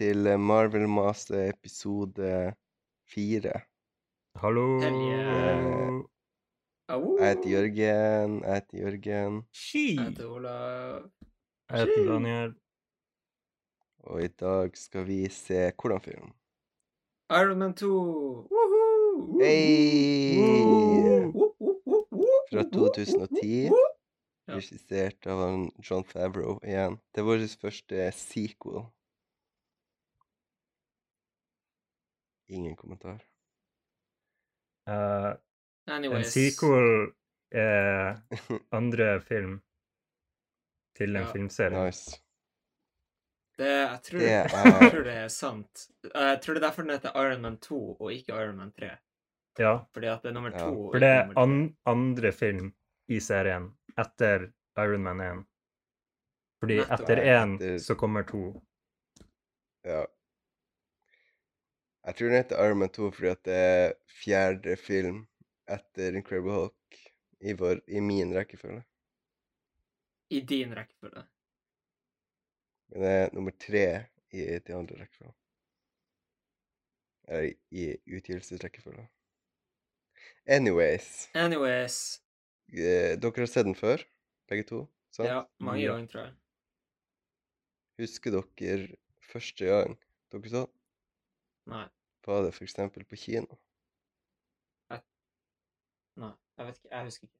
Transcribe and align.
Til 0.00 0.26
eh, 0.26 0.38
Marvel 0.40 0.88
Master 0.88 1.50
episode 1.50 2.54
fire. 3.12 3.52
Hallo. 4.40 4.80
Yeah. 4.80 6.04
Au. 6.88 7.18
Jeg 7.20 7.28
heter 7.28 7.50
Jørgen. 7.50 8.38
Jeg 8.44 8.54
heter 8.54 8.78
Jørgen. 8.78 9.42
Ski. 9.52 9.96
Jeg 9.96 10.04
heter 10.04 10.26
Olav. 10.26 11.10
Jeg 11.70 11.78
heter 11.80 12.12
Daniel. 12.12 12.54
Og 13.98 14.24
i 14.24 14.28
dag 14.28 14.76
skal 14.76 15.06
vi 15.06 15.28
se 15.28 15.72
hvordan 15.82 16.00
film? 16.00 16.30
Iron 17.30 17.58
Man 17.58 17.74
2. 17.74 17.86
Woohoo! 17.86 19.42
Hey! 19.42 20.38
Fra 22.52 22.62
2010. 22.72 23.68
woo. 23.68 23.84
Regissert 24.48 25.26
av 25.26 25.44
John 25.90 26.04
Favreau 26.04 26.56
igjen. 26.64 26.96
Det 27.12 27.20
er 27.20 27.28
vår 27.28 27.44
første 27.60 28.08
sequel. 28.16 28.88
Ingen 32.50 32.76
kommentar. 32.76 33.20
Uh, 34.90 35.34
en 35.90 36.24
sequel 36.24 37.12
er 37.54 38.16
andre 38.78 39.20
film 39.20 39.60
til 40.98 41.16
en 41.16 41.22
Ja. 41.22 41.32
filmserie. 41.32 41.84
Nice. 41.86 42.18
Det, 43.58 43.68
jeg, 43.68 44.00
tror, 44.02 44.18
Det 44.18 44.28
jeg 44.30 44.50
er 44.50 44.90
tror 44.90 45.04
det 45.04 45.14
er 45.20 45.28
sant. 45.28 45.86
Jeg 46.14 46.40
tror 46.42 46.54
det 46.56 46.62
er 46.62 46.66
derfor 46.66 46.82
den 46.82 46.90
heter 46.96 47.16
Iron 47.22 47.42
Man 47.42 47.58
2 47.60 47.80
og 48.00 48.12
ikke 48.12 48.32
Iron 48.34 48.56
Man 48.56 48.72
3. 48.72 48.90
Ja, 49.58 49.72
Fordi 49.92 50.06
at 50.06 50.22
det 50.22 50.30
er 50.30 50.32
nummer 50.34 50.50
Ja. 50.54 50.58
to. 50.70 50.90
for 50.92 50.98
det 51.02 51.08
er 51.08 51.32
an 51.38 51.76
andre 51.86 52.32
film 52.32 52.70
i 53.08 53.18
serien 53.20 53.70
etter 53.98 54.48
Iron 54.78 55.02
Man 55.04 55.20
1. 55.20 55.44
Fordi 56.62 56.76
Nettopp. 56.80 57.00
etter 57.00 57.16
én 57.34 57.78
så 57.78 57.94
kommer 57.94 58.22
to. 58.22 58.62
Ja. 59.84 60.04
Jeg 62.06 62.16
tror 62.16 62.30
den 62.32 62.36
heter 62.40 62.62
Iron 62.64 62.78
Man 62.80 62.92
2 62.96 63.10
fordi 63.12 63.28
at 63.30 63.42
det 63.44 63.56
er 63.56 63.92
fjerde 64.22 64.76
film 64.80 65.18
etter 65.70 66.16
Incredible 66.16 66.54
Hulk 66.56 67.00
i, 67.40 67.52
vår, 67.56 67.82
i 67.88 68.00
min 68.04 68.32
rekkefølge. 68.36 68.82
I 70.30 70.40
din 70.40 70.72
rekkefølge. 70.76 71.26
Men 72.90 73.02
det 73.04 73.10
er 73.18 73.34
nummer 73.36 73.54
tre 73.60 73.84
i 74.32 74.46
de 74.66 74.74
andre 74.74 74.96
rekkefølgen. 75.02 75.36
Eller 77.28 77.52
i 77.70 77.86
utgivelsesrekkefølgen. 78.16 79.06
Anyways. 80.46 81.28
Anyways. 81.34 82.22
eh, 82.72 83.14
Dere 83.20 83.36
har 83.44 83.46
sett 83.46 83.68
den 83.68 83.76
før, 83.78 84.02
begge 84.48 84.64
to? 84.66 84.80
Sant? 85.12 85.28
Ja, 85.28 85.42
mange 85.60 85.86
ganger, 85.86 86.06
tror 86.10 86.24
jeg. 86.24 86.34
Husker 88.00 88.34
dere 88.34 88.88
første 89.32 89.68
gang 89.68 89.98
dere 90.32 90.48
så 90.50 90.64
den? 90.66 90.79
Nei. 91.66 91.88
Var 92.26 92.42
det 92.46 92.54
f.eks. 92.54 92.74
på 93.08 93.16
kino? 93.16 93.58
Nei. 96.20 96.32
Jeg 96.58 96.66
vet 96.66 96.78
ikke. 96.78 96.90
Jeg 96.92 97.04
husker 97.04 97.26
ikke. 97.28 97.36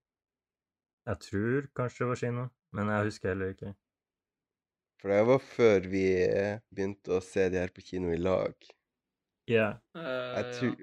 Jeg 1.10 1.18
tror 1.26 1.66
kanskje 1.76 2.04
det 2.04 2.08
var 2.10 2.20
kino, 2.20 2.44
men 2.76 2.90
jeg 2.92 3.04
husker 3.08 3.28
heller 3.28 3.54
ikke. 3.54 3.72
For 5.00 5.12
det 5.12 5.20
var 5.26 5.42
før 5.44 5.88
vi 5.92 6.04
eh, 6.26 6.60
begynte 6.76 7.16
å 7.16 7.24
se 7.24 7.48
de 7.52 7.60
her 7.60 7.72
på 7.72 7.84
kino 7.84 8.12
i 8.12 8.20
lag. 8.20 8.54
Ja. 9.48 9.68
Uh, 9.96 10.36
Jeg 10.36 10.54
tror 10.58 10.74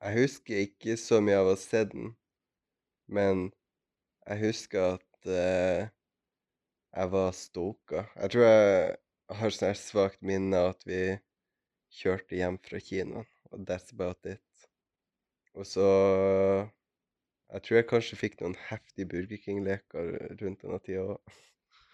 Jeg 0.00 0.16
husker 0.16 0.62
ikke 0.64 0.96
så 0.96 1.20
mye 1.20 1.38
av 1.42 1.50
å 1.50 1.54
ha 1.54 1.60
sett 1.60 1.92
den, 1.92 2.14
men 3.06 3.50
jeg 4.26 4.40
husker 4.46 4.96
at 4.96 5.28
uh, 5.28 5.90
jeg 6.96 7.12
var 7.12 7.32
stoka. 7.36 8.06
Jeg 8.16 8.32
tror 8.32 8.46
jeg 8.48 8.96
har 9.40 9.54
sånn 9.54 9.76
svakt 9.78 10.24
minne 10.24 10.56
av 10.56 10.72
at 10.72 10.88
vi 10.88 11.02
kjørte 11.90 12.38
hjem 12.38 12.58
fra 12.62 12.80
kinoen, 12.82 13.26
og 13.50 13.64
that's 13.68 13.92
about 13.94 14.26
it. 14.26 14.68
Og 15.54 15.66
så 15.66 15.86
Jeg 17.50 17.62
tror 17.66 17.76
jeg 17.76 17.86
kanskje 17.90 18.16
fikk 18.16 18.36
noen 18.40 18.54
heftige 18.68 19.08
Burger 19.10 19.40
King-leker 19.42 20.10
rundt 20.38 20.60
denne 20.62 20.78
tida 20.78 21.02
òg, 21.02 21.38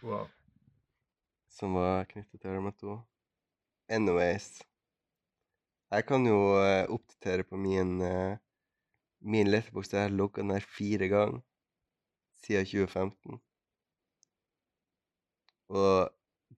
Wow. 0.05 0.27
som 1.49 1.73
var 1.73 2.05
knyttet 2.11 2.41
til 2.43 2.61
Man 2.61 2.75
2. 2.77 2.99
Anyways. 3.89 4.61
Jeg 5.91 6.05
kan 6.07 6.27
jo 6.27 6.37
uh, 6.59 6.85
oppdatere 6.93 7.45
på 7.49 7.57
min 7.57 8.01
uh, 8.03 8.37
Min 9.21 9.49
letterbox. 9.49 9.93
Jeg 9.95 10.03
har 10.03 10.13
logga 10.13 10.43
den 10.43 10.51
her 10.51 10.61
fire 10.61 11.09
ganger 11.09 11.41
siden 12.45 12.67
2015. 12.67 13.41
Og 15.69 16.11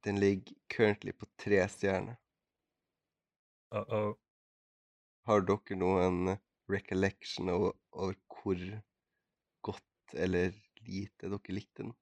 den 0.05 0.19
ligger 0.19 0.55
currently 0.69 1.13
på 1.13 1.27
tre 1.39 1.63
stjerner. 1.69 2.17
Uh 3.73 3.85
-oh. 3.89 4.15
Har 5.27 5.41
dere 5.45 5.77
noen 5.77 6.39
recollection 6.69 7.49
over, 7.49 7.73
over 7.93 8.15
hvor 8.29 8.63
godt 9.63 10.15
eller 10.15 10.55
lite 10.81 11.29
dere 11.29 11.53
likte 11.53 11.83
den? 11.83 11.93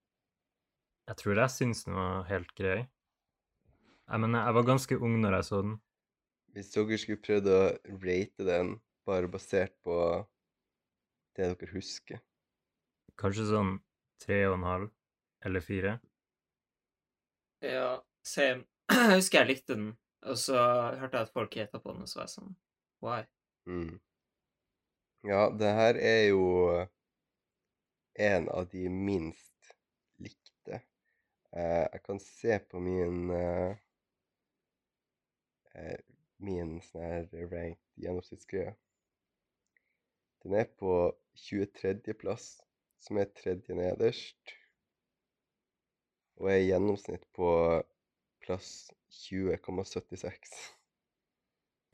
Jeg 1.09 1.17
tror 1.17 1.41
jeg 1.41 1.51
syns 1.51 1.85
den 1.85 1.95
var 1.95 2.23
helt 2.31 2.55
grei. 2.55 2.87
Jeg 4.07 4.21
mener, 4.21 4.45
jeg 4.47 4.55
var 4.55 4.63
ganske 4.63 4.99
ung 4.99 5.21
når 5.21 5.35
jeg 5.35 5.45
så 5.45 5.63
den. 5.63 5.77
Hvis 6.55 6.71
dere 6.71 6.99
skulle 6.99 7.23
prøvd 7.27 7.51
å 7.51 7.61
rate 8.07 8.47
den 8.47 8.81
bare 9.07 9.29
basert 9.29 9.75
på 9.83 9.97
det 11.37 11.51
dere 11.51 11.73
husker 11.73 12.23
Kanskje 13.21 13.47
sånn 13.49 13.77
tre 14.23 14.43
og 14.47 14.59
en 14.59 14.67
halv 14.67 14.89
eller 15.47 15.63
fire. 15.65 15.99
Ja, 17.65 18.01
same. 18.25 18.67
Jeg 18.93 19.19
husker 19.19 19.41
jeg 19.41 19.49
likte 19.49 19.75
den, 19.75 19.87
og 20.27 20.39
så 20.41 20.59
hørte 21.01 21.17
jeg 21.17 21.29
at 21.29 21.33
folk 21.35 21.55
heta 21.55 21.81
på 21.83 21.95
den, 21.95 22.03
og 22.05 22.11
så 22.11 22.21
var 22.21 22.29
jeg 22.29 22.35
sånn 22.35 22.53
Why? 23.05 23.23
mm. 23.71 23.97
Ja, 25.27 25.49
det 25.51 25.73
her 25.75 25.99
er 25.99 26.23
jo 26.29 26.45
en 28.27 28.49
av 28.49 28.69
de 28.71 28.89
minst 28.89 29.73
likte. 30.23 30.81
Eh, 31.53 31.87
jeg 31.93 32.03
kan 32.05 32.21
se 32.23 32.59
på 32.71 32.81
min 32.81 33.31
eh, 33.35 33.77
eh, 35.75 35.99
Min 36.37 36.77
sånn 36.85 37.01
her 37.01 37.27
ranked 37.33 38.03
gjennomsnittsgreie. 38.05 38.75
Den 40.45 40.55
er 40.61 40.67
på 40.79 40.93
23.-plass, 41.41 42.59
som 43.01 43.17
er 43.19 43.31
tredje 43.39 43.75
nederst. 43.75 44.53
Og 46.37 46.51
er 46.53 46.61
i 46.61 46.69
gjennomsnitt 46.69 47.25
på 47.35 47.49
plass 48.45 48.91
20,76. 49.17 50.55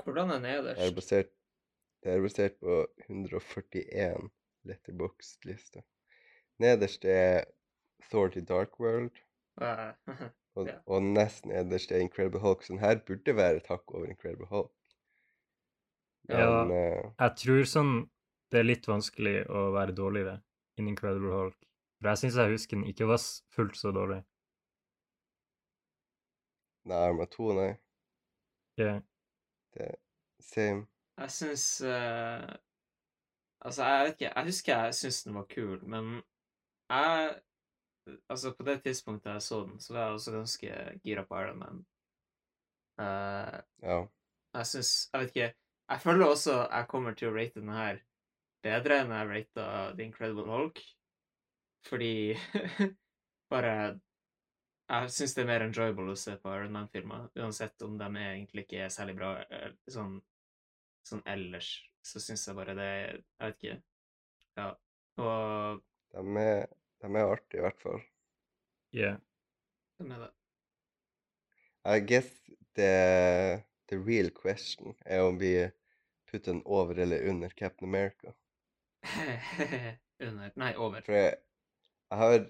Hvordan 0.04 0.30
er 0.30 0.38
Det 0.40 0.50
er 0.50 0.62
nederst? 0.62 0.94
basert, 0.94 1.30
det 2.02 2.12
er 2.12 2.20
basert 2.24 2.54
på 2.60 2.86
141 3.08 4.30
letterbox-liste. 4.64 5.82
Nederst 6.58 7.04
er 7.04 7.44
Thor 8.10 8.28
to 8.28 8.40
Dark 8.40 8.80
World, 8.80 9.10
Eh, 9.60 9.92
og, 10.56 10.66
Ja. 10.66 10.78
og 10.86 11.02
nest 11.02 11.44
nederst 11.46 11.92
er 11.92 11.98
Incredible 12.00 12.40
Hulk. 12.40 12.62
Så 12.62 12.72
den 12.72 12.80
her 12.80 12.98
burde 13.06 13.36
være 13.36 13.56
et 13.56 13.66
hakk 13.68 13.90
over 13.94 14.06
Incredible 14.06 14.46
Hulk. 14.46 14.72
Ja. 16.28 16.64
Men 16.64 16.70
eh, 16.76 17.10
Jeg 17.20 17.36
tror 17.36 17.64
sånn 17.68 17.92
det 18.52 18.60
er 18.60 18.64
litt 18.68 18.86
vanskelig 18.88 19.46
å 19.50 19.72
være 19.74 19.92
dårligere 19.96 20.38
in 20.78 20.88
Incredible 20.88 21.32
Hulk. 21.32 21.56
For 22.00 22.08
jeg 22.12 22.18
syns 22.22 22.36
jeg 22.40 22.52
husker 22.54 22.76
den 22.80 22.86
ikke 22.88 23.06
var 23.08 23.20
fullt 23.54 23.76
så 23.76 23.92
dårlig. 23.92 24.22
Nei, 26.88 27.12
med 27.12 27.30
to, 27.32 27.52
nei. 27.56 27.70
Ja. 28.80 28.98
Det 29.74 29.86
er 29.90 29.96
same. 30.40 30.86
Jeg 31.20 31.30
syns 31.30 31.64
uh, 31.84 32.54
Altså, 33.62 33.84
jeg 33.84 34.04
vet 34.04 34.14
ikke. 34.16 34.32
Jeg 34.34 34.44
husker 34.48 34.84
jeg 34.84 34.94
syntes 34.94 35.22
den 35.24 35.34
var 35.38 35.46
kul, 35.54 35.78
men 35.88 36.22
jeg 36.90 37.40
Altså, 38.28 38.50
på 38.58 38.64
det 38.66 38.80
tidspunktet 38.82 39.30
jeg 39.32 39.42
så 39.42 39.60
den, 39.66 39.80
så 39.80 39.92
var 39.94 40.00
jeg 40.04 40.12
også 40.12 40.32
ganske 40.32 41.00
gira 41.04 41.22
på 41.24 41.38
Iron 41.38 41.58
Man. 41.58 41.76
Uh, 42.98 43.58
Ja. 43.82 43.98
jeg 44.54 44.66
syns 44.66 45.10
Jeg 45.12 45.20
vet 45.20 45.36
ikke. 45.36 45.52
Jeg 45.90 46.00
føler 46.00 46.26
også 46.26 46.56
jeg 46.72 46.88
kommer 46.88 47.14
til 47.14 47.28
å 47.28 47.36
rate 47.36 47.60
den 47.60 47.68
her 47.72 48.00
bedre 48.64 49.00
enn 49.02 49.10
jeg 49.14 49.28
rata 49.30 49.68
The 49.94 50.04
Incredible 50.04 50.48
Hulk. 50.50 50.80
Fordi 51.86 52.34
bare 53.52 54.00
Jeg 54.90 55.12
syns 55.14 55.34
det 55.36 55.42
er 55.44 55.48
mer 55.48 55.64
enjoyable 55.64 56.12
å 56.12 56.18
se 56.18 56.34
på 56.40 56.52
Iron 56.52 56.74
Man-filmer, 56.74 57.28
uansett 57.38 57.82
om 57.86 57.94
de 58.00 58.08
egentlig 58.18 58.66
ikke 58.66 58.82
er 58.84 58.92
særlig 58.92 59.14
bra 59.20 59.32
eh, 59.46 59.70
sånn, 59.90 60.18
sånn 61.06 61.22
ellers. 61.32 61.70
Så 62.02 62.20
syns 62.20 62.44
jeg 62.48 62.58
bare 62.58 62.74
det 62.76 62.90
Jeg 62.90 63.22
vet 63.44 63.58
ikke. 63.62 63.76
Ja. 64.58 64.68
Og 65.22 65.82
De 66.12 66.24
er, 66.42 66.66
de 67.00 67.10
er 67.12 67.30
artige, 67.30 67.60
i 67.60 67.64
hvert 67.64 67.84
fall. 67.84 68.02
Yeah. 68.92 69.20
De 69.98 70.08
er 70.10 70.24
det? 70.26 70.32
I 71.84 72.00
guess 72.00 72.30
the, 72.74 73.62
the 73.88 73.98
real 73.98 74.30
question 74.30 74.94
er 75.06 75.24
om 75.24 75.38
vi 75.40 75.70
putter 76.30 76.52
den 76.52 76.62
over 76.64 76.98
eller 76.98 77.28
under 77.28 77.48
Captain 77.48 77.88
America. 77.88 78.34
Under 80.22 80.50
Nei, 80.54 80.74
over. 80.76 81.00
For 81.02 81.12
jeg, 81.16 81.38
jeg 82.10 82.18
har 82.18 82.44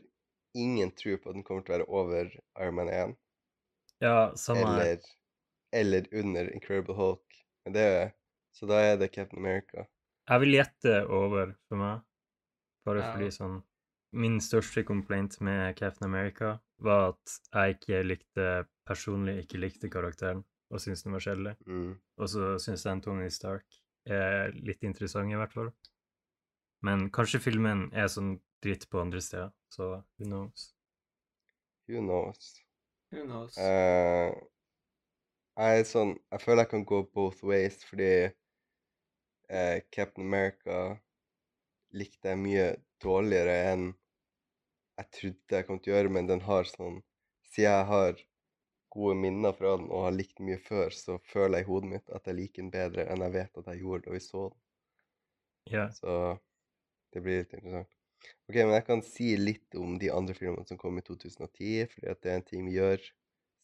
ingen 0.55 0.91
tro 0.97 1.17
på 1.19 1.31
at 1.31 1.37
den 1.39 1.45
kommer 1.47 1.65
til 1.65 1.75
å 1.75 1.79
være 1.79 1.89
over 1.89 2.31
Iron 2.61 2.75
Man 2.79 2.89
1. 2.93 3.17
Ja, 4.03 4.33
samme 4.37 4.67
her. 4.67 4.81
eller, 4.81 5.11
eller 5.73 6.09
under 6.13 6.51
Incredible 6.55 6.95
Hulk. 6.99 7.39
Men 7.65 7.77
det 7.77 7.83
er, 7.83 8.13
så 8.53 8.67
da 8.67 8.81
er 8.83 8.97
det 8.99 9.13
Captain 9.15 9.39
America. 9.39 9.87
Jeg 10.29 10.41
vil 10.45 10.57
gjette 10.59 10.97
over 11.09 11.55
for 11.69 11.77
meg. 11.81 12.01
Bare 12.87 12.99
Ja. 13.03 13.13
fordi 13.13 13.31
sånn 13.31 13.63
Min 14.15 14.41
største 14.45 14.83
complaint 14.85 15.41
med 15.41 15.75
Captain 15.77 16.05
America 16.05 16.61
var 16.79 17.15
at 17.15 17.39
jeg 17.55 17.77
ikke 17.79 18.03
likte 18.05 18.49
personlig 18.85 19.39
ikke 19.47 19.59
likte 19.63 19.89
karakteren 19.89 20.43
og 20.71 20.81
syntes 20.81 21.03
den 21.07 21.13
var 21.17 21.21
kjedelig. 21.25 21.55
Mm. 21.67 21.95
Og 22.19 22.29
så 22.29 22.59
syns 22.61 22.85
jeg 22.85 23.03
Tony 23.03 23.29
Stark 23.31 23.65
er 24.07 24.53
litt 24.53 24.83
interessant, 24.85 25.33
i 25.33 25.35
hvert 25.39 25.53
fall. 25.53 25.71
Men 26.83 27.09
kanskje 27.15 27.41
filmen 27.41 27.87
er 27.95 28.09
sånn 28.13 28.35
dritt 28.63 28.89
på 28.91 29.01
andre 29.01 29.21
steder, 29.25 29.51
så 29.73 29.89
who 30.19 30.29
knows. 30.29 30.75
Who 31.89 32.01
knows? 32.01 32.61
Who 33.13 33.25
knows? 33.25 33.57
Uh, 33.57 34.33
jeg 35.57 35.81
er 35.81 35.89
sånn 35.89 36.15
Jeg 36.33 36.41
føler 36.41 36.65
jeg 36.65 36.73
kan 36.73 36.85
gå 36.89 37.03
both 37.17 37.43
ways, 37.45 37.81
fordi 37.89 38.13
uh, 38.29 39.79
Captain 39.93 40.27
America 40.27 40.99
likte 41.93 42.33
jeg 42.33 42.41
mye 42.41 42.69
dårligere 43.05 43.57
enn 43.73 43.89
jeg 45.01 45.09
trodde 45.17 45.57
jeg 45.59 45.67
kom 45.69 45.81
til 45.81 45.93
å 45.93 45.97
gjøre, 45.97 46.13
men 46.15 46.29
den 46.29 46.45
har 46.47 46.69
sånn 46.69 47.01
Siden 47.53 47.69
jeg 47.69 47.89
har 47.89 48.21
gode 48.93 49.17
minner 49.21 49.53
fra 49.57 49.75
den 49.77 49.91
og 49.91 50.07
har 50.07 50.15
likt 50.15 50.39
den 50.39 50.49
mye 50.49 50.61
før, 50.61 50.93
så 50.93 51.19
føler 51.29 51.61
jeg 51.61 51.67
i 51.67 51.69
hodet 51.69 51.91
mitt 51.91 52.13
at 52.17 52.29
jeg 52.29 52.39
liker 52.39 52.63
den 52.63 52.71
bedre 52.73 53.05
enn 53.13 53.25
jeg 53.27 53.35
vet 53.35 53.61
at 53.61 53.69
jeg 53.73 53.83
gjorde 53.83 54.07
da 54.07 54.15
vi 54.15 54.21
så 54.25 54.45
den. 54.47 54.61
Ja. 55.73 55.85
Så 55.97 56.15
det 57.13 57.25
blir 57.25 57.43
litt 57.43 57.53
interessant. 57.57 58.02
Ok, 58.49 58.57
men 58.59 58.75
jeg 58.77 58.87
kan 58.87 59.03
si 59.07 59.33
litt 59.41 59.79
om 59.79 59.97
de 60.03 60.11
andre 60.13 60.35
filmene 60.37 60.67
som 60.69 60.79
kom 60.81 60.99
i 60.99 61.05
2010, 61.07 61.87
fordi 61.95 62.11
at 62.13 62.23
det 62.23 62.33
er 62.33 62.41
en 62.41 62.49
ting 62.49 62.67
vi 62.69 62.77
gjør, 62.77 63.05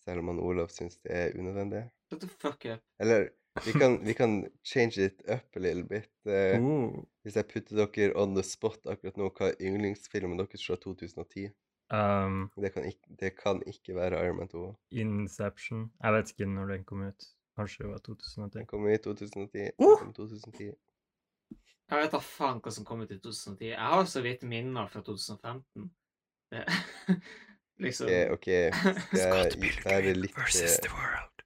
selv 0.04 0.22
om 0.22 0.32
han 0.32 0.40
Olav 0.40 0.70
syns 0.72 1.00
det 1.04 1.12
er 1.12 1.36
unødvendig. 1.38 1.84
Shut 2.08 2.22
the 2.24 2.30
fuck 2.40 2.64
up. 2.70 2.82
Eller 3.02 3.28
vi 3.66 3.72
kan, 3.74 3.98
vi 4.08 4.14
kan 4.14 4.36
change 4.64 4.98
it 5.04 5.22
up 5.28 5.56
a 5.56 5.60
little 5.60 5.84
bit. 5.84 6.10
Eh, 6.26 6.56
mm. 6.62 7.04
hvis 7.26 7.36
jeg 7.36 7.48
putter 7.52 7.80
dere 7.84 8.14
on 8.16 8.34
the 8.36 8.44
spot 8.46 8.86
akkurat 8.86 9.18
nå, 9.20 9.30
hva 9.36 9.50
er 9.52 9.58
yndlingsfilmen 9.70 10.38
deres 10.40 10.64
fra 10.66 10.78
2010? 10.80 11.48
um, 11.92 12.50
Det 12.56 12.72
kan 12.74 12.84
ikke, 12.88 13.16
det 13.20 13.32
kan 13.38 13.62
ikke 13.66 13.96
være 13.96 14.20
Iron 14.24 14.36
Man 14.40 14.48
2. 14.48 14.64
Inception. 14.90 15.90
Jeg 16.02 16.12
vet 16.16 16.32
ikke 16.34 16.50
når 16.54 16.72
den 16.74 16.84
kom 16.88 17.04
ut. 17.08 17.28
Kanskje 17.58 17.84
det 17.84 17.90
var 17.92 18.02
2010. 18.06 18.58
Den 18.58 18.66
kom 18.70 18.86
i 18.88 18.96
2010. 18.96 19.58
Den 19.58 19.72
Uh! 19.82 19.96
kom 19.98 20.12
2010. 20.14 20.70
Jeg 21.88 22.02
vet 22.02 22.12
da 22.12 22.20
faen 22.20 22.58
hva 22.64 22.72
som 22.74 22.84
kom 22.84 23.00
ut 23.04 23.12
i 23.14 23.18
2010. 23.18 23.70
Jeg 23.70 23.92
har 23.92 24.08
så 24.10 24.20
vidt 24.24 24.42
minner 24.48 24.88
fra 24.92 25.00
2015. 25.06 25.86
Det, 26.52 26.64
liksom 27.84 28.10
Ok, 28.34 28.34
ok. 28.36 28.48
Scott 29.22 29.56
Pilgrim 29.62 30.20
litt 30.22 30.36
versus 30.36 30.76
eh, 30.76 30.82
the 30.84 30.92
world. 30.92 31.44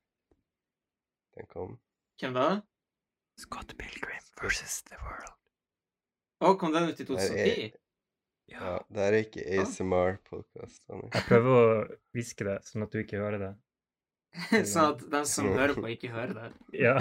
Den 1.38 1.46
kom. 1.52 1.76
Hvem 2.20 2.34
da? 2.36 2.48
Scott 3.40 3.76
Pilgrim 3.78 4.26
versus 4.40 4.80
the 4.90 4.98
world. 5.02 5.30
Å, 6.42 6.56
kom 6.58 6.74
den 6.74 6.90
ut 6.90 6.98
i 7.00 7.06
Der 7.06 7.14
er- 7.22 7.30
2010? 7.38 7.78
Ja, 8.52 8.72
det 8.90 9.00
her 9.00 9.14
er 9.14 9.22
ikke 9.24 9.44
ASMR-podkast. 9.62 10.82
Jeg 10.90 11.22
prøver 11.28 11.52
å 11.54 11.68
hviske 12.12 12.44
det, 12.44 12.56
sånn 12.66 12.84
at 12.84 12.92
du 12.92 12.98
ikke 13.00 13.20
hører 13.22 13.38
det. 13.40 13.52
sånn 14.72 14.90
at 14.90 15.04
den 15.14 15.28
som 15.30 15.46
hører 15.54 15.78
på, 15.78 15.86
ikke 15.94 16.10
hører 16.12 16.34
det. 16.36 16.50
Ja. 16.82 16.98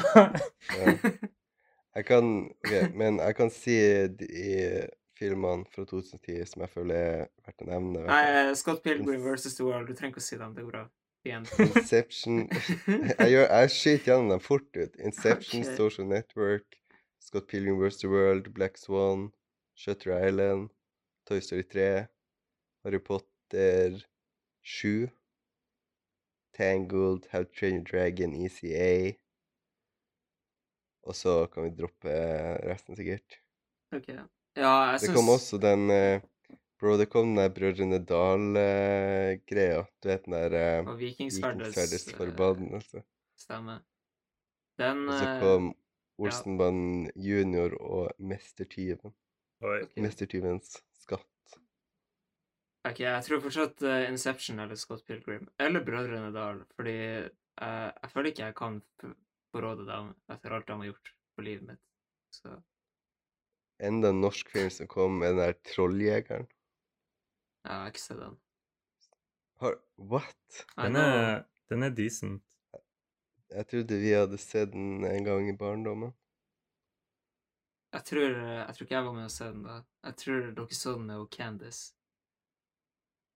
Jeg 1.95 2.07
kan 2.07 2.25
okay, 2.65 2.87
men 2.95 3.19
jeg 3.19 3.35
kan 3.35 3.49
si 3.51 3.75
i 3.75 4.53
filmene 5.19 5.67
fra 5.73 5.85
2010 5.85 6.45
som 6.49 6.63
jeg 6.63 6.71
føler 6.71 6.95
er 6.95 7.25
verdt 7.45 7.63
å 7.65 7.67
nevne. 7.67 8.03
Nei, 8.07 8.21
eh, 8.31 8.51
Scott 8.57 8.81
Pilgrim 8.85 9.21
versus 9.25 9.57
The 9.57 9.67
World. 9.67 9.91
Du 9.91 9.97
trenger 9.97 10.15
ikke 10.15 10.23
å 10.23 10.27
si 10.29 10.39
dem. 10.39 10.55
Det 10.55 10.65
går 10.65 10.77
bra. 10.77 10.85
Igjen. 11.21 11.45
Inception 11.61 12.47
Jeg, 13.19 13.27
gjør, 13.29 13.43
jeg 13.45 13.73
skyter 13.75 14.07
gjennom 14.07 14.31
dem 14.33 14.41
fort 14.41 14.79
ut. 14.79 14.95
Inception, 14.97 15.61
okay. 15.61 15.75
Social 15.77 16.07
Network, 16.09 16.79
Scott 17.21 17.47
Pilgrim 17.51 17.77
vs. 17.77 18.01
The 18.01 18.09
World, 18.09 18.49
Black 18.55 18.79
Swan, 18.81 19.29
Shutter 19.77 20.15
Island, 20.17 20.71
Toy 21.29 21.39
Story 21.39 21.67
3, 21.69 22.07
Harry 22.85 22.99
Potter 22.99 23.99
7, 24.63 25.11
Tangled, 26.57 27.27
How 27.31 27.43
to 27.43 27.51
Train 27.51 27.75
Your 27.75 27.83
Dragon, 27.83 28.33
ECA. 28.33 29.17
Og 31.07 31.17
så 31.17 31.45
kan 31.51 31.65
vi 31.65 31.73
droppe 31.75 32.11
resten, 32.67 32.95
sikkert. 32.97 33.39
Ok. 33.95 34.11
Ja, 34.57 34.73
jeg 34.91 34.99
Det 35.01 35.13
kom 35.15 35.31
også 35.31 35.57
den 35.61 35.89
eh, 35.89 36.21
Bro, 36.81 36.95
det 36.97 37.11
kom 37.13 37.27
den 37.29 37.37
der 37.37 37.51
Brødrene 37.53 37.99
Dal-greia. 38.09 39.83
Du 40.01 40.09
vet 40.09 40.23
den 40.25 40.33
der 40.33 40.55
eh, 40.57 40.87
Og 40.87 40.97
Vikingsverdets 40.99 42.07
eh, 42.07 42.15
forbannelse. 42.17 43.03
stemme. 43.37 43.79
Den 44.81 45.07
Og 45.07 45.13
så 45.13 45.27
eh, 45.27 45.39
kom 45.39 45.75
Olsenbanden 46.21 47.11
junior 47.15 47.75
og 47.81 48.11
Mestertyven. 48.17 49.13
Okay. 49.61 49.83
ok. 49.83 49.97
Mestertyvens 50.01 50.79
skatt. 51.03 51.57
Ok, 52.89 53.03
jeg 53.05 53.23
tror 53.27 53.43
fortsatt 53.45 53.85
eh, 53.85 54.07
Inception 54.09 54.59
eller 54.59 54.75
Scott 54.75 55.05
Pilgrim. 55.05 55.47
Eller 55.61 55.85
Brødrene 55.85 56.33
Dal, 56.33 56.63
fordi 56.75 56.97
uh, 57.61 57.89
jeg 57.93 58.09
føler 58.09 58.31
ikke 58.31 58.45
jeg 58.45 58.55
kan 58.57 58.81
forråde 59.51 59.85
dem 59.87 60.13
etter 60.31 60.55
alt 60.55 60.67
de 60.67 60.77
har 60.81 60.91
gjort 60.91 61.13
på 61.35 61.45
livet 61.47 61.67
mitt. 61.73 61.83
Så 62.35 62.57
Enda 63.81 64.11
en 64.13 64.21
norsk 64.21 64.49
film 64.53 64.69
som 64.69 64.87
kom 64.87 65.17
med 65.19 65.33
den 65.33 65.41
der 65.41 65.55
Trolljegeren. 65.71 66.47
jeg 67.65 67.73
har 67.73 67.87
ikke 67.89 68.01
sett 68.01 68.19
den. 68.19 68.37
Har, 69.61 69.77
what? 69.97 70.65
Den 70.77 70.95
er, 70.95 71.43
den 71.69 71.83
er 71.83 71.95
decent. 71.97 72.43
Jeg 73.51 73.67
trodde 73.67 73.97
vi 73.99 74.13
hadde 74.13 74.37
sett 74.37 74.71
den 74.71 75.03
en 75.05 75.25
gang 75.25 75.49
i 75.49 75.57
barndommen. 75.57 76.13
Jeg 77.91 78.05
tror, 78.07 78.37
jeg 78.37 78.75
tror 78.75 78.85
ikke 78.85 78.95
jeg 78.95 79.05
var 79.05 79.15
med 79.17 79.27
å 79.27 79.33
se 79.33 79.49
den 79.49 79.65
da. 79.65 79.81
Jeg 80.07 80.17
tror 80.21 80.45
dere 80.55 80.77
så 80.77 80.93
den 80.95 81.09
med 81.09 81.25
Candice. 81.33 81.93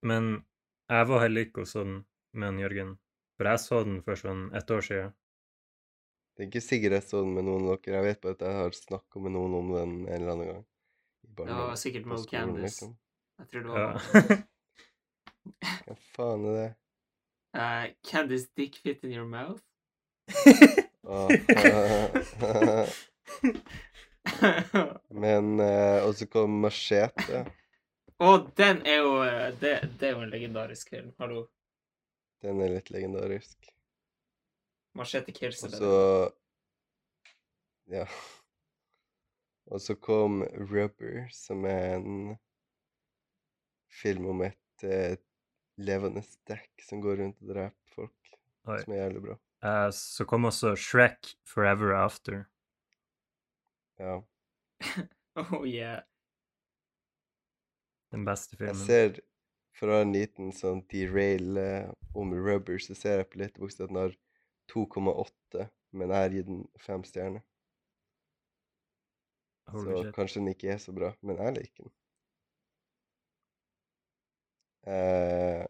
Men 0.06 0.46
jeg 0.90 1.10
var 1.10 1.26
heller 1.26 1.48
ikke 1.48 1.66
hos 1.66 1.74
den 1.76 2.06
med 2.32 2.52
han 2.52 2.62
Jørgen. 2.62 2.96
For 3.36 3.50
jeg 3.50 3.64
så 3.66 3.82
den 3.84 4.02
for 4.06 4.22
sånn 4.22 4.48
ett 4.56 4.72
år 4.72 4.86
siden. 4.86 5.16
Det 6.36 6.44
er 6.44 6.48
ikke 6.50 6.62
sikkert 6.62 6.98
jeg 6.98 7.04
så 7.08 7.22
den 7.24 7.34
med 7.38 7.46
noen 7.48 7.70
av 7.72 7.78
dere. 7.80 7.96
Jeg 7.96 8.06
vet 8.10 8.22
bare 8.26 8.36
at 8.36 8.42
jeg 8.44 8.56
har 8.58 8.74
snakka 8.76 9.22
med 9.24 9.32
noen 9.38 9.54
om 9.56 9.70
den 9.72 9.94
en 10.04 10.16
eller 10.18 10.32
annen 10.34 10.50
gang. 10.50 10.64
I 11.24 11.28
Det 11.38 11.46
var 11.56 11.76
sikkert 11.80 12.06
Mo 12.06 12.18
med 12.18 12.28
Candice. 12.30 12.66
liksom. 12.66 12.98
Jeg 13.40 13.48
tror 13.52 13.62
det 13.62 13.72
var 13.72 13.80
Ja. 13.86 13.92
Hva 15.86 15.96
faen 16.16 16.46
er 16.50 16.56
det? 16.58 16.70
Uh, 17.56 17.86
Candice 18.04 18.50
dick 18.58 18.76
fit 18.84 19.04
in 19.04 19.14
your 19.16 19.28
mouth? 19.30 19.64
Åh. 21.08 21.30
Men 25.24 25.60
uh, 25.60 26.04
Og 26.08 26.16
så 26.16 26.28
kom 26.28 26.50
Machete. 26.66 27.46
Og 28.20 28.50
den 28.58 28.82
er 28.88 29.02
jo 29.04 29.16
eh, 29.24 29.52
det, 29.60 29.74
det 30.00 30.08
er 30.08 30.14
jo 30.16 30.24
en 30.24 30.30
legendarisk 30.32 30.90
film. 30.90 31.12
Hallo. 31.20 31.48
Den 32.44 32.62
er 32.64 32.72
litt 32.78 32.90
legendarisk. 32.94 33.75
Machete 34.96 35.34
Kills 35.36 35.64
Og 35.64 35.70
er 35.74 35.78
så. 35.78 35.94
Ja. 37.92 38.08
Og 39.74 39.82
så 39.82 39.96
kom 39.98 40.44
Rubber, 40.70 41.26
som 41.34 41.66
er 41.66 41.98
en 41.98 42.36
film 43.90 44.28
om 44.30 44.44
et 44.46 44.86
eh, 44.86 45.18
levende 45.82 46.22
dekk 46.50 46.86
som 46.86 47.02
går 47.04 47.18
rundt 47.24 47.42
og 47.42 47.50
dreper 47.50 47.96
folk, 47.96 48.36
Oi. 48.70 48.78
som 48.84 48.94
er 48.94 49.02
jævlig 49.02 49.24
bra. 49.26 49.38
Uh, 49.66 49.90
så 49.96 50.28
kom 50.30 50.46
også 50.46 50.76
Shrek 50.78 51.34
Forever 51.50 51.96
After. 51.98 52.46
Ja. 54.00 54.22
Oh 55.36 55.66
yeah. 55.68 56.00
Den 58.14 58.24
beste 58.24 58.56
filmen. 58.56 58.72
Jeg 58.72 58.86
ser 58.88 59.18
fra 59.76 59.98
en 60.00 60.14
liten 60.16 60.54
sånn 60.56 60.80
derail 60.88 61.58
eh, 61.60 61.90
om 62.16 62.32
Rubber, 62.32 62.78
så 62.80 62.96
ser 62.96 63.20
jeg 63.20 63.28
på 63.34 63.42
litt 63.42 63.60
den 63.60 64.00
har 64.00 64.16
2,8, 64.72 65.68
men 65.92 66.10
jeg 66.10 66.24
har 66.24 66.34
gitt 66.36 66.50
den 66.50 66.64
fem 66.82 67.04
stjerner. 67.08 67.44
Holy 69.72 69.92
Så 69.92 70.04
shit. 70.04 70.16
kanskje 70.16 70.40
den 70.42 70.52
ikke 70.54 70.72
er 70.74 70.82
så 70.82 70.94
bra, 70.94 71.14
men 71.22 71.38
jeg 71.42 71.56
liker 71.58 71.84
den. 71.88 71.94
Eh, 74.86 75.66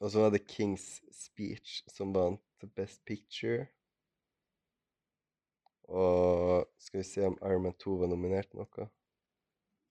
og 0.00 0.10
så 0.10 0.22
var 0.24 0.30
det 0.32 0.46
King's 0.48 0.86
Speech 1.12 1.82
som 1.92 2.14
vant 2.16 2.40
Best 2.76 3.04
Picture. 3.04 3.66
Og 5.90 6.68
skal 6.78 7.02
vi 7.02 7.04
se 7.04 7.26
om 7.26 7.36
Iron 7.42 7.62
Man 7.66 7.76
2 7.84 7.96
var 8.00 8.08
nominert 8.12 8.54
noe. 8.56 8.86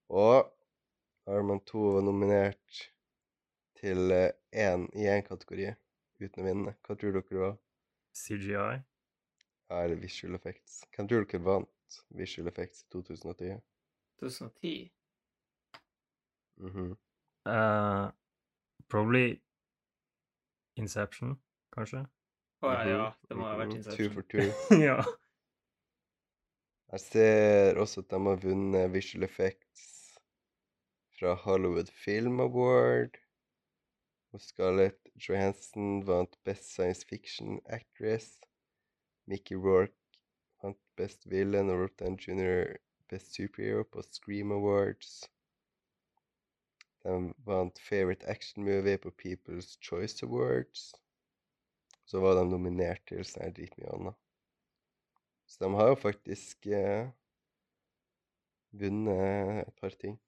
Og 0.10 0.50
Iron 1.30 1.50
Man 1.52 1.62
2 1.70 1.86
var 1.98 2.06
nominert 2.08 2.82
til 3.80 4.12
én 4.52 4.88
i 4.98 5.06
én 5.12 5.26
kategori 5.28 5.74
uten 6.24 6.42
å 6.44 6.48
vinne. 6.48 6.76
Hva 6.84 6.96
tror 6.98 7.14
dere 7.16 7.28
det 7.30 7.44
var? 7.44 7.58
CGI. 8.16 8.80
Ja, 9.70 9.84
eller 9.84 9.96
Visual 10.02 10.36
Effects. 10.36 10.80
Hvem 10.96 11.08
tror 11.08 11.26
dere 11.30 11.44
vant 11.46 12.00
Visual 12.18 12.48
Effects 12.50 12.82
i 12.84 12.88
2010? 12.92 13.60
2010. 14.20 14.92
Mhm. 16.60 16.92
uh, 17.48 18.10
probably 18.90 19.40
Inception. 20.76 21.38
kanskje? 21.72 22.06
Å 22.62 22.72
ja, 22.74 22.84
ja, 22.90 22.98
Mhm, 23.08 23.28
det 23.30 23.38
må 23.38 23.46
ha 23.48 23.56
vært 23.62 23.74
Inception. 23.78 24.10
Two 24.10 24.14
for 24.14 24.22
two. 24.32 24.82
ja. 24.84 24.98
Jeg 26.92 27.00
ser 27.06 27.78
også 27.80 28.02
at 28.02 28.10
de 28.10 28.20
har 28.26 28.40
vunnet 28.42 28.92
visual 28.92 29.24
effects 29.24 29.86
fra 31.20 31.36
Hollywood 31.36 31.92
Film 31.94 32.40
Award. 32.42 33.18
Og 34.34 34.42
Scarlett 34.42 35.09
Johansson 35.20 36.04
vant 36.04 36.38
Best 36.46 36.74
Science 36.74 37.04
Fiction 37.04 37.60
Actress. 37.70 38.40
Mickey 39.28 39.56
Rourke 39.56 39.94
vant 40.62 40.78
Best 40.96 41.26
Villain 41.26 41.70
Robert 41.70 41.98
Downey 41.98 42.18
Jr. 42.18 42.80
Best 43.10 43.34
Superhero 43.34 43.84
på 43.84 44.02
Scream 44.02 44.52
Awards. 44.52 45.30
De 47.04 47.34
vant 47.46 47.80
Favorite 47.80 48.26
Action 48.28 48.64
Movie 48.64 48.98
på 48.98 49.12
People's 49.12 49.78
Choice 49.82 50.24
Awards. 50.24 50.96
Så 52.06 52.20
var 52.20 52.36
de 52.40 52.50
nominert 52.50 53.06
til 53.08 53.24
sånn 53.24 53.46
her 53.46 53.56
dritmye 53.56 53.94
annet. 53.94 54.18
Så 55.50 55.64
de 55.64 55.70
har 55.78 55.92
jo 55.92 55.96
faktisk 55.98 56.68
eh, 56.74 57.10
vunnet 58.72 59.64
et 59.68 59.76
par 59.82 59.96
ting. 60.02 60.20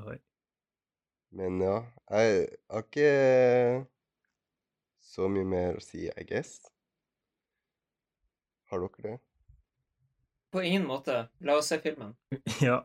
Oi. 0.00 0.18
Men 1.32 1.62
ja, 1.64 1.78
jeg 2.12 2.48
har 2.68 2.82
ikke 2.84 3.10
så 5.00 5.28
mye 5.32 5.48
mer 5.48 5.78
å 5.78 5.84
si, 5.84 6.04
I 6.12 6.24
guess. 6.28 6.58
Har 8.68 8.84
dere 8.84 9.06
det? 9.06 9.14
På 10.52 10.60
ingen 10.60 10.84
måte. 10.84 11.30
La 11.40 11.56
oss 11.56 11.70
se 11.72 11.78
filmen. 11.80 12.12
ja. 12.66 12.82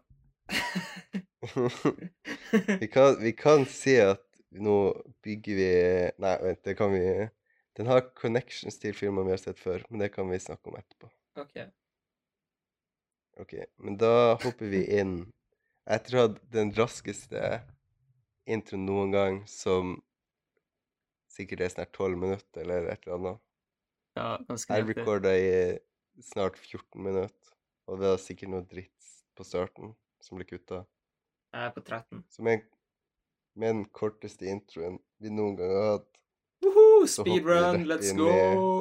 vi, 2.79 2.87
kan, 2.87 3.19
vi 3.19 3.33
kan 3.35 3.67
si 3.67 3.97
at 3.99 4.23
nå 4.55 4.95
bygger 5.23 5.57
vi 5.59 5.71
Nei, 6.23 6.35
vent, 6.39 6.61
det 6.63 6.77
kan 6.79 6.93
vi 6.93 7.01
Den 7.75 7.89
har 7.91 8.05
connections 8.15 8.79
til 8.79 8.95
filmer 8.95 9.27
vi 9.27 9.35
har 9.35 9.41
sett 9.41 9.59
før, 9.59 9.83
men 9.89 10.05
det 10.05 10.13
kan 10.15 10.31
vi 10.31 10.39
snakke 10.39 10.71
om 10.71 10.79
etterpå. 10.79 11.11
OK. 11.43 11.57
Ok, 13.43 13.57
men 13.83 13.99
da 14.01 14.37
hopper 14.39 14.71
vi 14.71 14.87
inn. 14.97 15.17
Jeg 15.85 16.07
tror 16.07 16.31
at 16.31 16.39
den 16.55 16.71
raskeste 16.79 17.59
introen 18.47 18.85
noen 18.87 19.13
gang, 19.13 19.41
som 19.49 19.97
sikkert 21.31 21.65
er 21.65 21.73
snart 21.73 21.93
12 21.93 22.17
minutter 22.19 22.63
eller 22.63 22.89
et 22.91 23.05
eller 23.05 23.17
annet. 23.19 23.43
Ja, 24.17 24.29
ganske 24.47 24.73
Jeg 24.79 24.87
recorda 24.89 25.33
i 25.37 25.49
snart 26.25 26.57
14 26.57 27.03
minutter, 27.03 27.53
og 27.87 27.99
det 27.99 28.13
var 28.13 28.21
sikkert 28.21 28.53
noe 28.53 28.65
dritt 28.65 29.11
på 29.37 29.45
starten 29.45 29.93
som 30.23 30.39
ble 30.39 30.47
kutta. 30.49 30.81
Jeg 31.53 31.69
er 31.69 31.73
på 31.75 31.83
13. 31.85 32.23
Som 32.33 32.47
med, 32.49 32.65
med 33.55 33.75
den 33.75 33.85
korteste 33.93 34.49
introen 34.49 34.97
vi 35.21 35.29
noen 35.33 35.57
gang 35.59 35.73
har 35.75 35.91
hatt, 35.97 36.09
Woohoo! 36.65 37.05
så 37.05 37.21
hopper 37.21 37.31
vi 37.31 37.37
Speedrun, 37.37 37.83
rett 37.83 37.89
let's 37.91 38.09
inn 38.09 38.17
go! 38.17 38.31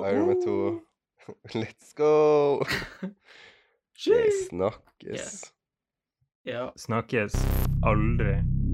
med 0.00 0.14
Iron 0.14 0.26
Man 0.30 0.42
2. 0.44 0.56
Let's 1.60 1.92
go! 1.96 2.62
Det 3.96 4.32
snakkes. 4.48 4.48
snakkes. 4.48 5.52
Ja. 6.44 6.68
Snakkes 6.76 7.34
aldri. 7.82 8.65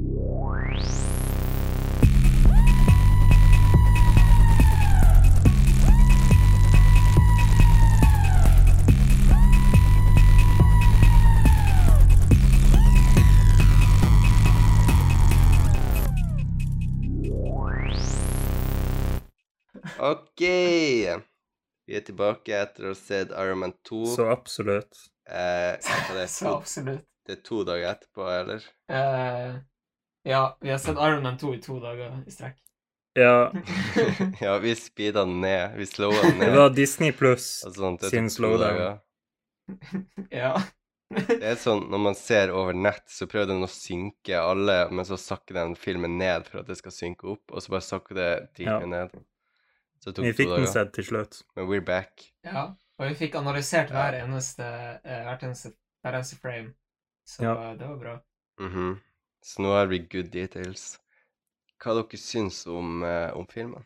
OK! 20.02 20.42
Vi 21.86 21.94
er 21.94 22.02
tilbake 22.02 22.56
etter 22.58 22.88
å 22.88 22.90
ha 22.90 22.98
sett 22.98 23.30
Iron 23.38 23.60
Man 23.62 23.74
2. 23.86 24.00
Så 24.16 24.24
absolutt. 24.32 24.98
Eh, 25.28 25.76
det, 25.78 26.24
er 26.24 26.30
Så 26.40 26.56
absolutt. 26.56 27.06
det 27.26 27.36
er 27.36 27.42
to 27.46 27.60
dager 27.68 27.92
etterpå, 27.92 28.26
eller? 28.34 28.66
Eh, 28.90 29.60
ja, 30.24 30.58
vi 30.60 30.70
har 30.70 30.78
sett 30.78 30.96
Iron 30.98 31.22
Man 31.22 31.38
2 31.38 31.54
i 31.54 31.60
to 31.62 31.80
dager 31.80 32.22
i 32.26 32.30
strekk. 32.30 32.58
Ja, 33.14 33.52
ja, 34.40 34.58
vi 34.58 34.74
speeda 34.74 35.24
den 35.26 35.40
ned. 35.40 35.74
Vi 35.76 35.86
slowa 35.86 36.22
den 36.22 36.38
ned. 36.38 36.52
det 36.52 36.58
var 36.58 36.70
Disney 36.70 37.12
pluss 37.12 37.64
Altså, 37.66 37.98
sin 38.10 38.30
slowdown. 38.30 38.98
ja. 40.30 40.54
Det 41.12 41.42
er 41.44 41.58
sånn 41.60 41.82
når 41.92 42.00
man 42.00 42.14
ser 42.16 42.48
over 42.56 42.72
nett, 42.72 43.02
så 43.12 43.26
prøver 43.28 43.50
den 43.52 43.66
å 43.66 43.68
synke 43.68 44.38
alle, 44.40 44.86
men 44.90 45.04
så 45.04 45.18
sakker 45.20 45.58
den 45.58 45.74
filmen 45.76 46.14
ned 46.16 46.46
for 46.48 46.62
at 46.62 46.70
det 46.72 46.78
skal 46.78 46.94
synke 46.96 47.28
opp, 47.34 47.52
og 47.52 47.60
så 47.60 47.74
bare 47.74 47.84
sakker 47.84 48.16
det 48.16 48.30
Ja. 48.64 48.78
ned. 48.80 49.12
Så 50.00 50.08
det 50.08 50.14
tok 50.16 50.24
Vi 50.24 50.32
to 50.32 50.38
fikk 50.40 50.54
den 50.56 50.66
sett 50.72 50.92
til 50.96 51.04
slutt. 51.04 51.42
Men 51.54 51.68
we're 51.68 51.84
back. 51.84 52.32
ja. 52.44 52.70
Og 52.98 53.08
vi 53.10 53.14
fikk 53.26 53.34
analysert 53.34 53.90
hver 53.90 54.14
eneste, 54.22 54.64
eh, 55.04 55.22
hvert 55.26 55.42
eneste, 55.42 55.72
hver 56.04 56.14
eneste 56.16 56.36
frame. 56.40 56.72
Så 57.26 57.42
Ja. 57.44 57.74
det 57.74 57.86
var 57.88 57.96
bra. 57.98 58.16
Mhm. 58.60 59.00
Så 59.42 59.62
nå 59.62 59.72
har 59.74 59.88
vi 59.90 59.98
good 60.06 60.30
details. 60.30 61.00
Hva 61.82 61.96
dere 61.98 62.18
syns 62.20 62.62
om, 62.70 63.02
eh, 63.02 63.30
om 63.34 63.46
filmen? 63.50 63.84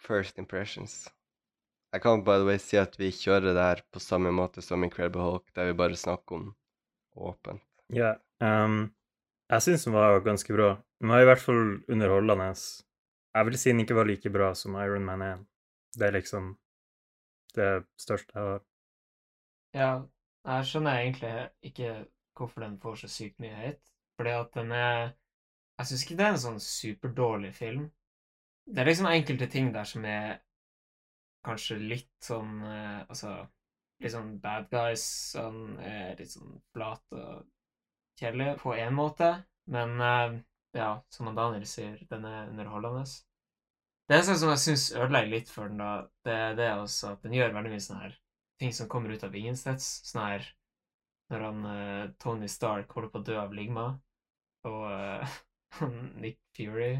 First 0.00 0.38
impressions. 0.38 1.08
Jeg 1.92 2.02
kan 2.04 2.20
by 2.24 2.36
the 2.36 2.44
way 2.44 2.58
si 2.60 2.76
at 2.76 2.98
vi 3.00 3.08
kjører 3.08 3.54
det 3.56 3.64
her 3.64 3.80
på 3.92 4.00
samme 4.02 4.30
måte 4.36 4.60
som 4.60 4.84
Incredible 4.84 5.24
Hulk, 5.24 5.46
der 5.56 5.70
vi 5.70 5.78
bare 5.78 5.96
snakker 5.96 6.36
om 6.36 6.50
åpent. 7.16 7.64
Ja. 7.88 8.18
ehm, 8.44 8.90
jeg 9.48 9.64
syns 9.64 9.84
den 9.84 9.96
var 9.96 10.20
ganske 10.20 10.52
bra. 10.52 10.74
Den 11.00 11.08
var 11.08 11.22
i 11.22 11.24
hvert 11.24 11.40
fall 11.40 11.80
underholdende. 11.88 12.52
Jeg 13.34 13.46
vil 13.48 13.58
si 13.58 13.70
den 13.72 13.80
ikke 13.80 13.96
var 13.96 14.04
like 14.04 14.30
bra 14.30 14.52
som 14.54 14.76
Iron 14.76 15.04
Man 15.08 15.22
1. 15.22 15.46
Det 15.96 16.06
er 16.06 16.12
liksom 16.12 16.58
det 17.56 17.86
største 17.96 18.34
jeg 18.34 18.44
har. 18.44 18.60
Ja, 19.74 19.90
jeg 20.44 20.66
skjønner 20.68 21.00
egentlig 21.00 21.32
ikke 21.62 21.94
hvorfor 22.36 22.60
den 22.60 22.76
får 22.80 23.00
så 23.02 23.08
sykt 23.08 23.40
mye 23.40 23.56
hate. 23.56 23.80
Fordi 24.18 24.34
at 24.34 24.52
den 24.58 24.72
er 24.74 25.14
Jeg 25.78 25.86
syns 25.86 26.02
ikke 26.04 26.16
det 26.18 26.24
er 26.26 26.32
en 26.34 26.42
sånn 26.42 26.60
superdårlig 26.62 27.52
film. 27.54 27.84
Det 28.66 28.82
er 28.82 28.88
liksom 28.88 29.06
enkelte 29.06 29.46
ting 29.52 29.68
der 29.72 29.86
som 29.86 30.04
er 30.10 30.40
kanskje 31.46 31.78
litt 31.78 32.10
sånn 32.26 32.58
eh, 32.66 33.04
Altså 33.06 33.36
litt 34.02 34.14
sånn 34.14 34.34
bad 34.42 34.66
guys 34.70 35.04
sånn, 35.34 35.78
er 35.82 36.18
litt 36.18 36.34
sånn 36.34 36.58
flat 36.74 37.16
og 37.18 37.46
kjedelig 38.18 38.58
på 38.62 38.74
én 38.74 38.94
måte. 38.94 39.30
Men 39.70 39.96
eh, 40.02 40.36
ja, 40.78 40.90
som 41.14 41.30
Daniel 41.34 41.66
sier, 41.66 41.98
den 42.10 42.26
er 42.26 42.50
underholdende. 42.50 43.06
Det 44.08 44.16
eneste 44.16 44.38
som 44.40 44.50
jeg 44.50 44.64
syns 44.64 44.90
ødelegger 44.96 45.34
litt 45.34 45.50
for 45.52 45.70
den, 45.70 45.82
da, 45.82 46.08
det 46.26 46.64
er 46.64 46.78
også 46.78 47.14
at 47.14 47.26
den 47.26 47.34
gjør 47.36 47.54
veldig 47.54 47.74
mye 47.74 47.84
sånn 47.84 48.02
her 48.02 48.14
ting 48.58 48.72
som 48.74 48.88
kommer 48.90 49.14
ut 49.14 49.24
av 49.26 49.34
ingensteds. 49.36 49.88
Sånn 50.08 50.24
her 50.24 50.46
når 51.32 51.44
han 51.44 51.64
eh, 51.72 52.10
Tony 52.22 52.48
Stark 52.48 52.92
holder 52.94 53.12
på 53.12 53.20
å 53.20 53.26
dø 53.26 53.36
av 53.40 53.54
ligma, 53.54 53.88
og 54.66 54.82
uh, 54.90 55.38
Nick 56.22 56.40
Fury 56.56 56.96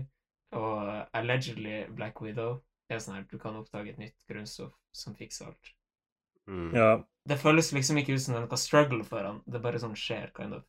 og 0.56 0.88
eh, 0.88 1.02
allegedly 1.18 1.82
Black 1.92 2.22
Widow 2.24 2.60
det 2.88 2.96
er 2.96 3.02
sånn 3.04 3.18
her 3.18 3.24
du 3.28 3.36
kan 3.40 3.56
oppdage 3.58 3.92
et 3.92 4.00
nytt 4.00 4.22
grunnstoff 4.30 4.72
som 4.96 5.16
fikser 5.16 5.50
alt. 5.50 5.72
Mm. 6.48 6.70
Ja, 6.72 6.90
Det 7.28 7.36
føles 7.36 7.68
liksom 7.76 7.98
ikke 8.00 8.14
ut 8.16 8.22
som 8.24 8.32
det 8.32 8.40
er 8.40 8.46
noe 8.46 8.60
struggle 8.60 9.04
for 9.04 9.26
han. 9.28 9.42
Det 9.44 9.58
er 9.58 9.64
bare 9.66 9.80
sånn 9.82 9.96
skjer, 9.98 10.30
kind 10.32 10.56
of. 10.56 10.62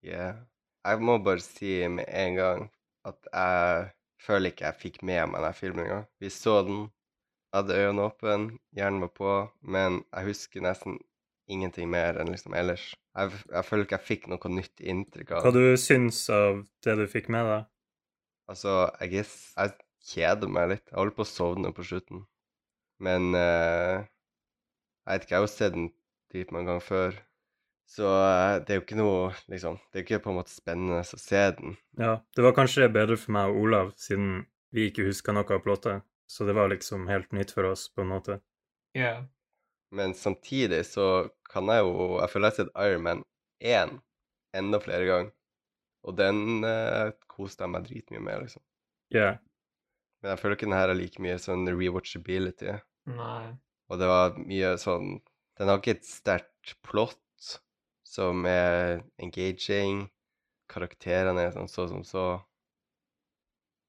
Yeah. 0.00 0.40
Jeg 0.88 1.04
må 1.04 1.18
bare 1.22 1.44
si 1.44 1.74
med 1.92 2.08
en 2.08 2.38
gang 2.38 2.64
at 3.06 3.28
jeg 3.28 3.90
føler 4.24 4.54
ikke 4.54 4.64
jeg 4.70 4.80
fikk 4.80 4.96
med 5.04 5.34
meg 5.34 5.44
den 5.44 5.58
filmen 5.58 5.84
engang. 5.84 6.08
Vi 6.18 6.32
så 6.32 6.62
den, 6.64 6.86
hadde 7.52 7.76
øynene 7.76 8.08
åpne, 8.08 8.38
hjernen 8.72 9.04
var 9.04 9.12
på, 9.20 9.34
men 9.60 10.00
jeg 10.08 10.30
husker 10.30 10.64
nesten 10.64 10.96
ingenting 11.50 11.90
mer 11.90 12.18
enn 12.20 12.30
liksom 12.32 12.54
ellers. 12.56 12.92
Jeg, 13.16 13.32
jeg 13.50 13.66
føler 13.68 13.86
ikke 13.86 13.98
jeg 13.98 14.08
fikk 14.08 14.28
noe 14.32 14.52
nytt 14.52 14.80
inntrykk 14.80 15.32
av 15.36 15.46
Hva 15.46 15.54
du 15.54 15.64
syns 15.80 16.22
av 16.32 16.62
det 16.84 16.96
du 17.00 17.06
fikk 17.10 17.28
med 17.32 17.48
deg? 17.48 17.66
Altså, 18.52 18.76
I 19.00 19.08
guess 19.12 19.34
Jeg 19.56 19.74
kjeder 20.12 20.50
meg 20.50 20.70
litt. 20.72 20.86
Jeg 20.88 20.98
holder 20.98 21.16
på 21.16 21.26
å 21.26 21.28
sovne 21.28 21.72
på 21.74 21.84
slutten. 21.86 22.24
Men 23.02 23.34
uh, 23.34 24.00
Jeg 25.02 25.12
vet 25.12 25.26
ikke, 25.26 25.34
jeg 25.34 25.40
har 25.40 25.46
jo 25.46 25.52
sett 25.52 25.76
den 25.76 25.90
dritmange 26.32 26.70
ganger 26.70 26.86
før. 26.86 27.20
Så 27.92 28.08
uh, 28.08 28.62
det 28.62 28.72
er 28.72 28.80
jo 28.80 28.86
ikke 28.86 29.00
noe 29.00 29.32
liksom 29.52 29.76
Det 29.90 29.98
er 29.98 30.04
jo 30.04 30.06
ikke 30.08 30.22
på 30.24 30.32
en 30.32 30.40
måte 30.40 30.54
spennende 30.54 31.02
å 31.02 31.20
se 31.26 31.44
den. 31.58 31.76
Ja, 32.00 32.16
det 32.36 32.46
var 32.46 32.56
kanskje 32.56 32.88
bedre 32.92 33.18
for 33.20 33.36
meg 33.36 33.52
og 33.52 33.66
Olav, 33.66 33.92
siden 34.00 34.46
vi 34.72 34.88
ikke 34.88 35.04
huska 35.10 35.34
noe 35.36 35.46
av 35.52 35.62
plottet. 35.64 36.06
Så 36.32 36.46
det 36.48 36.56
var 36.56 36.70
liksom 36.72 37.10
helt 37.12 37.34
nytt 37.36 37.52
for 37.52 37.68
oss, 37.68 37.90
på 37.92 38.06
en 38.06 38.12
måte. 38.14 38.38
Ja. 38.96 39.18
Men 39.92 40.14
samtidig 40.16 40.82
så 40.88 41.28
kan 41.52 41.68
jeg 41.68 41.84
jo 41.84 42.18
Jeg 42.22 42.32
føler 42.32 42.48
jeg 42.48 42.52
har 42.52 42.58
sett 42.62 42.76
Iron 42.80 43.06
Man 43.06 43.24
1 43.60 43.98
enda 44.56 44.80
flere 44.82 45.08
ganger. 45.08 45.32
Og 46.02 46.16
den 46.18 46.64
eh, 46.66 47.12
koste 47.30 47.64
jeg 47.64 47.72
meg 47.72 47.84
dritmye 47.86 48.22
med, 48.24 48.46
liksom. 48.46 48.62
Ja. 49.14 49.36
Men 50.22 50.32
jeg 50.32 50.40
føler 50.40 50.56
ikke 50.56 50.68
den 50.68 50.76
her 50.76 50.92
er 50.92 50.98
like 50.98 51.22
mye 51.22 51.36
sånn 51.40 51.68
rewatchability. 51.70 52.74
Nei. 53.12 53.52
Og 53.90 54.00
det 54.00 54.08
var 54.08 54.38
mye 54.38 54.74
sånn 54.80 55.16
Den 55.58 55.68
har 55.68 55.80
ikke 55.80 55.98
et 55.98 56.08
sterkt 56.08 56.74
plott 56.86 57.18
som 58.08 58.46
er 58.48 59.02
engaging. 59.22 60.06
Karakterene 60.72 61.46
er 61.46 61.54
sånn 61.54 61.70
så 61.70 61.86
som 61.90 62.02
så. 62.06 62.26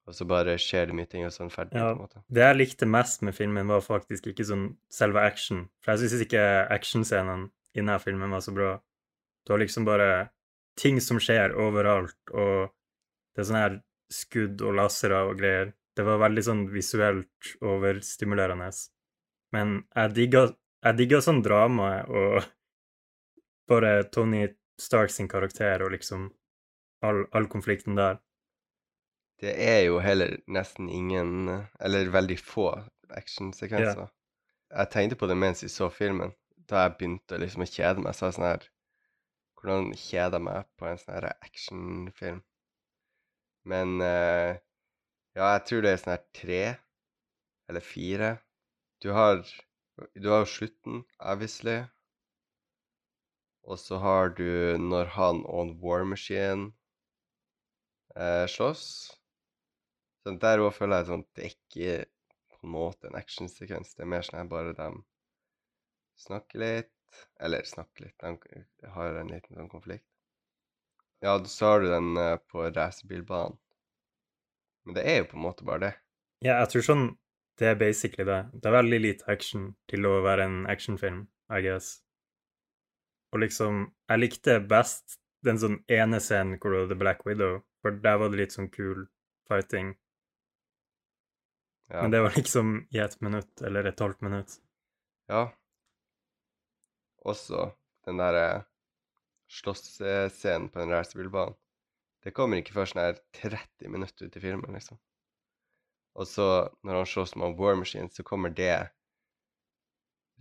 Og 0.04 0.16
så 0.18 0.26
bare 0.28 0.58
skjer 0.60 0.90
det 0.90 0.96
mye 0.98 1.08
ting, 1.08 1.24
og 1.24 1.32
sånn 1.32 1.48
er 1.48 1.56
ferdig. 1.56 1.80
Ja. 1.80 1.92
på 1.94 1.96
en 1.96 2.02
måte. 2.04 2.22
Det 2.28 2.44
jeg 2.44 2.60
likte 2.60 2.88
mest 2.90 3.22
med 3.24 3.36
filmen, 3.38 3.70
var 3.72 3.84
faktisk 3.86 4.28
ikke 4.32 4.46
sånn 4.48 4.66
selve 4.92 5.24
action. 5.24 5.68
For 5.84 5.94
jeg 5.94 6.10
syns 6.12 6.26
ikke 6.26 6.44
actionscenen 6.76 7.46
i 7.74 7.80
denne 7.80 8.00
filmen 8.04 8.36
var 8.36 8.44
så 8.44 8.54
bra. 8.56 8.74
Du 9.46 9.54
har 9.54 9.64
liksom 9.64 9.88
bare 9.88 10.10
ting 10.80 11.00
som 11.04 11.22
skjer 11.24 11.56
overalt, 11.60 12.20
og 12.34 12.74
det 13.34 13.44
er 13.44 13.48
sånn 13.48 13.62
her 13.62 13.80
skudd 14.14 14.62
og 14.62 14.76
lasere 14.78 15.24
og 15.30 15.38
greier. 15.40 15.72
Det 15.96 16.06
var 16.06 16.22
veldig 16.22 16.44
sånn 16.46 16.66
visuelt 16.74 17.54
overstimulerende. 17.62 18.70
Men 19.54 19.80
jeg 19.94 20.14
digga, 20.18 20.44
jeg 20.84 21.00
digga 21.00 21.22
sånn 21.24 21.44
dramaet 21.46 22.10
og 22.10 22.44
bare 23.70 24.04
Tony 24.12 24.48
Stark 24.82 25.14
sin 25.14 25.30
karakter 25.30 25.84
og 25.86 25.94
liksom 25.94 26.32
all, 27.06 27.24
all 27.32 27.48
konflikten 27.48 27.96
der. 27.96 28.18
Det 29.44 29.54
er 29.60 29.82
jo 29.90 29.98
heller 30.00 30.38
nesten 30.48 30.88
ingen, 30.88 31.50
eller 31.84 32.12
veldig 32.14 32.38
få, 32.40 32.70
actionsekvenser. 33.12 34.08
Jeg 34.72 34.90
tenkte 34.94 35.18
på 35.20 35.28
det 35.28 35.36
mens 35.38 35.64
vi 35.66 35.70
så 35.72 35.90
filmen. 35.92 36.32
Da 36.70 36.86
jeg 36.86 36.94
begynte 36.96 37.40
liksom 37.42 37.66
å 37.66 37.68
kjede 37.68 38.06
meg, 38.06 38.16
så 38.16 38.30
jeg 38.30 38.38
sånn 38.38 38.48
her 38.48 38.70
Hvordan 39.60 39.90
kjeder 39.96 40.40
jeg 40.40 40.46
meg 40.46 40.70
på 40.80 40.88
en 40.88 40.98
sånn 41.00 41.14
her 41.16 41.28
actionfilm? 41.34 42.40
Men 43.68 43.94
uh, 44.04 44.56
ja, 45.36 45.50
jeg 45.56 45.64
tror 45.68 45.84
det 45.84 45.92
er 45.92 46.02
sånn 46.02 46.14
her 46.14 46.24
tre 46.40 46.62
eller 47.72 47.86
fire. 47.88 48.32
Du 49.04 49.12
har 49.16 49.44
Du 50.16 50.30
har 50.32 50.42
jo 50.42 50.50
slutten, 50.50 51.04
obviously. 51.20 51.84
Og 53.64 53.80
så 53.80 54.00
har 54.04 54.32
du 54.40 54.78
når 54.80 55.12
han 55.18 55.44
og 55.46 55.76
War 55.84 56.04
Machine 56.04 56.72
eh, 58.18 58.48
slåss. 58.50 58.86
Så 60.24 60.36
der 60.40 60.64
òg 60.64 60.72
føler 60.76 61.02
jeg 61.02 61.10
sånn 61.10 61.26
Det 61.36 61.44
er 61.44 61.54
ikke 61.54 61.96
på 62.54 62.68
en 62.68 62.74
måte 62.74 63.10
en 63.10 63.20
actionsekvens. 63.20 63.96
Det 63.96 64.06
er 64.06 64.12
mer 64.14 64.24
sånn 64.24 64.40
at 64.40 64.52
bare 64.52 64.76
de 64.78 64.90
snakker 66.24 66.64
litt. 66.64 66.94
Eller 67.44 67.68
snakker 67.68 68.08
litt. 68.08 68.24
De 68.82 68.92
har 68.96 69.20
en 69.20 69.32
liten 69.32 69.58
sånn 69.58 69.72
konflikt. 69.72 70.08
Ja, 71.24 71.38
så 71.46 71.66
har 71.66 71.84
du 71.84 71.90
den 71.92 72.18
eh, 72.18 72.38
på 72.52 72.66
racerbilbanen. 72.68 73.60
Men 74.84 74.96
det 74.98 75.04
er 75.08 75.22
jo 75.22 75.28
på 75.32 75.38
en 75.38 75.46
måte 75.46 75.68
bare 75.68 75.84
det. 75.86 75.92
Ja, 76.44 76.58
jeg 76.60 76.72
tror 76.74 76.88
sånn 76.90 77.06
Det 77.60 77.68
er 77.70 77.76
basically 77.78 78.26
det. 78.26 78.40
Det 78.60 78.66
er 78.66 78.74
veldig 78.80 79.00
lite 79.00 79.28
action 79.32 79.68
til 79.88 80.08
å 80.10 80.24
være 80.26 80.48
en 80.50 80.56
actionfilm, 80.68 81.28
I 81.54 81.62
guess. 81.62 82.00
Og 83.32 83.44
liksom 83.44 83.86
Jeg 84.10 84.20
likte 84.24 84.58
best 84.60 85.20
den 85.46 85.60
sånn 85.62 85.78
ene 85.92 86.20
scenen 86.24 86.58
hvor 86.58 86.74
du 86.74 86.80
hadde 86.82 86.98
Black 87.00 87.24
Widow, 87.28 87.62
for 87.84 87.96
der 88.04 88.18
var 88.20 88.32
det 88.32 88.40
litt 88.40 88.56
sånn 88.56 88.72
kul 88.74 89.06
fighting. 89.48 89.94
Ja. 91.94 92.02
Men 92.02 92.12
det 92.12 92.22
var 92.22 92.34
liksom 92.36 92.88
i 92.90 92.98
ett 92.98 93.22
minutt, 93.22 93.62
eller 93.62 93.86
et 93.86 94.00
halvt 94.00 94.22
minutt. 94.22 94.56
Ja. 95.30 95.54
Også 97.22 97.68
den 98.06 98.18
derre 98.18 98.64
slåssscenen 99.54 100.72
på 100.74 100.80
den 100.82 100.90
racerbilbanen. 100.90 101.54
Det 102.24 102.34
kommer 102.34 102.58
ikke 102.58 102.74
før 102.74 102.90
sånn 102.90 103.04
her 103.04 103.20
30 103.38 103.92
minutter 103.94 104.26
ut 104.26 104.38
i 104.40 104.42
filmen, 104.42 104.74
liksom. 104.74 104.98
Og 106.18 106.26
så, 106.30 106.48
når 106.82 107.02
han 107.02 107.12
slåss 107.12 107.36
med 107.38 107.60
War 107.60 107.78
Machine, 107.78 108.10
så 108.10 108.26
kommer 108.26 108.50
det 108.50 108.90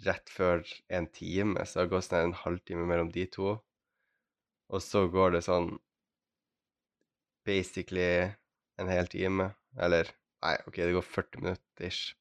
rett 0.06 0.32
før 0.32 0.64
en 0.88 1.10
time, 1.12 1.66
så 1.68 1.82
det 1.82 1.92
går 1.92 2.06
sånn 2.06 2.16
her 2.16 2.30
en 2.30 2.38
halvtime 2.46 2.88
mellom 2.88 3.12
de 3.12 3.26
to. 3.28 3.58
Og 4.72 4.80
så 4.80 5.04
går 5.12 5.36
det 5.36 5.44
sånn 5.44 5.74
basically 7.44 8.32
en 8.80 8.88
hel 8.88 9.12
time, 9.12 9.52
eller 9.76 10.08
Nei, 10.42 10.57
OK, 10.66 10.76
det 10.76 10.92
går 10.96 11.07
40 11.07 11.42
minutter 11.42 11.87
ish, 11.87 12.16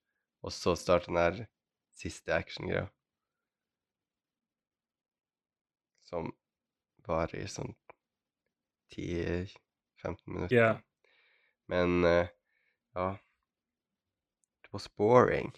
og 0.46 0.54
så 0.54 0.76
starter 0.78 1.10
den 1.10 1.20
der 1.20 1.40
siste 1.98 2.34
actiongreia. 2.36 2.88
Som 6.06 6.30
varer 7.08 7.40
i 7.42 7.48
sånn 7.50 7.74
10-15 8.94 9.56
minutter. 10.28 10.56
Ja. 10.56 10.72
Men 11.72 12.04
uh, 12.04 12.28
ja 12.98 13.08
Det 14.62 14.74
var 14.74 14.88
boring. 15.00 15.54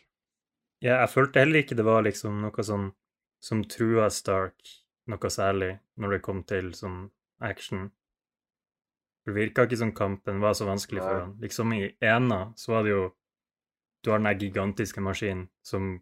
Ja, 0.83 0.99
jeg 1.01 1.09
følte 1.13 1.41
heller 1.41 1.63
ikke 1.63 1.77
det 1.79 1.87
var 1.87 2.03
liksom 2.05 2.41
noe 2.43 2.65
sånn 2.65 2.91
som 3.43 3.63
trua 3.67 4.09
Stark 4.13 4.75
noe 5.11 5.31
særlig 5.31 5.73
når 5.99 6.15
det 6.15 6.23
kom 6.23 6.43
til 6.47 6.71
sånn 6.77 7.07
action. 7.43 7.89
Det 9.25 9.33
virka 9.35 9.63
ikke 9.63 9.77
som 9.79 9.91
kampen 9.95 10.41
var 10.43 10.53
så 10.57 10.65
vanskelig 10.67 10.99
for 11.01 11.19
han. 11.21 11.35
Liksom 11.39 11.73
i 11.77 11.83
ena 12.03 12.53
så 12.59 12.73
var 12.75 12.83
det 12.83 12.91
jo 12.95 13.03
Du 14.03 14.09
har 14.11 14.19
den 14.19 14.25
der 14.27 14.35
gigantiske 14.35 14.99
maskinen 14.99 15.45
som 15.63 16.01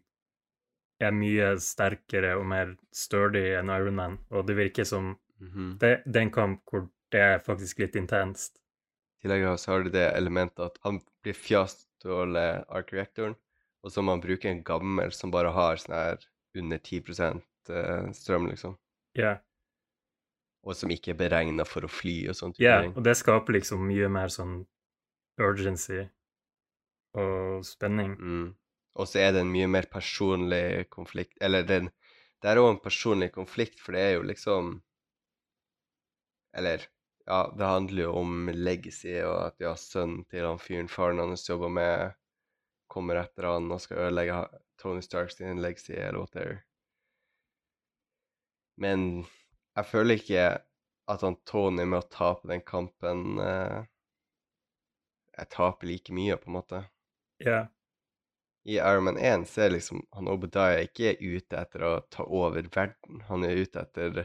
er 1.00 1.12
mye 1.14 1.52
sterkere 1.62 2.32
og 2.34 2.46
mer 2.50 2.72
sturdy 2.94 3.44
enn 3.58 3.70
Iron 3.70 3.94
Man, 3.94 4.16
og 4.30 4.46
det 4.46 4.56
virker 4.58 4.84
som 4.84 5.16
Mhm. 5.42 5.78
det, 5.78 6.02
det 6.06 6.16
er 6.16 6.22
en 6.22 6.30
kamp 6.30 6.60
hvor 6.70 6.88
det 7.10 7.20
er 7.20 7.38
faktisk 7.38 7.78
litt 7.78 7.94
intenst. 7.98 8.58
I 9.22 9.28
tillegg 9.28 9.58
så 9.58 9.72
har 9.72 9.82
du 9.82 9.90
det 9.90 10.12
elementet 10.16 10.60
at 10.64 10.78
han 10.82 11.00
blir 11.22 11.34
fjast 11.34 11.86
til 12.00 12.10
å 12.10 12.18
holde 12.24 12.64
arc 12.68 12.92
reactoren, 12.92 13.34
og 13.84 13.90
så 13.90 14.02
må 14.02 14.12
han 14.16 14.22
bruke 14.22 14.50
en 14.50 14.62
gammel 14.64 15.12
som 15.12 15.30
bare 15.30 15.50
har 15.54 15.76
sånn 15.76 15.94
her 15.94 16.18
under 16.58 16.78
10 16.78 17.42
eh, 17.70 18.10
strøm, 18.12 18.46
liksom. 18.50 18.76
Ja, 19.14 19.36
Og 20.62 20.76
som 20.78 20.92
ikke 20.94 21.12
er 21.14 21.18
beregna 21.18 21.66
for 21.66 21.86
å 21.86 21.90
fly 21.90 22.16
og 22.30 22.38
sånt. 22.38 22.60
ja, 22.62 22.82
yeah, 22.84 22.92
og 22.94 23.02
det 23.02 23.16
skaper 23.18 23.56
liksom 23.58 23.82
mye 23.88 24.08
mer 24.12 24.30
sånn 24.30 24.60
urgency 25.42 26.04
og 27.18 27.64
spenning. 27.66 28.14
Mm. 28.14 28.46
Og 28.94 29.08
så 29.08 29.22
er 29.24 29.34
det 29.34 29.42
en 29.42 29.52
mye 29.52 29.68
mer 29.72 29.88
personlig 29.88 30.88
konflikt 30.92 31.38
Eller 31.40 31.64
den, 31.64 31.86
det 32.44 32.50
er 32.50 32.60
òg 32.60 32.74
en 32.74 32.82
personlig 32.84 33.30
konflikt, 33.32 33.78
for 33.80 33.96
det 33.96 34.02
er 34.04 34.10
jo 34.18 34.26
liksom 34.28 34.74
Eller 36.52 36.84
ja, 37.24 37.46
det 37.56 37.64
handler 37.64 38.02
jo 38.02 38.12
om 38.18 38.50
legacy, 38.52 39.14
og 39.22 39.36
at 39.46 39.62
ja, 39.62 39.76
sønnen 39.78 40.24
til 40.30 40.44
han 40.44 40.58
fyren 40.58 40.90
faren 40.90 41.22
hans 41.22 41.46
jobber 41.46 41.70
med, 41.70 42.16
kommer 42.90 43.20
etter 43.20 43.46
han 43.46 43.70
og 43.70 43.78
skal 43.80 44.08
ødelegge 44.08 44.40
Tony 44.82 45.04
Stark 45.06 45.30
sin 45.30 45.62
legacy, 45.62 45.94
eller 45.94 46.18
whatever. 46.18 46.64
Men 48.76 49.24
jeg 49.78 49.88
føler 49.88 50.20
ikke 50.20 50.46
at 51.12 51.24
han 51.26 51.36
Tony 51.48 51.84
med 51.84 52.00
å 52.02 52.10
tape 52.12 52.48
den 52.48 52.62
kampen 52.64 53.40
eh, 53.42 53.82
Jeg 55.38 55.48
taper 55.50 55.88
like 55.88 56.14
mye, 56.14 56.36
på 56.38 56.50
en 56.50 56.56
måte 56.60 56.82
Ja, 57.42 57.64
i 58.64 58.76
Iron 58.76 59.04
Man 59.04 59.18
1 59.18 59.48
så 59.48 59.64
er 59.64 59.74
liksom 59.74 60.04
han 60.14 60.28
Obadiah 60.30 60.84
ikke 60.84 61.12
er 61.12 61.22
ute 61.22 61.58
etter 61.58 61.82
å 61.82 61.92
ta 62.14 62.22
over 62.22 62.68
verden. 62.74 63.22
Han 63.26 63.42
er 63.46 63.58
ute 63.58 63.82
etter 63.82 64.22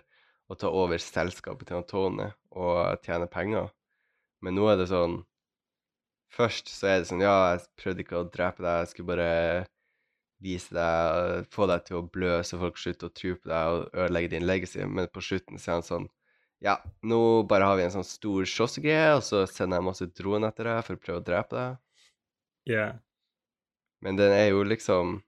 å 0.47 0.55
ta 0.55 0.69
over 0.69 1.01
selskapet 1.01 1.69
til 1.69 1.79
han 1.79 1.87
Tony 1.89 2.27
og 2.53 3.01
tjene 3.05 3.29
penger. 3.31 3.71
Men 4.45 4.57
nå 4.57 4.69
er 4.71 4.79
det 4.81 4.91
sånn 4.93 5.23
Først 6.27 6.67
så 6.69 6.89
er 6.91 7.01
det 7.01 7.07
sånn 7.09 7.23
Ja, 7.23 7.55
jeg 7.55 7.63
prøvde 7.79 8.03
ikke 8.03 8.19
å 8.19 8.27
drepe 8.29 8.61
deg, 8.61 8.81
jeg 8.83 8.91
skulle 8.91 9.11
bare 9.15 9.31
vise 10.43 10.73
deg 10.75 11.47
Få 11.53 11.67
deg 11.69 11.85
til 11.87 11.99
å 11.99 12.05
blø 12.13 12.37
så 12.45 12.59
folk 12.61 12.77
slutter 12.81 13.09
å 13.09 13.15
tro 13.19 13.33
på 13.39 13.49
deg 13.51 13.73
og 13.73 13.97
ødelegge 14.05 14.33
din 14.35 14.47
legacy. 14.47 14.83
Men 14.85 15.09
på 15.13 15.23
slutten 15.25 15.57
så 15.61 15.71
er 15.71 15.79
han 15.79 15.87
sånn 15.89 16.07
Ja, 16.63 16.77
nå 17.05 17.19
bare 17.49 17.69
har 17.69 17.77
vi 17.77 17.85
en 17.85 17.93
sånn 17.93 18.07
stor 18.07 18.47
slåssegreie, 18.49 19.17
og 19.17 19.23
så 19.25 19.43
sender 19.49 19.77
jeg 19.77 19.87
masse 19.89 20.07
droner 20.19 20.49
etter 20.49 20.69
deg 20.71 20.79
for 20.87 20.97
å 20.97 21.03
prøve 21.03 21.21
å 21.21 21.27
drepe 21.27 21.57
deg. 21.57 21.77
ja. 22.65 22.99
Men 24.01 24.17
den 24.17 24.31
er 24.33 24.47
jo 24.51 24.63
liksom 24.65 25.21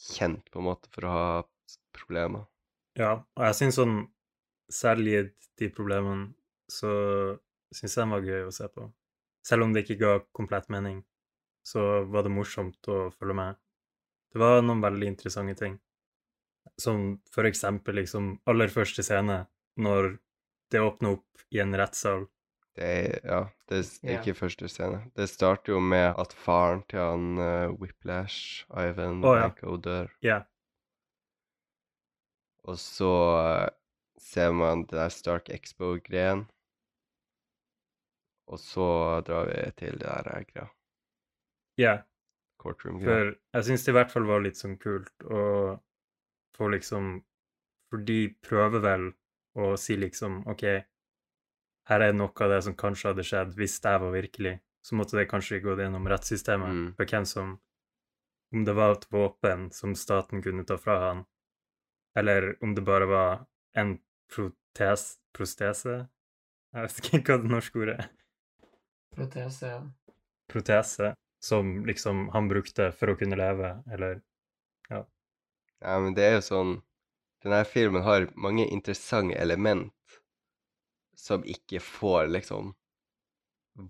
kjent 0.00 0.50
på 0.52 0.60
en 0.60 0.68
måte 0.68 0.90
for 0.92 1.06
å 1.08 1.12
ha 1.14 1.28
problemer. 1.96 2.46
Ja, 2.98 3.12
og 3.36 3.46
jeg 3.48 3.58
syns 3.60 3.80
sånn 3.80 3.96
Selv 4.72 5.04
gitt 5.04 5.50
de 5.60 5.66
problemene, 5.70 6.30
så 6.72 6.88
syns 7.68 7.92
jeg 7.92 8.00
den 8.00 8.14
var 8.14 8.24
gøy 8.24 8.46
å 8.48 8.54
se 8.56 8.64
på. 8.72 8.86
Selv 9.44 9.66
om 9.66 9.74
det 9.74 9.82
ikke 9.84 9.98
ga 10.00 10.12
komplett 10.34 10.70
mening, 10.72 11.02
så 11.68 11.82
var 12.08 12.24
det 12.24 12.32
morsomt 12.32 12.88
å 12.88 13.10
følge 13.12 13.36
med. 13.36 13.58
Det 14.34 14.42
var 14.42 14.64
noen 14.66 14.82
veldig 14.82 15.06
interessante 15.12 15.54
ting. 15.60 15.78
Som 16.80 17.20
for 17.30 17.46
eksempel 17.46 18.00
liksom 18.00 18.32
aller 18.50 18.72
første 18.72 19.04
scene, 19.06 19.44
når 19.78 20.16
det 20.74 20.80
åpner 20.82 21.20
opp 21.20 21.44
i 21.54 21.60
en 21.62 21.76
rettssal. 21.78 22.24
Det 22.74 22.86
er, 22.90 23.20
ja, 23.22 23.38
det 23.70 23.76
er 23.78 23.84
ikke 23.86 24.14
ikke 24.32 24.40
første 24.40 24.68
scene. 24.72 25.04
Det 25.14 25.28
starter 25.30 25.76
jo 25.76 25.78
med 25.78 26.08
at 26.18 26.34
faren 26.34 26.82
til 26.90 26.98
han 26.98 27.38
uh, 27.38 27.74
Whiplash, 27.78 28.64
Ivan 28.74 29.22
Å, 29.22 29.36
ja. 29.38 29.50
Dør. 29.84 30.10
Yeah. 30.26 30.42
Og 32.66 32.80
så 32.82 33.12
uh, 33.38 33.68
ser 34.18 34.50
man 34.58 34.82
det 34.88 34.98
der 34.98 35.14
Stark 35.14 35.52
Expo-greien. 35.54 36.48
Og 38.50 38.58
så 38.60 38.88
drar 39.28 39.46
vi 39.52 39.62
til 39.78 40.02
det 40.02 40.10
der 40.10 40.32
eh, 40.34 40.42
greia. 40.50 40.66
ja. 41.78 41.94
Courtroom-greia. 42.64 43.06
For 43.06 43.34
jeg 43.58 43.66
syns 43.68 43.84
det 43.86 43.92
i 43.92 43.96
hvert 43.98 44.12
fall 44.14 44.26
var 44.28 44.42
litt 44.44 44.58
sånn 44.60 44.78
kult 44.80 45.28
å 45.28 45.44
få 46.56 46.70
liksom 46.72 47.14
For 47.92 48.02
de 48.08 48.18
prøver 48.42 48.80
vel 48.82 49.04
å 49.54 49.74
si 49.78 49.94
liksom 50.00 50.40
OK, 50.50 50.62
her 51.90 52.00
er 52.02 52.14
noe 52.16 52.32
av 52.42 52.50
det 52.50 52.62
som 52.66 52.74
kanskje 52.74 53.10
hadde 53.12 53.22
skjedd 53.28 53.52
hvis 53.58 53.76
det 53.84 53.92
var 54.02 54.10
virkelig. 54.14 54.54
så 54.84 54.96
måtte 54.98 55.16
det 55.16 55.28
kanskje 55.30 55.60
gått 55.64 55.78
gjennom 55.80 56.04
rettssystemet 56.10 56.68
Mm. 56.74 56.94
for 56.96 57.04
hvem 57.06 57.24
som 57.26 57.60
Om 58.52 58.64
det 58.64 58.74
var 58.76 58.92
et 58.92 59.06
våpen 59.10 59.70
som 59.72 59.94
staten 59.94 60.42
kunne 60.42 60.64
ta 60.66 60.76
fra 60.76 60.98
han, 61.00 61.24
eller 62.16 62.56
om 62.62 62.74
det 62.74 62.84
bare 62.84 63.06
var 63.06 63.46
en 63.74 63.98
protes, 64.30 65.18
prostese 65.34 66.08
Jeg 66.74 66.82
vet 66.82 67.00
ikke 67.14 67.32
hva 67.32 67.42
det 67.42 67.50
norske 67.50 67.78
ordet 67.80 67.98
er. 68.00 68.10
Protese, 69.16 69.62
ja. 69.66 69.80
Protese 70.48 71.14
som 71.44 71.74
liksom 71.88 72.28
han 72.34 72.48
brukte 72.48 72.90
for 72.96 73.12
å 73.12 73.18
kunne 73.20 73.38
leve, 73.40 73.76
eller 73.92 74.22
Ja, 74.90 75.04
Ja, 75.84 75.98
men 76.00 76.14
det 76.16 76.24
er 76.24 76.38
jo 76.38 76.44
sånn 76.46 76.74
Denne 77.44 77.64
filmen 77.68 78.04
har 78.06 78.30
mange 78.40 78.64
interessante 78.72 79.36
element 79.36 79.92
som 81.20 81.44
ikke 81.44 81.80
får 81.84 82.30
liksom 82.32 82.72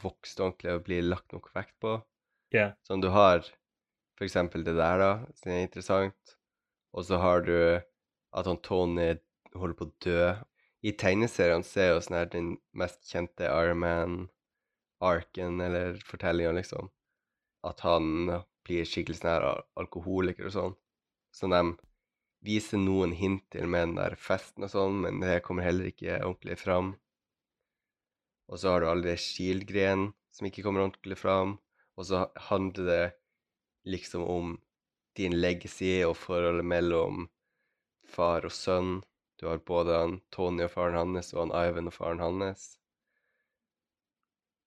vokst 0.02 0.40
ordentlig 0.40 0.74
og 0.74 0.82
blir 0.86 1.06
lagt 1.06 1.32
nok 1.34 1.50
vekt 1.54 1.74
på. 1.82 1.98
Ja. 2.54 2.72
Sånn 2.86 3.02
du 3.04 3.10
har 3.14 3.44
for 4.18 4.26
eksempel 4.26 4.64
det 4.66 4.76
der, 4.78 4.98
da, 5.00 5.10
som 5.38 5.52
er 5.52 5.64
interessant. 5.64 6.36
Og 6.94 7.06
så 7.08 7.18
har 7.22 7.42
du 7.46 7.56
at 8.34 8.46
han 8.50 8.60
Tony 8.62 9.14
holder 9.54 9.78
på 9.78 9.88
å 9.88 9.94
dø. 10.06 10.26
I 10.84 10.92
tegneseriene 11.00 11.66
ser 11.66 11.88
er 11.88 11.94
jo 11.94 12.02
sånn 12.04 12.18
her 12.18 12.30
den 12.30 12.50
mest 12.76 13.02
kjente 13.10 13.48
Iron 13.48 13.80
Man-arken, 13.82 15.60
eller 15.64 15.98
fortellinga, 16.06 16.54
liksom. 16.58 16.90
At 17.64 17.80
han 17.86 18.30
blir 18.64 18.88
skikkelig 18.88 19.20
sånn 19.20 19.64
alkoholiker 19.80 20.48
og 20.48 20.54
sånn. 20.56 20.76
Som 21.34 21.54
de 21.54 21.62
viser 22.44 22.80
noen 22.80 23.14
hint 23.16 23.44
til 23.52 23.68
med 23.70 23.88
den 23.88 23.96
der 23.98 24.16
festen 24.20 24.66
og 24.66 24.72
sånn, 24.72 25.00
men 25.06 25.22
det 25.24 25.40
kommer 25.46 25.66
heller 25.66 25.88
ikke 25.88 26.20
ordentlig 26.20 26.58
fram. 26.60 26.92
Og 28.52 28.60
så 28.60 28.74
har 28.74 28.82
du 28.82 28.90
alle 28.90 29.14
de 29.14 29.20
Shield-greiene 29.20 30.12
som 30.34 30.48
ikke 30.48 30.64
kommer 30.66 30.84
ordentlig 30.84 31.16
fram. 31.18 31.56
Og 31.96 32.08
så 32.10 32.26
handler 32.50 32.88
det 32.90 33.04
liksom 33.88 34.24
om 34.28 34.54
din 35.16 35.36
legacy 35.40 36.02
og 36.04 36.16
forholdet 36.18 36.66
mellom 36.66 37.28
far 38.14 38.44
og 38.44 38.52
sønn. 38.52 38.96
Du 39.40 39.46
har 39.48 39.62
både 39.66 39.98
han 39.98 40.18
Tony 40.34 40.66
og 40.66 40.72
faren 40.74 40.98
hans 40.98 41.32
og 41.34 41.46
han 41.46 41.54
Ivan 41.68 41.90
og 41.90 41.96
faren 41.96 42.22
hans. 42.22 42.74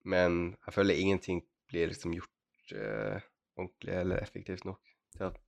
Men 0.08 0.56
jeg 0.66 0.74
føler 0.74 1.00
ingenting 1.00 1.42
blir 1.68 1.90
liksom 1.92 2.14
gjort 2.16 2.32
eh, 2.72 3.20
ordentlig 3.58 3.94
eller 3.94 4.22
effektivt 4.22 4.64
nok 4.68 4.80
til 5.16 5.24
at 5.30 5.38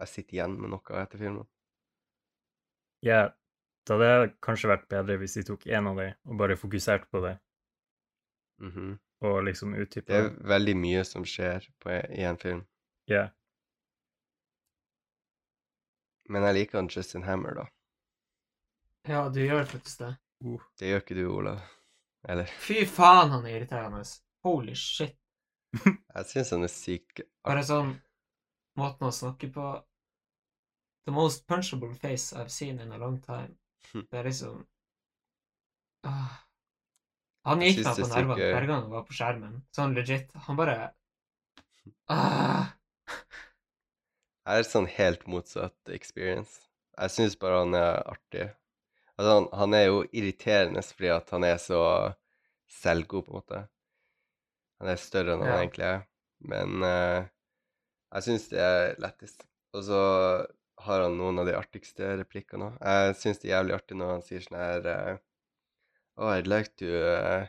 jeg 0.00 0.08
sitter 0.08 0.34
igjen 0.38 0.56
med 0.60 0.70
noe 0.72 1.00
etter 1.02 1.18
filmen. 1.20 1.46
Ja, 3.04 3.30
da 3.88 3.96
hadde 3.96 4.08
det 4.26 4.34
kanskje 4.44 4.70
vært 4.70 4.88
bedre 4.92 5.16
hvis 5.20 5.34
de 5.38 5.44
tok 5.48 5.66
én 5.66 5.88
av 5.88 5.96
dem 6.00 6.14
og 6.28 6.38
bare 6.40 6.56
fokuserte 6.60 7.08
på 7.10 7.22
det, 7.24 7.38
Mhm. 8.60 8.98
og 9.22 9.44
liksom 9.44 9.74
utdypa 9.74 10.06
Det 10.06 10.16
er 10.24 10.48
veldig 10.48 10.76
mye 10.76 11.04
som 11.04 11.24
skjer 11.24 11.66
på, 11.80 11.90
i 11.90 12.22
en 12.24 12.36
film. 12.38 12.66
Ja. 13.08 13.30
Men 16.28 16.42
jeg 16.46 16.54
liker 16.54 16.78
han 16.78 16.88
Justin 16.88 17.22
Hammer, 17.26 17.54
da. 17.54 17.66
Ja, 19.08 19.28
du 19.28 19.40
gjør 19.40 19.64
faktisk 19.64 19.98
det. 20.04 20.14
Uh. 20.44 20.60
Det 20.78 20.88
gjør 20.92 21.02
ikke 21.04 21.16
du, 21.18 21.24
Olav. 21.32 21.60
Eller? 22.28 22.44
Fy 22.60 22.84
faen, 22.86 23.30
han 23.32 23.46
er 23.48 23.56
irriterende. 23.58 24.04
Holy 24.44 24.74
shit. 24.76 25.16
Jeg 26.16 26.26
syns 26.30 26.52
han 26.54 26.66
er 26.66 26.72
syk. 26.72 27.22
Bare 27.46 27.62
sånn 27.66 27.94
Måten 28.78 29.08
å 29.08 29.14
snakke 29.14 29.50
på 29.52 29.64
The 31.06 31.14
most 31.14 31.46
punchable 31.50 31.94
face 31.98 32.36
I've 32.36 32.52
seen 32.54 32.78
in 32.80 32.92
a 32.92 32.98
long 32.98 33.18
time. 33.24 33.56
Det 34.10 34.20
er 34.20 34.28
liksom 34.28 34.62
ah. 36.06 36.38
Han 37.48 37.64
gikk 37.64 37.80
meg 37.82 37.98
på 38.02 38.08
nervene 38.12 38.50
hver 38.52 38.66
gang 38.68 38.82
han 38.84 38.94
var 38.94 39.06
på 39.08 39.16
skjermen. 39.16 39.60
Sånn 39.74 39.96
legit. 39.96 40.32
Han 40.46 40.58
bare 40.60 40.76
ah. 42.14 42.72
Jeg 44.50 44.62
er 44.62 44.66
sånn 44.66 44.88
helt 44.90 45.26
motsatt 45.30 45.92
experience. 45.94 46.66
Jeg 46.98 47.14
syns 47.14 47.36
bare 47.40 47.62
han 47.62 47.76
er 47.76 48.00
artig. 48.10 48.48
Altså, 49.16 49.32
han, 49.36 49.46
han 49.56 49.76
er 49.76 49.84
jo 49.86 50.00
irriterende 50.16 50.82
fordi 50.84 51.10
at 51.14 51.30
han 51.34 51.44
er 51.46 51.58
så 51.60 51.80
selvgod, 52.70 53.26
på 53.26 53.32
en 53.32 53.38
måte. 53.40 53.60
Han 54.80 54.88
er 54.92 55.00
større 55.00 55.34
enn 55.36 55.44
han 55.44 55.52
Ja. 55.52 55.58
egentlig 55.60 55.86
er. 55.88 56.02
Men 56.50 56.82
uh, 56.82 57.26
jeg 58.16 58.26
syns 58.26 58.48
det 58.52 58.60
er 58.64 58.94
lettest. 59.02 59.44
Og 59.76 59.84
så 59.86 60.00
har 60.86 61.02
han 61.04 61.18
noen 61.20 61.38
av 61.42 61.46
de 61.50 61.54
artigste 61.58 62.14
replikkene 62.22 62.70
òg. 62.70 62.78
Jeg 62.80 63.16
syns 63.20 63.38
det 63.42 63.50
er 63.50 63.56
jævlig 63.58 63.74
artig 63.76 63.98
når 64.00 64.14
han 64.14 64.22
sier 64.24 64.46
sånn 64.46 64.60
her 64.60 64.86
uh, 64.88 65.18
Oh, 66.20 66.28
I'd 66.28 66.48
like 66.50 66.74
to 66.76 66.88
uh, 66.90 67.46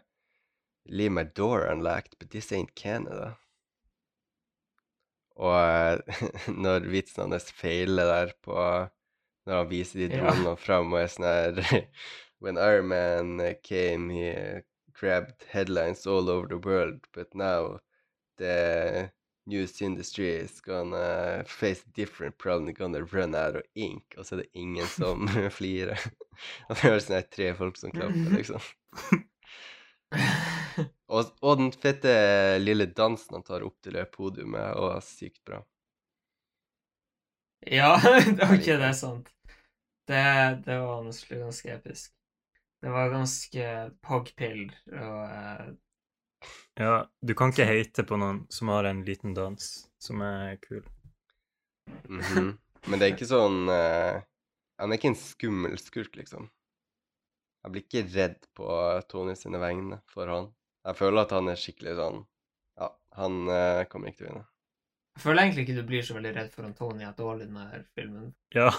leave 0.85 1.11
my 1.11 1.23
door 1.23 1.65
unlocked, 1.67 2.13
but 2.19 2.29
this 2.31 2.51
ain't 2.55 2.75
Canada. 2.75 3.33
Og 5.35 6.01
når 6.65 6.85
vitsen 6.91 7.31
hans 7.31 7.51
feiler 7.55 8.05
der 8.11 8.33
på 8.43 8.55
Når 9.47 9.55
han 9.57 9.69
viser 9.71 10.03
de 10.03 10.09
dronene 10.19 10.55
fram 10.59 10.91
og 10.93 10.99
er 11.01 11.07
sånn 11.11 11.25
her 11.27 11.61
When 12.43 12.57
Iron 12.57 12.87
Man 12.91 13.39
came, 13.63 14.09
he 14.13 14.61
grabbed 15.01 15.43
headlines 15.49 16.05
all 16.05 16.29
over 16.29 16.47
the 16.47 16.57
world, 16.57 16.99
but 17.11 17.33
now 17.33 17.79
the 18.37 19.11
news 19.47 19.81
industry 19.81 20.29
is 20.29 20.61
gonna 20.61 21.43
face 21.47 21.83
different 21.95 22.37
problem. 22.37 22.65
They're 22.67 22.73
gonna 22.73 23.03
run 23.03 23.33
out 23.35 23.55
of 23.55 23.63
ink. 23.75 24.13
Og 24.17 24.25
så 24.25 24.35
er 24.35 24.43
det 24.43 24.51
ingen 24.53 24.87
som 24.99 25.27
flirer. 25.57 25.99
Og 26.69 26.77
det 26.77 26.91
er 26.91 27.03
sånn 27.03 27.27
tre 27.33 27.49
folk 27.57 27.77
som 27.77 27.91
klapper, 27.93 28.31
liksom. 28.37 28.61
Og, 31.11 31.27
og 31.43 31.57
den 31.59 31.69
fette 31.75 32.13
lille 32.63 32.87
dansen 32.97 33.35
han 33.37 33.43
tar 33.45 33.65
opp 33.67 33.75
til 33.83 33.97
det 33.97 34.07
podiumet, 34.15 34.73
og 34.79 34.95
er 34.95 35.03
sykt 35.05 35.41
bra. 35.45 35.59
Ja, 37.67 37.93
ok, 37.99 38.65
det 38.65 38.87
er 38.87 38.97
sant. 38.97 39.29
Det, 40.09 40.23
det 40.65 40.79
var 40.79 40.95
honestly 40.95 41.37
ganske 41.43 41.75
episk. 41.75 42.09
Det 42.81 42.89
var 42.89 43.13
ganske 43.13 43.65
pogpill 44.01 44.67
og 44.89 45.23
eh, 45.27 45.71
ja, 46.79 47.09
du 47.21 47.33
kan 47.37 47.51
ikke 47.51 47.67
hate 47.67 48.05
på 48.07 48.17
noen 48.17 48.45
som 48.49 48.71
har 48.73 48.87
en 48.89 49.03
liten 49.05 49.35
dans 49.37 49.67
som 50.01 50.21
er 50.25 50.57
kul. 50.63 50.83
Mhm. 52.09 52.55
Men 52.89 52.97
det 52.97 53.05
er 53.05 53.13
ikke 53.13 53.27
sånn 53.29 53.67
uh, 53.69 54.21
Han 54.81 54.89
er 54.89 54.97
ikke 54.97 55.11
en 55.11 55.19
skummel 55.19 55.75
skurk, 55.77 56.15
liksom. 56.17 56.47
Jeg 57.61 57.73
blir 57.73 57.83
ikke 57.85 58.07
redd 58.15 58.47
på 58.57 58.67
Tony 59.11 59.35
sine 59.37 59.61
vegne 59.61 59.99
for 60.09 60.31
han. 60.31 60.49
Jeg 60.87 60.97
føler 60.97 61.21
at 61.21 61.35
han 61.35 61.51
er 61.51 61.59
skikkelig 61.61 61.93
sånn 61.99 62.23
Ja, 62.81 62.89
han 63.19 63.43
uh, 63.45 63.83
kommer 63.91 64.09
ikke 64.09 64.23
til 64.23 64.29
å 64.29 64.31
vinne. 64.31 64.47
Jeg 65.19 65.25
føler 65.27 65.43
egentlig 65.43 65.67
ikke 65.67 65.77
du 65.77 65.87
blir 65.91 66.05
så 66.07 66.15
veldig 66.17 66.33
redd 66.39 66.53
for 66.55 66.65
han 66.65 66.73
Antoni 66.73 67.05
at 67.05 67.21
i 67.21 67.43
denne 67.43 67.83
filmen. 67.93 68.31
Ja, 68.55 68.71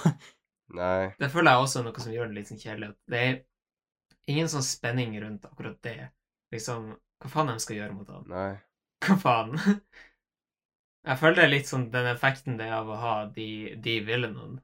Nei. 0.72 1.12
Det 1.20 1.28
føler 1.28 1.52
jeg 1.52 1.66
også 1.66 1.80
er 1.82 1.86
noe 1.86 2.02
som 2.02 2.14
gjør 2.14 2.30
den 2.30 2.38
litt 2.38 2.48
sånn 2.48 2.60
kjedelig. 2.62 2.94
Det 3.12 3.18
er 3.20 3.34
ingen 4.30 4.48
sånn 4.48 4.64
spenning 4.66 5.14
rundt 5.22 5.44
akkurat 5.48 5.78
det. 5.82 6.10
Liksom, 6.54 6.92
hva 7.22 7.30
faen 7.32 7.52
de 7.52 7.58
skal 7.62 7.78
gjøre 7.80 7.96
mot 7.96 8.10
han? 8.12 8.26
Nei. 8.28 8.52
Hva 9.06 9.16
faen? 9.18 9.56
Jeg 11.08 11.18
føler 11.18 11.36
det 11.38 11.44
er 11.44 11.50
litt 11.52 11.68
sånn 11.70 11.84
den 11.94 12.06
effekten 12.12 12.58
det 12.58 12.66
er 12.68 12.76
av 12.78 12.90
å 12.94 12.98
ha 13.02 13.14
de, 13.36 13.48
de 13.84 13.96
villainene. 14.06 14.60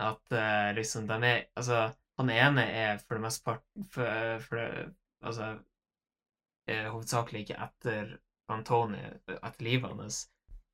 At 0.00 0.32
uh, 0.32 0.70
liksom 0.76 1.06
de 1.08 1.18
er 1.28 1.40
Altså, 1.60 1.80
han 2.20 2.30
ene 2.32 2.64
er 2.84 3.00
for 3.02 3.16
det 3.18 3.24
meste 3.26 3.44
part 3.48 3.64
for, 3.92 4.40
for 4.46 4.60
det, 4.60 4.86
Altså 5.22 5.50
eh, 6.66 6.86
hovedsakelig 6.92 7.44
ikke 7.44 7.58
etter 7.66 8.12
Antony, 8.52 9.00
etter 9.38 9.64
livet 9.66 9.90
hans. 9.96 10.22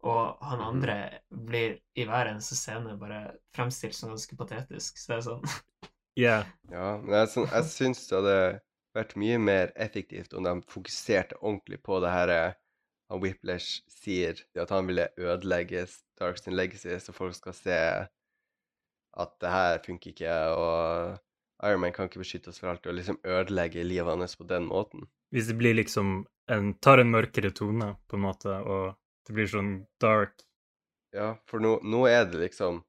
Og 0.09 0.39
han 0.47 0.61
Mhm. 0.61 0.67
andre 0.69 1.21
blir 1.31 1.79
i 1.97 2.05
hver 2.07 2.27
eneste 2.31 2.57
scene 2.57 2.97
bare 2.99 3.21
fremstilt 3.55 3.95
som 3.95 4.11
ganske 4.11 4.37
patetisk. 4.37 4.99
Så 4.99 5.09
det 5.13 5.17
er 5.19 5.27
sånn 5.29 5.43
ja. 6.19 6.39
Ja, 6.73 6.89
men 7.03 7.15
jeg, 7.21 7.47
jeg 7.47 7.69
syns 7.73 8.07
det 8.09 8.19
hadde 8.19 8.39
vært 8.97 9.15
mye 9.21 9.39
mer 9.41 9.73
effektivt 9.77 10.35
om 10.35 10.47
de 10.47 10.57
fokuserte 10.71 11.39
ordentlig 11.41 11.81
på 11.87 12.01
det 12.03 12.13
her 12.13 12.33
eh, 12.35 12.57
han 13.09 13.23
Whiplash 13.23 13.83
sier, 13.89 14.41
at 14.59 14.73
han 14.75 14.89
ville 14.89 15.09
ødelegge 15.17 15.87
Starks 15.89 16.45
sin 16.45 16.57
legacy, 16.57 16.93
så 17.01 17.15
folk 17.17 17.37
skal 17.37 17.55
se 17.57 17.79
at 19.19 19.33
det 19.41 19.53
her 19.53 19.79
funker 19.85 20.13
ikke, 20.13 20.35
og 20.55 21.17
Iron 21.67 21.81
Man 21.81 21.95
kan 21.95 22.07
ikke 22.07 22.21
beskytte 22.23 22.53
oss 22.53 22.61
for 22.61 22.71
alltid, 22.71 22.91
og 22.93 22.99
liksom 22.99 23.21
ødelegge 23.25 23.87
livet 23.87 24.13
hans 24.13 24.37
på 24.37 24.47
den 24.47 24.69
måten. 24.69 25.09
Hvis 25.35 25.49
det 25.49 25.57
blir 25.59 25.75
liksom 25.75 26.27
en, 26.53 26.75
tar 26.85 27.01
en 27.03 27.11
mørkere 27.11 27.51
tone, 27.51 27.95
på 28.09 28.17
en 28.17 28.25
måte, 28.25 28.53
og 28.61 28.95
det 29.27 29.37
blir 29.37 29.51
sånn 29.51 29.73
dark 30.01 30.45
Ja, 31.17 31.35
for 31.49 31.61
nå, 31.65 31.79
nå 31.85 32.05
er 32.09 32.27
det 32.29 32.41
liksom 32.41 32.83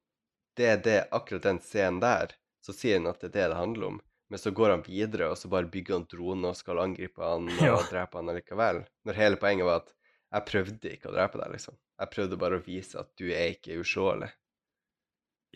Det 0.56 0.66
er 0.68 0.78
det, 0.84 1.00
akkurat 1.12 1.46
den 1.48 1.60
scenen 1.64 2.00
der, 2.04 2.34
så 2.64 2.74
sier 2.76 2.98
han 2.98 3.08
at 3.10 3.20
det 3.22 3.30
er 3.30 3.36
det 3.38 3.48
det 3.54 3.58
handler 3.60 3.86
om. 3.94 4.00
Men 4.30 4.38
så 4.38 4.52
går 4.54 4.70
han 4.70 4.82
videre, 4.86 5.30
og 5.32 5.38
så 5.40 5.48
bare 5.50 5.66
bygger 5.72 5.96
han 5.96 6.06
drone 6.10 6.52
og 6.52 6.56
skal 6.58 6.78
angripe 6.78 7.22
han 7.24 7.48
og 7.58 7.62
Ja. 7.64 7.76
drepe 7.90 8.18
han 8.20 8.28
allikevel. 8.30 8.84
Når 9.08 9.18
hele 9.18 9.36
poenget 9.42 9.66
var 9.66 9.80
at 9.82 9.94
jeg 10.30 10.46
prøvde 10.46 10.92
ikke 10.94 11.08
å 11.10 11.14
drepe 11.16 11.40
deg, 11.40 11.50
liksom. 11.56 11.74
Jeg 12.00 12.10
prøvde 12.14 12.36
bare 12.38 12.58
å 12.60 12.62
vise 12.64 13.00
at 13.00 13.08
du 13.18 13.26
er 13.34 13.50
ikke 13.56 13.80
uslåelig. 13.82 14.28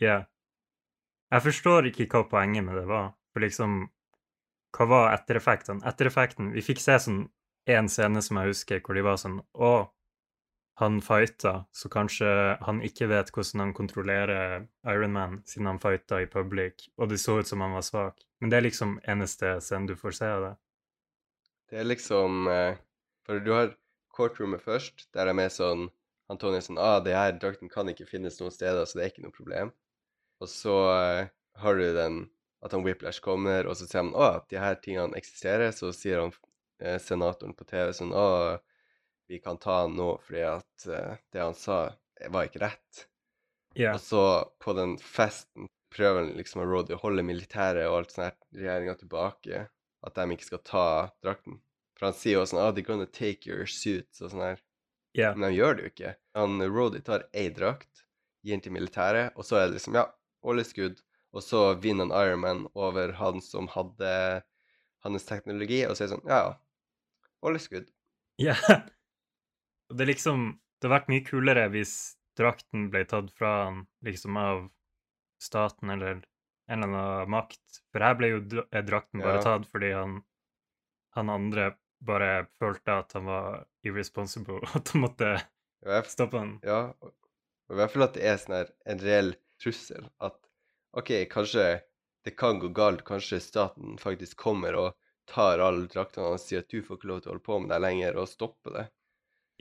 Ja. 0.03 0.25
Jeg 1.31 1.41
forstår 1.45 1.87
ikke 1.89 2.05
hva 2.11 2.25
poenget 2.29 2.65
med 2.67 2.75
det 2.81 2.85
var. 2.89 3.13
For 3.33 3.43
liksom 3.43 3.85
Hva 4.75 4.85
var 4.91 5.13
ettereffektene? 5.15 5.81
Ettereffekten 5.87 6.51
Vi 6.53 6.61
fikk 6.63 6.81
se 6.83 6.97
sånn 6.99 7.21
en 7.71 7.87
scene 7.89 8.21
som 8.21 8.37
jeg 8.37 8.51
husker, 8.51 8.81
hvor 8.85 8.93
de 8.99 9.01
var 9.07 9.15
sånn 9.17 9.39
Å, 9.55 9.71
han 10.81 10.99
fighta, 11.01 11.65
så 11.71 11.89
kanskje 11.91 12.27
han 12.67 12.81
ikke 12.83 13.07
vet 13.07 13.31
hvordan 13.31 13.63
han 13.63 13.73
kontrollerer 13.75 14.65
Iron 14.91 15.15
Man, 15.15 15.37
siden 15.47 15.69
han 15.71 15.79
fighta 15.79 16.19
i 16.21 16.27
public, 16.27 16.89
og 16.99 17.09
det 17.09 17.21
så 17.23 17.39
ut 17.39 17.47
som 17.47 17.63
han 17.63 17.75
var 17.77 17.85
svak. 17.87 18.25
Men 18.39 18.51
det 18.51 18.57
er 18.57 18.67
liksom 18.67 18.97
eneste 19.07 19.55
scenen 19.63 19.87
du 19.87 19.95
får 19.95 20.17
se 20.19 20.31
av 20.31 20.43
det. 20.43 20.53
Det 21.71 21.79
er 21.79 21.87
liksom 21.87 22.49
eh, 22.51 22.75
For 23.25 23.39
du 23.41 23.53
har 23.55 23.71
courtroomet 24.15 24.61
først, 24.61 25.07
der 25.15 25.31
de 25.31 25.39
er 25.41 25.53
sånn 25.53 25.87
Antonio 26.31 26.59
sånn 26.61 26.79
ah, 26.81 26.99
det 27.05 27.15
her 27.15 27.33
drakten 27.39 27.71
kan 27.71 27.89
ikke 27.89 28.07
finnes 28.09 28.37
noen 28.41 28.53
steder, 28.53 28.85
så 28.85 28.97
det 28.97 29.05
er 29.05 29.11
ikke 29.13 29.25
noe 29.25 29.35
problem. 29.35 29.71
Og 30.43 30.51
så 30.51 30.75
eh, 30.91 31.31
har 31.61 31.79
du 31.79 31.85
den 31.95 32.25
at 32.65 32.73
han 32.73 32.83
Whiplash 32.83 33.21
kommer, 33.23 33.67
og 33.69 33.77
så 33.77 33.87
sier 33.87 34.01
han 34.01 34.13
at 34.17 34.49
de 34.51 34.59
her 34.59 34.77
tingene 34.81 35.17
eksisterer. 35.19 35.71
Så 35.75 35.91
sier 35.95 36.23
han 36.23 36.33
eh, 36.81 36.97
senatoren 37.01 37.53
på 37.55 37.67
TV 37.69 37.91
sånn 37.93 38.13
å, 38.15 38.25
vi 39.27 39.39
kan 39.39 39.57
ta 39.61 39.81
han 39.81 39.95
nå 39.97 40.15
fordi 40.25 40.43
at 40.47 40.87
uh, 40.89 41.15
det 41.33 41.41
han 41.41 41.55
sa, 41.57 41.79
eh, 42.21 42.31
var 42.31 42.47
ikke 42.47 42.63
rett. 42.65 43.05
Ja. 43.75 43.95
Og 43.95 44.01
så 44.03 44.23
på 44.63 44.75
den 44.77 44.97
festen 45.01 45.69
prøver 45.95 46.23
han 46.23 46.35
liksom 46.37 46.63
å 46.63 46.67
Roddy 46.69 46.95
å 46.95 47.01
holde 47.01 47.25
militæret 47.25 47.87
og 47.89 47.99
alt 47.99 48.13
sånt 48.13 48.27
her, 48.27 48.37
regjeringa 48.55 48.97
tilbake. 48.99 49.65
At 50.05 50.17
de 50.17 50.35
ikke 50.35 50.47
skal 50.51 50.63
ta 50.67 50.87
drakten. 51.25 51.59
For 51.97 52.09
han 52.09 52.17
sier 52.17 52.39
jo 52.39 52.45
sånn 52.47 52.61
oh, 52.61 52.71
they're 52.75 52.85
gonna 52.85 53.07
take 53.09 53.47
your 53.49 53.65
suits 53.69 54.21
og 54.21 54.33
sånn 54.33 54.43
her. 54.45 54.63
ja. 55.17 55.31
Men 55.33 55.49
han 55.49 55.55
gjør 55.55 55.77
det 55.77 55.85
jo 55.85 55.91
ikke. 55.93 56.15
Han 56.37 56.65
Roddy 56.67 57.01
tar 57.07 57.25
ei 57.33 57.47
drakt, 57.55 58.03
gir 58.43 58.57
den 58.57 58.65
til 58.65 58.75
militæret, 58.75 59.33
og 59.35 59.47
så 59.47 59.61
er 59.61 59.69
det 59.69 59.79
liksom 59.79 59.97
ja, 59.97 60.09
good. 60.75 60.99
Og 61.35 61.43
så 61.43 61.61
vinner 61.81 62.07
han 62.07 62.27
Ironman 62.27 62.67
over 62.75 63.15
han 63.19 63.41
som 63.43 63.67
hadde 63.71 64.11
hans 65.03 65.25
teknologi, 65.27 65.81
og 65.87 65.95
så 65.95 66.03
er 66.03 66.07
det 66.07 66.15
sånn 66.15 66.29
ja, 66.29 66.41
ja. 66.43 66.53
Ja. 68.41 68.57
Og 68.65 68.91
det 69.93 70.05
liksom 70.09 70.59
Det 70.81 70.87
hadde 70.89 70.95
vært 70.99 71.07
mye 71.09 71.23
kulere 71.25 71.65
hvis 71.71 71.91
drakten 72.37 72.89
ble 72.91 73.05
tatt 73.07 73.29
fra 73.33 73.51
han 73.65 73.77
liksom 74.05 74.35
av 74.37 74.65
staten 75.41 75.89
eller 75.93 76.19
en 76.67 76.83
eller 76.83 76.97
annen 76.99 77.31
makt. 77.31 77.61
For 77.93 78.03
her 78.03 78.17
ble 78.19 78.27
jo 78.33 78.39
drakten 78.43 79.21
bare 79.23 79.39
Ja. 79.39 79.45
tatt 79.45 79.67
fordi 79.71 79.93
han 79.95 80.23
han 81.15 81.29
andre 81.31 81.77
bare 82.03 82.45
følte 82.59 82.91
at 82.99 83.13
han 83.15 83.25
var 83.25 83.65
irresponsible, 83.87 84.59
at 84.75 84.89
han 84.91 85.01
måtte 85.05 85.29
stoppe 86.11 86.37
han. 86.37 86.59
Ja, 86.63 86.93
og 87.01 87.13
i 87.71 87.79
hvert 87.79 87.91
fall 87.93 88.03
at 88.03 88.13
det 88.17 88.25
er 88.27 88.37
sånn 88.41 88.57
her 88.57 88.73
en 88.85 88.99
reell 88.99 89.31
trussel. 89.63 90.09
At 90.19 90.35
OK, 90.93 91.13
kanskje 91.31 91.81
det 92.27 92.35
kan 92.37 92.59
gå 92.59 92.67
galt. 92.75 93.05
Kanskje 93.07 93.39
staten 93.39 93.95
faktisk 94.01 94.37
kommer 94.37 94.75
og 94.75 94.97
tar 95.31 95.63
alle 95.63 95.87
draktene 95.87 96.33
og 96.35 96.39
sier 96.43 96.61
at 96.65 96.69
du 96.69 96.83
får 96.83 96.99
ikke 96.99 97.09
lov 97.09 97.21
til 97.23 97.29
å 97.31 97.33
holde 97.35 97.45
på 97.47 97.59
med 97.63 97.71
det 97.73 97.79
lenger, 97.81 98.19
og 98.21 98.27
stopper 98.29 98.75
det. 98.75 98.85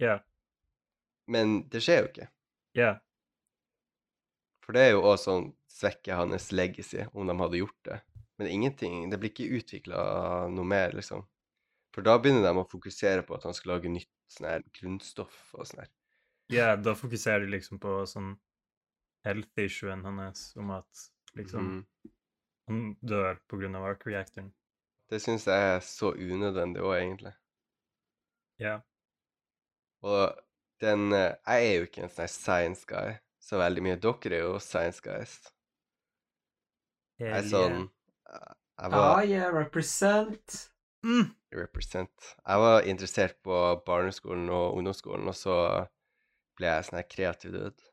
Ja. 0.00 0.18
Men 1.30 1.62
det 1.72 1.82
skjer 1.84 2.02
jo 2.02 2.10
ikke. 2.10 2.28
Ja. 2.76 2.94
For 4.64 4.76
det 4.76 4.86
er 4.86 4.94
jo 4.94 5.04
også 5.04 5.28
sånn 5.28 5.46
svekker 5.74 6.18
hans 6.18 6.50
legacy 6.54 7.04
om 7.12 7.28
de 7.28 7.36
hadde 7.38 7.60
gjort 7.60 7.80
det. 7.88 8.00
Men 8.38 8.50
ingenting 8.50 9.10
Det 9.10 9.18
blir 9.20 9.30
ikke 9.30 9.60
utvikla 9.60 9.98
noe 10.50 10.66
mer, 10.66 10.94
liksom. 10.96 11.22
For 11.94 12.02
da 12.02 12.16
begynner 12.18 12.42
de 12.42 12.58
å 12.58 12.66
fokusere 12.66 13.22
på 13.26 13.36
at 13.36 13.44
han 13.46 13.54
skal 13.54 13.76
lage 13.76 13.92
nytt 13.92 14.10
sånn 14.32 14.48
her 14.50 14.64
grunnstoff 14.74 15.36
og 15.54 15.68
sånn 15.68 15.84
her. 15.84 15.92
ja, 16.52 16.74
da 16.76 16.94
fokuserer 16.98 17.46
de 17.46 17.54
liksom 17.54 17.78
på 17.80 18.02
sånn 18.10 18.34
health-issuen 19.24 20.02
hans 20.04 20.50
om 20.60 20.74
at 20.74 21.04
liksom 21.38 21.68
mm. 21.70 22.10
han 22.68 22.82
dør 23.00 23.38
på 23.48 23.60
grunn 23.60 23.78
av 23.78 23.86
arc-reactoren. 23.92 24.50
Det 25.08 25.20
syns 25.22 25.46
jeg 25.46 25.70
er 25.76 25.80
så 25.84 26.12
unødvendig 26.12 26.82
òg, 26.82 26.96
egentlig. 26.98 27.32
Ja. 28.60 28.80
Og 30.04 30.34
den 30.84 31.12
eh, 31.16 31.32
Jeg 31.46 31.68
er 31.68 31.74
jo 31.78 31.88
ikke 31.88 32.04
en 32.04 32.12
sånn 32.12 32.30
science 32.30 32.88
guy 32.88 33.16
så 33.44 33.60
veldig 33.60 33.84
mye. 33.84 34.00
Dere 34.00 34.38
er 34.38 34.46
jo 34.46 34.58
science 34.62 35.04
guys. 35.04 35.38
Jeg 37.20 37.32
er 37.38 37.48
sånn 37.48 37.88
jeg 38.74 38.90
var, 38.90 39.20
Ah, 39.20 39.22
yeah, 39.22 39.50
represent. 39.54 40.70
Mm. 41.04 41.28
represent. 41.54 42.36
Jeg 42.46 42.58
var 42.58 42.86
interessert 42.90 43.36
på 43.44 43.58
barneskolen 43.86 44.48
og 44.50 44.78
ungdomsskolen, 44.78 45.28
og 45.28 45.36
så 45.38 45.56
ble 46.58 46.72
jeg 46.72 46.86
sånn 46.88 46.98
her 46.98 47.08
kreativ 47.12 47.52
dude. 47.54 47.90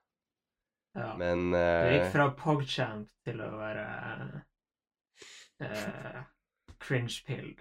Ja. 0.97 1.12
Men 1.19 1.52
Du 1.52 1.60
gikk 1.60 2.08
eh, 2.08 2.13
fra 2.15 2.30
PogChamp 2.39 3.12
til 3.28 3.43
å 3.43 3.52
være 3.60 3.86
uh, 5.62 6.24
cringe-pill. 6.82 7.54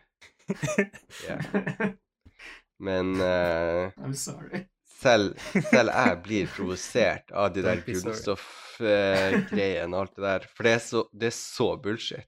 ja. 1.29 1.39
Men 2.81 3.21
uh, 3.21 3.91
I'm 4.01 4.15
sorry. 4.17 4.65
selv, 5.01 5.37
selv 5.71 5.91
jeg 5.93 6.23
blir 6.25 6.47
provosert 6.55 7.31
av 7.37 7.53
de 7.55 7.63
der 7.65 7.81
kunststoffgreiene 7.85 9.95
og 9.95 10.01
alt 10.05 10.15
det 10.17 10.25
der. 10.25 10.47
For 10.57 10.63
det 10.69 10.73
er 10.79 10.83
så, 10.85 11.03
det 11.13 11.27
er 11.31 11.37
så 11.37 11.69
bullshit. 11.85 12.27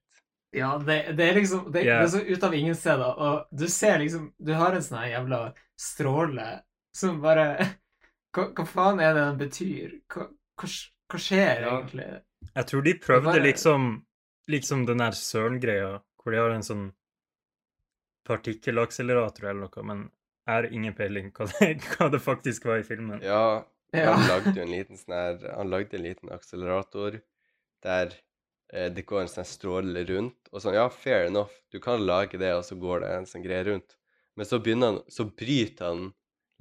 Ja, 0.53 0.75
det, 0.77 0.99
det 1.17 1.25
er 1.31 1.35
liksom 1.39 1.71
det, 1.73 1.87
yeah. 1.87 2.03
det 2.03 2.07
er 2.11 2.13
så 2.13 2.21
ut 2.29 2.43
av 2.45 2.55
ingen 2.55 2.77
steder, 2.77 3.13
og 3.25 3.35
du 3.57 3.65
ser 3.73 3.97
liksom 4.03 4.27
Du 4.37 4.51
har 4.53 4.75
en 4.77 4.83
sånn 4.85 4.99
her 5.01 5.15
jævla 5.15 5.39
stråle 5.81 6.49
som 6.93 7.23
bare 7.25 7.47
hva, 8.37 8.45
hva 8.53 8.65
faen 8.69 9.01
er 9.01 9.15
det 9.17 9.23
den 9.31 9.39
betyr? 9.41 9.95
Hva, 10.13 10.27
hva, 10.61 10.67
hva 11.09 11.19
skjer 11.29 11.65
Ja. 11.65 11.71
egentlig? 11.79 12.11
Jeg 12.53 12.65
tror 12.69 12.83
de 12.85 12.93
prøvde 13.01 13.29
bare- 13.31 13.47
liksom 13.47 13.81
liksom 14.53 14.85
den 14.87 14.99
der 14.99 15.13
Søren-greia, 15.17 15.93
hvor 16.21 16.31
de 16.35 16.39
har 16.43 16.51
en 16.53 16.67
sånn 16.67 16.85
partikkelakselerator 18.27 19.49
eller 19.49 19.67
noe, 19.67 19.85
men 19.87 20.03
har 20.47 20.67
ingen 20.73 20.95
peiling 20.95 21.31
hva 21.37 21.47
det, 21.51 21.69
hva 21.99 22.09
det 22.13 22.21
faktisk 22.23 22.65
var 22.69 22.83
i 22.83 22.87
filmen. 22.87 23.21
Ja, 23.23 23.65
Ja. 23.93 24.15
han 24.15 24.23
lagde 24.29 24.55
jo 24.57 24.63
en 24.65 24.71
liten 24.73 24.97
sånn 24.97 25.13
her 25.13 25.43
Han 25.59 25.69
lagde 25.69 25.99
en 25.99 26.03
liten 26.07 26.31
akselerator 26.33 27.19
der 27.85 28.15
eh, 28.73 28.89
det 28.89 29.03
går 29.05 29.21
en 29.21 29.29
sånn 29.29 29.45
stråle 29.45 30.05
rundt. 30.09 30.49
Og 30.53 30.63
sånn, 30.65 30.75
ja, 30.79 30.87
fair 30.89 31.27
enough, 31.27 31.53
du 31.71 31.77
kan 31.83 32.01
lage 32.07 32.39
det, 32.41 32.55
og 32.57 32.65
så 32.65 32.79
går 32.81 33.01
det 33.05 33.11
en 33.19 33.27
sånn 33.29 33.45
greie 33.45 33.65
rundt. 33.69 33.99
Men 34.37 34.49
så 34.49 34.59
begynner 34.65 34.87
han 34.95 35.01
Så 35.13 35.27
bryter 35.29 35.91
han 35.91 36.13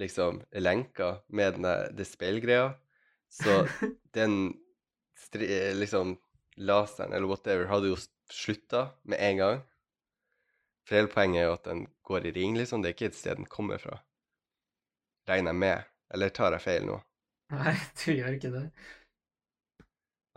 liksom 0.01 0.41
lenka 0.59 1.21
med 1.29 1.53
den 1.55 1.63
der, 1.69 1.91
det 1.95 2.05
speilgreia. 2.09 2.73
Så 3.31 3.61
den 4.17 4.53
stri, 5.15 5.47
eh, 5.47 5.71
liksom 5.77 6.17
laseren 6.57 7.13
eller 7.13 7.27
whatever 7.31 7.69
hadde 7.71 7.93
jo 7.93 7.99
slutta 8.31 8.89
med 9.07 9.21
en 9.23 9.37
gang. 9.37 9.61
For 10.87 10.97
hele 10.97 11.11
poenget 11.11 11.43
er 11.43 11.49
jo 11.49 11.57
at 11.57 11.67
den 11.67 11.85
går 12.07 12.27
i 12.29 12.33
ring, 12.35 12.57
liksom. 12.57 12.81
Det 12.81 12.91
er 12.91 12.97
ikke 12.97 13.11
et 13.11 13.19
sted 13.19 13.37
den 13.39 13.49
kommer 13.49 13.81
fra. 13.81 13.99
Regner 15.29 15.53
jeg 15.53 15.63
med. 15.63 15.91
Eller 16.11 16.33
tar 16.35 16.57
jeg 16.57 16.65
feil 16.65 16.87
nå? 16.89 16.97
Nei, 17.53 17.75
du 18.01 18.09
gjør 18.13 18.35
ikke 18.37 18.53
det. 18.55 18.65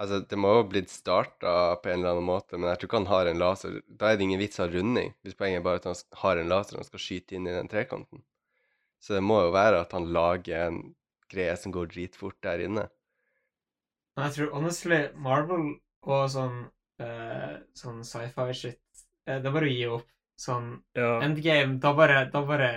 Altså, 0.03 0.19
det 0.27 0.37
må 0.41 0.51
jo 0.51 0.63
ha 0.63 0.67
blitt 0.67 0.91
starta 0.91 1.51
på 1.79 1.91
en 1.91 2.01
eller 2.01 2.17
annen 2.17 2.27
måte, 2.27 2.59
men 2.59 2.67
jeg 2.73 2.81
tror 2.81 2.89
ikke 2.89 3.01
han 3.05 3.13
har 3.13 3.31
en 3.31 3.43
laser. 3.43 3.77
Da 3.87 4.11
er 4.11 4.19
det 4.19 4.27
ingen 4.27 4.43
vits 4.43 4.59
av 4.63 4.75
runding, 4.75 5.13
hvis 5.23 5.39
poenget 5.39 5.61
er 5.61 5.67
bare 5.67 5.83
at 5.83 5.87
han 5.87 6.01
har 6.25 6.41
en 6.41 6.51
laser 6.51 6.81
han 6.81 6.89
skal 6.89 7.03
skyte 7.03 7.39
inn 7.39 7.47
i 7.47 7.55
den 7.55 7.71
trekanten. 7.71 8.25
Så 8.99 9.15
det 9.15 9.23
må 9.23 9.39
jo 9.45 9.55
være 9.55 9.85
at 9.85 9.95
han 9.95 10.11
lager 10.17 10.67
en 10.67 10.81
greie 11.31 11.55
som 11.61 11.75
går 11.75 11.93
dritfort 11.93 12.41
der 12.43 12.65
inne. 12.67 12.89
Men 14.17 14.27
jeg 14.29 14.37
tror 14.37 14.55
honestly 14.57 15.01
Marvel 15.15 15.77
og 16.07 16.27
sånn 16.31 16.59
uh, 17.03 17.55
sånn 17.79 18.03
sci-fi 18.07 18.51
shit 18.55 18.79
eh, 19.27 19.41
Det 19.41 19.49
er 19.49 19.55
bare 19.55 19.71
å 19.71 19.73
gi 19.73 19.87
opp. 19.91 20.11
Sånn 20.41 20.71
Ja, 20.99 21.21
Endgame, 21.23 21.79
da 21.83 21.93
bare 21.95 22.25
Da 22.33 22.43
bare, 22.47 22.71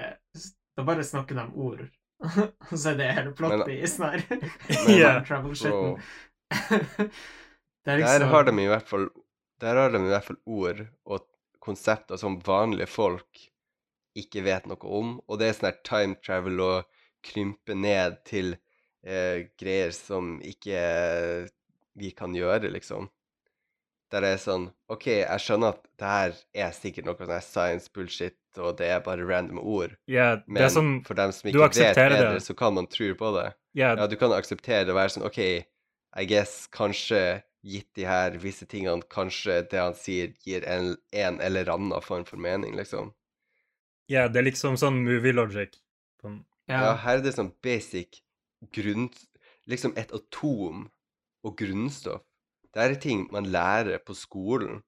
da 0.77 0.83
bare 0.85 1.03
snakker 1.03 1.35
de 1.39 1.45
ord. 1.55 1.87
Og 2.71 2.73
så 2.77 2.91
er 2.93 2.97
det 2.99 3.09
hele 3.13 3.33
plottet 3.37 3.73
i 3.75 3.89
sånn 3.89 4.13
her 4.13 4.23
Ja. 4.97 5.11
travel-shitten. 5.25 5.97
det 6.49 7.91
er 7.93 7.97
der 8.01 8.01
liksom 8.01 8.29
har 8.33 8.47
de 8.47 8.55
i 8.63 8.69
hvert 8.71 8.87
fall 8.89 9.09
Der 9.61 9.75
har 9.81 9.91
de 9.93 10.01
i 10.03 10.11
hvert 10.11 10.27
fall 10.29 10.39
ord 10.45 10.81
og 11.05 11.25
konsepter 11.67 12.19
som 12.21 12.39
vanlige 12.45 12.87
folk 12.87 13.41
ikke 14.17 14.41
vet 14.45 14.65
noe 14.69 14.89
om, 14.97 15.09
og 15.29 15.37
det 15.37 15.47
er 15.49 15.55
sånn 15.57 15.67
her 15.69 15.81
time 15.85 16.15
travel 16.25 16.61
og 16.63 17.01
krympe 17.27 17.75
ned 17.77 18.15
til 18.25 18.55
eh, 19.05 19.45
greier 19.59 19.91
som 19.93 20.37
ikke 20.41 20.79
vi 21.97 22.11
kan 22.17 22.33
gjøre, 22.33 22.71
liksom. 22.73 23.09
Der 24.11 24.23
det 24.23 24.29
er 24.37 24.37
sånn 24.39 24.69
OK, 24.93 25.05
jeg 25.19 25.41
skjønner 25.43 25.73
at 25.75 25.81
det 25.99 26.09
her 26.11 26.35
er 26.63 26.75
sikkert 26.75 27.07
noe 27.09 27.17
sånn 27.19 27.41
science 27.43 27.89
bullshit, 27.93 28.37
og 28.57 28.77
det 28.79 28.87
er 28.87 29.01
bare 29.03 29.25
random 29.27 29.59
ord, 29.59 29.97
ja 30.07 30.35
det 30.39 30.47
men 30.47 30.63
er 30.63 30.71
sånn 30.71 30.93
for 31.05 31.19
dem 31.19 31.33
som 31.35 31.49
ikke 31.51 31.67
vet 31.75 31.97
bedre, 31.99 32.21
det. 32.37 32.43
så 32.45 32.55
kan 32.57 32.73
man 32.77 32.87
tro 32.87 33.09
på 33.19 33.31
det. 33.35 33.49
Yeah. 33.77 33.97
Ja, 33.99 34.07
du 34.07 34.15
kan 34.17 34.31
akseptere 34.33 34.85
det 34.87 34.93
og 34.95 34.97
være 35.01 35.13
sånn 35.17 35.27
OK, 35.27 35.41
I 36.17 36.25
guess 36.25 36.67
kanskje 36.73 37.43
gitt 37.67 37.89
de 37.99 38.05
her 38.07 38.37
visse 38.39 38.65
tingene, 38.65 39.03
kanskje 39.11 39.59
det 39.69 39.81
han 39.81 39.93
sier, 39.97 40.31
gir 40.47 40.63
en, 40.65 40.93
en 41.11 41.41
eller 41.43 41.67
annen 41.73 42.01
form 42.01 42.23
for 42.25 42.39
mening, 42.39 42.77
liksom. 42.79 43.11
ja, 44.07 44.29
det 44.31 44.39
er 44.39 44.47
liksom 44.47 44.77
sånn 44.79 45.03
movie 45.03 45.35
logic. 45.35 45.75
På 46.21 46.31
Ja, 46.67 46.79
Ja. 46.81 46.93
her 47.03 47.19
er 47.19 47.21
det 47.27 47.35
sånn 47.35 47.51
basic 47.63 48.21
grunn... 48.71 49.09
Liksom 49.67 49.91
et 49.99 50.13
atom 50.15 50.85
og 51.43 51.57
grunnstoff. 51.59 52.21
Det 52.77 52.83
er 52.85 52.99
ting 53.01 53.23
man 53.33 53.47
lærer 53.49 53.97
på 54.05 54.13
skolen. 54.13 54.83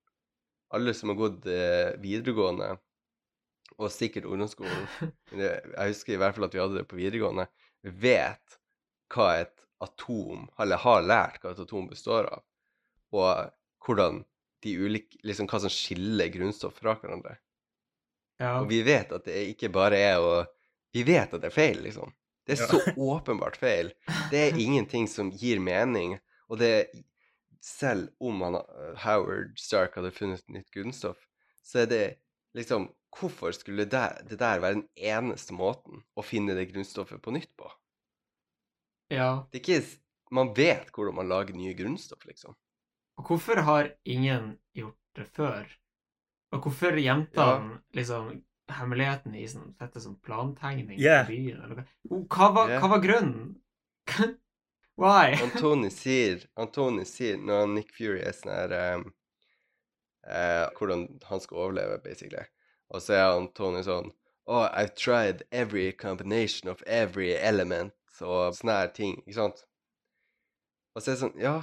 Alle 0.70 0.94
som 0.94 1.10
har 1.10 1.18
gått 1.18 1.48
eh, 1.50 1.96
videregående 2.02 2.76
og 3.80 3.90
sikkert 3.94 4.28
ungdomsskolen, 4.30 4.86
men 5.32 5.42
jeg 5.42 5.94
husker 5.94 6.14
i 6.14 6.20
hvert 6.22 6.36
fall 6.36 6.46
at 6.50 6.54
vi 6.56 6.60
hadde 6.62 6.78
det 6.82 6.88
på 6.90 6.98
videregående, 7.00 7.46
vet 7.82 8.58
hva 9.14 9.30
et 9.40 9.66
atom, 9.82 10.48
eller 10.60 10.82
har 10.84 11.06
lært 11.08 11.42
hva 11.42 11.54
et 11.56 11.62
atom 11.64 11.88
består 11.90 12.28
av, 12.30 12.42
og 13.16 13.54
hvordan 13.86 14.20
de 14.66 14.74
ulike, 14.84 15.18
liksom 15.24 15.48
hva 15.50 15.62
som 15.64 15.72
skiller 15.72 16.28
grunnstoff 16.34 16.76
fra 16.82 16.98
hverandre. 17.00 17.38
Ja. 18.40 18.58
Og 18.60 18.68
vi 18.72 18.82
vet 18.86 19.14
at 19.16 19.26
det 19.28 19.38
ikke 19.56 19.72
bare 19.74 19.98
er 20.00 20.22
å 20.24 20.34
Vi 20.96 21.04
vet 21.06 21.34
at 21.36 21.42
det 21.44 21.52
er 21.52 21.54
feil, 21.54 21.84
liksom. 21.86 22.10
Det 22.50 22.56
er 22.56 22.62
Ja. 22.64 22.68
så 22.68 22.94
åpenbart 23.14 23.58
feil. 23.62 23.92
Det 24.32 24.40
er 24.42 24.56
ingenting 24.58 25.06
som 25.08 25.30
gir 25.30 25.60
mening. 25.62 26.16
Og 26.50 26.58
det 26.58 26.90
Selv 27.62 28.10
om 28.24 28.42
han, 28.42 28.56
Howard 29.04 29.58
Stark 29.60 29.96
hadde 30.00 30.12
funnet 30.16 30.46
nytt 30.48 30.70
grunnstoff, 30.72 31.20
så 31.64 31.80
er 31.84 31.86
det 31.92 32.06
liksom 32.58 32.90
Hvorfor 33.10 33.52
skulle 33.58 33.88
det, 33.90 34.04
det 34.30 34.38
der 34.38 34.60
være 34.62 34.76
den 34.78 34.88
eneste 34.96 35.52
måten 35.58 36.04
å 36.16 36.22
finne 36.22 36.54
det 36.54 36.68
grunnstoffet 36.70 37.22
på 37.26 37.32
nytt 37.34 37.50
på? 37.58 37.66
ja. 39.10 39.48
Det 39.52 39.58
er 39.58 39.64
ikke 39.64 40.00
Man 40.32 40.52
vet 40.54 40.92
hvordan 40.94 41.16
man 41.18 41.28
lager 41.32 41.56
nye 41.58 41.74
grunnstoff, 41.74 42.22
liksom. 42.30 42.54
Og 43.18 43.26
hvorfor 43.26 43.64
har 43.66 43.96
ingen 44.06 44.60
gjort 44.78 45.00
det 45.18 45.26
før? 45.34 45.66
Og 46.54 46.62
hvorfor 46.62 47.00
gjemte 47.02 47.34
Ja. 47.42 47.80
liksom 47.98 48.44
hemmeligheten 48.70 49.34
i 49.36 49.48
sånn 49.50 49.74
fette 49.76 50.00
sånn 50.00 50.20
plantegning 50.22 51.00
Yeah. 51.00 51.26
i 51.26 51.34
byen? 51.34 51.64
Eller 51.64 51.76
hva? 51.76 51.86
Hva, 52.54 52.68
Yeah. 52.70 52.82
hva 52.82 52.90
var 52.90 53.02
grunnen? 53.02 53.56
Why? 55.00 55.38
Antony 55.42 55.90
sier, 56.02 56.44
Antony 56.60 57.06
sier 57.08 57.38
når 57.40 57.70
Nick 57.72 57.94
Fury 57.96 58.20
er 58.20 58.36
sånn 58.36 58.52
her 58.52 58.74
um, 58.98 59.06
uh, 60.28 60.66
Hvordan 60.76 61.06
han 61.30 61.44
skal 61.44 61.62
overleve, 61.64 62.02
basically. 62.04 62.44
Og 62.92 63.06
så 63.06 63.16
er 63.16 63.38
Antony 63.38 63.86
sånn 63.88 64.12
Oh, 64.50 64.66
I've 64.74 64.96
tried 64.96 65.44
every 65.52 65.92
combination 65.94 66.72
of 66.72 66.84
every 66.88 67.36
element 67.38 67.94
og 68.20 68.58
sånne 68.58 68.76
her 68.82 68.92
ting, 68.92 69.20
ikke 69.24 69.38
sant? 69.38 69.64
Og 70.96 71.04
så 71.04 71.12
er 71.12 71.16
det 71.16 71.22
sånn 71.24 71.44
Ja, 71.46 71.56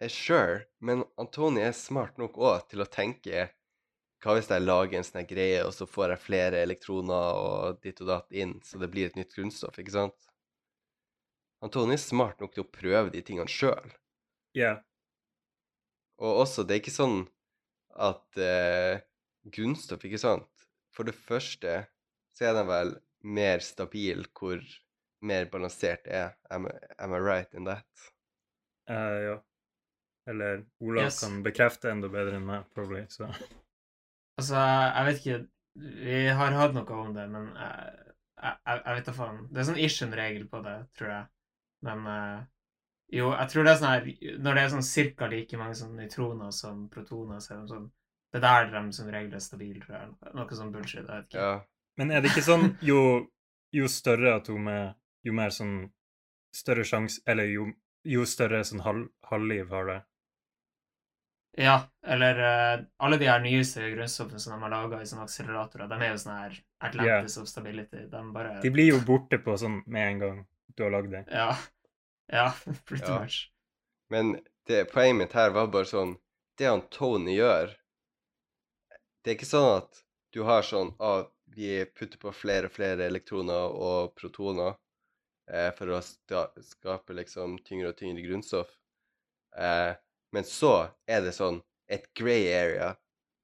jeg 0.00 0.16
sure, 0.16 0.58
men 0.80 1.04
Antony 1.20 1.66
er 1.66 1.76
smart 1.76 2.16
nok 2.22 2.40
òg 2.40 2.70
til 2.72 2.80
å 2.80 2.88
tenke 2.88 3.50
Hva 4.22 4.38
hvis 4.38 4.48
jeg 4.48 4.64
lager 4.64 5.02
en 5.02 5.10
sånn 5.10 5.28
greie, 5.28 5.60
og 5.66 5.74
så 5.76 5.84
får 5.84 6.14
jeg 6.14 6.24
flere 6.24 6.64
elektroner 6.64 7.42
og 7.42 7.82
ditt 7.84 8.00
og 8.00 8.14
datt 8.14 8.32
inn, 8.32 8.60
så 8.64 8.80
det 8.80 8.88
blir 8.94 9.10
et 9.10 9.18
nytt 9.18 9.34
grunnstoff, 9.36 9.76
ikke 9.82 9.98
sant? 9.98 10.31
Antony 11.62 11.94
er 11.94 12.02
smart 12.02 12.40
nok 12.42 12.54
til 12.56 12.64
å 12.64 12.70
prøve 12.74 13.12
de 13.14 13.22
tingene 13.24 13.50
sjøl. 13.50 13.92
Ja. 14.58 14.76
Og 16.22 16.42
også, 16.44 16.64
det 16.66 16.74
er 16.76 16.82
ikke 16.82 16.94
sånn 16.94 17.22
at 18.02 18.38
eh, 18.40 19.00
grunnstoff, 19.52 20.04
ikke 20.06 20.20
sant 20.20 20.48
For 20.96 21.04
det 21.08 21.14
første 21.16 21.82
så 22.36 22.46
er 22.48 22.54
den 22.56 22.68
vel 22.68 22.92
mer 23.22 23.60
stabil 23.64 24.24
hvor 24.36 24.60
mer 25.22 25.46
balansert 25.52 26.04
det 26.06 26.14
er. 26.18 26.30
Am, 26.50 26.66
I- 26.66 26.94
am 26.98 27.14
I 27.14 27.20
right 27.22 27.52
in 27.54 27.68
that? 27.68 27.86
Uh, 28.90 29.18
ja. 29.28 29.34
Eller 30.28 30.64
Olav 30.82 31.04
Yes. 31.10 31.20
kan 31.22 31.42
bekrefte 31.44 31.90
enda 31.92 32.08
bedre 32.10 32.38
enn 32.40 32.46
meg, 32.48 32.66
probably. 32.74 33.04
Så. 33.12 33.28
Altså, 34.40 34.56
jeg 34.56 35.04
vet 35.06 35.18
ikke 35.20 35.34
Vi 35.84 36.20
har 36.32 36.54
hatt 36.56 36.72
noe 36.74 36.96
om 37.02 37.10
det, 37.14 37.26
men 37.30 37.50
jeg, 37.52 38.14
jeg, 38.40 38.78
jeg 38.78 38.94
vet 38.96 39.08
da 39.10 39.12
faen. 39.16 39.42
Det 39.52 39.60
er 39.60 39.66
sånn 39.68 39.80
ish 39.84 40.02
en 40.06 40.14
regel 40.16 40.46
på 40.48 40.62
det, 40.64 40.76
tror 40.96 41.10
jeg. 41.12 41.26
Men 41.82 42.06
uh, 42.06 42.44
jo, 43.12 43.32
jeg 43.36 43.50
tror 43.52 43.66
det 43.66 43.72
er 43.72 43.80
sånn 43.80 43.90
her 43.90 44.38
Når 44.40 44.54
det 44.56 44.62
er 44.62 44.70
sånn 44.72 44.86
cirka 44.86 45.28
like 45.28 45.58
mange 45.60 45.76
sånn 45.76 45.98
nøytroner 45.98 46.54
som 46.56 46.86
protoner, 46.92 47.42
så 47.44 47.54
er 47.54 47.58
de 47.60 47.74
sånn 47.74 47.90
Det 48.32 48.40
er 48.40 48.46
der 48.46 48.70
de 48.72 48.96
som 48.96 49.10
regel 49.12 49.34
er 49.36 49.44
stabile, 49.44 49.82
tror 49.82 49.98
jeg. 49.98 50.14
Noe 50.38 50.56
sånn 50.56 50.70
bullshit. 50.72 51.02
Jeg 51.02 51.08
vet 51.10 51.26
ikke. 51.28 51.42
Ja. 51.42 51.58
Men 52.00 52.14
er 52.14 52.22
det 52.22 52.30
ikke 52.32 52.46
sånn 52.46 52.70
jo, 52.80 53.02
jo 53.76 53.90
større 53.92 54.38
atomet, 54.38 54.96
jo 55.26 55.34
mer 55.36 55.52
sånn 55.52 55.90
større 56.56 56.86
sjanse 56.88 57.20
Eller 57.28 57.50
jo, 57.52 57.66
jo 58.08 58.24
større 58.28 58.62
sånn 58.64 58.80
halv, 58.86 59.10
halvliv 59.28 59.76
har 59.76 59.90
det? 59.90 59.98
Ja, 61.60 61.74
eller 62.08 62.38
uh, 62.40 62.84
alle 63.04 63.18
de 63.20 63.28
her 63.28 63.42
nyeste 63.44 63.90
grunnstoffene 63.92 64.40
som 64.40 64.54
de 64.54 64.64
har 64.64 64.72
laga 64.72 65.02
i 65.02 65.08
sånne 65.08 65.26
akseleratorer, 65.26 65.90
de 65.90 65.98
er 66.00 66.14
jo 66.14 66.22
sånn 66.22 66.38
her 66.38 66.54
Atlantis 66.88 67.36
of 67.42 67.50
Stability. 67.50 68.06
De 68.08 68.22
bare 68.32 68.54
De 68.64 68.72
blir 68.72 68.88
jo 68.88 69.02
borte 69.04 69.36
på 69.36 69.58
sånn 69.60 69.82
med 69.84 70.06
en 70.14 70.22
gang 70.22 70.40
du 70.66 70.82
har 70.82 70.90
lagd 70.90 71.10
det. 71.10 71.24
Ja. 71.30 71.56
Ja, 72.32 72.54
pretty 72.84 73.12
Ja. 73.12 73.20
much. 73.20 73.52
Men 74.10 74.38
det, 74.66 74.84
poenget 74.84 75.16
mitt 75.16 75.32
her 75.32 75.50
var 75.50 75.66
bare 75.72 75.88
sånn 75.88 76.16
Det 76.58 76.68
han 76.68 76.82
Tony 76.94 77.34
gjør 77.36 77.72
Det 79.22 79.30
er 79.32 79.36
ikke 79.38 79.48
sånn 79.48 79.68
at 79.78 80.02
du 80.34 80.42
har 80.48 80.62
sånn 80.66 80.92
ah, 81.02 81.24
Vi 81.56 81.84
putter 81.96 82.20
på 82.22 82.32
flere 82.36 82.68
og 82.70 82.74
flere 82.76 83.06
elektroner 83.10 83.74
og 83.88 84.14
protoner 84.18 84.74
eh, 85.50 85.70
for 85.76 85.92
å 85.92 86.00
skape 86.02 87.16
liksom 87.18 87.58
tyngre 87.66 87.90
og 87.92 87.98
tyngre 87.98 88.24
grunnstoff. 88.24 88.70
Eh, 89.56 89.92
men 90.32 90.44
så 90.48 90.72
er 91.06 91.20
det 91.26 91.34
sånn 91.36 91.60
et 91.92 92.06
grey 92.16 92.46
area, 92.56 92.94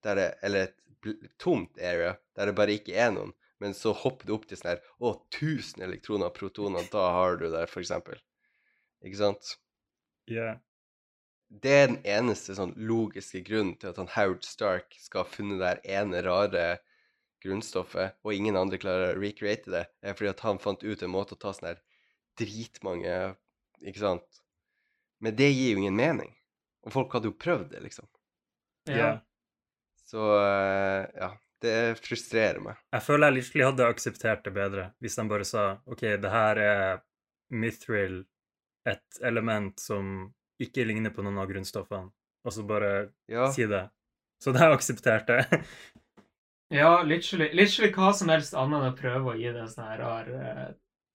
der 0.06 0.16
det, 0.16 0.28
eller 0.48 0.70
et 0.70 1.36
tomt 1.36 1.76
area, 1.78 2.14
der 2.36 2.48
det 2.48 2.56
bare 2.56 2.78
ikke 2.78 2.96
er 2.96 3.12
noen. 3.12 3.34
Men 3.62 3.74
så 3.74 3.92
hopper 3.96 4.28
du 4.28 4.34
opp 4.36 4.46
til 4.48 4.58
sånn 4.60 4.72
her 4.74 4.82
Å, 5.02 5.14
1000 5.34 5.82
elektroner 5.86 6.30
og 6.30 6.36
protoner, 6.36 6.86
da 6.92 7.08
har 7.16 7.38
du 7.40 7.48
det, 7.50 7.64
for 7.70 7.82
eksempel. 7.82 8.20
Ikke 9.04 9.20
sant? 9.20 9.56
Ja. 10.28 10.58
det 11.48 11.72
er 11.72 11.86
den 11.88 12.02
eneste 12.04 12.52
sånn 12.58 12.74
logiske 12.76 13.40
grunnen 13.46 13.78
til 13.80 13.88
at 13.88 13.96
han 13.96 14.10
Howard 14.12 14.44
Stark 14.44 14.92
skal 15.00 15.24
ha 15.24 15.30
funnet 15.32 15.62
det 15.62 15.70
her 15.70 16.02
ene 16.02 16.20
rare 16.26 16.64
grunnstoffet, 17.40 18.18
og 18.26 18.34
ingen 18.34 18.58
andre 18.58 18.80
klarer 18.82 19.14
å 19.14 19.20
recreate 19.22 19.70
det, 19.72 19.84
er 20.02 20.16
fordi 20.18 20.32
at 20.34 20.42
han 20.44 20.60
fant 20.60 20.82
ut 20.84 21.04
en 21.06 21.12
måte 21.14 21.36
å 21.36 21.40
ta 21.40 21.54
sånn 21.54 21.70
her 21.70 21.80
dritmange 22.38 23.14
Ikke 23.86 24.02
sant? 24.02 24.42
Men 25.22 25.36
det 25.38 25.48
gir 25.52 25.72
jo 25.72 25.82
ingen 25.82 25.96
mening. 25.98 26.32
Og 26.86 26.92
folk 26.94 27.12
hadde 27.14 27.30
jo 27.30 27.36
prøvd 27.38 27.70
det, 27.72 27.82
liksom. 27.84 28.06
ja. 28.90 29.12
Så 30.08 30.24
eh, 30.40 31.04
ja. 31.18 31.28
Det 31.62 31.98
frustrerer 31.98 32.60
meg. 32.62 32.76
Jeg 32.94 33.02
føler 33.02 33.32
jeg 33.32 33.42
virkelig 33.42 33.64
hadde 33.66 33.86
akseptert 33.90 34.44
det 34.46 34.52
bedre 34.54 34.84
hvis 35.02 35.16
de 35.18 35.24
bare 35.30 35.46
sa 35.48 35.62
OK, 35.90 36.04
det 36.22 36.30
her 36.30 36.60
er 36.62 37.00
mithril, 37.50 38.20
et 38.86 39.18
element 39.26 39.80
som 39.80 40.28
ikke 40.62 40.84
ligner 40.86 41.10
på 41.14 41.22
noen 41.26 41.38
av 41.42 41.48
grunnstoffene, 41.50 42.10
og 42.46 42.52
så 42.54 42.62
bare 42.66 43.10
Ja. 43.30 43.48
si 43.52 43.66
det. 43.66 43.88
Så 44.42 44.52
det 44.54 44.60
har 44.62 44.70
jeg 44.70 44.78
akseptert 44.78 45.26
det. 45.32 45.62
Ja, 46.70 47.02
literally, 47.02 47.48
literally 47.56 47.90
hva 47.96 48.12
som 48.14 48.28
helst 48.30 48.54
annet 48.54 48.78
enn 48.84 48.92
å 48.92 48.96
prøve 48.98 49.32
å 49.32 49.36
gi 49.38 49.48
det 49.50 49.62
en 49.64 49.70
sånn 49.72 49.88
her 49.88 49.98
rar 50.04 50.28
eh, 50.36 50.64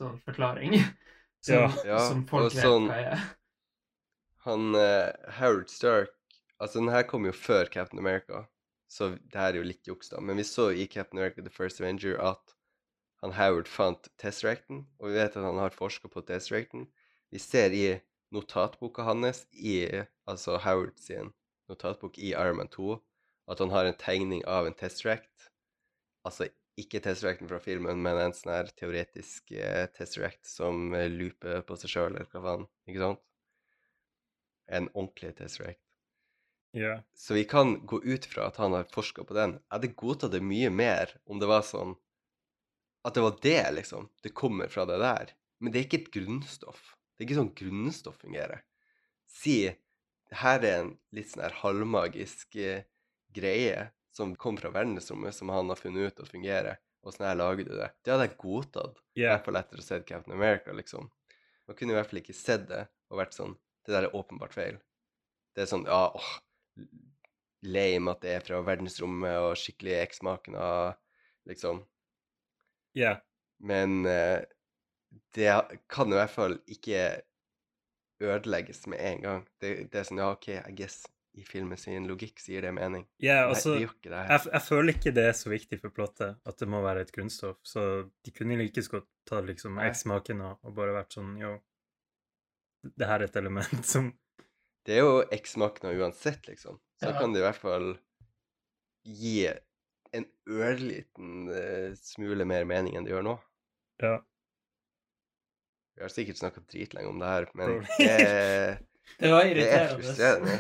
sånn 0.02 0.20
forklaring. 0.28 0.76
Som, 1.44 1.56
Ja. 1.60 1.66
Ja, 1.84 1.98
som 2.08 2.22
og 2.24 2.30
folk 2.30 2.54
vet 2.54 2.64
sånn- 2.64 2.86
hva 2.88 3.00
er. 3.14 3.24
Han 4.46 4.76
uh, 4.76 5.12
Howard 5.40 5.70
Stark 5.72 6.14
Altså, 6.62 6.80
den 6.80 6.92
her 6.94 7.04
kom 7.04 7.26
jo 7.28 7.34
før 7.36 7.68
Captain 7.72 8.00
America, 8.00 8.46
så 8.94 9.14
det 9.18 9.40
her 9.40 9.56
er 9.56 9.62
jo 9.62 9.66
litt 9.66 9.90
juks, 9.90 10.12
da. 10.14 10.22
Men 10.22 10.38
vi 10.38 10.46
så 10.46 10.70
i 10.72 10.86
Captain 10.86 11.20
America 11.20 11.42
The 11.42 11.54
First 11.54 11.82
Avenger 11.82 12.20
at 12.22 12.54
han 13.24 13.34
Howard 13.38 13.70
fant 13.72 14.10
Tesseracten, 14.22 14.84
og 15.00 15.10
vi 15.10 15.18
vet 15.18 15.38
at 15.40 15.46
han 15.48 15.62
har 15.62 15.74
forska 15.74 16.12
på 16.12 16.22
Tesseracten. 16.28 16.90
Vi 17.34 17.42
ser 17.42 17.74
i 17.74 17.86
notatboka 18.36 19.06
hans, 19.08 19.46
i 19.54 19.88
altså 20.30 20.60
Howard 20.62 21.00
sin 21.02 21.32
notatbok 21.72 22.20
i 22.20 22.34
Iron 22.34 22.60
Man 22.60 22.70
2, 22.74 22.98
at 23.52 23.60
han 23.60 23.72
har 23.74 23.88
en 23.88 23.98
tegning 24.00 24.44
av 24.46 24.68
en 24.68 24.78
Tesseract. 24.78 25.50
Altså 26.28 26.50
ikke 26.80 27.02
Tesseracten 27.04 27.50
fra 27.50 27.60
filmen, 27.64 28.02
men 28.02 28.20
en 28.20 28.36
sånn 28.36 28.54
her 28.54 28.72
teoretisk 28.80 29.54
eh, 29.58 29.86
Tesseract 29.94 30.46
som 30.50 30.94
eh, 30.98 31.10
looper 31.12 31.62
på 31.68 31.78
seg 31.80 31.94
sjøl, 31.94 32.16
eller 32.16 32.30
hva 32.32 32.44
faen. 32.46 32.68
Ikke 32.90 33.04
sant? 33.04 33.24
En 34.80 34.90
ordentlig 34.94 35.36
Tesseract. 35.38 35.83
Ja. 36.74 36.96
Så 37.14 37.36
vi 37.38 37.44
kan 37.46 37.76
gå 37.86 38.00
ut 38.04 38.26
fra 38.26 38.48
at 38.50 38.58
han 38.58 38.74
har 38.74 38.88
forska 38.90 39.24
på 39.30 39.36
den. 39.38 39.58
Jeg 39.60 39.76
hadde 39.76 39.92
godtatt 40.00 40.34
det 40.34 40.42
mye 40.42 40.72
mer 40.74 41.12
om 41.30 41.40
det 41.42 41.50
var 41.50 41.62
sånn 41.68 41.96
At 43.06 43.18
det 43.18 43.22
var 43.26 43.38
det, 43.44 43.72
liksom. 43.76 44.06
Det 44.24 44.32
kommer 44.32 44.70
fra 44.72 44.86
det 44.88 44.98
der. 45.02 45.34
Men 45.60 45.74
det 45.74 45.80
er 45.82 45.86
ikke 45.88 45.98
et 46.06 46.14
grunnstoff. 46.16 46.94
Det 47.18 47.24
er 47.24 47.28
ikke 47.28 47.40
sånn 47.42 47.56
grunnstoff 47.60 48.16
fungerer. 48.22 48.62
Si 49.28 49.58
her 50.34 50.64
er 50.64 50.78
en 50.80 50.94
litt 51.12 51.30
sånn 51.34 51.44
her 51.44 51.58
halvmagisk 51.60 52.56
eh, 52.56 52.86
greie 53.36 53.90
som 54.16 54.32
kom 54.40 54.56
fra 54.58 54.72
verdensrommet, 54.72 55.36
som 55.36 55.52
han 55.52 55.68
har 55.74 55.80
funnet 55.82 56.14
ut 56.14 56.24
å 56.24 56.30
fungere. 56.30 56.78
og 57.04 57.12
sånn 57.12 57.28
her 57.28 57.36
lager 57.36 57.66
du 57.68 57.74
det. 57.76 57.90
Det 58.06 58.14
hadde 58.14 58.30
jeg 58.30 58.38
godtatt. 58.40 59.02
I 59.20 59.22
Ja. 59.26 59.34
hvert 59.36 59.46
fall 59.46 59.58
etter 59.60 59.76
å 59.76 59.82
ha 59.82 59.84
sett 59.84 60.06
Captain 60.08 60.34
America, 60.38 60.72
liksom. 60.72 61.12
Man 61.68 61.76
kunne 61.76 61.92
i 61.92 61.96
hvert 62.00 62.08
fall 62.10 62.22
ikke 62.22 62.34
sett 62.36 62.68
det 62.70 62.88
og 63.12 63.20
vært 63.20 63.34
sånn 63.36 63.58
Det 63.86 63.92
der 63.92 64.04
er 64.08 64.16
åpenbart 64.16 64.54
feil. 64.56 64.80
Det 65.56 65.64
er 65.64 65.68
sånn 65.68 65.84
Ja, 65.86 66.14
åh 66.16 66.40
Lame 67.64 68.12
at 68.12 68.24
det 68.26 68.34
er 68.36 68.44
fra 68.44 68.60
verdensrommet 68.66 69.38
og 69.40 69.54
skikkelig 69.60 69.96
eksmakende, 70.02 70.66
liksom. 71.50 71.84
Ja. 72.98 73.16
Men 73.64 74.04
eh, 74.10 74.44
det 75.36 75.54
kan 75.92 76.12
i 76.12 76.18
hvert 76.18 76.34
fall 76.34 76.58
ikke 76.68 77.06
ødelegges 78.24 78.86
med 78.92 79.00
en 79.02 79.22
gang. 79.24 79.46
Det, 79.62 79.74
det 79.92 80.02
er 80.02 80.08
sånn 80.08 80.22
Ja, 80.22 80.32
OK, 80.36 80.50
I 80.54 80.76
guess 80.78 81.04
i 81.34 81.44
filmen 81.48 81.80
sin 81.82 82.06
logikk 82.06 82.38
sier 82.42 82.60
gir 82.60 82.68
det 82.68 82.74
mening. 82.78 83.08
Ja, 83.24 83.40
Nei, 83.42 83.54
altså, 83.56 83.74
Nei, 83.80 83.88
det 84.06 84.12
jeg, 84.14 84.42
jeg 84.52 84.64
føler 84.68 84.94
ikke 84.94 85.14
det 85.18 85.24
er 85.32 85.38
så 85.38 85.50
viktig 85.50 85.80
for 85.82 85.96
plottet 85.96 86.38
at 86.46 86.60
det 86.62 86.68
må 86.70 86.82
være 86.84 87.08
et 87.08 87.14
grunnstoff, 87.16 87.58
så 87.66 87.86
de 88.06 88.34
kunne 88.36 88.60
like 88.60 88.84
godt 88.92 89.10
ta 89.30 89.40
liksom. 89.42 89.80
X-maken 89.82 90.44
og, 90.46 90.60
og 90.62 90.76
bare 90.78 90.94
vært 91.00 91.18
sånn 91.18 91.34
Yo, 91.42 91.56
det 92.84 93.10
her 93.10 93.24
er 93.24 93.32
et 93.32 93.40
element 93.42 93.82
som 93.94 94.12
Det 94.84 94.98
er 94.98 95.04
jo 95.06 95.22
eksmakna 95.32 95.94
uansett, 95.96 96.48
liksom. 96.48 96.80
Så 97.00 97.10
Ja. 97.12 97.20
kan 97.20 97.34
det 97.34 97.40
i 97.40 97.46
hvert 97.46 97.60
fall 97.62 97.88
gi 99.04 99.48
en 100.14 100.26
ørliten 100.48 101.50
uh, 101.50 101.96
smule 102.00 102.46
mer 102.46 102.66
mening 102.70 102.96
enn 102.96 103.04
det 103.08 103.12
gjør 103.16 103.26
nå. 103.26 103.36
Ja. 104.04 104.18
Vi 105.96 106.02
har 106.04 106.10
sikkert 106.14 106.40
snakka 106.42 106.64
dritlenge 106.68 107.10
om 107.10 107.20
det 107.22 107.28
her, 107.32 107.48
men 107.54 107.76
det, 108.00 108.80
Det 109.20 109.30
det 109.30 109.68
er 109.68 109.94
frustrerende. 109.98 110.58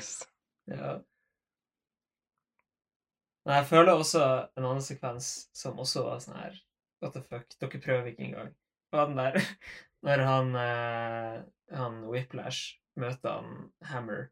Ja. 0.71 0.91
Men 3.43 3.55
jeg 3.59 3.67
føler 3.67 3.93
også 3.99 4.23
en 4.55 4.63
annen 4.67 4.83
sekvens 4.85 5.49
som 5.55 5.79
også 5.83 6.05
var 6.07 6.21
sånn 6.23 6.37
her 6.39 6.59
What 7.03 7.17
the 7.17 7.21
fuck, 7.27 7.49
dere 7.59 7.79
prøver 7.83 8.05
ikke 8.13 8.23
engang. 8.29 8.53
Var 8.93 9.09
den 9.09 9.17
der 9.19 9.35
når 10.07 10.21
han 10.27 10.53
eh, 10.55 11.41
han 11.75 11.97
Whiplash 12.07 12.77
møter 12.99 13.29
han 13.39 13.71
Hammer, 13.89 14.27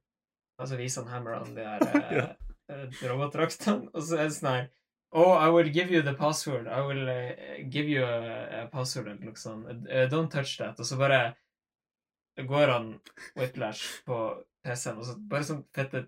altså 0.62 0.78
viser 0.80 1.04
han 1.06 1.12
Hammer 1.16 1.40
han 1.40 1.56
de 1.56 1.66
eh, 1.72 2.14
Ja. 2.18 2.26
eh, 2.72 2.86
robotdraktene, 3.10 3.90
og 3.94 4.04
så 4.06 4.20
er 4.20 4.30
det 4.30 4.38
sånn 4.38 4.52
her 4.54 4.70
Oh, 5.14 5.34
I 5.36 5.50
will 5.52 5.68
give 5.76 5.92
you 5.92 6.02
the 6.02 6.14
password. 6.16 6.70
I 6.72 6.80
will 6.88 7.10
uh, 7.12 7.58
give 7.70 7.90
you 7.92 8.00
a, 8.06 8.62
a 8.62 8.68
password 8.72 9.10
eller 9.12 9.26
noe 9.28 9.36
sånt. 9.36 9.66
Uh, 9.68 10.06
don't 10.08 10.32
touch 10.32 10.54
that. 10.62 10.80
Og 10.80 10.88
så 10.88 10.96
bare 10.96 11.34
går 12.48 12.72
han 12.72 12.86
Whiplash 13.36 14.06
på 14.08 14.22
PC-en, 14.64 15.02
og 15.02 15.10
så 15.10 15.18
bare 15.20 15.44
sånn 15.50 15.66
fette 15.76 16.06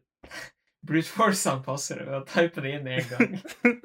brute 0.87 1.11
force 1.11 1.43
han 1.51 1.59
passordet 1.65 2.07
ved 2.07 2.15
å 2.21 2.23
type 2.31 2.63
det 2.63 2.71
inn 2.77 2.87
én 2.95 3.09
gang. 3.11 3.35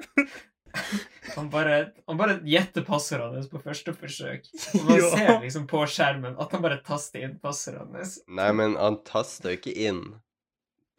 Han 1.35 1.49
bare, 1.53 1.75
han 2.09 2.17
bare 2.17 2.39
gjetter 2.49 2.81
passordene 2.87 3.37
hans 3.37 3.49
på 3.51 3.59
første 3.61 3.93
forsøk. 3.93 4.47
Og 4.79 4.85
man 4.87 4.97
Ja. 5.01 5.09
ser 5.13 5.35
liksom 5.43 5.67
på 5.69 5.83
skjermen 5.87 6.37
at 6.41 6.51
han 6.55 6.63
bare 6.65 6.79
taster 6.85 7.21
inn 7.27 7.35
passordene 7.43 8.01
hans. 8.01 8.15
Nei, 8.27 8.47
men 8.57 8.73
han 8.79 8.97
taster 9.07 9.53
jo 9.53 9.59
ikke 9.59 9.75
inn. 9.87 10.01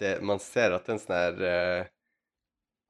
Det, 0.01 0.15
man 0.25 0.39
ser 0.41 0.73
at 0.79 0.87
den 0.89 1.01
sånn 1.03 1.17
her 1.19 1.43
eh, 1.45 1.89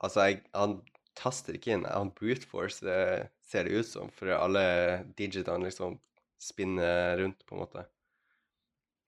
Altså, 0.00 0.28
jeg, 0.28 0.42
han 0.56 0.78
taster 1.18 1.56
ikke 1.58 1.74
inn. 1.74 1.82
Han 1.90 2.12
brute 2.16 2.46
force 2.48 2.84
det 2.86 3.00
ser 3.44 3.66
det 3.66 3.80
ut 3.82 3.88
som, 3.88 4.12
for 4.14 4.30
alle 4.36 4.62
digitene 5.18 5.66
liksom 5.66 5.98
spinner 6.40 7.18
rundt, 7.20 7.42
på 7.48 7.56
en 7.56 7.60
måte. 7.64 7.82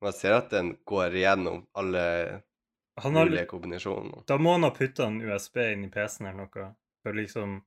Man 0.03 0.13
ser 0.13 0.35
at 0.41 0.51
den 0.53 0.75
går 0.89 1.15
igjennom 1.17 1.63
alle 1.79 2.03
Han 3.01 3.17
har, 3.17 3.29
mulige 3.31 3.47
kombinasjoner. 3.49 4.25
da 4.29 4.37
må 4.37 4.53
han 4.57 4.67
ha 4.67 4.73
putta 4.75 5.07
en 5.09 5.21
USB 5.23 5.57
inn 5.71 5.87
i 5.87 5.91
PC-en 5.95 6.29
eller 6.33 6.43
noe. 6.49 6.67
For 7.03 7.19
liksom 7.19 7.61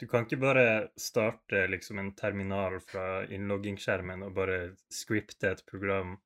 Du 0.00 0.04
kan 0.06 0.26
ikke 0.26 0.36
bare 0.36 0.64
starte 1.00 1.62
liksom 1.72 1.98
en 1.98 2.10
terminal 2.18 2.74
fra 2.84 3.24
innloggingsskjermen 3.32 4.26
og 4.26 4.34
bare 4.36 4.58
scripte 4.92 5.54
et 5.54 5.62
program 5.64 6.18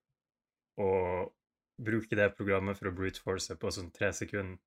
og 0.83 1.31
bruke 1.81 2.19
det 2.19 2.33
programmet 2.35 2.79
for 2.81 2.91
å 2.91 2.97
brute 2.97 3.23
force 3.23 3.55
på 3.55 3.71
sånn 3.71 3.93
tre 3.95 4.11
sekunder. 4.17 4.59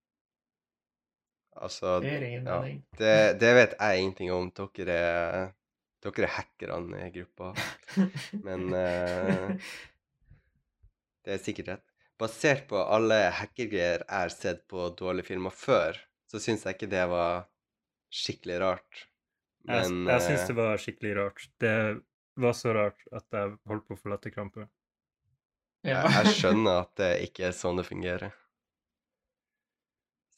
Altså, 1.53 1.99
Det 2.01 2.13
ja, 2.31 2.59
det, 2.97 3.15
det 3.41 3.51
vet 3.57 3.75
jeg 3.77 3.99
ingenting 4.01 4.31
om. 4.33 4.49
Dere 4.55 4.95
er, 4.97 5.51
dere 6.01 6.25
er 6.25 6.35
hackerne 6.37 7.03
i 7.05 7.11
gruppa. 7.13 7.51
Men 8.45 8.71
uh, 8.73 9.51
det 11.27 11.35
er 11.35 11.43
sikkert 11.43 11.75
rett. 11.75 11.85
Basert 12.21 12.65
på 12.69 12.79
alle 12.79 13.19
hackergreier 13.35 14.01
jeg 14.05 14.09
har 14.15 14.33
sett 14.33 14.65
på 14.71 14.87
dårlige 14.97 15.33
filmer 15.33 15.53
før, 15.53 15.97
så 16.33 16.41
syns 16.41 16.63
jeg 16.65 16.73
ikke 16.73 16.89
det 16.89 17.03
var 17.11 17.43
skikkelig 18.13 18.55
rart. 18.63 19.03
Jeg, 19.63 19.89
Men 19.91 20.09
jeg 20.09 20.23
syns 20.25 20.41
eh, 20.41 20.47
det 20.49 20.55
var 20.57 20.81
skikkelig 20.81 21.11
rart. 21.19 21.43
Det 21.61 21.75
var 22.41 22.55
så 22.57 22.73
rart 22.73 23.03
at 23.13 23.27
jeg 23.37 23.51
holdt 23.69 23.85
på 23.87 23.93
å 23.93 23.99
få 23.99 24.09
latterkrampe. 24.11 24.65
Ja. 25.85 26.01
jeg, 26.07 26.15
jeg 26.17 26.33
skjønner 26.39 26.79
at 26.81 26.95
det 26.97 27.11
ikke 27.27 27.45
er 27.51 27.55
sånn 27.55 27.77
det 27.77 27.85
fungerer. 27.85 28.33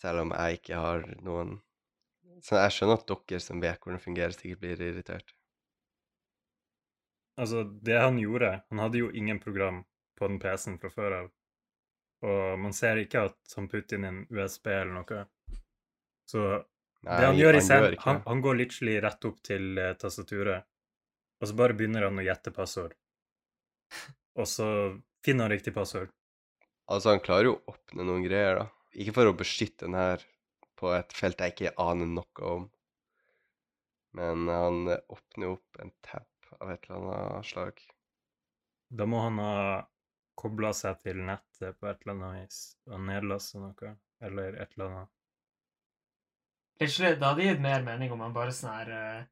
Selv 0.01 0.25
om 0.25 0.35
jeg 0.35 0.59
ikke 0.59 0.81
har 0.83 1.07
noen 1.23 1.55
Så 2.43 2.59
jeg 2.59 2.73
skjønner 2.75 2.99
at 2.99 3.07
dere 3.07 3.39
som 3.41 3.61
vet 3.63 3.79
hvordan 3.79 3.95
det 3.95 4.03
fungerer, 4.03 4.35
sikkert 4.35 4.61
blir 4.61 4.81
irritert. 4.83 5.31
Altså, 7.39 7.63
det 7.63 7.95
han 7.99 8.19
gjorde 8.19 8.51
Han 8.69 8.83
hadde 8.83 8.99
jo 8.99 9.07
ingen 9.15 9.39
program 9.39 9.83
på 10.19 10.27
den 10.27 10.37
PC-en 10.43 10.77
fra 10.83 10.91
før 10.91 11.17
av. 11.21 11.31
Og 12.25 12.59
man 12.59 12.75
ser 12.75 12.99
ikke 13.01 13.25
at 13.29 13.55
han 13.57 13.67
putter 13.71 13.97
inn 13.97 14.07
en 14.07 14.21
USB 14.31 14.69
eller 14.71 14.93
noe. 14.95 15.23
Så 16.30 16.41
Nei, 17.05 17.17
det 17.21 17.26
han 17.30 17.39
gjør 17.39 17.57
i 17.57 17.61
scenen, 17.61 17.97
han, 18.01 18.21
han 18.26 18.41
går 18.41 18.59
literally 18.61 18.95
rett 19.03 19.28
opp 19.30 19.41
til 19.45 19.78
uh, 19.78 19.91
tastaturet, 20.01 20.65
og 21.41 21.49
så 21.49 21.57
bare 21.57 21.76
begynner 21.78 22.07
han 22.07 22.21
å 22.21 22.26
gjette 22.26 22.53
passord. 22.55 22.95
Og 24.36 24.47
så 24.49 24.67
finner 25.26 25.45
han 25.45 25.53
riktig 25.53 25.76
passord. 25.76 26.09
Altså, 26.91 27.13
han 27.13 27.21
klarer 27.23 27.49
jo 27.49 27.57
å 27.57 27.76
åpne 27.76 28.05
noen 28.07 28.26
greier, 28.26 28.61
da. 28.61 28.65
Ikke 28.95 29.15
for 29.17 29.30
å 29.30 29.38
beskytte 29.38 29.88
den 29.88 29.97
her 29.97 30.23
på 30.80 30.91
et 30.95 31.13
felt 31.15 31.41
jeg 31.41 31.55
ikke 31.55 31.76
aner 31.82 32.09
noe 32.09 32.51
om. 32.51 32.67
Men 34.15 34.47
han 34.51 34.88
eh, 34.91 35.01
åpner 35.11 35.55
opp 35.55 35.80
en 35.84 35.91
tab 36.05 36.51
av 36.61 36.71
et 36.71 36.88
eller 36.88 37.09
annet 37.11 37.49
slag. 37.49 37.82
Da 38.95 39.07
må 39.09 39.23
han 39.26 39.41
ha 39.41 39.55
kobla 40.39 40.71
seg 40.76 41.01
til 41.03 41.19
nettet 41.26 41.80
på 41.80 41.89
et 41.89 42.03
eller 42.03 42.15
annet 42.15 42.45
vis 42.45 42.59
og 42.91 43.01
nedlasta 43.07 43.63
noe, 43.63 43.95
eller 44.23 44.59
et 44.61 44.76
eller 44.78 44.91
annet. 44.91 45.14
Egentlig, 46.80 47.13
det 47.19 47.23
hadde 47.28 47.47
gitt 47.47 47.63
mer 47.63 47.86
mening 47.86 48.11
om 48.11 48.23
han 48.26 48.36
bare 48.36 48.53
sånn 48.55 48.73
her 48.73 48.91
eh, 48.91 49.23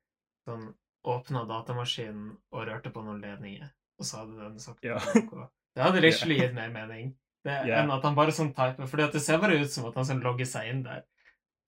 sånn 0.47 0.69
åpna 1.03 1.43
datamaskinen 1.49 2.29
og 2.55 2.67
rørte 2.69 2.91
på 2.93 3.03
noen 3.03 3.19
ledninger, 3.23 3.67
og 3.99 4.07
så 4.07 4.21
hadde 4.21 4.39
den 4.39 4.61
sagt 4.63 4.85
Ja. 4.87 5.01
noe. 5.17 5.49
Det 5.75 5.83
hadde 5.83 6.03
literally 6.05 6.39
gitt 6.39 6.55
mer 6.55 6.71
mening 6.71 7.11
det, 7.43 7.57
yeah. 7.67 7.81
enn 7.81 7.91
at 7.91 8.05
han 8.07 8.15
bare 8.15 8.31
sånn 8.35 8.53
typer, 8.55 8.87
fordi 8.87 9.03
at 9.03 9.15
det 9.17 9.21
ser 9.25 9.41
bare 9.43 9.57
ut 9.59 9.71
som 9.71 9.89
at 9.89 9.97
han 9.99 10.07
sånn 10.07 10.23
logger 10.23 10.47
seg 10.47 10.71
inn 10.71 10.83
der. 10.87 11.07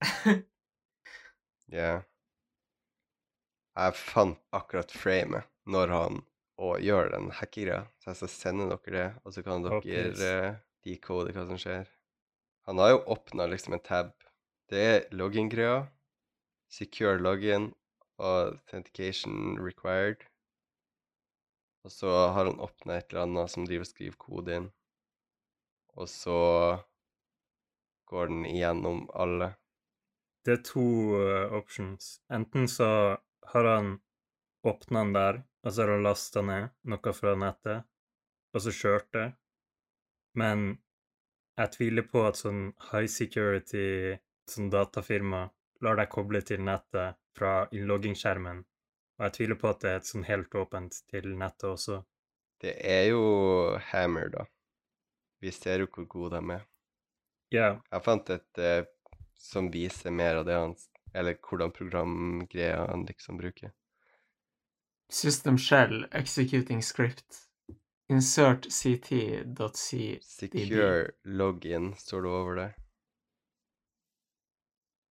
Ja. 1.66 2.04
Jeg 3.74 3.94
fant 3.98 4.38
akkurat 4.54 4.92
framet 4.94 5.48
når 5.66 5.90
han 5.90 6.20
og 6.62 6.78
gjør 6.80 7.10
den 7.12 7.32
hackegreia, 7.34 7.82
så 8.00 8.12
jeg 8.12 8.20
skal 8.20 8.30
sende 8.32 8.68
dere 8.70 8.92
det, 8.94 9.08
og 9.26 9.34
så 9.34 9.42
kan 9.44 9.64
dere 9.64 10.04
uh, 10.14 10.60
decode 10.86 11.34
hva 11.36 11.44
som 11.50 11.58
skjer. 11.60 11.90
Han 12.70 12.80
har 12.80 12.94
jo 12.94 13.02
åpna 13.16 13.48
liksom 13.50 13.76
en 13.76 13.82
tab. 13.84 14.14
Det 14.66 14.80
er 14.82 15.04
login-greia, 15.14 15.84
secure 16.66 17.20
login 17.22 17.68
og 18.18 18.56
authentication 18.56 19.60
required. 19.62 20.24
Og 21.86 21.92
så 21.94 22.10
har 22.34 22.48
han 22.48 22.58
åpna 22.60 22.96
et 22.96 23.12
eller 23.12 23.28
annet 23.28 23.52
som 23.52 23.66
driver 23.68 23.86
og 23.86 23.90
skriver 23.92 24.18
kode 24.18 24.56
inn. 24.58 24.66
Og 25.94 26.10
så 26.10 26.40
går 28.10 28.32
den 28.32 28.42
igjennom 28.50 29.06
alle. 29.14 29.52
Det 30.42 30.56
er 30.56 30.64
to 30.66 30.86
uh, 31.14 31.54
options. 31.54 32.16
Enten 32.30 32.66
så 32.68 32.88
har 33.52 33.70
han 33.70 34.00
åpna 34.66 35.04
den 35.04 35.14
der, 35.14 35.40
og 35.62 35.72
så 35.72 35.82
har 35.82 35.94
han 35.94 36.06
lasta 36.06 36.42
ned 36.42 36.68
noe 36.90 37.14
fra 37.14 37.34
nettet, 37.38 37.86
og 38.54 38.66
så 38.66 38.74
kjørt 38.74 39.08
det. 39.14 39.26
Men 40.34 40.68
jeg 41.56 41.72
tviler 41.78 42.06
på 42.10 42.26
at 42.26 42.38
sånn 42.42 42.72
high 42.90 43.08
security 43.10 44.18
sånn 44.50 44.70
datafirma 44.72 45.46
lar 45.84 45.98
deg 46.00 46.10
koble 46.12 46.40
til 46.46 46.62
nettet 46.64 47.18
fra 47.36 47.66
innloggingsskjermen. 47.74 48.62
Og 49.16 49.24
jeg 49.26 49.34
tviler 49.36 49.58
på 49.60 49.70
at 49.70 49.80
det 49.82 49.90
er 49.90 50.00
et 50.00 50.10
sånn 50.10 50.26
helt 50.28 50.54
åpent 50.60 51.00
til 51.10 51.32
nettet 51.40 51.68
også. 51.70 52.02
Det 52.60 52.74
er 52.80 53.10
jo 53.10 53.22
Hammer, 53.90 54.30
da. 54.32 54.44
Vi 55.40 55.52
ser 55.52 55.84
jo 55.84 55.88
hvor 55.92 56.08
gode 56.12 56.40
de 56.40 56.56
er. 56.56 56.66
Ja, 57.54 57.68
Jeg 57.92 58.02
fant 58.02 58.30
et 58.34 58.58
eh, 58.58 58.84
som 59.38 59.68
viser 59.70 60.10
mer 60.10 60.40
av 60.40 60.46
det 60.48 60.54
han 60.56 60.72
Eller 61.14 61.36
hvordan 61.40 61.70
programgreier 61.72 62.88
han 62.90 63.04
liksom 63.08 63.38
bruker. 63.40 63.70
System 65.08 65.56
shell 65.56 66.06
executing 66.12 66.82
script. 66.82 67.46
Insert 68.10 68.66
ct.c 68.68 70.18
Secure 70.22 71.10
login 71.24 71.94
står 71.96 72.22
det 72.22 72.30
over 72.30 72.58
der. 72.60 72.74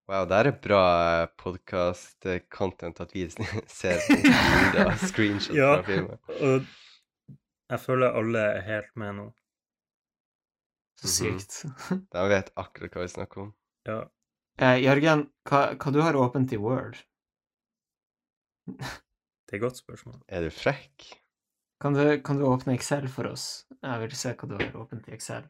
Wow, 0.05 0.25
det 0.29 0.37
er 0.37 0.47
et 0.51 0.59
bra 0.61 0.81
podkast-content 1.41 2.99
at 3.01 3.13
vi 3.15 3.23
ser 3.79 3.97
bilder 4.09 4.91
og 4.91 4.99
screenshots 5.01 5.57
Ja. 5.57 5.71
fra 5.79 5.87
filmen. 5.87 6.19
og 6.29 6.67
jeg 7.73 7.81
føler 7.81 8.13
alle 8.19 8.43
er 8.59 8.61
helt 8.67 8.91
med 9.01 9.15
nå. 9.17 9.25
Så 11.01 11.09
Mhm. 11.09 11.39
sykt. 11.39 11.55
De 12.13 12.27
vet 12.29 12.51
akkurat 12.55 12.93
hva 12.93 13.01
vi 13.07 13.13
snakker 13.15 13.41
om. 13.47 13.49
Ja. 13.89 13.97
Eh, 14.61 14.77
Jørgen, 14.85 15.25
hva, 15.49 15.63
hva 15.75 15.91
du 15.91 15.99
har 16.05 16.13
åpent 16.15 16.53
i 16.53 16.57
Word? 16.61 17.01
Det 18.69 19.53
er 19.53 19.57
et 19.57 19.61
godt 19.61 19.77
spørsmål. 19.81 20.21
Er 20.29 20.45
du 20.45 20.49
frekk? 20.53 21.09
Kan 21.81 21.93
du, 21.97 22.21
kan 22.23 22.37
du 22.39 22.45
åpne 22.47 22.73
Excel 22.77 23.07
for 23.11 23.27
oss? 23.33 23.65
Jeg 23.83 23.99
vil 24.05 24.15
se 24.15 24.31
hva 24.33 24.47
du 24.47 24.55
har 24.61 24.71
åpent 24.79 25.09
i 25.09 25.13
Excel. 25.17 25.43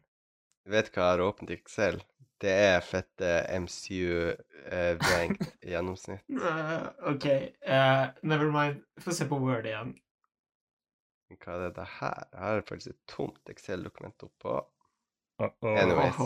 Du 0.66 0.72
Vet 0.74 0.90
hva 0.90 1.04
jeg 1.12 1.12
har 1.18 1.22
åpent 1.28 1.50
i 1.52 1.56
Excel? 1.60 2.00
Det 2.42 2.52
er 2.52 2.82
fette 2.84 3.28
MCU-vrengt 3.56 5.44
i 5.64 5.72
gjennomsnitt. 5.72 6.24
Uh, 6.28 6.88
OK, 7.12 7.26
uh, 7.64 8.10
never 8.22 8.50
mind. 8.52 8.82
Få 9.00 9.14
se 9.16 9.24
på 9.30 9.38
Word 9.40 9.68
igjen. 9.68 9.94
Hva 11.42 11.56
er 11.56 11.72
det 11.74 11.86
her? 11.98 12.26
Her 12.36 12.52
er 12.52 12.60
det 12.60 12.68
faktisk 12.68 12.92
et 12.92 13.00
tomt 13.10 13.50
Excel-dokument 13.50 14.28
oppå. 14.28 14.60
Uh 15.40 15.48
-oh. 15.48 15.78
Anyways, 15.80 16.16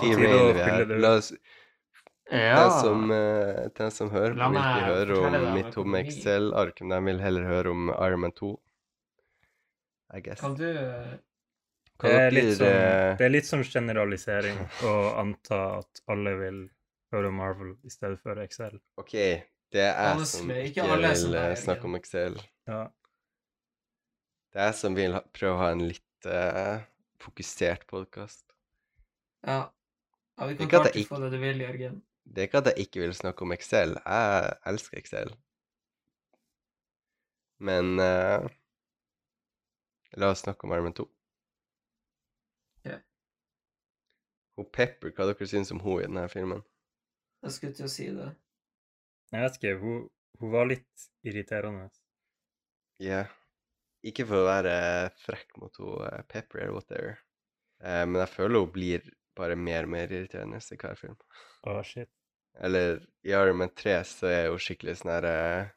Tid 0.00 0.16
å 0.16 0.52
vi 0.52 0.60
her. 0.62 0.86
La 0.98 1.16
oss, 1.16 1.32
Ja. 2.30 2.62
den, 2.62 2.70
som, 2.80 3.10
eh, 3.10 3.68
den 3.76 3.90
som 3.90 4.10
hører 4.10 4.34
på, 4.34 4.50
vil 4.50 4.60
ikke 4.60 4.84
høre 4.84 5.18
om 5.18 5.32
det, 5.32 5.54
mitt 5.54 5.72
tomme. 5.74 5.98
Excel-ark, 5.98 6.80
men 6.80 6.90
de 6.90 7.10
vil 7.10 7.20
heller 7.20 7.42
høre 7.44 7.70
om 7.70 7.88
Iron 7.88 8.20
Man 8.20 8.32
2. 8.32 8.60
I 10.14 10.20
guess. 10.20 10.40
Kan 10.40 10.54
du 10.54 10.68
eh, 10.68 11.18
det, 12.02 12.12
er 12.16 12.34
litt 12.34 12.52
sånn, 12.56 12.66
eh, 12.66 13.14
det 13.18 13.26
er 13.26 13.32
litt 13.32 13.48
som 13.48 13.62
generalisering 13.66 14.60
å 14.88 14.94
anta 15.20 15.60
at 15.80 16.02
alle 16.12 16.34
vil 16.40 16.60
høre 17.14 17.30
om 17.32 17.40
Marvel 17.40 17.72
i 17.86 17.92
stedet 17.92 18.20
for 18.22 18.38
Excel. 18.42 18.78
OK, 19.00 19.14
det 19.74 19.84
er 19.86 19.92
jeg 19.94 20.28
som 20.30 20.52
ikke 20.54 20.86
som 20.86 20.94
vil 20.96 21.36
eh, 21.38 21.48
er 21.50 21.58
snakke 21.58 21.90
om 21.90 21.98
Excel. 21.98 22.38
Ja. 22.70 22.84
Det 24.50 24.62
er 24.62 24.70
jeg 24.72 24.78
som 24.80 24.96
vil 24.98 25.18
prøve 25.34 25.54
å 25.54 25.60
ha 25.60 25.68
en 25.74 25.84
litt 25.86 26.26
uh, 26.26 26.82
fokusert 27.22 27.86
podkast. 27.90 28.44
Ja. 29.46 29.60
ja 30.36 30.48
vi 30.50 30.56
kan 30.58 30.88
ikke- 30.90 31.06
få 31.08 31.20
det 31.22 31.30
du 31.34 31.38
vil, 31.42 31.62
Jørgen. 31.62 32.00
Det 32.24 32.42
er 32.42 32.48
ikke 32.48 32.62
at 32.62 32.72
jeg 32.72 32.86
ikke 32.86 33.00
vil 33.04 33.14
snakke 33.16 33.46
om 33.46 33.54
Excel. 33.54 33.94
Jeg 34.04 34.58
elsker 34.70 34.98
Excel. 34.98 35.32
Men 37.60 37.98
uh, 38.00 38.46
la 40.16 40.30
oss 40.32 40.42
snakke 40.44 40.66
om 40.66 40.74
Armen 40.74 40.94
2. 40.96 41.06
Ja. 42.88 42.98
Hun 44.60 44.68
Pepper, 44.76 45.08
hva 45.16 45.24
dere 45.30 45.46
syns 45.48 45.70
om 45.72 45.78
hun 45.80 46.02
i 46.02 46.04
denne 46.04 46.26
filmen? 46.28 46.60
Jeg 47.40 47.54
skulle 47.54 47.76
til 47.78 47.86
å 47.86 47.92
si 47.92 48.10
det. 48.12 48.26
Jeg 49.32 49.44
vet 49.46 49.54
ikke, 49.56 49.76
hun, 49.80 50.02
hun 50.42 50.52
var 50.52 50.68
litt 50.68 51.06
irriterende. 51.24 51.86
Ja. 53.00 53.22
Ikke 54.04 54.26
for 54.28 54.42
å 54.42 54.50
være 54.50 54.74
frekk 55.22 55.56
mot 55.62 55.80
hun 55.80 56.04
eh, 56.10 56.20
Pepper 56.28 56.66
eller 56.66 56.76
whatever, 56.76 57.16
eh, 57.80 58.04
men 58.04 58.20
jeg 58.20 58.32
føler 58.34 58.64
hun 58.66 58.76
blir 58.76 59.08
bare 59.36 59.56
mer 59.56 59.88
og 59.88 59.94
mer 59.96 60.12
irriterende 60.12 60.60
i 60.60 60.80
hver 60.84 61.00
film. 61.00 61.16
Oh, 61.64 61.80
shit. 61.80 62.12
Eller 62.60 63.00
i 63.24 63.32
Iron 63.32 63.62
Man 63.62 63.72
3 63.72 63.96
så 64.04 64.28
er 64.28 64.48
hun 64.50 64.60
skikkelig 64.60 64.98
sånn 65.00 65.14
her 65.14 65.30
eh, 65.30 65.74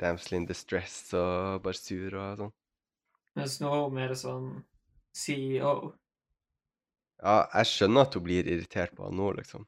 Damsel 0.00 0.38
in 0.38 0.48
distress 0.48 1.02
og 1.12 1.60
bare 1.66 1.76
sur 1.76 2.16
og 2.16 2.44
sånn. 2.46 2.54
Mens 3.36 3.60
nå 3.60 3.72
er 3.76 3.82
hun 3.84 3.96
mer 4.00 4.16
sånn 4.16 4.52
CEO. 5.12 5.92
Ja, 7.20 7.36
jeg 7.52 7.68
skjønner 7.68 8.06
at 8.06 8.16
hun 8.16 8.24
blir 8.24 8.48
irritert 8.48 8.94
på 8.96 9.06
han 9.08 9.18
nå, 9.18 9.32
liksom. 9.36 9.66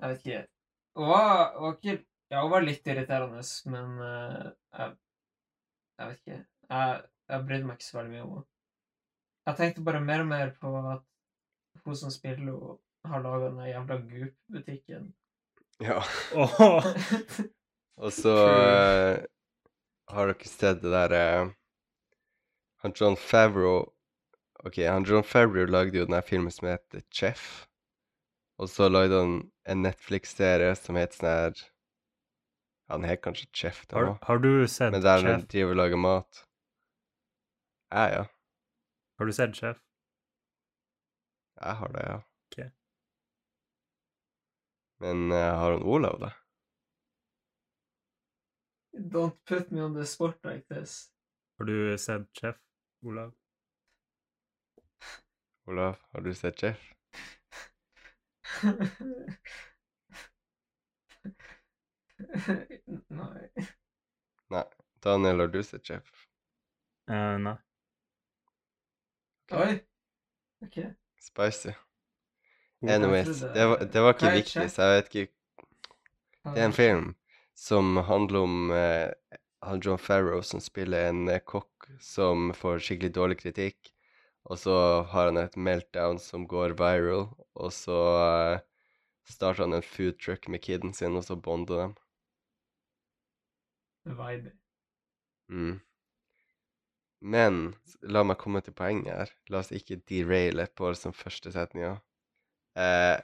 Jeg 0.00 0.12
vet 0.12 0.24
ikke. 0.24 0.40
Hun 0.98 1.12
var, 1.12 1.30
var 1.60 1.76
ikke 1.76 1.98
Ja, 2.30 2.42
hun 2.44 2.52
var 2.52 2.62
litt 2.62 2.86
irriterende, 2.86 3.42
men 3.72 3.94
uh, 3.98 4.50
jeg, 4.78 4.92
jeg 5.98 6.10
vet 6.10 6.20
ikke. 6.20 6.40
Jeg, 6.70 7.00
jeg 7.32 7.46
brydde 7.48 7.66
meg 7.68 7.78
ikke 7.78 7.86
så 7.88 7.96
veldig 7.98 8.12
mye 8.12 8.22
om 8.22 8.34
henne. 8.36 8.46
Jeg 9.48 9.58
tenkte 9.58 9.84
bare 9.86 10.02
mer 10.04 10.22
og 10.22 10.28
mer 10.30 10.52
på 10.60 10.70
at 10.92 11.02
hun 11.84 11.98
som 11.98 12.12
spiller 12.14 12.52
henne, 12.52 12.76
har 13.10 13.22
laga 13.24 13.48
den 13.48 13.62
jævla 13.64 13.96
Goop-butikken. 14.10 15.08
Ja. 15.80 16.02
Og 18.04 18.12
så 18.12 18.34
eh, 18.46 19.22
har 20.12 20.30
dere 20.30 20.48
sett 20.48 20.82
det 20.82 20.92
der 20.92 21.14
uh, 21.16 21.52
Han 22.84 22.94
John 22.96 23.16
Favreau 23.16 23.88
OK, 24.64 24.76
han 24.84 25.04
John 25.08 25.22
Favreau 25.24 25.66
lagde 25.66 25.98
jo 25.98 26.04
den 26.04 26.14
her 26.14 26.24
filmen 26.26 26.52
som 26.52 26.68
heter 26.68 27.00
Chef. 27.10 27.66
Og 28.60 28.68
så 28.68 28.88
lagde 28.92 29.16
han 29.22 29.36
en 29.64 29.82
Netflix-serie 29.86 30.74
som 30.76 30.98
het 31.00 31.14
sånn 31.16 31.28
her 31.30 31.62
Han 32.90 33.04
het 33.06 33.20
kanskje 33.22 33.46
Chef, 33.54 33.84
den 33.86 33.96
har, 33.96 34.08
òg. 34.10 34.18
har 34.26 34.38
du 34.42 34.66
sett 34.68 34.92
Men 34.92 35.02
der 35.04 35.22
han 35.22 35.40
Chef? 35.40 35.48
driver 35.52 35.70
og 35.76 35.78
lager 35.78 36.00
mat. 36.02 36.40
Ja, 37.94 38.04
ja. 38.10 38.24
Har 39.18 39.26
du 39.26 39.32
sett 39.32 39.54
Chef? 39.56 39.78
Jeg 41.60 41.76
har 41.80 41.92
det, 41.94 42.02
ja. 42.08 42.16
Ok. 42.50 42.58
Men 45.00 45.30
uh, 45.32 45.38
har 45.60 45.72
han 45.78 45.82
Olav 45.82 46.18
det? 46.20 46.32
Don't 49.14 49.38
put 49.46 49.70
me 49.70 49.80
on 49.80 49.94
the 49.94 50.04
spot 50.04 50.36
like 50.44 50.66
this. 50.74 51.10
Har 51.58 51.64
du 51.64 51.96
sett 51.98 52.26
Chef, 52.34 52.56
Olav? 53.06 53.32
Olav, 55.70 55.96
har 56.12 56.20
du 56.20 56.34
sett 56.34 56.62
Jeff? 56.62 56.94
Nei. 63.08 63.48
Nei. 64.50 64.64
Daniel, 65.02 65.40
har 65.40 65.48
du 65.48 65.62
sett 65.62 65.90
Jeff? 65.90 66.26
Uh, 67.10 67.38
nei. 67.38 67.54
Oi. 69.52 69.78
OK. 70.66 70.78
Spicy. 71.20 71.72
Anyways, 72.82 73.40
det 73.40 73.66
var, 73.66 73.84
det 73.92 74.00
var 74.00 74.14
ikke 74.14 74.34
viktig, 74.34 74.66
så 74.72 74.82
jeg 74.82 74.96
vet 74.96 75.14
ikke 75.14 75.32
Det 76.50 76.60
er 76.62 76.66
en 76.66 76.72
film 76.72 77.08
som 77.54 77.96
handler 78.08 78.40
om 78.40 78.70
eh, 78.72 79.38
John 79.84 79.98
Farrow 79.98 80.42
som 80.42 80.60
spiller 80.64 81.10
en 81.10 81.28
eh, 81.28 81.42
kokk 81.44 81.90
som 82.00 82.50
får 82.56 82.80
skikkelig 82.86 83.14
dårlig 83.14 83.38
kritikk, 83.42 83.92
og 84.48 84.58
så 84.58 84.76
har 85.10 85.30
han 85.30 85.40
et 85.40 85.56
meltdown 85.56 86.18
som 86.22 86.46
går 86.48 86.76
viral, 86.78 87.28
og 87.54 87.72
så 87.74 87.98
uh, 88.56 88.62
starter 89.28 89.66
han 89.66 89.76
en 89.76 89.86
food 89.86 90.18
truck 90.22 90.48
med 90.48 90.62
kiden 90.64 90.94
sin, 90.96 91.16
og 91.16 91.26
så 91.26 91.36
bonder 91.36 91.84
dem. 91.84 91.94
Vibe. 94.04 94.52
Mm. 95.48 95.80
Men 97.20 97.58
la 98.00 98.22
meg 98.24 98.38
komme 98.40 98.62
til 98.64 98.74
poenget 98.76 99.12
her. 99.12 99.32
La 99.52 99.60
oss 99.60 99.74
ikke 99.76 100.00
deraile 100.08 100.64
på 100.72 100.92
det 100.92 101.00
som 101.02 101.12
første 101.12 101.52
setninga. 101.52 101.98
Eh, 102.80 103.18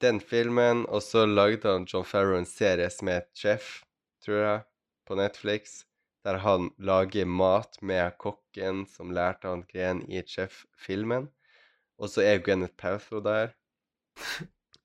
den 0.00 0.20
filmen, 0.20 0.84
og 0.88 1.02
så 1.04 1.26
lagde 1.26 1.68
han 1.68 1.84
John 1.90 2.06
Farrow 2.08 2.38
en 2.38 2.48
serie 2.48 2.88
som 2.90 3.10
het 3.12 3.28
Chef, 3.36 3.82
tror 4.24 4.40
jeg, 4.40 4.62
på 5.04 5.18
Netflix, 5.20 5.82
der 6.24 6.40
han 6.40 6.70
lager 6.78 7.28
mat 7.28 7.76
med 7.82 8.16
kokken 8.18 8.84
som 8.88 9.12
lærte 9.12 9.50
han 9.50 9.64
greien 9.68 10.02
i 10.08 10.22
Chef-filmen. 10.24 11.28
Og 12.00 12.10
så 12.10 12.24
er 12.24 12.40
Gwyneth 12.42 12.76
Paltrow 12.80 13.20
der. 13.24 13.52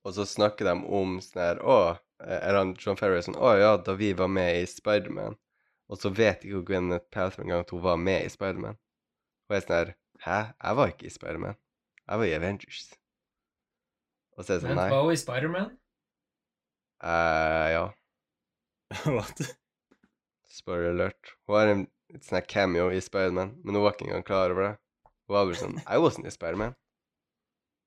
Og 0.04 0.14
så 0.16 0.26
snakker 0.28 0.68
de 0.68 0.76
om 1.00 1.18
sånn 1.24 1.42
her 1.42 1.60
Å, 1.62 1.78
er 2.20 2.58
han 2.58 2.74
John 2.80 2.98
Farrow 3.00 3.18
er 3.20 3.26
sånn 3.26 3.38
Å 3.38 3.52
ja, 3.60 3.72
da 3.84 3.94
vi 4.00 4.12
var 4.18 4.30
med 4.32 4.62
i 4.62 4.68
Spiderman. 4.70 5.38
Og 5.90 6.00
så 6.02 6.12
vet 6.14 6.46
ikke 6.46 6.64
Gwyneth 6.70 7.10
Paltrow 7.14 7.46
engang 7.46 7.66
at 7.66 7.74
hun 7.74 7.84
var 7.84 8.00
med 8.00 8.26
i 8.26 8.32
Spiderman. 8.32 8.80
Og 9.48 9.56
jeg 9.56 9.64
er 9.64 9.68
sånn 9.68 9.78
her 9.80 9.96
Hæ? 10.20 10.40
Jeg 10.60 10.76
var 10.76 10.92
ikke 10.92 11.08
i 11.08 11.14
Spiderman. 11.14 11.60
Jeg 12.04 12.22
var 12.22 12.28
i 12.28 12.34
Avengers. 12.36 12.82
Og 14.36 14.44
så 14.44 14.54
er 14.54 14.60
det 14.60 14.66
sånn 14.66 14.76
Nei. 14.80 14.90
var 14.92 15.06
hun 15.06 15.16
i 15.16 15.20
Spiderman? 15.20 15.70
eh, 17.04 17.68
ja. 17.76 17.86
What? 19.16 19.59
Spoiler 20.60 20.92
alert. 20.94 21.34
Hun 21.48 21.56
har 21.58 21.72
en 21.74 21.86
sånn 22.20 22.40
her 22.40 22.48
cameo 22.52 22.90
i 22.92 23.00
Spiderman, 23.04 23.56
men 23.64 23.78
hun 23.78 23.86
var 23.86 23.96
ikke 23.96 24.08
engang 24.10 24.26
klar 24.28 24.54
over 24.54 24.66
det. 24.66 24.74
Hun 25.30 25.36
var 25.38 25.46
bare 25.50 25.60
sånn 25.62 25.78
I 25.96 26.00
wasn't 26.04 26.28
in 26.28 26.36
Spiderman. 26.36 26.76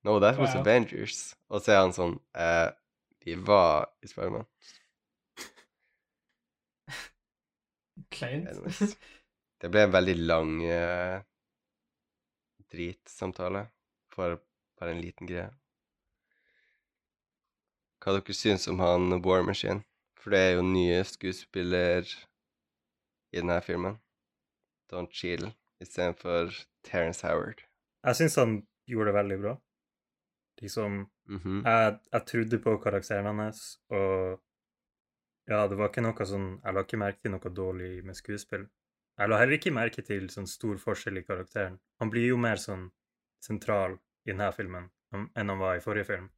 No, 0.04 0.18
that 0.18 0.38
was 0.40 0.54
Wow. 0.56 0.62
Avengers. 0.64 1.18
Og 1.52 1.62
så 1.62 1.76
er 1.76 1.82
han 1.84 1.92
sånn 1.94 2.16
eh, 2.34 2.70
Vi 3.22 3.36
var 3.38 3.86
i 4.02 4.10
Spiderman. 4.10 4.48
Kleint. 8.10 8.48
Det 9.62 9.70
ble 9.70 9.84
en 9.86 9.92
veldig 9.94 10.14
lang 10.26 10.56
eh, 10.66 11.20
dritsamtale 12.72 13.66
for 14.10 14.40
bare 14.80 14.94
en 14.96 15.02
liten 15.04 15.28
greie. 15.30 15.50
Hva 18.02 18.16
dere 18.16 18.34
syns 18.34 18.66
om 18.72 18.82
han 18.82 19.20
War 19.22 19.44
Machine? 19.46 19.84
For 20.18 20.34
det 20.34 20.40
er 20.42 20.52
jo 20.56 20.64
nye 20.66 20.98
skuespiller 21.06 22.08
i 23.32 23.40
denne 23.40 23.60
filmen. 23.64 23.98
Don 24.92 25.08
Chill 25.10 25.46
istedenfor 25.82 26.52
Terence 26.84 27.26
Howard. 27.26 27.62
Jeg 28.04 28.18
syns 28.18 28.36
han 28.36 28.56
gjorde 28.90 29.10
det 29.12 29.14
veldig 29.20 29.40
bra. 29.42 29.56
Liksom 30.62 31.06
Mhm. 31.28 31.62
jeg, 31.64 31.98
jeg 32.12 32.26
trodde 32.26 32.58
på 32.58 32.76
karakteren 32.82 33.38
hans, 33.38 33.78
og 33.90 34.40
ja, 35.48 35.66
det 35.68 35.76
var 35.78 35.88
ikke 35.88 36.02
noe 36.02 36.26
sånn 36.26 36.60
Jeg 36.64 36.74
la 36.74 36.82
ikke 36.82 36.98
merke 36.98 37.20
til 37.22 37.30
noe 37.32 37.50
dårlig 37.54 38.04
med 38.04 38.14
skuespill. 38.18 38.66
Jeg 39.18 39.28
la 39.28 39.38
heller 39.38 39.56
ikke 39.58 39.72
merke 39.74 40.02
til 40.04 40.28
sånn 40.28 40.46
stor 40.48 40.76
forskjell 40.76 41.18
i 41.18 41.22
karakteren. 41.22 41.78
Han 42.00 42.10
blir 42.10 42.26
jo 42.28 42.36
mer 42.36 42.56
sånn 42.56 42.90
sentral 43.42 43.98
i 44.26 44.30
denne 44.32 44.52
filmen 44.52 44.90
enn 45.12 45.48
han 45.48 45.58
var 45.58 45.76
i 45.76 45.80
forrige 45.84 46.06
film. 46.06 46.30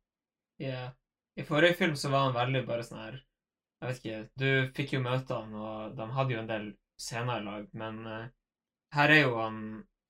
Ja. 0.59 0.93
I 1.37 1.43
forrige 1.43 1.75
film 1.77 1.95
så 1.97 2.11
var 2.11 2.31
han 2.31 2.35
veldig 2.35 2.67
bare 2.67 2.83
sånn 2.83 2.99
her 2.99 3.25
Jeg 3.83 3.89
vet 3.89 3.99
ikke, 4.05 4.31
du 4.39 4.73
fikk 4.75 4.93
jo 4.95 5.01
møte 5.01 5.35
han, 5.35 5.55
og 5.55 5.97
de 5.97 6.07
hadde 6.17 6.33
jo 6.33 6.39
en 6.39 6.47
del 6.47 6.77
scener 7.01 7.41
i 7.41 7.45
lag, 7.45 7.69
men 7.73 8.07
uh, 8.07 8.27
her 8.95 9.15
er 9.15 9.23
jo 9.25 9.37
han 9.41 9.61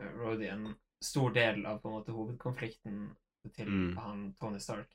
eh, 0.01 0.11
Rhodey 0.19 0.49
en 0.53 0.67
stor 1.05 1.33
del 1.37 1.65
av 1.67 1.81
på 1.83 1.89
en 1.91 1.99
måte 1.99 2.13
hovedkonflikten 2.17 3.05
til 3.55 3.69
Mm. 3.69 3.97
han 3.99 4.21
Tony 4.41 4.59
Stark. 4.59 4.89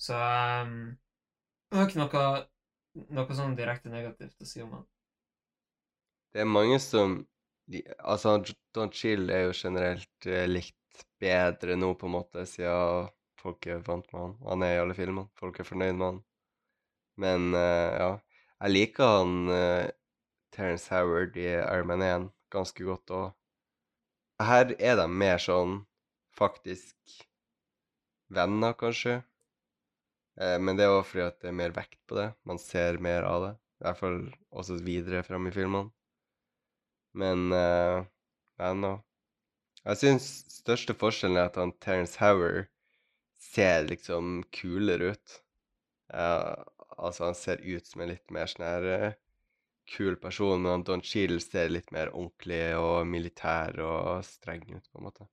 Så 0.00 0.16
um, 0.16 0.96
det 1.70 1.78
var 1.78 1.88
ikke 1.88 2.00
noe, 2.00 2.24
noe 3.18 3.36
sånn 3.36 3.56
direkte 3.56 3.92
negativt 3.92 4.40
å 4.40 4.48
si 4.48 4.62
om 4.64 4.72
han. 4.78 4.86
Det 6.32 6.40
er 6.40 6.48
mange 6.48 6.78
som 6.80 7.26
de- 7.68 7.84
Altså, 7.98 8.38
Don 8.74 8.90
Chill 8.92 9.30
er 9.30 9.44
jo 9.46 9.52
generelt 9.52 10.26
eh, 10.26 10.46
likt 10.48 11.04
bedre 11.20 11.76
nå, 11.76 11.94
på 11.94 12.06
en 12.08 12.12
måte, 12.16 12.46
siden 12.48 13.08
folk 13.40 13.66
er 13.66 13.80
vant 13.86 14.08
med 14.12 14.20
han. 14.22 14.34
Han 14.48 14.62
er 14.62 14.74
i 14.76 14.80
alle 14.82 14.94
filmene. 14.94 15.28
Folk 15.38 15.60
er 15.60 15.64
fornøyd 15.68 15.94
med 15.94 16.06
han. 16.06 16.20
Men 17.16 17.54
eh, 17.54 17.92
ja. 18.02 18.10
Jeg 18.62 18.70
liker 18.76 19.08
han 19.18 19.32
uh, 19.50 19.88
Terence 20.54 20.92
Howard 20.92 21.36
i 21.40 21.48
Iron 21.54 21.88
Man 21.90 22.04
1 22.06 22.28
ganske 22.52 22.84
godt 22.84 23.12
òg. 23.14 23.28
Her 24.42 24.74
er 24.78 24.96
de 24.98 25.06
mer 25.08 25.40
sånn 25.42 25.82
faktisk 26.36 26.96
venner, 28.32 28.74
kanskje. 28.78 29.20
Eh, 30.40 30.58
men 30.58 30.78
det 30.78 30.86
er 30.86 30.94
òg 30.96 31.04
fordi 31.08 31.26
at 31.26 31.40
det 31.42 31.50
er 31.52 31.58
mer 31.60 31.74
vekt 31.76 32.00
på 32.08 32.18
det. 32.18 32.30
Man 32.48 32.60
ser 32.60 33.00
mer 33.04 33.28
av 33.28 33.46
det. 33.46 33.52
I 33.82 33.86
hvert 33.86 34.00
fall 34.00 34.20
også 34.50 34.78
videre 34.86 35.24
fram 35.26 35.48
i 35.50 35.54
filmene. 35.54 35.90
Men 37.18 37.50
uh, 37.52 38.06
venner 38.56 39.02
Jeg 39.84 39.98
syns 40.00 40.28
største 40.54 40.94
forskjellen 40.96 41.36
er 41.36 41.50
at 41.50 41.58
han 41.60 41.74
Terence 41.82 42.16
Howard 42.22 42.70
ser 43.42 43.88
liksom 43.88 44.44
kulere 44.54 45.12
ut. 45.12 45.34
Eh, 46.14 46.54
altså, 46.96 47.24
han 47.24 47.34
ser 47.34 47.60
ut 47.64 47.86
som 47.86 48.04
en 48.04 48.12
litt 48.12 48.30
mer 48.34 48.48
sånn 48.50 48.66
her 48.66 48.86
eh, 48.94 49.08
kul 49.92 50.16
person, 50.16 50.62
men 50.62 50.72
Anton 50.72 50.98
Don 50.98 51.04
Cheadle 51.04 51.40
ser 51.40 51.70
litt 51.72 51.92
mer 51.92 52.12
ordentlig 52.14 52.64
og 52.78 53.06
militær 53.06 53.78
og 53.84 54.24
streng 54.26 54.64
ut, 54.70 54.88
på 54.88 55.00
en 55.00 55.06
måte. 55.08 55.28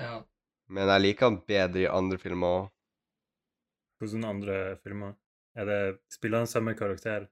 Ja. 0.00 0.22
Men 0.72 0.90
jeg 0.94 1.04
liker 1.04 1.28
han 1.28 1.42
bedre 1.48 1.84
i 1.84 1.90
andre 1.90 2.18
filmer 2.20 2.56
òg. 2.62 2.72
Hvordan 4.02 4.26
andre 4.26 4.56
filmer? 4.82 5.14
Er 5.54 5.68
det, 5.68 5.80
spiller 6.10 6.42
han 6.42 6.50
samme 6.50 6.74
karakter? 6.74 7.28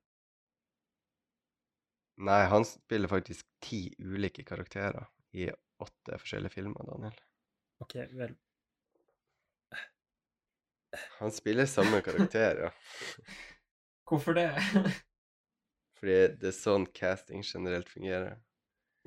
Nei, 2.20 2.43
han 2.53 2.66
spiller 2.68 3.09
faktisk 3.09 3.47
ti 3.64 3.87
ulike 3.99 4.45
karakterer 4.45 5.09
i 5.33 5.49
åtte 5.81 6.18
forskjellige 6.20 6.53
filmer, 6.53 6.85
Daniel. 6.85 7.16
OK, 7.81 7.97
vel. 8.12 8.37
Han 11.20 11.33
spiller 11.33 11.66
samme 11.70 12.03
karakter, 12.05 12.66
ja. 12.66 12.70
Hvorfor 14.11 14.37
det? 14.37 14.51
Fordi 16.01 16.21
det 16.41 16.49
er 16.49 16.57
sånn 16.57 16.87
casting 16.97 17.45
generelt 17.45 17.89
fungerer. 17.93 18.39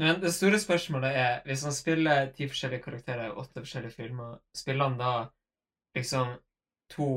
Men 0.01 0.19
det 0.21 0.31
store 0.33 0.59
spørsmålet 0.61 1.17
er, 1.17 1.33
hvis 1.45 1.63
han 1.67 1.73
spiller 1.73 2.31
ti 2.33 2.47
forskjellige 2.49 2.85
karakterer 2.85 3.29
i 3.29 3.37
åtte 3.41 3.61
forskjellige 3.61 3.97
filmer, 3.97 4.37
spiller 4.57 4.89
han 4.89 4.97
da 4.97 5.13
liksom 5.97 6.33
to 6.93 7.09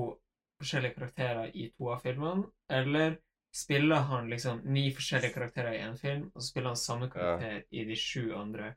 forskjellige 0.61 0.97
karakterer 0.97 1.53
i 1.55 1.71
to 1.73 1.91
av 1.93 2.03
filmene, 2.05 2.49
eller 2.73 3.17
spiller 3.57 4.05
han 4.11 4.29
liksom 4.33 4.61
ni 4.65 4.91
forskjellige 4.93 5.33
karakterer 5.33 5.77
i 5.77 5.83
én 5.85 5.97
film, 6.01 6.31
og 6.35 6.43
så 6.43 6.49
spiller 6.51 6.73
han 6.73 6.81
samme 6.81 7.09
karakter 7.13 7.63
i 7.71 7.85
de 7.89 7.97
sju 7.97 8.35
andre? 8.37 8.75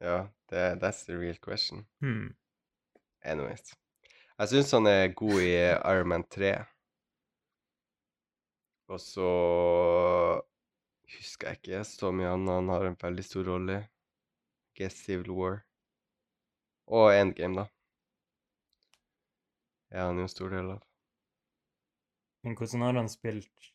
Ja, 0.00 0.28
det, 0.50 0.80
that's 0.80 1.04
the 1.06 1.16
real 1.16 1.36
question. 1.36 1.86
Hmm. 2.00 2.34
Anyways. 3.24 3.72
Jeg 4.38 4.48
syns 4.48 4.72
han 4.74 4.86
er 4.90 5.12
god 5.14 5.40
i 5.40 5.54
Iron 5.92 6.08
Man 6.08 6.24
3. 6.28 6.56
Og 8.92 9.00
så 9.00 9.28
husker 11.16 11.48
jeg 11.48 11.60
ikke 11.60 11.84
så 11.88 12.10
mye 12.12 12.32
annet 12.34 12.58
han 12.58 12.72
har 12.72 12.88
en 12.88 12.98
veldig 13.00 13.24
stor 13.24 13.48
rolle 13.48 13.78
i. 13.80 13.84
Guess 14.74 15.04
Civil 15.06 15.30
War. 15.30 15.60
Og 16.90 17.14
Endgame, 17.14 17.62
da. 17.62 17.66
Er 19.94 20.08
han 20.08 20.18
jo 20.18 20.26
en 20.26 20.32
stor 20.32 20.50
del 20.50 20.72
av. 20.74 20.82
Men 22.44 22.56
hvordan 22.58 22.82
har 22.84 22.98
han 22.98 23.08
spilt 23.08 23.70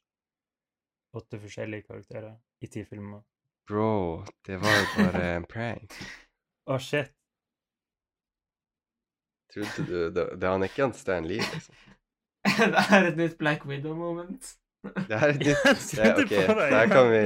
åtte 1.17 1.39
forskjellige 1.41 1.87
karakterer 1.87 2.35
i 2.61 2.67
ti 2.67 2.83
filmer? 2.85 3.23
Bro, 3.69 4.25
det 4.45 4.59
var 4.61 4.75
jo 4.75 4.85
bare 4.97 5.23
en 5.37 5.47
prank. 5.49 5.95
Å, 6.69 6.77
shit! 6.77 7.15
Trodde 9.49 9.85
du 9.87 10.09
det, 10.13 10.25
det 10.37 10.49
Han 10.49 10.61
er 10.61 10.69
ikke 10.69 10.83
han 10.85 10.93
Stan 10.93 11.25
Lee, 11.25 11.41
liksom. 11.41 11.77
det 12.75 12.83
er 12.83 13.07
et 13.07 13.17
nytt 13.17 13.39
Black 13.39 13.65
Widow-moment. 13.65 14.51
Det 14.83 15.19
her 15.19 15.33
er. 15.33 15.39
Det, 15.43 15.55
trodde 15.91 16.23
ok, 16.23 16.29
det 16.29 16.69
her 16.71 16.87
kan 16.87 17.09
vi 17.11 17.23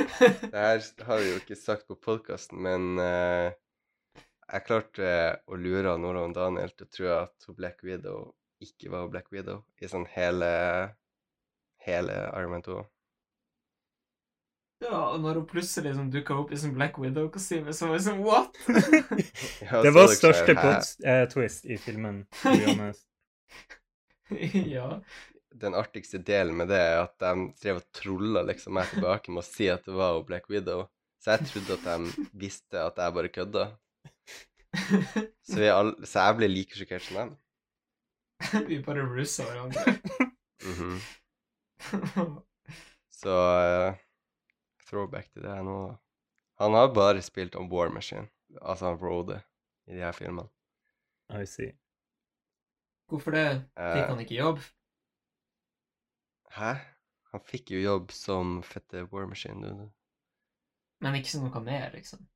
Det 0.50 0.58
her 0.58 0.82
har 1.06 1.22
vi 1.22 1.28
jo 1.30 1.36
ikke 1.42 1.58
sagt 1.58 1.86
på 1.86 1.98
podkasten, 2.02 2.58
men 2.66 2.98
uh, 2.98 3.52
jeg 4.46 4.66
klarte 4.66 5.12
å 5.46 5.58
lure 5.58 5.96
Nora 5.98 6.24
og 6.26 6.34
Daniel 6.36 6.70
til 6.74 6.86
å 6.86 6.92
tro 6.98 7.12
at 7.20 7.48
Black 7.58 7.82
Widow 7.86 8.32
ikke 8.62 8.90
var 8.90 9.08
Black 9.12 9.30
Widow 9.34 9.64
i 9.82 9.88
sånn 9.90 10.06
hele 10.14 10.50
hele 11.86 12.14
Iron 12.34 12.62
2. 12.62 12.82
Ja, 14.84 14.98
og 15.14 15.20
når 15.22 15.38
hun 15.40 15.46
plutselig 15.48 15.88
liksom 15.88 16.08
dukka 16.12 16.34
opp 16.36 16.50
i 16.52 16.58
sånn 16.60 16.74
Black 16.76 16.98
Widow-kostyme, 17.00 17.72
så 17.72 17.88
var 17.88 17.96
jeg 17.96 18.06
sånn 18.10 18.22
What?! 18.26 18.58
Ja, 19.64 19.80
Det 19.86 19.92
var 19.96 20.10
største 20.12 20.56
pot- 20.58 21.06
eh, 21.06 21.22
twist 21.32 21.64
i 21.64 21.78
filmen. 21.80 22.26
ja. 24.66 24.90
Den 25.56 25.74
artigste 25.78 26.18
delen 26.20 26.56
med 26.58 26.68
det 26.68 26.78
er 26.82 26.98
at 27.04 27.14
de 27.22 27.46
drev 27.62 27.78
og 27.80 27.86
trolla 27.96 28.42
liksom 28.44 28.74
meg 28.76 28.90
tilbake 28.92 29.32
med 29.32 29.40
å 29.40 29.46
si 29.46 29.68
at 29.72 29.86
det 29.88 29.94
var 29.96 30.20
Black 30.28 30.50
Widow. 30.52 30.84
Så 31.22 31.32
jeg 31.34 31.48
trodde 31.50 31.76
at 31.78 31.86
de 31.86 32.26
visste 32.44 32.82
at 32.82 32.98
jeg 33.00 33.14
bare 33.16 33.32
kødda. 33.32 33.64
Så, 35.46 35.56
vi 35.62 35.68
all, 35.72 35.94
så 36.04 36.26
jeg 36.28 36.36
ble 36.40 36.48
like 36.52 36.76
sjokkert 36.76 37.06
som 37.06 37.16
dem. 37.22 37.30
Vi 38.68 38.78
bare 38.84 39.06
russa 39.08 39.46
hverandre. 39.48 39.96
Mhm. 40.66 40.98
Så 43.16 43.32
uh, 43.32 43.96
throwback 44.88 45.30
til 45.32 45.46
det 45.46 45.54
her 45.54 45.64
nå, 45.64 45.76
da. 45.88 45.94
Han 46.60 46.76
har 46.76 46.92
bare 46.96 47.22
spilt 47.24 47.56
om 47.56 47.68
War 47.72 47.88
Machine, 47.92 48.28
altså 48.60 48.90
han 48.90 48.98
Rode, 49.00 49.38
i 49.88 49.96
de 49.96 50.04
her 50.04 50.12
filmene. 50.16 50.48
I 51.32 51.44
see. 51.48 51.72
Hvorfor 53.10 53.34
det? 53.36 53.46
Fikk 53.76 54.02
Eh, 54.02 54.08
han 54.10 54.20
ikke 54.24 54.36
jobb? 54.38 54.60
Hæ? 56.56 56.70
Han 57.32 57.44
fikk 57.50 57.70
jo 57.76 57.82
jobb 57.84 58.12
som 58.18 58.56
fette 58.72 59.06
War 59.12 59.26
Machine, 59.34 59.74
du. 59.78 59.90
Men 61.06 61.16
ikke 61.20 61.30
så 61.32 61.40
noe 61.44 61.62
mer, 61.70 61.88
liksom. 61.96 62.28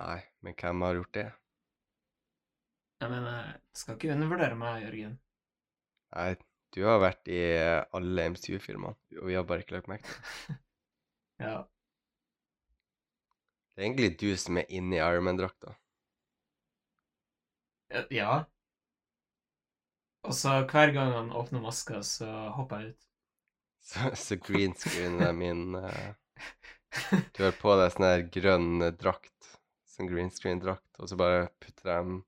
Nei, 0.00 0.16
men 0.42 0.58
hvem 0.60 0.86
har 0.88 1.00
gjort 1.00 1.14
det? 1.20 1.26
Jeg 3.00 3.10
mener, 3.12 3.52
skal 3.82 3.94
ikke 4.00 4.12
undervurdere 4.16 4.58
meg, 4.64 4.82
Jørgen. 4.82 5.18
Nei, 6.18 6.28
du 6.76 6.78
har 6.88 7.02
vært 7.02 7.28
i 7.34 7.36
eh, 7.58 7.82
alle 8.00 8.26
MCU-filmene, 8.32 8.96
og 9.20 9.28
vi 9.28 9.36
har 9.40 9.44
bare 9.52 9.66
ikke 9.66 9.76
lagt 9.78 9.92
merke 9.94 10.08
til. 10.16 10.58
Ja. 11.38 11.68
Det 13.76 13.82
er 13.82 13.86
egentlig 13.86 14.08
du 14.22 14.36
som 14.44 14.58
er 14.62 14.72
inne 14.80 14.96
i 14.98 15.02
Iron 15.04 15.28
Man-drakta. 15.30 15.76
Eh, 17.90 18.04
Ja. 18.10 18.44
Og 20.28 20.34
så 20.34 20.54
hver 20.72 20.90
gang 20.96 21.12
han 21.16 21.30
åpner 21.42 21.60
maska, 21.66 22.02
så 22.02 22.26
hopper 22.56 22.80
jeg 22.82 22.88
ut. 22.94 23.06
Så, 23.84 24.10
så 24.16 24.36
green 24.40 24.72
screen 24.80 25.18
er 25.20 25.34
min 25.36 25.74
uh, 25.76 26.14
Du 27.36 27.42
har 27.44 27.52
på 27.58 27.74
deg 27.76 27.92
sånn 27.92 28.06
her 28.06 28.22
grønn 28.32 28.84
eh, 28.86 28.94
drakt, 28.96 29.50
sånn 29.90 30.08
green 30.08 30.30
screen-drakt, 30.32 30.88
og 31.02 31.10
så 31.10 31.18
bare 31.20 31.48
putter 31.60 31.90
de 31.90 32.18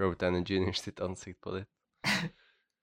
Robert 0.00 0.22
Downey 0.22 0.44
Jr. 0.46 0.76
sitt 0.78 1.02
ansikt 1.04 1.40
på 1.44 1.56
ditt. 1.58 1.68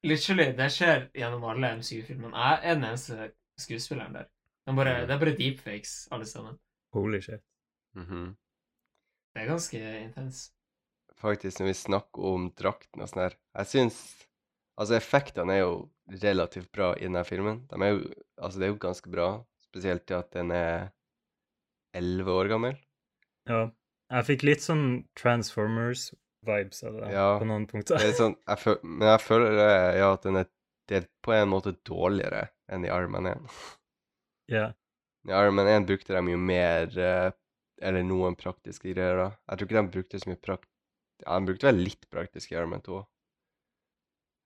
Literally, 0.09 0.49
det 0.57 0.67
skjer 0.75 1.07
gjennom 1.15 1.45
alle 1.47 1.77
MCU-filmene. 1.79 2.35
Jeg 2.35 2.59
er 2.59 2.75
den 2.77 2.87
eneste 2.89 3.29
skuespilleren 3.61 4.17
der. 4.19 4.29
De 4.67 4.75
bare, 4.75 4.97
Mm. 4.97 5.07
Det 5.07 5.15
er 5.15 5.19
bare 5.21 5.35
deepfakes, 5.37 5.93
alle 6.11 6.25
sammen. 6.27 6.59
Holy 6.93 7.21
shit. 7.23 7.41
Mhm. 7.95 8.35
Det 9.33 9.41
er 9.41 9.47
ganske 9.49 9.79
intens. 10.03 10.43
Faktisk, 11.17 11.59
når 11.59 11.71
vi 11.71 11.73
snakker 11.79 12.27
om 12.33 12.49
drakten 12.59 13.01
og 13.01 13.09
sånn 13.09 13.23
her 13.23 13.35
Jeg 13.55 13.69
syns 13.71 13.97
Altså, 14.79 14.97
effektene 14.97 15.53
er 15.53 15.63
jo 15.63 15.73
relativt 16.23 16.71
bra 16.73 16.93
i 16.97 17.05
denne 17.05 17.23
filmen. 17.27 17.63
De 17.69 17.79
er 17.81 17.95
jo 17.95 18.03
Altså, 18.43 18.59
det 18.59 18.65
er 18.65 18.71
jo 18.73 18.81
ganske 18.81 19.11
bra, 19.13 19.27
spesielt 19.61 20.07
til 20.09 20.17
at 20.17 20.31
den 20.33 20.51
er 20.51 20.89
elleve 21.95 22.33
år 22.33 22.49
gammel. 22.51 22.73
Ja. 23.49 23.67
Jeg 24.13 24.27
fikk 24.27 24.43
litt 24.45 24.63
sånn 24.65 24.85
Transformers-vibes 25.17 26.83
av 26.85 26.97
det 26.97 27.11
Ja, 27.13 27.27
på 27.39 27.47
noen 27.49 27.65
punkter. 27.69 28.01
Det 28.01 28.11
er 28.11 28.17
sånn, 28.17 28.35
jeg 28.49 28.61
føl, 28.61 28.75
men 28.83 29.07
jeg 29.09 29.21
føler 29.23 29.61
eh, 29.63 29.91
ja, 30.01 30.09
at 30.17 30.27
den 30.27 30.41
er, 30.41 30.49
det 30.89 30.97
er 30.99 31.07
på 31.25 31.33
en 31.37 31.49
måte 31.53 31.75
dårligere 31.87 32.47
enn 32.73 32.85
i 32.85 32.91
Iron 32.91 33.13
Man 33.15 33.31
1. 33.31 33.47
Ja. 34.51 34.67
I 35.29 35.33
Iron 35.39 35.57
Man 35.57 35.71
1 35.71 35.87
brukte 35.89 36.17
de 36.17 36.35
jo 36.35 36.41
mer 36.41 36.97
eh, 36.99 37.29
Eller 37.81 38.05
noen 38.05 38.35
praktiske 38.39 38.91
greier, 38.91 39.17
da. 39.17 39.29
Jeg 39.49 39.59
tror 39.59 39.69
ikke 39.69 39.79
de 39.79 39.95
brukte 39.95 40.19
så 40.21 40.29
mye 40.29 40.43
prakt... 40.49 40.69
Ja, 41.23 41.39
de 41.39 41.49
brukte 41.49 41.69
vel 41.69 41.81
litt 41.81 42.09
praktisk 42.11 42.51
i 42.51 42.57
Iron 42.57 42.73
Man 42.73 42.83
2. 42.85 42.99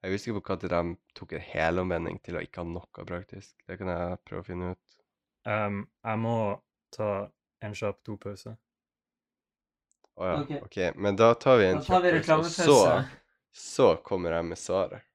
Jeg 0.03 0.13
husker 0.13 0.31
ikke 0.31 0.45
på 0.45 0.57
når 0.61 0.73
de 0.73 0.95
tok 1.17 1.33
en 1.33 1.45
helomvending 1.49 2.19
til 2.23 2.37
å 2.37 2.43
ikke 2.45 2.61
ha 2.61 2.69
noe 2.69 3.05
praktisk. 3.09 3.55
Det 3.65 3.79
kan 3.79 3.89
jeg 3.91 4.19
prøve 4.27 4.43
å 4.43 4.47
finne 4.47 4.71
ut. 4.75 4.97
Um, 5.47 5.81
jeg 6.05 6.21
må 6.21 6.37
ta 6.93 7.09
en 7.65 7.75
kjapp 7.77 8.03
dopause. 8.05 8.53
Å 10.17 10.29
ja, 10.29 10.37
Ok. 10.43 10.53
OK. 10.67 10.77
Men 10.95 11.17
da 11.17 11.31
tar 11.39 11.57
vi 11.61 11.69
en 11.71 11.81
kjapp 11.81 12.05
pause, 12.27 12.37
og 12.37 12.51
så, 12.51 12.85
så 13.53 13.89
kommer 14.05 14.37
jeg 14.37 14.49
med 14.51 14.61
svaret. 14.61 15.06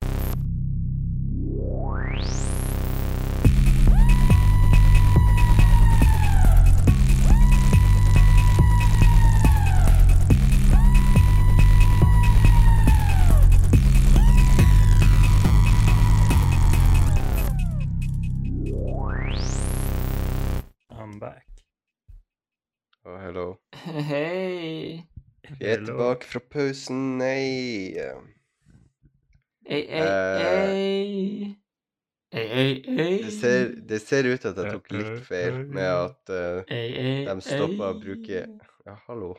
Tilbake 26.22 26.26
fra 26.26 26.40
pausen. 26.40 27.18
Nei 27.18 27.96
Ei, 29.64 29.86
ei, 29.88 30.00
Eh, 30.00 30.58
ei. 30.58 31.58
Ei, 32.34 32.48
ei, 32.50 32.84
ei. 32.98 33.22
det 33.22 33.30
ser, 33.32 33.74
det 33.86 34.00
ser 34.00 34.24
ut 34.24 34.40
til 34.40 34.48
at 34.48 34.56
jeg 34.56 34.72
tok 34.72 34.86
litt 34.92 35.24
feil 35.26 35.66
med 35.68 35.84
at 35.84 36.30
uh, 36.32 36.62
Ei, 36.72 36.94
ei, 36.96 37.24
de 37.28 37.40
stoppa 37.44 37.90
å 37.92 37.98
bruke 38.00 38.46
Ja, 38.86 38.94
hallo. 39.06 39.36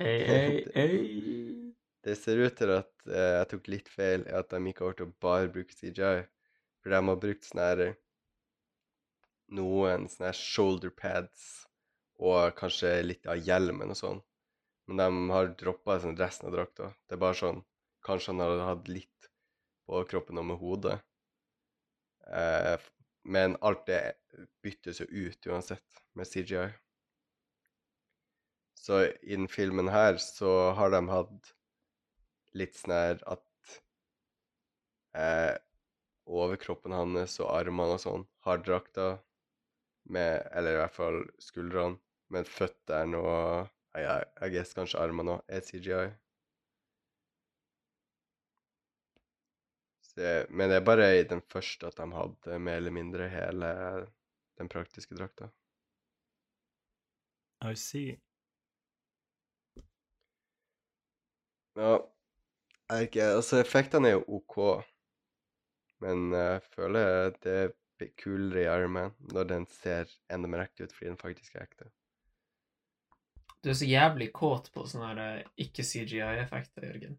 Ei, 0.00 0.20
ei, 0.24 0.64
ei. 0.74 1.74
Det 2.02 2.16
ser 2.18 2.40
ut 2.42 2.56
til 2.56 2.72
at 2.74 2.90
uh, 3.06 3.42
jeg 3.42 3.50
tok 3.52 3.68
litt 3.68 3.88
feil 3.92 4.24
at 4.32 4.48
de 4.50 4.62
ikke 4.72 4.88
har 4.88 4.96
til 4.98 5.06
å 5.10 5.14
bare 5.20 5.52
bruke 5.52 5.76
CGI. 5.76 6.24
For 6.82 6.90
de 6.90 7.02
har 7.04 7.20
brukt 7.20 7.44
sånne 7.44 7.68
her 7.68 7.84
Noen 9.54 10.08
sånne 10.08 10.32
her 10.32 10.40
shoulder 10.40 10.90
pads 10.90 11.63
og 12.22 12.54
kanskje 12.58 12.96
litt 13.04 13.26
av 13.30 13.40
hjelmen 13.40 13.92
og 13.94 13.98
sånn. 13.98 14.20
Men 14.86 15.00
de 15.00 15.32
har 15.32 15.52
droppa 15.58 15.98
sånn 16.00 16.18
resten 16.18 16.50
av 16.50 16.56
drakta. 16.56 16.90
Det 17.08 17.16
er 17.16 17.24
bare 17.26 17.40
sånn 17.40 17.64
Kanskje 18.04 18.34
han 18.34 18.42
har 18.42 18.58
hatt 18.68 18.88
litt 18.92 19.28
på 19.88 20.02
kroppen 20.04 20.36
og 20.36 20.44
med 20.44 20.58
hodet. 20.60 20.98
Eh, 22.28 22.76
men 23.24 23.56
alt 23.64 23.86
det 23.88 24.00
byttes 24.60 25.00
jo 25.00 25.06
ut 25.08 25.48
uansett 25.48 26.02
med 26.12 26.28
CGI. 26.28 26.66
Så 28.76 29.06
i 29.06 29.32
den 29.38 29.48
filmen 29.48 29.88
her 29.88 30.20
så 30.20 30.52
har 30.76 30.92
de 30.92 31.00
hatt 31.08 31.54
litt 32.52 32.76
sånn 32.76 32.92
her 32.92 33.22
at 33.32 33.78
eh, 35.16 35.56
overkroppen 36.28 36.92
hans 36.92 37.38
og 37.40 37.48
armene 37.54 37.96
og 37.96 38.04
sånn 38.04 38.26
har 38.44 38.60
drakta 38.64 39.14
med 40.04 40.48
Eller 40.52 40.74
i 40.74 40.80
hvert 40.82 40.94
fall 40.96 41.22
skuldrene, 41.40 41.98
men 42.34 42.44
føttene 42.48 43.20
og 43.20 43.70
jeg, 43.94 44.24
jeg 44.40 44.52
guess 44.56 44.74
kanskje 44.76 45.00
armene 45.00 45.36
òg 45.36 45.54
er 45.56 45.64
CGI. 45.64 46.06
Så, 50.14 50.46
men 50.50 50.70
det 50.70 50.76
er 50.78 50.86
bare 50.86 51.08
i 51.18 51.24
den 51.30 51.42
første 51.50 51.88
at 51.90 51.98
de 51.98 52.06
hadde 52.14 52.58
mer 52.62 52.80
eller 52.82 52.94
mindre 52.94 53.28
hele 53.32 53.70
den 54.58 54.68
praktiske 54.70 55.14
drakta. 55.18 55.48
I 57.62 57.74
see. 57.74 58.20
Ja, 61.76 61.92
jeg 62.90 62.98
vet 62.98 63.02
ikke 63.08 63.22
Altså, 63.36 63.56
effektene 63.62 64.08
er 64.08 64.12
jo 64.18 64.24
OK, 64.38 64.56
men 66.04 66.32
jeg 66.32 66.60
føler 66.74 67.30
det 67.44 67.54
er 67.62 67.72
kulere 68.20 68.64
i 68.64 68.70
armen 68.70 69.12
når 69.32 69.50
den 69.50 69.66
ser 69.70 70.10
enda 70.32 70.50
mer 70.50 70.64
ekte 70.66 70.86
ut 70.86 70.94
fordi 70.94 71.12
den 71.12 71.20
faktisk 71.20 71.54
er 71.56 71.66
ekte. 71.66 71.90
Du 73.64 73.70
er 73.72 73.76
så 73.78 73.86
jævlig 73.88 74.28
kåt 74.36 74.68
på 74.74 74.84
sånne 74.88 75.10
her, 75.10 75.20
eh, 75.24 75.52
ikke-CGI-effekter, 75.64 76.84
Jørgen. 76.84 77.14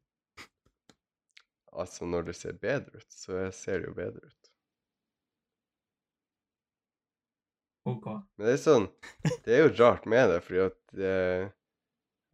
Altså, 1.74 2.06
når 2.06 2.28
det 2.30 2.36
ser 2.38 2.60
bedre 2.62 3.02
ut, 3.02 3.08
så 3.12 3.48
ser 3.52 3.82
det 3.82 3.90
jo 3.90 3.96
bedre 3.98 4.22
ut. 4.30 4.52
OK. 7.90 8.06
Men 8.38 8.48
det 8.48 8.54
er 8.56 8.62
sånn 8.62 8.88
Det 9.46 9.54
er 9.54 9.60
jo 9.62 9.74
rart 9.78 10.08
med 10.10 10.32
det, 10.32 10.40
fordi 10.46 10.62
at 10.64 10.96
eh, 10.98 11.50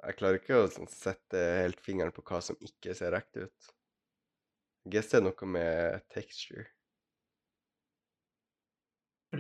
Jeg 0.05 0.17
klarer 0.19 0.39
ikke 0.39 0.59
å 0.59 0.69
sånn, 0.71 0.87
sette 0.91 1.41
helt 1.61 1.81
fingeren 1.83 2.13
på 2.15 2.23
hva 2.27 2.39
som 2.43 2.59
ikke 2.63 2.95
ser 2.97 3.17
ekte 3.17 3.47
ut. 3.47 3.71
Jeg 4.91 5.05
ser 5.05 5.19
er 5.19 5.27
noe 5.27 5.49
med 5.55 6.07
texture. 6.09 6.65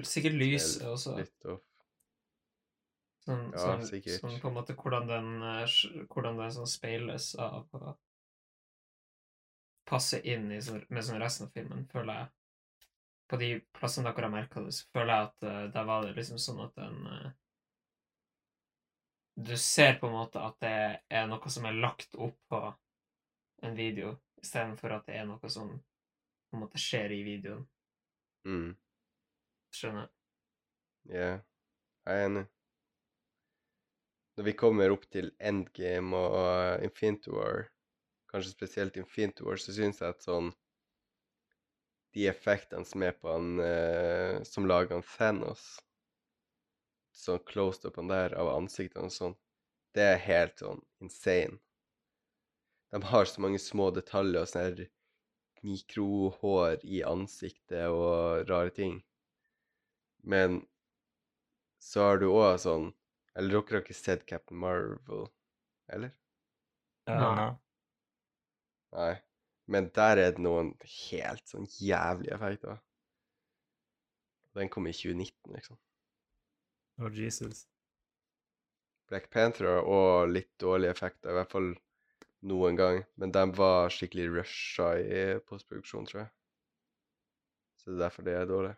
Sikkert 0.07 0.37
lyset 0.39 0.85
også. 0.87 1.17
Litt 1.19 1.49
off. 1.51 1.63
Sånn, 3.21 3.51
Ja, 3.53 3.59
sånn, 3.59 3.83
sikkert. 3.85 4.21
sånn 4.21 4.39
på 4.41 4.49
en 4.49 4.55
måte 4.55 4.73
hvordan 4.73 5.07
den, 5.07 5.27
eh, 5.43 6.05
hvordan 6.09 6.39
den 6.39 6.53
sånn 6.55 6.69
speiles 6.69 7.35
av 7.35 7.67
og 7.77 7.99
passer 9.85 10.25
inn 10.25 10.51
i 10.51 10.61
sånn, 10.63 10.85
med 10.89 11.03
sånn 11.05 11.19
resten 11.21 11.47
av 11.47 11.51
filmen, 11.53 11.85
føler 11.91 12.21
jeg. 12.21 12.31
På 13.27 13.39
de 13.41 13.51
plassene 13.75 14.11
dere 14.11 14.27
har 14.27 14.33
merka 14.33 14.63
det, 14.63 14.73
så 14.75 14.87
føler 14.95 15.13
jeg 15.13 15.27
at 15.27 15.45
uh, 15.47 15.67
der 15.75 15.87
var 15.87 16.05
det 16.05 16.15
liksom 16.15 16.39
sånn 16.41 16.63
at 16.65 16.75
den 16.79 16.97
uh, 17.07 17.29
Du 19.41 19.55
ser 19.57 19.95
på 19.99 20.09
en 20.09 20.17
måte 20.17 20.41
at 20.43 20.57
det 20.61 20.73
er 21.09 21.27
noe 21.27 21.49
som 21.49 21.65
er 21.65 21.77
lagt 21.79 22.15
opp 22.15 22.37
på 22.51 22.61
en 23.63 23.75
video, 23.77 24.17
istedenfor 24.41 24.97
at 24.97 25.05
det 25.07 25.15
er 25.21 25.27
noe 25.29 25.49
som 25.49 25.71
på 25.71 26.57
en 26.57 26.63
måte 26.65 26.81
skjer 26.81 27.13
i 27.15 27.21
videoen. 27.23 27.63
Mm. 28.47 28.75
Skjønner? 29.75 30.09
Ja, 31.09 31.29
jeg 32.05 32.17
er 32.17 32.25
enig. 32.25 32.43
Når 34.37 34.47
vi 34.47 34.53
kommer 34.57 34.93
opp 34.93 35.05
til 35.11 35.29
Endgame 35.43 36.17
og 36.17 36.35
uh, 36.39 36.83
Infinity 36.85 37.31
War, 37.35 37.65
kanskje 38.31 38.53
spesielt 38.55 38.99
Infinity 38.99 39.43
War, 39.47 39.59
så 39.59 39.75
syns 39.75 40.01
jeg 40.01 40.15
at 40.15 40.23
sånn 40.27 40.51
De 42.15 42.27
effektene 42.27 42.87
som 42.87 43.03
er 43.07 43.13
på 43.15 43.31
han 43.31 43.59
eh, 43.63 44.41
som 44.43 44.65
lager 44.67 44.97
han 44.97 45.05
Thanos, 45.07 45.61
sånn 47.15 47.39
closed 47.47 47.85
up 47.87 47.99
han 48.01 48.11
der 48.11 48.35
av 48.35 48.49
ansiktene 48.51 49.07
og 49.07 49.15
sånn, 49.15 49.37
det 49.95 50.07
er 50.09 50.25
helt 50.25 50.59
sånn 50.59 50.81
insane. 50.99 51.61
De 52.91 52.99
har 53.13 53.29
så 53.31 53.45
mange 53.45 53.61
små 53.63 53.87
detaljer 53.95 54.43
og 54.43 54.51
sånn 54.51 54.65
her 54.65 54.83
mikrohår 55.63 56.83
i 56.83 56.99
ansiktet 57.07 57.87
og 57.87 58.49
rare 58.49 58.75
ting. 58.75 58.99
Men 60.23 60.61
så 61.81 62.03
har 62.07 62.21
du 62.21 62.27
òg 62.29 62.59
sånn 62.61 62.91
Eller 63.35 63.55
dere 63.55 63.77
har 63.77 63.83
ikke 63.85 63.95
sett 63.95 64.25
Captain 64.27 64.59
Marvel, 64.59 65.27
eller? 65.87 66.11
Ja, 67.07 67.15
Nei. 67.15 67.35
nei. 67.35 67.51
Nei. 68.91 69.11
Men 69.71 69.87
der 69.95 70.19
er 70.19 70.33
det 70.35 70.43
noen 70.43 70.73
helt 70.83 71.47
sånn 71.47 71.67
jævlige 71.79 72.35
effekter. 72.35 72.81
Den 74.59 74.69
kom 74.69 74.89
i 74.91 74.93
2019, 74.93 75.53
liksom. 75.55 75.79
Oh, 76.99 77.07
Jesus. 77.07 77.67
Black 79.07 79.29
Panther 79.31 79.69
har 79.69 79.87
òg 79.87 80.33
litt 80.35 80.51
dårlige 80.59 80.91
effekter, 80.91 81.31
i 81.31 81.37
hvert 81.39 81.55
fall 81.55 81.71
noen 82.51 82.79
gang. 82.79 83.01
Men 83.15 83.31
de 83.35 83.45
var 83.55 83.91
skikkelig 83.95 84.27
rusha 84.35 84.91
i 84.99 85.23
postproduksjon, 85.47 86.07
tror 86.11 86.25
jeg. 86.25 86.31
Så 87.79 87.89
det 87.91 87.95
er 87.97 88.03
derfor 88.05 88.27
det 88.27 88.35
er 88.37 88.51
dårlig. 88.51 88.75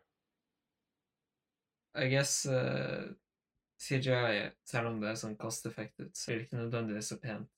I 1.95 2.07
guess 2.09 2.45
uh, 2.49 3.11
CGI, 3.77 4.49
selv 4.65 4.89
om 4.89 5.01
det 5.01 5.11
er 5.11 5.19
sånn 5.19 5.35
cost-effective, 5.37 6.09
så 6.15 6.31
blir 6.31 6.39
det 6.39 6.47
ikke 6.47 6.61
nødvendigvis 6.61 7.11
så 7.13 7.19
pent 7.21 7.49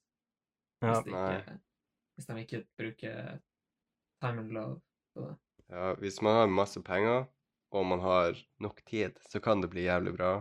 Ja, 0.84 1.00
hvis, 1.00 1.06
de 1.06 1.14
ikke, 1.16 1.58
hvis 2.16 2.28
de 2.28 2.42
ikke 2.42 2.62
bruker 2.80 3.40
time 4.22 4.44
and 4.44 4.52
love 4.56 4.80
på 5.16 5.28
det. 5.28 5.36
Ja, 5.72 5.94
hvis 6.02 6.22
man 6.22 6.40
har 6.40 6.52
masse 6.52 6.82
penger, 6.86 7.26
og 7.76 7.86
man 7.86 8.00
har 8.00 8.38
nok 8.62 8.82
tid, 8.86 9.18
så 9.30 9.40
kan 9.40 9.62
det 9.62 9.72
bli 9.74 9.88
jævlig 9.88 10.16
bra. 10.18 10.34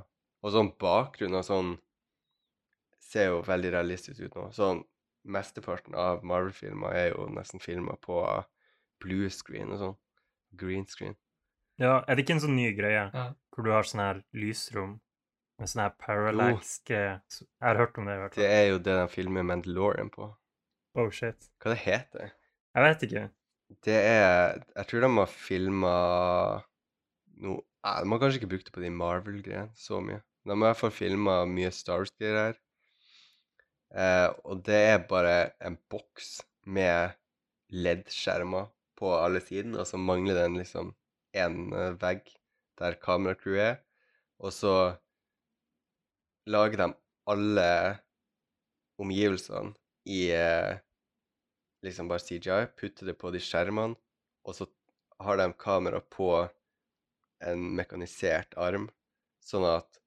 Og 0.44 0.52
sånn 0.52 0.72
bakgrunn 0.80 1.38
og 1.38 1.46
sånn 1.46 1.76
ser 3.00 3.30
jo 3.30 3.42
veldig 3.46 3.72
realistisk 3.74 4.20
ut 4.26 4.36
nå. 4.36 4.48
Sånn, 4.56 4.82
mesteparten 5.24 5.96
av 5.98 6.24
Marvel-filmer 6.26 6.96
er 6.96 7.08
jo 7.14 7.28
nesten 7.32 7.62
filmer 7.62 7.96
på 8.04 8.20
blue 9.02 9.30
screen 9.32 9.72
og 9.72 9.80
sånn. 9.80 9.96
Green 10.60 10.84
screen. 10.86 11.16
Ja, 11.80 12.04
er 12.06 12.14
det 12.14 12.22
ikke 12.24 12.36
en 12.36 12.44
sånn 12.44 12.58
ny 12.58 12.68
greie 12.76 13.08
Ja. 13.08 13.24
Hvor 13.54 13.66
du 13.66 13.70
har 13.74 13.86
sånn 13.86 14.02
her 14.02 14.20
lysrom 14.34 14.96
med 15.60 15.70
sånn 15.70 15.84
her 15.84 15.92
parallax 16.02 16.80
eh, 16.90 17.20
Jeg 17.38 17.62
har 17.62 17.78
hørt 17.78 17.98
om 18.00 18.08
det, 18.08 18.16
i 18.16 18.22
hvert 18.24 18.34
fall. 18.34 18.42
Det 18.42 18.50
er 18.50 18.64
jo 18.72 18.80
det 18.82 18.96
de 18.98 19.06
filmer 19.12 19.46
Mandalorian 19.46 20.10
på. 20.14 20.28
Oh, 20.98 21.10
shit. 21.14 21.48
Hva 21.62 21.74
det 21.74 21.80
heter 21.84 22.32
Jeg 22.74 22.84
vet 22.86 23.06
ikke. 23.06 23.24
det? 23.86 23.94
er 23.98 24.60
Jeg 24.76 24.86
tror 24.90 25.06
de 25.06 25.10
har 25.18 25.30
filma 25.30 25.94
noe 27.42 27.62
Nei, 27.84 27.98
De 28.00 28.08
har 28.08 28.20
kanskje 28.22 28.38
ikke 28.40 28.48
brukt 28.54 28.68
det 28.70 28.72
på 28.72 28.80
de 28.80 28.88
Marvel-greiene 28.96 29.74
så 29.76 29.98
mye. 30.00 30.22
De 30.44 30.54
har 30.54 30.56
i 30.56 30.62
hvert 30.62 30.78
fall 30.78 30.92
filma 30.96 31.34
mye 31.44 31.68
Star 31.76 32.00
Wars-greier. 32.00 32.54
Eh, 33.92 34.28
og 34.48 34.62
det 34.64 34.78
er 34.94 35.02
bare 35.10 35.34
en 35.60 35.76
boks 35.92 36.38
med 36.64 37.12
LED-skjermer 37.76 38.70
på 38.96 39.12
alle 39.18 39.42
sidene, 39.44 39.82
og 39.82 39.90
så 39.90 40.00
mangler 40.00 40.38
den 40.38 40.56
liksom 40.62 40.94
én 41.36 41.68
vegg 42.00 42.32
der 42.80 42.98
kameracrew 43.02 43.58
er, 43.60 43.76
og 44.42 44.52
så 44.52 44.74
lager 46.50 46.80
de 46.80 46.88
alle 47.30 47.68
omgivelsene 49.00 49.74
i 50.10 50.26
eh, 50.36 50.80
liksom 51.84 52.08
bare 52.08 52.24
CGI, 52.24 52.66
putter 52.76 53.08
det 53.08 53.16
på 53.20 53.32
de 53.32 53.40
skjermene, 53.42 53.96
og 54.44 54.56
så 54.56 54.68
har 55.24 55.38
de 55.40 55.48
kamera 55.58 56.00
på 56.00 56.30
en 57.44 57.68
mekanisert 57.76 58.56
arm, 58.60 58.88
sånn 59.44 59.66
at 59.68 60.00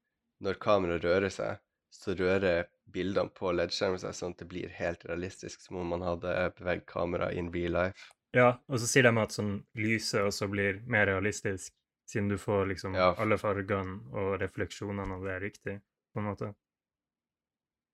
når 0.44 0.60
kameraet 0.62 1.06
rører 1.06 1.32
seg, 1.34 1.62
så 1.94 2.14
rører 2.14 2.68
bildene 2.92 3.32
på 3.34 3.50
LED-skjermen 3.52 4.00
seg 4.02 4.14
sånn 4.16 4.34
at 4.34 4.42
det 4.42 4.48
blir 4.50 4.72
helt 4.78 5.04
realistisk, 5.08 5.62
som 5.64 5.80
om 5.80 5.90
man 5.94 6.04
hadde 6.04 6.34
beveget 6.58 6.86
kamera 6.90 7.30
in 7.32 7.50
real 7.54 7.74
life. 7.74 8.12
Ja, 8.36 8.58
og 8.68 8.80
så 8.80 8.88
sier 8.88 9.08
de 9.08 9.14
at 9.22 9.34
sånn 9.34 9.54
lyset 9.78 10.20
også 10.22 10.50
blir 10.52 10.82
mer 10.86 11.08
realistisk, 11.08 11.72
siden 12.08 12.28
du 12.32 12.38
får 12.40 12.66
liksom 12.72 12.94
Ja. 12.96 13.10
alle 13.18 13.38
fargene 13.38 13.98
og 14.16 14.38
refleksjonene 14.42 15.18
av 15.18 15.24
det 15.28 15.34
er 15.36 15.40
riktig, 15.44 15.76
på 16.14 16.20
en 16.22 16.28
måte. 16.30 16.54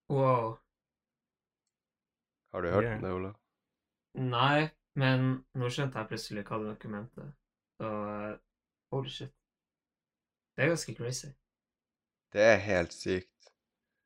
Wow. 0.08 0.58
Har 2.52 2.62
du 2.62 2.70
hørt 2.70 2.84
Yeah. 2.84 3.00
det, 3.02 3.12
Ola? 3.12 3.34
Nei, 4.14 4.70
men 5.02 5.24
nå 5.58 5.68
skjønte 5.74 5.98
jeg 5.98 6.08
plutselig 6.12 6.44
hva 6.48 6.58
det 6.62 6.70
dokumentet 6.74 7.32
Så 7.80 7.90
eh, 8.14 8.36
holy 8.94 9.10
shit. 9.10 9.32
Det 10.56 10.64
er 10.64 10.68
ganske 10.74 10.94
crazy. 10.94 11.32
Det 12.32 12.42
er 12.42 12.56
helt 12.66 12.92
sykt. 12.92 13.50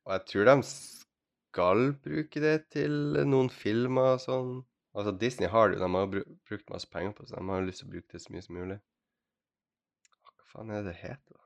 Og 0.05 0.13
jeg 0.15 0.25
tror 0.31 0.45
de 0.49 0.55
skal 0.69 1.83
bruke 2.05 2.41
det 2.43 2.55
til 2.75 2.91
noen 3.29 3.49
filmer 3.53 4.15
og 4.15 4.23
sånn. 4.25 4.53
Altså, 4.97 5.13
Disney 5.21 5.49
har 5.53 5.69
det 5.69 5.77
jo, 5.77 5.83
de 5.85 5.91
har 5.95 6.07
bru 6.13 6.23
brukt 6.49 6.69
masse 6.73 6.89
penger 6.89 7.13
på 7.13 7.23
det, 7.23 7.29
så 7.31 7.37
de 7.41 7.49
har 7.51 7.61
jo 7.61 7.67
lyst 7.69 7.83
til 7.83 7.89
å 7.89 7.93
bruke 7.93 8.11
det 8.15 8.21
så 8.23 8.33
mye 8.33 8.45
som 8.47 8.57
mulig. 8.57 8.79
Faen 10.49 10.71
er 10.73 10.83
det 10.83 10.93
det 10.93 10.99
heter? 11.03 11.39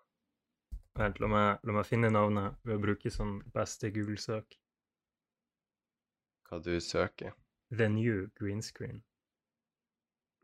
Vent, 1.00 1.20
la 1.20 1.28
meg, 1.28 1.64
la 1.66 1.74
meg 1.76 1.88
finne 1.90 2.12
navnet 2.14 2.60
ved 2.64 2.78
å 2.78 2.84
bruke 2.84 3.12
sånn 3.12 3.40
beste 3.56 3.90
Google-søk. 3.94 4.60
Hva 6.48 6.60
du 6.62 6.76
søker? 6.84 7.34
The 7.74 7.90
New 7.90 8.28
Green 8.38 8.62
Screen. 8.62 9.02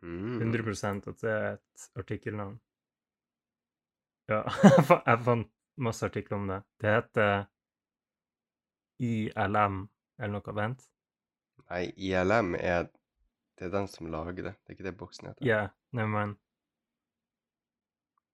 Mm. 0.02 0.40
100% 0.42 1.08
at 1.12 1.22
det 1.22 1.32
er 1.36 1.48
et 1.54 1.86
artikkelnavn. 2.02 2.58
Ja, 4.30 4.44
jeg 5.06 5.22
fant 5.26 5.52
masse 5.80 6.06
artikler 6.06 6.38
om 6.38 6.50
det. 6.50 6.60
Det 6.82 6.96
heter 6.98 7.46
ILM 9.00 9.80
eller 10.20 10.34
noe. 10.36 10.56
Vent. 10.56 10.86
Nei, 11.70 11.84
ILM 11.96 12.56
er 12.60 12.90
Det 13.60 13.68
er 13.68 13.74
den 13.74 13.90
som 13.92 14.08
lager 14.08 14.44
det. 14.44 14.54
Det 14.64 14.72
er 14.72 14.78
ikke 14.78 14.86
det 14.86 14.98
boksen 15.00 15.28
heter. 15.28 15.46
Ja, 15.46 15.64
yeah, 15.94 16.08
mind. 16.08 16.38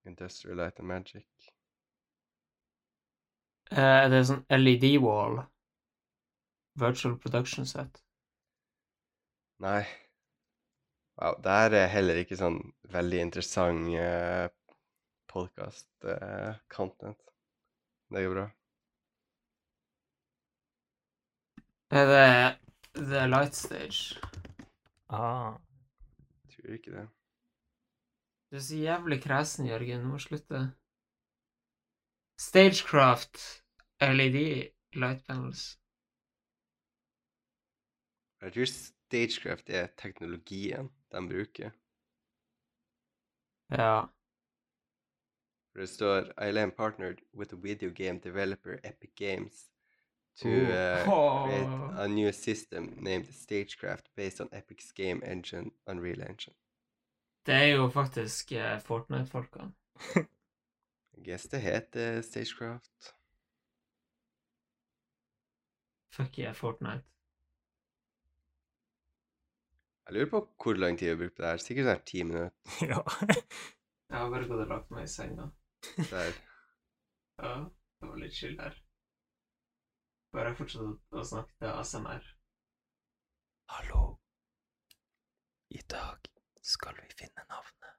Industrial 0.06 0.58
Light 0.58 0.80
and 0.80 0.88
Magic. 0.88 1.26
Eh, 3.72 4.08
det 4.10 4.18
er 4.22 4.26
sånn 4.30 4.46
LED-wall. 4.54 5.40
Virtual 6.80 7.16
production 7.18 7.66
set. 7.66 8.02
Nei. 9.64 9.86
Wow, 11.16 11.38
det 11.40 11.56
her 11.56 11.76
er 11.80 11.88
heller 11.94 12.20
ikke 12.20 12.36
sånn 12.36 12.60
veldig 12.92 13.22
interessant 13.24 13.88
uh, 13.96 14.50
podkast-content. 15.32 17.22
det 18.12 18.26
går 18.26 18.36
bra. 18.36 18.46
Er 21.96 22.06
det 22.12 22.26
The 23.08 23.28
Light 23.28 23.56
Stage? 23.56 24.20
Ah, 25.10 25.56
Tror 26.52 26.74
ikke 26.74 26.92
det. 26.92 27.08
Du 28.56 28.60
er 28.60 28.64
så 28.64 28.76
jævlig 28.76 29.24
kresen, 29.24 29.66
Jørgen. 29.68 30.02
Du 30.02 30.08
må 30.08 30.18
slutte. 30.18 30.60
Stagecraft 32.40 33.36
LED 34.02 34.38
light 34.94 35.26
panels. 35.28 35.80
Jeg 38.42 38.54
tror 38.54 38.66
Stagecraft 38.66 39.70
er 39.70 39.88
teknologien 39.98 40.88
de 41.12 41.20
bruker. 41.32 41.70
Ja. 43.72 44.02
For 45.72 45.80
det 45.80 45.90
står 45.90 46.44
ILM 46.48 46.72
partnered 46.72 47.20
with 47.34 47.54
a 47.54 47.58
video 47.58 47.90
game 47.90 48.20
developer 48.20 48.80
Epic 48.84 49.12
Games 49.16 49.72
to 50.36 50.48
Oh. 50.48 50.64
uh, 50.80 51.04
create 51.46 52.04
a 52.04 52.08
new 52.08 52.32
system 52.32 52.84
named 52.98 53.28
Stagecraft 53.34 54.06
based 54.16 54.40
on 54.42 54.48
Epic's 54.54 54.92
game 54.94 55.22
engine, 55.32 55.72
Unreal 55.88 56.22
Engine. 56.22 56.56
Det 57.46 57.54
er 57.54 57.76
jo 57.76 57.90
faktisk 57.94 58.52
eh, 58.52 58.80
Fortnite-folkene. 58.82 59.74
I 61.18 61.24
guess 61.24 61.44
det 61.48 61.62
heter 61.62 62.22
Stagecraft. 62.22 63.16
Fuck 66.16 66.40
yeah, 66.40 66.56
Fortnite. 66.56 67.04
Jeg 70.06 70.14
lurer 70.14 70.30
på 70.30 70.42
hvor 70.64 70.74
lang 70.74 71.00
tid 71.00 71.06
vi 71.06 71.12
har 71.12 71.18
brukt 71.18 71.36
på 71.36 71.42
det 71.42 71.50
her. 71.50 71.62
Sikkert 71.62 71.88
sånn 71.90 72.04
ti 72.10 72.24
minutter. 72.24 72.52
ja. 72.92 73.00
Jeg 74.10 74.18
har 74.18 74.30
bare 74.34 74.50
gått 74.50 74.66
og 74.66 74.74
lagt 74.74 74.92
meg 74.94 75.06
i 75.06 75.14
senga. 75.14 75.50
Der. 76.10 76.36
Ja, 77.36 77.56
det 78.00 78.08
var 78.08 78.20
litt 78.22 78.32
chill 78.32 78.54
her. 78.62 78.78
Bare 80.32 80.54
fortsett 80.56 81.18
å 81.20 81.24
snakke 81.28 81.52
til 81.60 81.68
ASMR. 81.68 82.30
Hallo. 83.74 84.06
I 85.76 85.82
dag 85.92 86.35
skal 86.66 86.96
vi 86.96 87.14
finne 87.20 87.44
navnet 87.50 87.94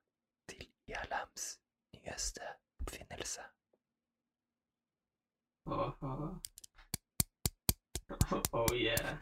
til 0.51 0.67
ILMs 0.91 1.45
nyeste 1.95 2.41
oppfinnelse. 2.81 3.41
Åh, 5.67 6.03
oh. 6.03 6.37
Oh 8.53 8.75
yeah. 8.75 9.19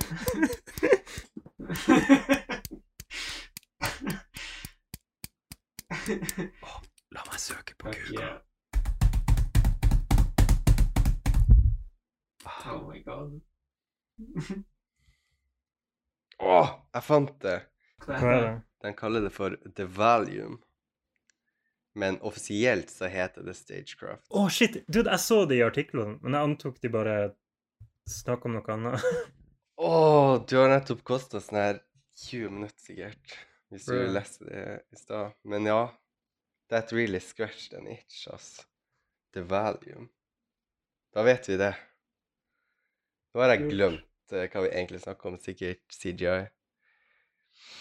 La 7.13 7.23
meg 7.29 7.41
søke 7.41 7.75
på 7.79 7.93
Google. 7.93 8.21
yeah. 8.21 8.41
Oh 12.67 12.81
my 12.89 13.05
god. 13.05 13.41
Å, 16.41 16.57
jeg 16.95 17.03
fant 17.05 17.37
det! 17.45 17.74
Hva 18.05 18.21
Hva 18.21 18.37
er 18.37 18.45
det? 18.45 18.55
De 18.85 18.93
kaller 18.97 19.25
det 19.25 19.33
for 19.33 19.57
The 19.77 19.87
Valium. 19.89 20.59
Men 21.95 22.19
offisielt 22.27 22.91
så 22.91 23.07
heter 23.07 23.47
det 23.47 23.55
Stagecraft. 23.55 24.27
Å, 24.35 24.49
shit! 24.51 24.81
Dude, 24.91 25.07
jeg 25.09 25.23
så 25.23 25.45
det 25.49 25.61
i 25.61 25.65
artiklene, 25.65 26.19
men 26.21 26.35
jeg 26.35 26.51
antok 26.51 26.81
de 26.83 26.91
bare 26.93 27.17
snakka 28.11 28.51
om 28.51 28.59
noe 28.59 28.75
annet. 28.75 29.05
Å, 29.79 29.93
du 30.43 30.57
har 30.59 30.73
nettopp 30.75 31.05
kosta 31.07 31.41
sånn 31.43 31.61
her 31.61 31.79
20 32.27 32.51
minutter, 32.59 32.83
sikkert. 32.83 33.37
Hvis 33.73 33.87
du 33.89 33.95
really? 33.95 34.13
leste 34.15 34.47
det 34.47 34.65
i 34.95 34.99
stad. 34.99 35.39
Men 35.51 35.71
ja, 35.71 35.81
that 36.71 36.93
really 36.95 37.23
scratched 37.23 37.79
an 37.79 37.89
itch, 37.91 38.27
ass. 38.31 38.67
The 39.35 39.43
Valium. 39.51 40.11
Da 41.15 41.25
vet 41.27 41.49
vi 41.49 41.57
det. 41.59 41.73
Nå 43.35 43.43
har 43.43 43.55
jeg 43.55 43.71
glemt 43.71 44.35
eh, 44.35 44.47
hva 44.51 44.67
vi 44.67 44.71
egentlig 44.71 45.03
snakker 45.03 45.33
om. 45.33 45.39
Sikkert 45.43 45.95
CGI. 45.95 46.45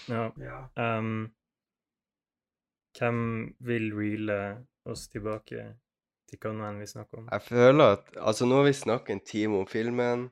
Ja. 0.10 0.28
Ja. 0.42 0.60
Um, 0.78 1.32
hvem 2.98 3.20
vil 3.60 3.90
reele 3.98 4.40
oss 4.86 5.08
tilbake 5.10 5.66
til 6.30 6.56
nå 6.58 6.72
vi 6.80 6.88
snakker 6.90 7.24
om? 7.24 7.30
Jeg 7.32 7.46
føler 7.46 7.98
at 7.98 8.16
Altså, 8.18 8.46
nå 8.46 8.62
har 8.62 8.68
vi 8.70 8.74
snakket 8.78 9.14
en 9.14 9.26
time 9.26 9.62
om 9.62 9.68
filmen. 9.68 10.30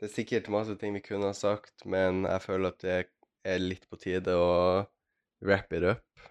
Det 0.00 0.08
er 0.08 0.14
sikkert 0.14 0.50
masse 0.52 0.76
ting 0.80 0.94
vi 0.96 1.04
kunne 1.04 1.30
ha 1.30 1.36
sagt, 1.36 1.84
men 1.84 2.24
jeg 2.26 2.42
føler 2.42 2.72
at 2.72 2.80
det 2.82 2.96
er 3.44 3.62
litt 3.62 3.88
på 3.90 3.98
tide 4.00 4.34
å 4.34 4.84
wrap 5.42 5.72
it 5.72 5.84
up. 5.86 6.28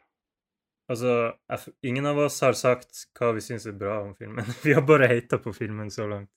Altså, 0.91 1.31
jeg, 1.47 1.71
ingen 1.87 2.05
av 2.09 2.19
oss 2.19 2.41
har 2.43 2.57
sagt 2.57 3.05
hva 3.15 3.31
vi 3.35 3.43
syns 3.43 3.67
er 3.69 3.77
bra 3.79 4.01
om 4.03 4.11
filmen. 4.17 4.47
Vi 4.65 4.73
har 4.75 4.83
bare 4.83 5.07
hata 5.07 5.39
på 5.39 5.53
filmen 5.55 5.91
så 5.91 6.07
langt. 6.09 6.31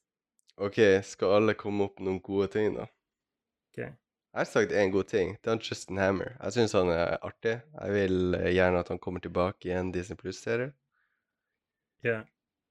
OK, 0.63 0.79
skal 1.03 1.41
alle 1.41 1.57
komme 1.59 1.89
opp 1.89 1.99
med 1.99 2.07
noen 2.07 2.21
gode 2.23 2.53
ting, 2.53 2.77
da? 2.77 2.87
Ok. 3.73 3.89
Jeg 4.35 4.41
har 4.41 4.49
sagt 4.51 4.73
én 4.75 4.91
god 4.91 5.07
ting. 5.07 5.37
Det 5.45 5.51
er 5.53 5.61
Justin 5.63 5.99
Hammer. 6.03 6.33
Jeg 6.43 6.53
syns 6.57 6.73
han 6.75 6.89
er 6.91 7.21
artig. 7.23 7.53
Jeg 7.71 7.93
vil 7.95 8.35
eh, 8.35 8.49
gjerne 8.51 8.81
at 8.83 8.89
han 8.91 8.99
kommer 8.99 9.23
tilbake 9.23 9.69
i 9.69 9.77
en 9.79 9.93
Disney 9.95 10.19
Plus-serie. 10.19 10.73
Ja. 12.03 12.25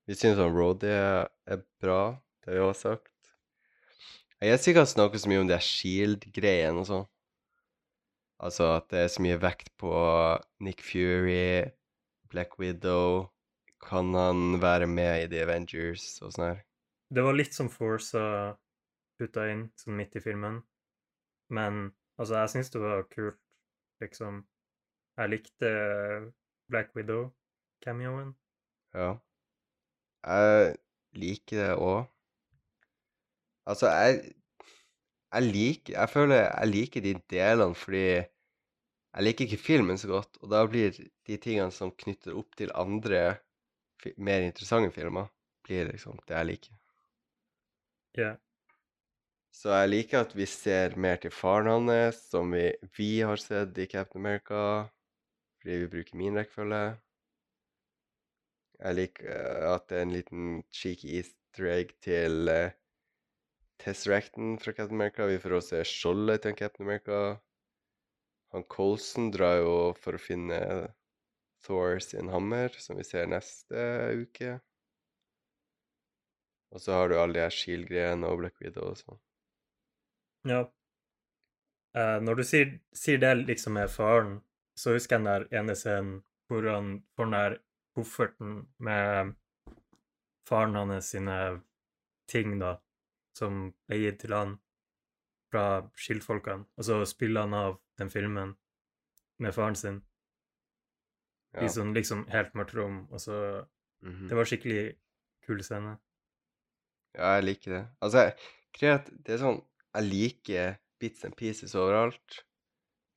Vi 0.03 0.17
syns 0.19 0.41
han 0.43 0.51
Roddy 0.51 0.89
er 0.91 1.29
er 1.47 1.61
bra. 1.79 2.19
Det 2.43 2.51
har 2.51 2.57
vi 2.59 2.65
også 2.65 2.89
sagt. 2.89 3.31
Jeg 4.41 4.51
vet 4.51 4.67
ikke 4.67 4.83
han 4.83 4.91
snakker 4.91 5.23
så 5.23 5.31
mye 5.31 5.45
om 5.45 5.47
det 5.47 5.61
Shield-greien 5.63 6.81
og 6.81 6.89
sånn. 6.89 7.07
Altså 8.43 8.67
at 8.73 8.89
det 8.91 9.05
er 9.05 9.07
så 9.15 9.23
mye 9.23 9.39
vekt 9.39 9.71
på 9.79 9.93
Nick 10.67 10.83
Fury, 10.83 11.71
Black 12.27 12.59
Widow 12.59 13.29
Kan 13.79 14.11
han 14.19 14.59
være 14.59 14.87
med 14.87 15.23
i 15.23 15.31
The 15.31 15.45
Avengers 15.47 16.19
og 16.19 16.35
sånn 16.35 16.45
her? 16.49 16.61
Det 17.07 17.23
var 17.23 17.39
litt 17.39 17.55
som 17.55 17.71
Forza 17.71 18.27
putta 19.15 19.47
inn, 19.47 19.69
sånn 19.79 19.95
midt 19.95 20.19
i 20.19 20.25
filmen. 20.27 20.59
Men 21.53 21.83
altså, 22.17 22.39
jeg 22.41 22.51
syns 22.53 22.71
det 22.73 22.81
var 22.81 23.03
kult, 23.13 23.39
liksom. 24.01 24.41
Jeg 25.17 25.29
likte 25.29 25.69
Black 26.71 26.95
Widow-cameoen. 26.97 28.33
Ja. 28.97 29.11
Jeg 30.23 30.75
liker 31.19 31.59
det 31.59 31.73
òg. 31.75 32.05
Altså, 33.65 33.87
jeg 33.89 34.33
Jeg 35.33 35.43
liker 35.43 35.93
Jeg 35.93 36.09
føler 36.09 36.35
jeg 36.35 36.67
liker 36.69 37.01
de 37.01 37.13
delene 37.29 37.75
fordi 37.75 38.05
jeg 39.13 39.23
liker 39.23 39.45
ikke 39.45 39.57
filmen 39.61 39.97
så 39.97 40.07
godt, 40.09 40.37
og 40.41 40.49
da 40.49 40.63
blir 40.65 40.95
de 41.27 41.37
tingene 41.37 41.71
som 41.71 41.91
knytter 41.93 42.33
opp 42.33 42.55
til 42.57 42.71
andre 42.73 43.19
mer 44.17 44.41
interessante 44.41 44.89
filmer, 44.91 45.27
blir 45.63 45.91
liksom 45.91 46.17
det 46.27 46.35
jeg 46.35 46.49
liker. 46.49 46.79
Ja. 48.17 48.31
Så 49.53 49.69
jeg 49.69 49.89
liker 49.91 50.23
at 50.25 50.33
vi 50.33 50.47
ser 50.49 50.95
mer 50.97 51.19
til 51.21 51.31
faren 51.31 51.69
hans, 51.69 52.23
som 52.31 52.51
vi, 52.55 52.71
vi 52.97 53.21
har 53.21 53.37
sett 53.37 53.77
i 53.77 53.85
Captain 53.85 54.23
America, 54.23 54.89
fordi 55.61 55.83
vi 55.83 55.89
bruker 55.91 56.17
min 56.17 56.39
rekkefølge. 56.39 56.85
Jeg 58.83 58.97
liker 58.97 59.29
eh, 59.29 59.67
at 59.69 59.85
det 59.89 59.99
er 59.99 60.07
en 60.07 60.15
liten 60.15 60.47
cheeky 60.73 61.19
easter 61.19 61.69
egg 61.69 61.93
til 62.03 62.49
uh, 62.49 62.73
Tesseracten 63.79 64.57
fra 64.59 64.73
Captain 64.73 64.97
America. 64.97 65.29
Vi 65.29 65.39
får 65.39 65.57
også 65.59 65.69
se 65.77 65.83
skjoldet 65.91 66.43
til 66.43 66.55
Captain 66.57 66.87
America. 66.87 67.19
Han 68.53 68.65
Colson 68.73 69.29
drar 69.33 69.59
jo 69.61 69.75
for 70.01 70.17
å 70.17 70.21
finne 70.21 70.59
Thor 71.63 72.01
sin 72.03 72.31
hammer, 72.33 72.73
som 72.81 72.97
vi 72.97 73.05
ser 73.07 73.29
neste 73.29 73.85
uke. 74.17 74.57
Og 76.73 76.81
så 76.81 76.97
har 76.97 77.09
du 77.09 77.19
alle 77.19 77.37
de 77.37 77.45
her 77.45 77.53
Shield-greiene 77.53 78.27
og 78.27 78.41
Black 78.41 78.57
Widow 78.59 78.89
og 78.89 78.99
sånn. 78.99 79.21
Ja. 80.47 80.63
Uh, 81.93 82.17
når 82.25 82.39
du 82.39 82.43
sier, 82.43 82.79
sier 82.95 83.19
det 83.21 83.33
liksom 83.45 83.75
med 83.77 83.91
faren, 83.93 84.39
så 84.79 84.95
husker 84.95 85.19
jeg 85.19 85.23
den 85.23 85.29
der 85.29 85.59
ene 85.59 85.75
scenen 85.77 86.23
hvor 86.49 86.65
han 86.69 86.95
får 87.15 87.29
den 87.29 87.35
der 87.37 87.57
kofferten 87.93 88.55
med 88.81 89.35
faren 90.49 90.75
hans 90.75 91.11
sine 91.13 91.37
ting, 92.29 92.57
da, 92.59 92.75
som 93.37 93.69
ble 93.87 93.99
gitt 94.01 94.19
til 94.23 94.33
han 94.35 94.55
fra 95.53 95.83
skildfolkene, 95.97 96.65
og 96.77 96.87
så 96.87 96.97
spiller 97.05 97.45
han 97.45 97.53
av 97.53 97.77
den 98.01 98.09
filmen 98.09 98.55
med 99.43 99.53
faren 99.53 99.77
sin 99.77 100.01
i 101.61 101.69
sånn 101.69 101.93
liksom 101.93 102.25
helt 102.33 102.55
mørkt 102.57 102.73
rom, 102.73 103.03
og 103.13 103.21
så 103.21 103.35
mhm. 104.01 104.27
Det 104.29 104.37
var 104.39 104.49
skikkelig 104.49 104.83
kul 105.45 105.61
scene. 105.61 105.99
Ja, 107.13 107.35
jeg 107.37 107.45
liker 107.45 107.75
det. 107.75 107.83
Altså, 108.01 108.23
jeg- 108.81 109.13
det 109.23 109.35
er 109.35 109.37
sånn 109.37 109.61
Jeg 109.93 110.09
liker 110.09 110.77
bits 110.99 111.23
and 111.25 111.35
pieces 111.37 111.75
overalt. 111.75 112.43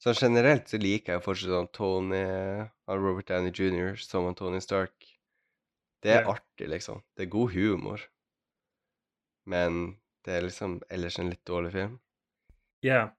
Så 0.03 0.13
generelt 0.13 0.69
så 0.69 0.79
liker 0.81 1.17
jeg 1.17 1.25
fortsatt 1.25 1.53
sånn 1.55 1.71
Tony 1.73 2.19
han 2.87 3.01
Robert 3.01 3.29
Downey 3.31 3.53
jr. 3.55 3.97
som 3.97 4.27
han 4.29 4.37
Tony 4.37 4.61
Stark. 4.61 4.95
Det 6.03 6.13
er 6.13 6.23
Ja. 6.23 6.35
artig, 6.37 6.69
liksom. 6.69 7.03
Det 7.17 7.27
er 7.27 7.31
god 7.33 7.53
humor. 7.53 8.01
Men 9.47 9.97
det 10.25 10.35
er 10.35 10.43
liksom 10.43 10.81
ellers 10.91 11.19
en 11.19 11.31
litt 11.31 11.45
dårlig 11.45 11.73
film. 11.73 12.01
Ja. 12.83 13.17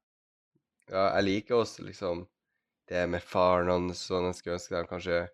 Ja, 0.90 1.16
jeg 1.18 1.24
liker 1.26 1.56
også 1.64 1.84
liksom 1.84 2.28
det 2.88 3.10
med 3.10 3.24
faren 3.24 3.68
hans 3.70 4.06
sånn 4.08 4.30
Jeg 4.30 4.36
skulle 4.38 4.56
ønske 4.60 4.78
de 4.78 4.88
kanskje 4.92 5.30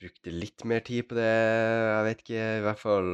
brukte 0.00 0.32
litt 0.32 0.64
mer 0.64 0.80
tid 0.80 1.08
på 1.08 1.14
det. 1.18 1.26
Jeg 1.26 2.04
vet 2.08 2.22
ikke, 2.24 2.44
i 2.58 2.62
hvert 2.64 2.78
fall 2.78 3.10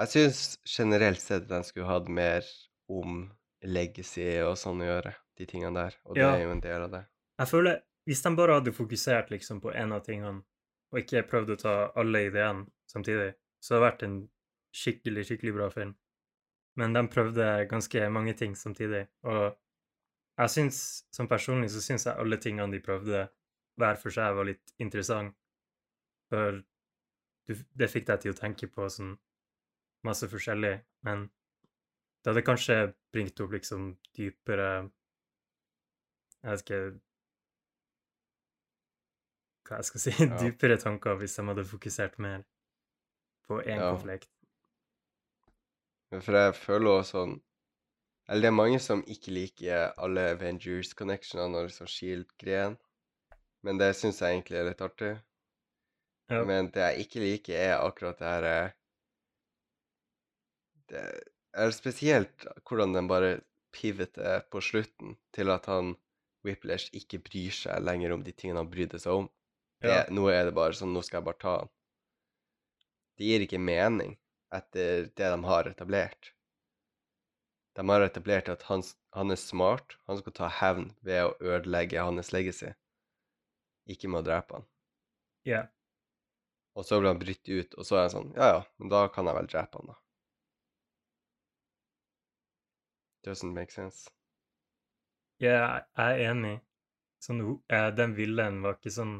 Jeg 0.00 0.08
syns 0.14 0.58
generelt 0.66 1.20
sett 1.20 1.48
de 1.48 1.62
skulle 1.64 1.86
hatt 1.86 2.08
mer 2.08 2.42
om 2.90 3.20
legacy 3.62 4.26
og 4.42 4.56
sånn 4.58 4.82
å 4.82 4.88
gjøre, 4.88 5.14
de 5.38 5.46
tingene 5.48 5.74
der. 5.76 5.96
Og 6.06 6.16
det 6.16 6.22
Ja. 6.24 6.34
er 6.36 6.44
jo 6.44 6.50
en 6.54 6.60
del 6.64 6.82
av 6.82 6.90
det. 6.90 7.06
Jeg 7.38 7.48
føler 7.48 7.82
Hvis 8.08 8.22
de 8.22 8.30
bare 8.34 8.54
hadde 8.56 8.72
fokusert 8.72 9.28
liksom 9.30 9.60
på 9.60 9.72
én 9.76 9.92
av 9.92 10.00
tingene, 10.02 10.42
og 10.90 10.98
ikke 10.98 11.20
prøvd 11.28 11.50
å 11.52 11.58
ta 11.60 11.74
alle 12.00 12.24
ideene 12.26 12.66
samtidig, 12.88 13.34
så 13.60 13.74
hadde 13.74 13.80
det 13.84 13.92
vært 13.92 14.02
en 14.02 14.16
skikkelig, 14.74 15.24
skikkelig 15.28 15.54
bra 15.54 15.68
film. 15.70 15.94
Men 16.76 16.92
de 16.94 17.02
prøvde 17.12 17.68
ganske 17.68 18.10
mange 18.10 18.34
ting 18.34 18.54
samtidig, 18.56 19.06
og 19.22 19.56
jeg 20.38 20.48
syns, 20.48 21.04
som 21.12 21.28
personlig, 21.28 21.68
så 21.70 21.80
syns 21.84 22.06
jeg 22.06 22.16
alle 22.16 22.38
tingene 22.38 22.72
de 22.72 22.80
prøvde 22.80 23.28
hver 23.78 23.96
for 24.00 24.10
seg, 24.10 24.34
var 24.34 24.44
litt 24.48 24.72
interessant. 24.80 25.34
For 26.30 26.62
det 27.76 27.90
fikk 27.90 28.06
deg 28.06 28.20
til 28.20 28.32
å 28.32 28.38
tenke 28.38 28.66
på 28.72 28.88
sånn 28.90 29.18
masse 30.06 30.26
forskjellig, 30.26 30.80
men 31.04 31.28
det 32.24 32.30
hadde 32.32 32.42
kanskje 32.46 32.78
bringt 33.12 33.40
opp 33.40 33.52
liksom 33.56 33.90
dypere 34.16 34.70
Jeg 36.42 36.50
vet 36.50 36.62
ikke 36.64 36.80
hva 39.68 39.76
jeg 39.80 39.86
skal 39.88 40.02
si, 40.04 40.12
Ja. 40.24 40.38
dypere 40.42 40.76
tanker 40.82 41.16
hvis 41.20 41.36
de 41.38 41.44
hadde 41.48 41.64
fokusert 41.72 42.18
mer 42.26 42.42
på 43.46 43.60
én 43.62 43.78
Ja. 43.80 43.92
konflikt. 43.94 44.30
For 46.10 46.36
jeg 46.36 46.54
føler 46.58 46.90
også 46.98 47.10
sånn 47.14 47.34
Eller 48.28 48.42
det 48.42 48.48
er 48.50 48.56
mange 48.56 48.78
som 48.82 49.02
ikke 49.14 49.32
liker 49.34 49.92
alle 50.06 50.24
Avengers-connectionene 50.34 51.58
og 51.62 51.68
liksom 51.68 51.88
Shield-greien. 51.90 52.76
Men 53.66 53.78
det 53.80 53.88
syns 53.98 54.20
jeg 54.22 54.36
egentlig 54.36 54.58
er 54.60 54.68
litt 54.68 54.84
artig. 54.86 55.10
Ja. 56.30 56.44
Men 56.44 56.70
det 56.74 56.84
jeg 56.84 57.06
ikke 57.06 57.20
liker, 57.24 57.56
er 57.58 57.86
akkurat 57.88 58.18
det 58.22 58.28
her 58.34 58.46
eh, 58.50 58.70
Det 60.88 61.02
er 61.52 61.72
spesielt 61.74 62.46
hvordan 62.66 62.94
den 62.94 63.08
bare 63.10 63.40
pivoter 63.74 64.44
på 64.50 64.62
slutten 64.64 65.16
til 65.34 65.50
at 65.52 65.66
han 65.70 65.94
Whiplash 66.46 66.88
ikke 66.96 67.20
bryr 67.22 67.52
seg 67.54 67.82
lenger 67.84 68.14
om 68.14 68.24
de 68.24 68.32
tingene 68.32 68.62
han 68.62 68.70
brydde 68.72 69.00
seg 69.02 69.24
om. 69.24 69.28
Det, 69.80 69.90
Ja. 69.90 70.02
Nå 70.12 70.28
er 70.28 70.44
det 70.48 70.54
bare 70.56 70.76
sånn 70.76 70.92
Nå 70.92 71.02
skal 71.04 71.20
jeg 71.20 71.28
bare 71.28 71.40
ta 71.40 71.54
han. 71.62 71.70
Det 73.16 73.28
gir 73.28 73.44
ikke 73.44 73.60
mening 73.60 74.16
etter 74.52 75.10
det 75.16 75.30
de 75.30 75.40
har 75.44 75.68
etablert. 75.68 76.32
De 77.76 77.84
har 77.88 78.04
etablert 78.04 78.48
at 78.48 78.64
han, 78.68 78.82
han 79.16 79.30
er 79.30 79.38
smart. 79.40 79.96
Han 80.08 80.18
skal 80.18 80.34
ta 80.36 80.48
hevn 80.60 80.90
ved 81.06 81.22
å 81.28 81.36
ødelegge 81.40 82.02
hans 82.02 82.32
legacy. 82.32 82.72
Ikke 83.88 84.08
med 84.08 84.24
å 84.24 84.26
drepe 84.26 84.58
han. 84.58 84.66
Ja. 85.48 85.62
Og 86.76 86.84
så 86.86 87.00
blir 87.00 87.12
han 87.12 87.20
brutt 87.20 87.48
ut, 87.48 87.74
og 87.74 87.86
så 87.86 87.96
er 87.96 88.06
han 88.06 88.12
sånn 88.14 88.32
Ja, 88.36 88.48
ja, 88.56 88.60
men 88.78 88.92
da 88.92 89.06
kan 89.12 89.28
jeg 89.28 89.36
vel 89.38 89.48
drepe 89.50 89.80
han, 89.80 89.92
da. 89.92 89.98
Doesn't 93.26 93.52
make 93.52 93.72
sense. 93.72 94.10
Ja, 95.40 95.84
jeg 95.96 96.20
er 96.20 96.30
enig. 96.30 96.56
Sånn, 97.20 97.40
eh, 97.68 97.90
den 97.96 98.14
villen 98.16 98.62
var 98.64 98.78
ikke 98.78 98.92
sånn 98.92 99.18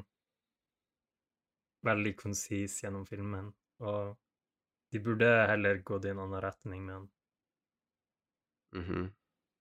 veldig 1.84 2.12
konsis 2.16 2.78
gjennom 2.82 3.06
filmen, 3.08 3.50
og 3.80 4.16
de 4.92 5.00
burde 5.04 5.28
heller 5.48 5.80
gått 5.86 6.08
i 6.08 6.12
en 6.12 6.20
annen 6.24 6.42
retning 6.44 6.84
med 6.86 6.94
den. 6.96 7.08
Mhm. 8.80 9.08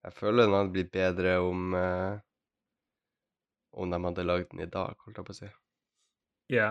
Jeg 0.04 0.14
føler 0.16 0.46
den 0.46 0.56
hadde 0.56 0.72
blitt 0.76 0.92
bedre 0.92 1.40
om 1.44 1.74
eh, 1.76 2.20
Om 3.72 3.92
de 3.92 3.98
hadde 4.04 4.24
lagd 4.26 4.48
den 4.52 4.62
i 4.64 4.66
dag, 4.66 4.96
holdt 5.06 5.18
jeg 5.20 5.26
på 5.26 5.34
å 5.34 5.38
si. 5.38 5.48
Ja, 6.50 6.70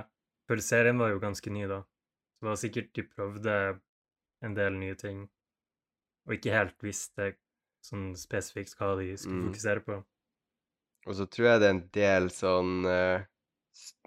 for 0.48 0.58
serien 0.58 0.98
var 0.98 1.12
jo 1.12 1.20
ganske 1.22 1.50
ny 1.54 1.62
da. 1.70 1.84
Så 1.84 2.42
det 2.42 2.48
var 2.48 2.56
sikkert 2.58 2.88
de 2.96 3.04
prøvde 3.06 3.54
en 4.42 4.56
del 4.56 4.74
nye 4.80 4.96
ting, 4.98 5.20
og 6.26 6.34
ikke 6.34 6.56
helt 6.56 6.82
visste 6.82 7.36
sånn 7.84 8.14
spesifikt 8.18 8.74
hva 8.78 8.94
de 8.98 9.16
skulle 9.16 9.42
Mm. 9.42 9.48
fokusere 9.50 9.84
på. 9.86 9.98
Og 11.06 11.14
så 11.16 11.26
tror 11.30 11.46
jeg 11.48 11.60
det 11.60 11.66
er 11.68 11.74
en 11.76 11.88
del 11.94 12.30
sånn 12.34 12.84
uh, 12.86 13.24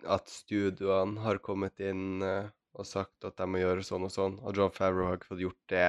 At 0.06 0.28
studioene 0.30 1.22
har 1.24 1.40
kommet 1.40 1.80
inn 1.80 2.22
uh, 2.22 2.50
og 2.76 2.86
sagt 2.86 3.24
at 3.28 3.38
de 3.38 3.46
må 3.48 3.60
gjøre 3.62 3.84
sånn 3.84 4.04
og 4.08 4.12
sånn, 4.12 4.40
og 4.44 4.56
John 4.56 4.72
Favreau 4.72 5.08
har 5.08 5.18
ikke 5.18 5.32
fått 5.34 5.44
gjort 5.46 5.62
det 5.72 5.86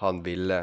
han 0.00 0.22
ville. 0.22 0.60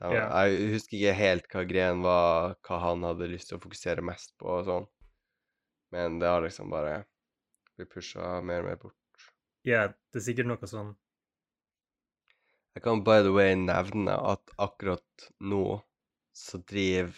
De, 0.00 0.10
Ja. 0.12 0.44
Jeg 0.46 0.70
husker 0.74 0.96
ikke 0.98 1.14
helt 1.16 1.48
hva 1.52 1.64
greien 1.68 2.02
var, 2.04 2.56
hva 2.68 2.78
han 2.80 3.02
hadde 3.04 3.28
lyst 3.32 3.48
til 3.48 3.58
å 3.58 3.62
fokusere 3.64 4.04
mest 4.04 4.34
på 4.38 4.46
og 4.58 4.64
sånn, 4.68 4.86
men 5.92 6.18
det 6.20 6.28
har 6.28 6.42
liksom 6.44 6.70
bare 6.70 7.06
blitt 7.76 7.90
pusha 7.92 8.42
mer 8.44 8.60
og 8.60 8.68
mer 8.70 8.76
bort. 8.76 8.96
Ja, 9.64 9.88
det 10.12 10.20
er 10.20 10.26
sikkert 10.28 10.46
noe 10.46 10.68
sånn. 10.70 10.94
Jeg 12.76 12.82
kan 12.84 13.00
by 13.00 13.22
the 13.24 13.30
way 13.32 13.54
nevne 13.56 14.12
at 14.30 14.50
akkurat 14.60 15.22
nå 15.40 15.78
så 16.36 16.58
driver 16.60 17.14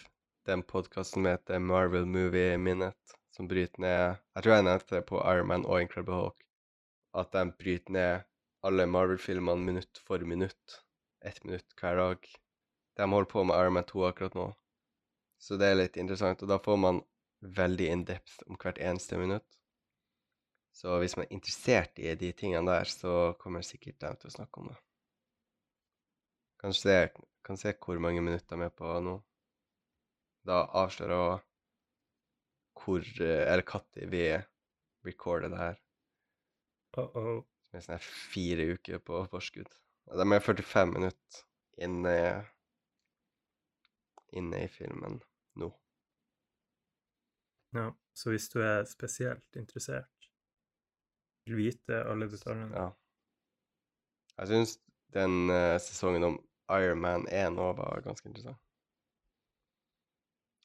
den 0.47 0.63
podkasten 0.63 1.19
som 1.19 1.27
heter 1.27 1.59
Marvel 1.59 2.05
Movie 2.07 2.57
Minute, 2.57 3.17
som 3.35 3.49
bryter 3.51 3.83
ned 3.83 4.15
Jeg 4.35 4.45
tror 4.45 4.55
jeg 4.55 4.65
nevnte 4.69 4.95
det 4.95 5.03
på 5.09 5.19
Iron 5.19 5.51
Man 5.51 5.67
og 5.67 5.81
Incredible 5.81 6.15
Hulk. 6.15 6.47
At 7.11 7.35
de 7.35 7.43
bryter 7.51 7.91
ned 7.91 8.23
alle 8.63 8.87
Marvel-filmene 8.87 9.65
minutt 9.65 10.01
for 10.07 10.23
minutt. 10.23 10.79
Ett 11.19 11.43
minutt 11.43 11.75
hver 11.75 11.99
dag. 12.05 12.33
De 12.95 13.11
holder 13.11 13.31
på 13.35 13.43
med 13.43 13.59
Iron 13.59 13.75
Man 13.81 13.91
2 13.91 14.07
akkurat 14.13 14.39
nå. 14.39 14.49
Så 15.43 15.59
det 15.59 15.67
er 15.67 15.81
litt 15.83 15.99
interessant, 15.99 16.39
og 16.39 16.55
da 16.55 16.63
får 16.63 16.83
man 16.87 17.03
veldig 17.43 17.91
in 17.91 18.07
depth 18.07 18.45
om 18.47 18.55
hvert 18.55 18.79
eneste 18.79 19.19
minutt. 19.19 19.59
Så 20.71 21.01
hvis 21.03 21.19
man 21.19 21.27
er 21.27 21.35
interessert 21.35 21.99
i 21.99 22.15
de 22.15 22.31
tingene 22.31 22.71
der, 22.71 22.87
så 22.87 23.33
kommer 23.43 23.67
sikkert 23.67 23.99
de 23.99 24.15
til 24.21 24.31
å 24.31 24.39
snakke 24.39 24.63
om 24.63 24.71
det. 24.71 24.85
Kan 26.59 26.73
se, 26.73 27.09
kan 27.45 27.57
se 27.57 27.73
hvor 27.79 27.99
mange 28.03 28.21
minutter 28.21 28.59
vi 28.59 28.67
er 28.67 28.73
på 28.75 28.95
nå. 29.03 29.15
Da 30.47 30.63
avslører 30.81 31.39
hvor 32.79 32.99
eh, 32.99 33.45
Eller 33.51 33.63
når 33.63 34.09
vi 34.11 34.23
recorder 35.05 35.49
det 35.49 35.57
her. 35.57 35.75
Uh 36.97 37.05
-oh. 37.15 37.43
Som 37.69 37.77
er 37.77 37.81
sånn 37.81 37.95
her 37.95 38.05
fire 38.33 38.65
uker 38.73 38.99
på 38.99 39.25
forskudd. 39.29 39.69
De 40.09 40.25
er 40.35 40.39
45 40.39 40.93
minutter, 40.93 41.43
inne, 41.77 42.45
inne 44.33 44.63
i 44.63 44.67
filmen 44.67 45.19
nå. 45.55 45.69
Ja, 47.77 47.91
så 48.13 48.29
hvis 48.29 48.49
du 48.49 48.59
er 48.61 48.83
spesielt 48.89 49.55
interessert, 49.55 50.29
vil 51.45 51.57
vite 51.57 52.03
alle 52.09 52.29
detaljene 52.31 52.75
Ja. 52.75 52.89
Jeg 54.39 54.47
syns 54.47 54.79
den 55.13 55.49
uh, 55.49 55.77
sesongen 55.77 56.23
om 56.23 56.48
Iron 56.69 57.01
Man 57.01 57.25
1 57.27 57.57
òg 57.59 57.77
var 57.79 58.01
ganske 58.05 58.27
interessant. 58.29 58.59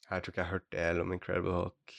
Jeg 0.05 0.21
tror 0.21 0.31
ikke 0.33 0.43
jeg 0.43 0.51
hørte 0.51 0.83
el 0.89 1.01
om 1.01 1.13
Incredible 1.15 1.53
Hulk. 1.55 1.95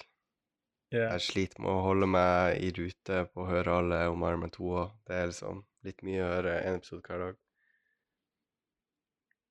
Yeah. 0.95 1.11
Jeg 1.17 1.25
sliter 1.27 1.63
med 1.65 1.73
å 1.73 1.81
holde 1.83 2.07
meg 2.07 2.61
i 2.63 2.69
rute 2.77 3.25
på 3.33 3.43
å 3.43 3.49
høre 3.49 3.73
alle 3.81 3.99
om 4.13 4.23
Iron 4.29 4.45
Man 4.45 4.53
2 4.55 4.69
òg. 4.83 4.93
Det 5.09 5.17
er 5.17 5.33
liksom 5.33 5.65
litt 5.89 6.05
mye 6.07 6.23
å 6.23 6.31
høre 6.31 6.55
en 6.61 6.79
episode 6.79 7.03
hver 7.09 7.25
dag. 7.25 7.41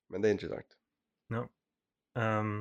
Men 0.09 0.21
det 0.23 0.29
er 0.29 0.37
interessant. 0.37 0.77
Ja. 1.33 1.43
Um, 2.15 2.53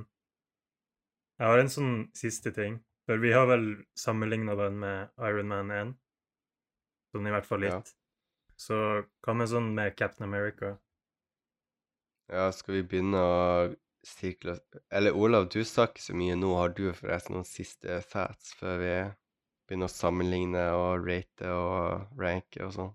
jeg 1.38 1.46
har 1.50 1.60
en 1.62 1.70
sånn 1.70 1.94
siste 2.16 2.50
ting. 2.56 2.80
For 3.06 3.20
vi 3.20 3.34
har 3.36 3.46
vel 3.46 3.84
sammenligna 4.00 4.54
den 4.58 4.78
med 4.80 5.12
Iron 5.28 5.50
Man 5.52 5.70
1. 5.70 5.94
Sånn 7.14 7.28
i 7.28 7.34
hvert 7.34 7.46
fall 7.46 7.62
Ja. 7.68 7.76
litt. 7.78 7.94
Så 8.56 8.76
hva 9.22 9.34
med 9.36 9.50
sånn 9.50 9.74
med 9.74 9.94
Captain 9.96 10.26
America? 10.26 10.78
Ja, 12.32 12.48
skal 12.52 12.78
vi 12.78 12.82
begynne 12.88 13.20
å 13.20 13.32
sirkle 14.04 14.56
Eller 14.92 15.16
Olav, 15.16 15.48
du 15.52 15.60
sa 15.64 15.84
ikke 15.88 16.02
så 16.04 16.16
mye 16.16 16.36
nå. 16.38 16.54
Har 16.56 16.72
du 16.76 16.86
forresten 16.96 17.36
noen 17.36 17.48
siste 17.48 18.00
facts 18.08 18.54
før 18.60 18.78
vi 18.80 18.94
begynner 19.68 19.90
å 19.90 19.92
sammenligne 19.92 20.64
og 20.76 21.08
rate 21.08 21.52
og 21.52 22.20
ranke 22.20 22.64
og 22.64 22.72
sånn? 22.76 22.92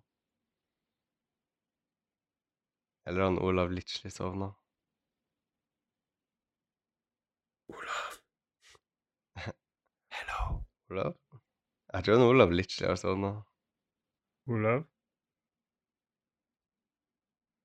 Eller 3.09 3.23
har 3.25 3.31
han 3.31 3.41
Olav 3.41 3.71
Litchli 3.73 4.11
sovna? 4.13 4.51
Olav. 7.73 8.19
Hello. 10.17 10.59
Olav? 10.89 11.17
Jeg 11.93 12.05
tror 12.05 12.17
han 12.19 12.27
Olav 12.27 12.53
Litchli 12.53 12.85
har 12.89 12.97
sovna. 13.01 13.33
Olav? 14.49 14.85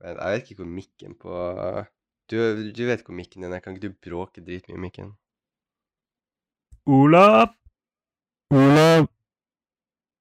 Men 0.04 0.18
jeg 0.20 0.32
vet 0.34 0.50
ikke 0.50 0.60
hvor 0.60 0.68
mikken 0.68 1.14
på 1.16 1.36
du, 2.30 2.36
du 2.76 2.82
vet 2.84 3.04
hvor 3.04 3.16
mikken 3.16 3.44
din 3.44 3.52
er. 3.52 3.60
Kan 3.64 3.76
ikke 3.76 3.88
du 3.88 4.00
bråke 4.04 4.44
dritmye 4.44 4.76
i 4.76 4.80
mikken? 4.80 5.14
Olav? 6.84 7.54
Olav? 8.52 9.08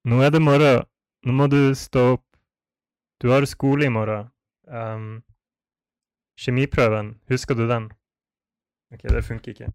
Nå 0.08 0.22
er 0.24 0.32
det 0.32 0.42
morgen. 0.42 0.88
Nå 1.28 1.36
må 1.36 1.50
du 1.52 1.76
stå 1.76 2.06
opp. 2.14 2.26
Du 3.20 3.30
har 3.32 3.44
skole 3.48 3.88
i 3.88 3.92
morgen. 3.92 4.32
Um, 4.68 5.24
kjemiprøven, 6.40 7.14
husker 7.32 7.56
du 7.56 7.68
den? 7.68 7.92
OK, 8.96 9.04
det 9.04 9.24
funker 9.28 9.52
ikke. 9.52 9.72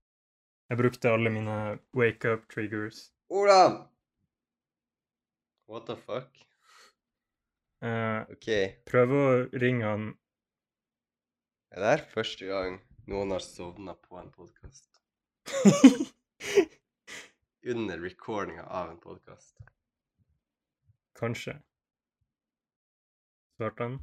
Jeg 0.68 0.80
brukte 0.80 1.12
alle 1.12 1.32
mine 1.32 1.78
wake 1.96 2.32
up 2.32 2.48
triggers. 2.48 3.10
Olav! 3.28 3.88
What 5.68 5.84
the 5.88 5.96
fuck? 5.96 6.47
Eh, 7.78 8.20
OK. 8.34 8.46
prøv 8.90 9.12
å 9.14 9.26
ringe 9.54 9.86
han 9.86 10.06
Er 11.70 11.78
det 11.84 11.90
her 11.92 12.00
første 12.10 12.48
gang 12.48 12.80
noen 13.06 13.30
har 13.30 13.44
sovna 13.44 13.94
på 13.94 14.18
en 14.18 14.32
podkast? 14.34 14.98
Under 17.72 18.02
recordinga 18.02 18.64
av 18.66 18.90
en 18.90 18.98
podkast? 18.98 19.54
Kanskje. 21.20 21.54
Svarte 23.56 23.86
han? 23.86 23.96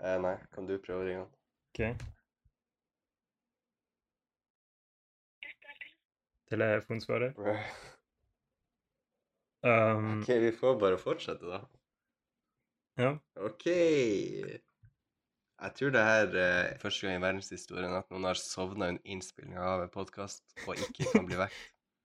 Eh, 0.00 0.16
nei, 0.24 0.34
kan 0.56 0.66
du 0.70 0.78
prøve 0.80 1.04
å 1.04 1.06
ringe 1.10 1.26
han? 1.26 1.30
OK. 1.74 1.80
Telefonsvarer. 6.48 7.36
Um, 9.64 10.20
OK, 10.22 10.28
vi 10.40 10.52
får 10.56 10.80
bare 10.80 11.00
fortsette, 11.00 11.44
da. 11.48 11.64
Ja. 13.00 13.14
OK. 13.42 13.66
Jeg 15.64 15.74
tror 15.78 15.94
det 15.94 16.02
her 16.04 16.36
er 16.38 16.76
første 16.82 17.06
gang 17.06 17.18
i 17.18 17.22
verdenshistorien 17.24 17.94
at 17.96 18.10
noen 18.12 18.26
har 18.28 18.38
sovna 18.38 18.90
under 18.92 19.10
innspillinga 19.14 19.62
av 19.64 19.84
en 19.86 19.92
podkast 19.92 20.44
og 20.66 20.78
ikke 20.78 21.08
kan 21.12 21.26
bli 21.28 21.38
vekk. 21.40 21.56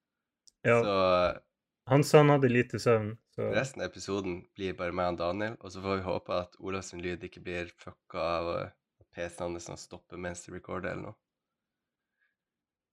ja. 0.70 0.80
Så 0.86 0.96
Han 1.90 2.06
sa 2.06 2.22
han 2.22 2.30
hadde 2.30 2.52
lite 2.52 2.80
søvn, 2.82 3.16
så 3.34 3.50
resten 3.54 3.82
av 3.82 3.90
episoden 3.90 4.44
blir 4.54 4.76
bare 4.78 4.94
meg 4.94 5.16
og 5.16 5.22
Daniel, 5.24 5.56
og 5.58 5.74
så 5.74 5.82
får 5.82 5.98
vi 5.98 6.06
håpe 6.06 6.36
at 6.36 6.58
Olavs 6.62 6.94
lyd 6.94 7.24
ikke 7.26 7.42
blir 7.42 7.72
fucka 7.82 8.22
av 8.22 8.50
at 8.60 9.08
PC-en 9.18 9.56
hans 9.56 9.66
sånn 9.66 9.82
stopper 9.82 10.22
mens 10.22 10.46
de 10.46 10.54
recorder 10.54 10.94
eller 10.94 11.10
noe. 11.10 11.18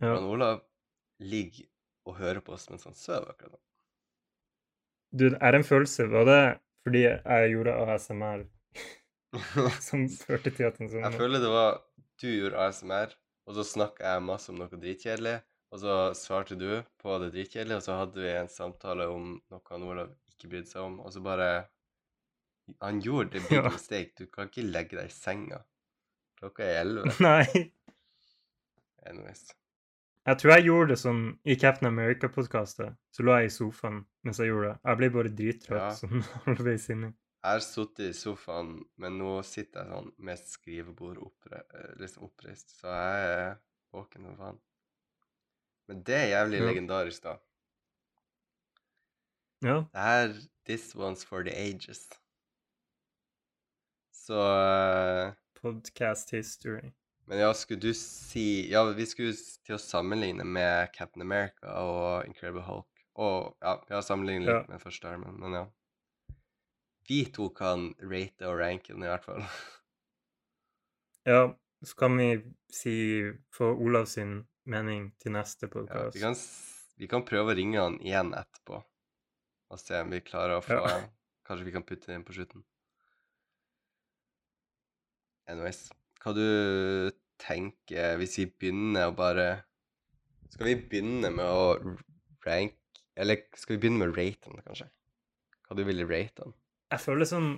ja. 0.01 0.15
Men 0.15 0.29
Olav 0.33 0.63
ligger 1.21 1.69
og 2.09 2.17
hører 2.21 2.41
på 2.45 2.57
oss 2.57 2.69
mens 2.71 2.89
han 2.89 2.97
sover 2.97 3.33
akkurat 3.33 3.57
nå. 3.57 3.61
Du, 5.13 5.29
det 5.31 5.39
er 5.41 5.57
en 5.57 5.65
følelse. 5.65 6.09
Var 6.13 6.25
det 6.29 6.41
fordi 6.87 7.03
jeg 7.03 7.51
gjorde 7.53 7.75
ASMR 7.97 8.47
som 9.89 10.07
førte 10.29 10.53
til 10.55 10.69
at 10.71 10.79
han 10.81 10.89
Jeg 11.03 11.19
føler 11.19 11.43
det 11.43 11.51
var 11.53 11.83
du 12.23 12.29
gjorde 12.31 12.63
ASMR, 12.69 13.11
og 13.47 13.59
så 13.59 13.65
snakka 13.67 14.15
jeg 14.15 14.23
masse 14.25 14.49
om 14.53 14.57
noe 14.63 14.79
dritkjedelig, 14.81 15.35
og 15.75 15.81
så 15.83 15.97
svarte 16.17 16.57
du 16.57 16.69
på 17.03 17.17
det 17.21 17.33
dritkjedelige, 17.35 17.77
og 17.83 17.85
så 17.85 17.99
hadde 17.99 18.23
vi 18.23 18.31
en 18.33 18.49
samtale 18.49 19.05
om 19.13 19.35
noe 19.53 19.61
han 19.69 19.85
Olav 19.85 20.15
ikke 20.31 20.49
brydde 20.55 20.71
seg 20.71 20.87
om, 20.87 21.01
og 21.05 21.13
så 21.13 21.21
bare 21.25 21.49
Han 22.83 23.03
gjorde 23.05 23.37
det 23.37 23.43
big 23.51 23.59
Ja. 23.61 23.69
mistake. 23.71 24.15
Du 24.19 24.27
kan 24.33 24.49
ikke 24.49 24.65
legge 24.65 24.97
deg 24.99 25.07
i 25.11 25.15
senga. 25.15 25.61
Klokka 26.41 26.65
er 26.67 26.81
elleve. 26.81 27.13
Nei. 27.23 27.71
Anyways. 29.07 29.45
Jeg 30.27 30.39
tror 30.41 30.53
jeg 30.57 30.65
gjorde 30.67 30.89
det 30.91 30.99
sånn 30.99 31.21
i 31.47 31.55
Captain 31.55 31.87
America-podkastet. 31.93 32.97
Så 33.15 33.23
lå 33.23 33.37
jeg 33.41 33.47
i 33.47 33.55
sofaen 33.55 34.01
mens 34.27 34.41
jeg 34.43 34.49
gjorde 34.51 34.73
det. 34.73 34.81
Jeg 34.91 34.99
ble 35.01 35.11
bare 35.15 35.31
drittrøtt 35.39 35.85
Ja. 35.85 35.93
sånn 35.95 36.25
halvveis 36.49 36.89
inni. 36.91 37.13
Jeg 37.47 37.53
har 37.53 37.63
sittet 37.63 38.09
i 38.11 38.17
sofaen, 38.19 38.73
men 38.99 39.19
nå 39.21 39.37
sitter 39.47 39.85
jeg 39.85 39.93
sånn 39.95 40.09
med 40.19 40.39
skrivebord 40.51 41.19
oppre, 41.23 41.61
eh, 41.79 41.93
liksom 42.01 42.25
oppreist, 42.27 42.73
så 42.81 42.91
jeg 42.91 43.29
er 43.37 43.53
våken 43.95 44.25
som 44.27 44.37
faen. 44.41 44.59
Men 45.87 46.03
det 46.03 46.17
er 46.25 46.29
jævlig 46.33 46.59
Ja. 46.59 46.67
legendarisk, 46.73 47.23
da. 47.23 47.37
Ja. 49.63 49.77
Det 49.95 50.03
her 50.09 50.35
This 50.67 50.95
one's 50.99 51.23
for 51.25 51.45
the 51.45 51.53
ages. 51.55 52.09
Så 54.11 54.35
uh, 54.35 55.33
Podcast 55.55 56.31
history. 56.35 56.91
Men 57.27 57.39
ja, 57.43 57.55
skulle 57.55 57.81
du 57.81 57.95
si 57.95 58.71
Ja, 58.71 58.85
vi 58.95 59.07
skulle 59.07 59.35
til 59.67 59.75
å 59.77 59.83
sammenligne 59.83 60.45
med 60.47 60.93
Captain 60.95 61.25
America 61.25 61.73
og 61.83 62.27
Incredible 62.29 62.63
Hulk. 62.67 62.87
Og 63.17 63.57
ja, 63.65 63.79
vi 63.89 63.95
har 63.97 64.05
sammenlignet 64.07 64.47
litt 64.47 64.69
Ja. 64.69 64.75
med 64.75 64.83
første 64.83 65.09
armen, 65.11 65.41
men 65.41 65.53
ja. 65.59 65.65
Vi 67.09 67.25
to 67.31 67.49
kan 67.55 67.95
rate 68.03 68.47
og 68.47 68.59
ranke 68.61 68.93
den 68.93 69.03
i 69.07 69.11
hvert 69.11 69.25
fall. 69.25 69.43
Ja, 71.27 71.59
så 71.83 71.97
kan 71.97 72.17
vi 72.19 72.55
si 72.71 73.33
få 73.55 73.73
Olav 73.75 74.07
sin 74.07 74.47
mening 74.65 75.13
til 75.19 75.33
neste 75.33 75.67
Ja, 75.67 76.11
vi, 76.15 76.21
kan, 76.21 76.35
vi 76.97 77.09
kan 77.09 77.25
prøve 77.25 77.53
å 77.53 77.57
ringe 77.57 77.81
han 77.81 77.99
igjen 78.01 78.35
etterpå 78.35 78.85
og 79.71 79.81
se 79.83 80.01
om 80.01 80.11
vi 80.15 80.21
klarer 80.21 80.59
å 80.59 80.63
få 80.63 80.79
Ja. 80.79 81.09
Kanskje 81.47 81.65
vi 81.67 81.73
kan 81.73 81.83
putte 81.87 82.07
det 82.07 82.15
inn 82.15 82.25
på 82.27 82.35
slutten. 82.35 82.65
Anyways, 85.47 85.91
hva 86.23 86.33
du 86.37 87.13
tenker 87.43 88.17
hvis 88.21 88.39
vi 88.41 88.47
begynner 88.49 89.11
å 89.11 89.17
bare 89.17 89.49
Skal 90.53 90.71
vi 90.71 90.77
begynne 90.89 91.31
med 91.35 91.45
å 91.45 91.97
rank 92.47 93.03
Eller 93.17 93.43
skal 93.57 93.77
vi 93.77 93.83
begynne 93.83 94.01
med 94.01 94.13
å 94.13 94.17
rate 94.17 94.51
den, 94.51 94.63
kanskje? 94.65 94.89
Hva 95.67 95.77
du 95.77 95.85
ville 95.85 96.07
rate 96.09 96.45
den? 96.47 96.55
Jeg 96.95 97.03
føler 97.03 97.29
sånn 97.29 97.51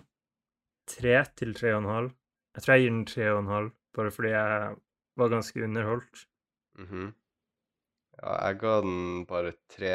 tre 0.88 1.16
til 1.36 1.52
tre 1.56 1.74
og 1.74 1.82
en 1.82 1.90
halv. 1.92 2.12
Jeg 2.56 2.64
tror 2.64 2.74
jeg 2.74 2.84
gir 2.84 2.94
den 2.94 3.08
tre 3.10 3.26
og 3.30 3.40
en 3.42 3.50
halv, 3.52 3.72
bare 3.94 4.12
fordi 4.14 4.30
jeg 4.32 4.76
var 5.20 5.32
ganske 5.34 5.64
underholdt. 5.66 6.22
Mhm. 6.80 7.10
Ja, 8.18 8.32
jeg 8.48 8.58
ga 8.62 8.72
den 8.86 9.26
bare 9.28 9.52
tre. 9.70 9.92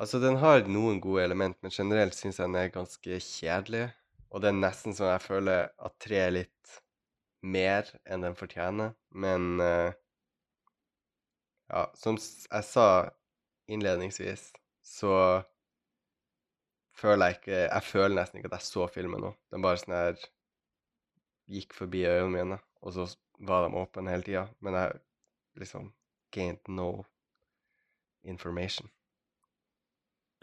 Altså, 0.00 0.18
den 0.20 0.40
har 0.42 0.66
noen 0.68 1.00
gode 1.00 1.24
element, 1.24 1.56
men 1.62 1.72
generelt 1.72 2.16
syns 2.16 2.40
jeg 2.40 2.48
den 2.48 2.58
er 2.60 2.74
ganske 2.74 3.20
kjedelig. 3.24 3.86
Og 4.30 4.42
det 4.42 4.50
er 4.50 4.58
nesten 4.58 4.96
sånn 4.96 5.12
jeg 5.14 5.24
føler 5.24 5.70
at 5.78 5.96
tre 6.02 6.20
er 6.26 6.34
litt 6.34 6.76
mer 7.42 7.88
enn 8.04 8.24
den 8.26 8.36
fortjener. 8.38 8.94
Men 9.10 9.60
uh, 9.60 9.92
ja, 11.70 11.86
som 11.94 12.18
jeg 12.18 12.66
sa 12.66 12.88
innledningsvis, 13.70 14.50
så 14.82 15.14
føler 17.00 17.30
jeg 17.30 17.38
ikke 17.38 17.58
Jeg 17.60 17.86
føler 17.86 18.16
nesten 18.18 18.40
ikke 18.40 18.50
at 18.52 18.58
jeg 18.58 18.68
så 18.68 18.86
filmen 18.90 19.22
nå. 19.24 19.32
Den 19.52 19.64
bare 19.64 19.80
sånn 19.80 19.96
her 19.96 20.26
gikk 21.50 21.74
forbi 21.74 22.04
øynene 22.06 22.34
mine, 22.34 22.58
og 22.82 22.94
så 22.94 23.06
var 23.46 23.64
de 23.64 23.78
åpne 23.78 24.12
hele 24.12 24.26
tida. 24.26 24.44
Men 24.60 24.76
jeg 24.78 25.00
liksom 25.62 25.92
gained 26.34 26.68
no 26.68 27.04
information. 28.22 28.90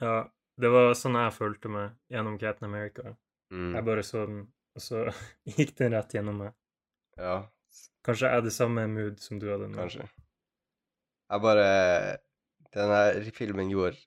Ja, 0.01 0.27
det 0.57 0.69
var 0.73 0.93
sånn 0.97 1.17
jeg 1.17 1.35
følte 1.35 1.71
meg 1.71 1.95
gjennom 2.11 2.37
Captain 2.41 2.69
America. 2.69 3.15
Mm. 3.53 3.75
Jeg 3.75 3.85
bare 3.87 4.03
så 4.05 4.25
den, 4.29 4.41
og 4.75 4.83
så 4.83 5.03
gikk 5.57 5.75
den 5.79 5.95
rett 5.95 6.15
gjennom 6.17 6.41
meg. 6.43 6.55
Ja, 7.17 7.37
Kanskje 8.07 8.29
jeg 8.31 8.43
det 8.45 8.53
samme 8.55 8.85
mood 8.87 9.19
som 9.19 9.39
du 9.39 9.49
hadde 9.51 9.67
nå. 9.67 9.75
kanskje. 9.75 10.05
Jeg 11.27 11.43
bare 11.43 11.67
Denne 12.75 13.31
filmen 13.35 13.71
gjorde 13.71 13.97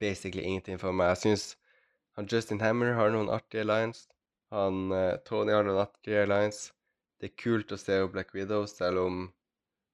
basically 0.00 0.42
ingenting 0.42 0.80
for 0.80 0.92
meg. 0.96 1.12
Jeg 1.12 1.20
syns 1.22 1.44
han 2.16 2.26
Justin 2.26 2.60
Hammer 2.60 2.94
har 2.96 3.12
noen 3.12 3.30
artige 3.30 3.66
lines. 3.66 4.08
Han 4.50 4.90
eh, 4.94 5.18
Tony 5.26 5.52
har 5.52 5.66
noen 5.66 5.82
artige 5.82 6.24
lines. 6.26 6.72
Det 7.20 7.30
er 7.30 7.36
kult 7.42 7.74
å 7.74 7.78
se 7.78 7.98
Black 8.10 8.32
Widow, 8.34 8.64
selv 8.66 9.04
om 9.04 9.20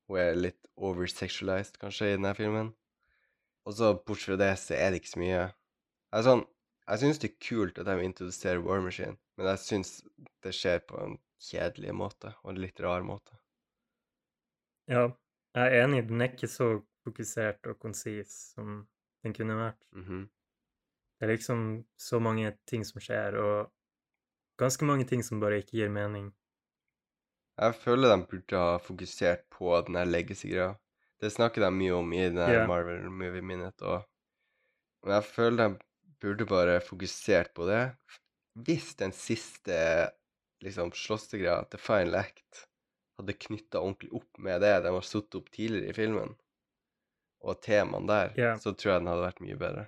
hun 0.07 0.21
er 0.23 0.39
litt 0.39 0.69
oversexualized, 0.77 1.81
kanskje, 1.83 2.13
i 2.13 2.17
denne 2.17 2.33
filmen. 2.39 2.73
Og 3.67 3.75
så 3.77 3.93
bortsett 3.99 4.31
fra 4.31 4.41
det, 4.45 4.53
så 4.63 4.79
er 4.79 4.93
det 4.95 5.03
ikke 5.03 5.13
så 5.17 5.23
mye. 5.25 5.43
Jeg, 5.43 6.21
er 6.21 6.27
sånn, 6.29 6.45
jeg 6.87 7.03
syns 7.03 7.21
det 7.21 7.33
er 7.33 7.39
kult 7.49 7.81
at 7.83 7.91
de 7.91 8.07
introduserer 8.07 8.63
War 8.63 8.85
Machine, 8.85 9.19
men 9.37 9.51
jeg 9.51 9.65
syns 9.65 9.97
det 10.47 10.55
skjer 10.55 10.85
på 10.87 11.03
en 11.03 11.19
kjedelig 11.41 11.95
måte, 11.95 12.35
og 12.43 12.55
en 12.55 12.61
litt 12.63 12.81
rar 12.81 13.03
måte. 13.07 13.39
Ja, 14.89 15.03
jeg 15.57 15.67
er 15.67 15.85
enig. 15.85 16.05
Den 16.09 16.23
er 16.23 16.31
ikke 16.33 16.49
så 16.51 16.69
fokusert 17.07 17.67
og 17.71 17.79
konsis 17.83 18.35
som 18.55 18.87
den 19.25 19.35
kunne 19.35 19.59
vært. 19.59 19.83
Mhm. 19.93 20.29
Det 21.19 21.27
er 21.27 21.33
liksom 21.33 21.61
så 21.99 22.21
mange 22.21 22.51
ting 22.67 22.85
som 22.85 23.01
skjer, 23.01 23.37
og 23.41 23.73
ganske 24.61 24.85
mange 24.85 25.07
ting 25.09 25.23
som 25.25 25.41
bare 25.41 25.63
ikke 25.63 25.79
gir 25.81 25.89
mening. 25.93 26.33
Jeg 27.59 27.75
føler 27.81 28.13
de 28.13 28.27
burde 28.31 28.59
ha 28.61 28.77
fokusert 28.85 29.47
på 29.53 29.71
den 29.87 29.97
her 29.97 30.05
legacy-greia. 30.09 30.75
Det 31.21 31.31
snakker 31.33 31.65
de 31.65 31.71
mye 31.73 31.95
om 31.97 32.13
i 32.13 32.27
den 32.29 32.37
Ja. 32.47 32.67
Marvel 32.69 33.09
Movie 33.11 33.43
Minute 33.43 33.83
og 33.85 34.05
Men 35.05 35.15
jeg 35.15 35.25
føler 35.25 35.69
de 35.69 35.79
burde 36.21 36.47
bare 36.47 36.81
fokusert 36.81 37.53
på 37.55 37.67
det. 37.69 37.83
Hvis 38.67 38.95
den 38.97 39.13
siste 39.13 39.77
liksom 40.67 40.91
slåssegreia, 40.97 41.63
til 41.71 41.81
Final 41.81 42.19
Act, 42.21 42.67
hadde 43.21 43.37
knytta 43.47 43.81
ordentlig 43.81 44.11
opp 44.19 44.39
med 44.43 44.61
det 44.61 44.75
de 44.85 44.93
har 44.93 45.07
satt 45.07 45.35
opp 45.39 45.47
tidligere 45.55 45.93
i 45.93 45.97
filmen, 45.97 46.35
og 47.47 47.61
temaene 47.65 48.09
der, 48.11 48.35
yeah. 48.37 48.59
så 48.61 48.73
tror 48.75 48.93
jeg 48.97 49.01
den 49.05 49.11
hadde 49.13 49.25
vært 49.29 49.41
mye 49.45 49.57
bedre. 49.61 49.87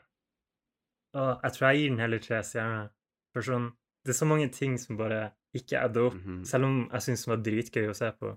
Og 1.18 1.42
jeg 1.42 1.52
tror 1.56 1.66
jeg 1.68 1.80
gir 1.82 1.90
den 1.90 2.02
heller 2.04 2.22
tre 2.22 2.38
stjerner. 2.44 2.90
For 3.34 3.44
sånn, 3.44 3.70
det 4.04 4.12
er 4.14 4.18
så 4.18 4.28
mange 4.28 4.48
ting 4.54 4.76
som 4.80 4.96
bare 5.00 5.32
ikke 5.56 5.80
adder 5.80 6.06
opp, 6.10 6.14
Mhm. 6.20 6.44
selv 6.46 6.64
om 6.68 6.76
jeg 6.92 7.00
syns 7.06 7.24
den 7.24 7.32
var 7.34 7.42
dritgøy 7.44 7.88
å 7.90 7.96
se 7.96 8.12
på. 8.12 8.36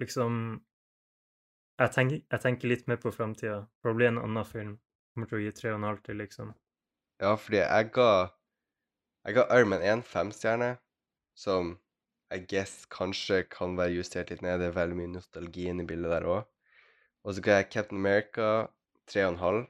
Liksom 0.00 0.60
Jeg 1.80 1.92
tenker, 1.94 2.20
jeg 2.30 2.40
tenker 2.42 2.68
litt 2.68 2.88
mer 2.88 2.96
på 3.00 3.08
framtida. 3.12 3.66
Blir 3.82 4.08
en 4.08 4.18
annen 4.18 4.44
film. 4.44 4.74
Kommer 5.14 5.28
til 5.30 5.38
å 5.38 5.40
gi 5.40 5.52
tre 5.56 5.70
og 5.70 5.78
en 5.78 5.86
halv 5.88 6.02
til, 6.04 6.18
liksom. 6.20 6.50
Ja, 7.20 7.34
fordi 7.36 7.56
jeg 7.62 7.92
ga 7.92 8.28
Jeg 9.24 9.34
ga 9.34 9.46
Armen 9.50 9.80
Man 9.80 9.82
1 9.82 10.04
fem 10.04 10.30
stjerner, 10.32 10.78
som 11.40 11.76
I 12.30 12.38
guess 12.38 12.84
kanskje 12.92 13.42
kan 13.50 13.76
være 13.78 13.96
justert 13.96 14.30
litt 14.30 14.42
ned. 14.44 14.60
Det 14.60 14.70
er 14.70 14.76
veldig 14.76 14.98
mye 14.98 15.12
nostalgi 15.16 15.66
inne 15.70 15.86
i 15.86 15.88
bildet 15.88 16.12
der 16.12 16.28
òg. 16.30 16.48
Og 17.24 17.36
så 17.36 17.44
ga 17.44 17.58
jeg 17.58 17.70
Captain 17.72 18.00
America 18.00 18.50
tre 19.10 19.24
og 19.26 19.34
en 19.34 19.42
halv. 19.44 19.64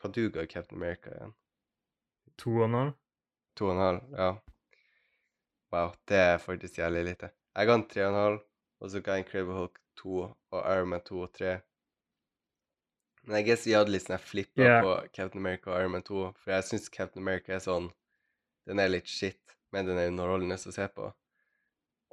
Hva 0.00 0.12
du 0.12 0.22
ga 0.32 0.46
Captain 0.48 0.78
America 0.78 1.12
igjen? 1.12 1.34
To 2.40 2.54
og 2.58 2.66
en 2.68 2.78
halv. 2.80 2.94
To 3.56 3.68
og 3.68 3.74
en 3.74 3.82
halv? 3.82 4.02
Ja. 4.12 4.30
Wow, 5.72 5.94
det 6.08 6.18
er 6.22 6.38
faktisk 6.38 6.78
jævlig 6.78 7.04
lite. 7.10 7.30
Jeg 7.56 7.66
ga 7.66 7.76
den 7.76 7.86
3,5, 7.90 8.02
og 8.02 8.08
en 8.08 8.20
halv, 8.20 8.40
og 8.80 8.90
så 8.90 9.00
ga 9.00 9.16
jeg 9.16 9.24
Incredible 9.24 9.56
Hulk 9.56 9.78
2 9.96 10.18
og 10.22 10.60
Iron 10.60 10.88
Man 10.88 11.00
2 11.00 11.20
og 11.20 11.32
3. 11.38 11.56
Men 13.26 13.36
jeg 13.36 13.46
guess 13.48 13.66
vi 13.66 13.74
hadde 13.74 13.90
litt 13.90 14.06
sånn 14.06 14.22
flippa 14.22 14.62
yeah. 14.62 14.84
på 14.84 14.94
Captain 15.16 15.42
America 15.42 15.72
og 15.72 15.80
Iron 15.80 15.96
Man 15.96 16.06
2, 16.06 16.20
for 16.38 16.54
jeg 16.54 16.68
syns 16.68 16.92
Captain 16.92 17.24
America 17.24 17.56
er 17.56 17.64
sånn 17.64 17.90
Den 18.66 18.82
er 18.82 18.90
litt 18.90 19.10
shit, 19.10 19.55
men 19.76 19.88
den 19.88 20.00
er 20.00 20.08
underholdende 20.08 20.56
å 20.56 20.72
se 20.72 20.88
på. 20.96 21.10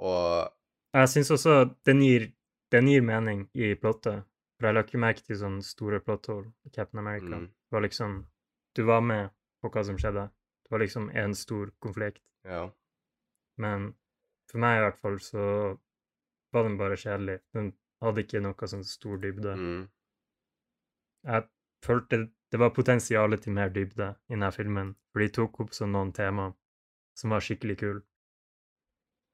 Og 0.04 0.52
Jeg 0.94 1.10
syns 1.10 1.32
også 1.34 1.56
den 1.88 2.04
gir, 2.04 2.28
den 2.74 2.90
gir 2.92 3.02
mening 3.06 3.48
i 3.56 3.74
plottet. 3.80 4.28
For 4.58 4.68
jeg 4.70 4.76
la 4.78 4.84
ikke 4.86 5.02
merke 5.02 5.24
til 5.26 5.40
sånne 5.40 5.66
store 5.66 6.00
plotthull 6.04 6.46
i 6.68 6.72
Captain 6.76 7.02
America. 7.02 7.40
Mm. 7.40 7.48
Det 7.50 7.76
var 7.76 7.86
liksom 7.88 8.22
Du 8.76 8.84
var 8.84 9.02
med 9.06 9.30
på 9.62 9.70
hva 9.70 9.84
som 9.86 9.98
skjedde. 10.02 10.28
Det 10.66 10.72
var 10.74 10.82
liksom 10.82 11.10
en 11.10 11.36
stor 11.36 11.72
konflikt. 11.80 12.24
ja. 12.44 12.70
Men 13.62 13.94
for 14.50 14.58
meg 14.64 14.80
i 14.80 14.82
hvert 14.82 14.98
fall 14.98 15.20
så 15.22 15.44
var 16.54 16.64
den 16.66 16.78
bare 16.78 16.98
kjedelig. 16.98 17.40
Den 17.54 17.68
hadde 18.02 18.24
ikke 18.26 18.42
noe 18.42 18.70
sånn 18.70 18.86
stor 18.86 19.20
dybde. 19.22 19.54
Mm. 19.54 19.84
Jeg 21.30 21.46
følte 21.86 22.20
det 22.54 22.60
var 22.62 22.74
potensialet 22.74 23.46
til 23.46 23.54
mer 23.54 23.70
dybde 23.74 24.10
i 24.30 24.34
denne 24.34 24.50
filmen, 24.54 24.96
for 25.12 25.22
de 25.22 25.30
tok 25.38 25.60
opp 25.64 25.72
sånn 25.74 25.94
noen 25.94 26.12
tema 26.14 26.52
som 27.18 27.34
var 27.34 27.46
skikkelig 27.46 27.78
kul. 27.80 28.02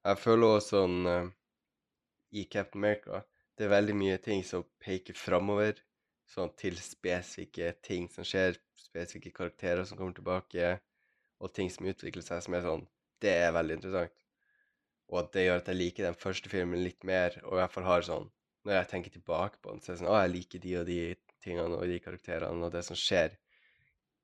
Jeg 0.07 0.19
føler 0.21 0.55
også 0.55 0.77
sånn 0.77 1.07
uh, 1.07 1.31
I 2.31 2.45
Captain 2.51 2.79
America 2.79 3.23
Det 3.57 3.65
er 3.65 3.73
veldig 3.73 3.95
mye 3.99 4.17
ting 4.23 4.45
som 4.47 4.63
peker 4.79 5.17
framover, 5.19 5.81
sånn 6.29 6.53
til 6.59 6.77
spesifikke 6.79 7.73
ting 7.83 8.07
som 8.13 8.23
skjer, 8.27 8.55
spesifikke 8.79 9.33
karakterer 9.35 9.83
som 9.83 9.99
kommer 9.99 10.15
tilbake, 10.15 10.77
og 11.43 11.53
ting 11.55 11.71
som 11.73 11.89
utvikler 11.91 12.23
seg, 12.23 12.43
som 12.45 12.55
er 12.55 12.63
sånn 12.63 12.87
Det 13.19 13.35
er 13.35 13.51
veldig 13.55 13.79
interessant. 13.79 14.15
Og 15.09 15.23
at 15.23 15.33
det 15.35 15.45
gjør 15.47 15.59
at 15.59 15.71
jeg 15.71 15.79
liker 15.79 16.07
den 16.07 16.19
første 16.21 16.51
filmen 16.51 16.83
litt 16.85 17.03
mer, 17.07 17.35
og 17.43 17.57
i 17.57 17.59
hvert 17.59 17.75
fall 17.75 17.89
har 17.89 18.07
sånn 18.07 18.29
Når 18.67 18.75
jeg 18.75 18.89
tenker 18.91 19.11
tilbake 19.15 19.59
på 19.61 19.73
den, 19.73 19.81
så 19.81 19.91
er 19.91 19.95
det 19.95 20.01
sånn 20.03 20.13
Å, 20.13 20.21
jeg 20.23 20.35
liker 20.35 20.63
de 20.63 20.75
og 20.79 20.87
de 20.87 20.99
tingene 21.43 21.79
og 21.79 21.87
de 21.87 21.99
karakterene 22.03 22.67
og 22.67 22.73
det 22.73 22.83
som 22.87 22.97
skjer. 22.99 23.35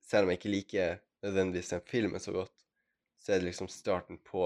Selv 0.04 0.28
om 0.28 0.32
jeg 0.32 0.42
ikke 0.42 0.54
liker 0.54 0.98
nødvendigvis 1.26 1.72
den 1.74 1.86
filmen 1.90 2.22
så 2.22 2.34
godt, 2.36 2.65
så 3.26 3.34
er 3.34 3.42
det 3.42 3.50
liksom 3.50 3.68
starten 3.72 4.20
på 4.22 4.46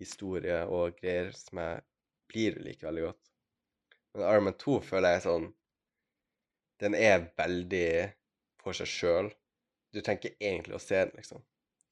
historie 0.00 0.62
og 0.64 0.96
greier 0.96 1.30
som 1.36 1.60
jeg 1.60 1.82
blir 2.32 2.56
å 2.56 2.64
like 2.64 2.86
veldig 2.86 3.04
godt. 3.04 3.30
Men 4.14 4.24
Iron 4.30 4.46
Man 4.48 4.56
2 4.58 4.78
føler 4.86 5.12
jeg 5.12 5.20
er 5.20 5.26
sånn 5.26 5.46
Den 6.82 6.96
er 6.98 7.28
veldig 7.38 7.88
for 8.62 8.76
seg 8.76 8.88
sjøl. 8.90 9.28
Du 9.94 10.00
trenger 10.02 10.34
egentlig 10.40 10.74
å 10.78 10.82
se 10.82 10.98
den, 11.04 11.12
liksom, 11.20 11.44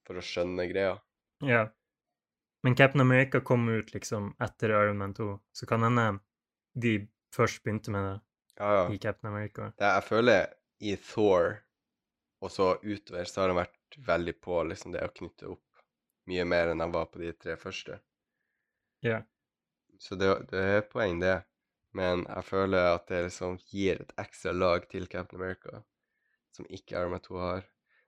for 0.06 0.18
å 0.18 0.24
skjønne 0.24 0.66
greia. 0.70 0.96
Ja. 1.44 1.66
Men 2.66 2.74
Captain 2.78 3.00
America 3.04 3.40
kom 3.40 3.68
ut 3.68 3.92
liksom 3.94 4.32
etter 4.42 4.74
Iron 4.74 4.98
Man 4.98 5.14
2, 5.14 5.28
så 5.52 5.68
kan 5.70 5.86
hende 5.86 6.06
de 6.74 6.96
først 7.34 7.62
begynte 7.62 7.94
med 7.94 8.08
det 8.08 8.16
Ja, 8.58 8.72
ja. 8.74 8.84
i 8.94 8.98
Captain 8.98 9.30
America. 9.32 9.70
Det, 9.78 9.92
jeg 9.98 10.06
føler 10.08 10.46
i 10.80 10.96
Thor 10.96 11.60
og 12.42 12.50
så 12.50 12.72
utover, 12.82 13.24
så 13.24 13.42
har 13.42 13.52
han 13.52 13.60
vært 13.62 13.98
veldig 14.06 14.34
på 14.42 14.62
liksom 14.70 14.94
det 14.96 15.04
å 15.06 15.12
knytte 15.14 15.50
opp 15.54 15.71
mye 16.30 16.44
mer 16.48 16.72
enn 16.72 16.82
jeg 16.84 16.94
var 16.94 17.08
på 17.12 17.22
de 17.22 17.32
tre 17.34 17.56
første. 17.60 17.98
Ja. 19.02 19.22
Så 20.02 20.18
det, 20.18 20.28
det 20.50 20.62
er 20.76 20.84
poeng, 20.90 21.20
det. 21.22 21.40
Men 21.96 22.24
jeg 22.24 22.44
føler 22.48 22.94
at 22.94 23.08
det 23.10 23.24
liksom 23.26 23.58
gir 23.68 24.00
et 24.00 24.14
ekstra 24.20 24.54
lag 24.56 24.86
til 24.90 25.08
Captain 25.10 25.40
America, 25.40 25.82
som 26.56 26.68
ikke 26.70 26.96
Arma 26.98 27.18
2 27.22 27.40
har. 27.42 27.66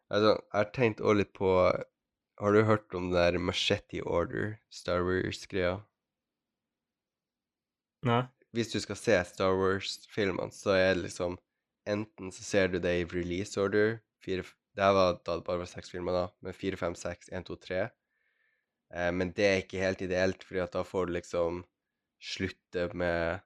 Altså, 0.09 0.36
jeg 0.39 0.59
har 0.59 0.70
tenkt 0.77 1.03
også 1.03 1.20
litt 1.20 1.35
på 1.36 1.51
Har 2.41 2.53
du 2.53 2.65
hørt 2.66 2.95
om 2.95 3.11
den 3.11 3.15
der 3.15 3.39
Machete 3.39 4.03
Order, 4.03 4.57
Star 4.70 5.05
Wars-greia? 5.07 5.85
Nei? 8.05 8.24
Hvis 8.55 8.73
du 8.73 8.81
skal 8.82 8.99
se 8.99 9.19
Star 9.28 9.55
Wars-filmene, 9.59 10.53
så 10.53 10.74
er 10.74 10.95
det 10.95 11.09
liksom 11.09 11.39
Enten 11.86 12.32
så 12.32 12.43
ser 12.43 12.70
du 12.73 12.78
det 12.81 12.95
i 12.97 13.05
release 13.12 13.61
order 13.61 13.99
fire, 14.24 14.45
Det 14.74 14.91
var 14.97 15.19
da 15.27 15.36
det 15.36 15.45
bare 15.45 15.61
var 15.61 15.69
seks 15.69 15.93
filmer, 15.93 16.16
da. 16.16 16.24
Men 16.41 16.57
fire, 16.57 16.78
fem, 16.81 16.95
seks, 16.99 17.28
én, 17.28 17.45
to, 17.45 17.57
tre. 17.61 17.91
Eh, 18.94 19.10
men 19.12 19.32
det 19.36 19.46
er 19.46 19.62
ikke 19.62 19.82
helt 19.82 20.04
ideelt, 20.06 20.44
fordi 20.46 20.66
da 20.72 20.82
får 20.86 21.06
du 21.06 21.16
liksom 21.16 21.64
slutte 22.22 22.88
med 22.94 23.40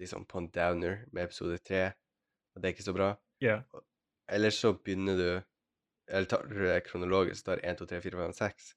liksom 0.00 0.24
på 0.26 0.40
en 0.40 0.50
downer 0.50 1.04
med 1.12 1.24
episode 1.28 1.58
tre. 1.58 1.90
Og 2.54 2.62
det 2.62 2.68
er 2.68 2.76
ikke 2.76 2.86
så 2.86 2.96
bra. 2.96 3.10
Yeah. 3.42 3.62
Eller 4.28 4.50
så 4.50 4.72
begynner 4.72 5.16
du 5.16 5.42
Eller 6.08 6.26
tar 6.28 6.42
du 6.44 6.58
det 6.60 6.84
kronologisk, 6.84 7.44
tar 7.46 7.60
1, 7.64 7.78
2, 7.78 7.86
3, 7.86 8.00
4, 8.00 8.16
5, 8.26 8.32
6. 8.32 8.74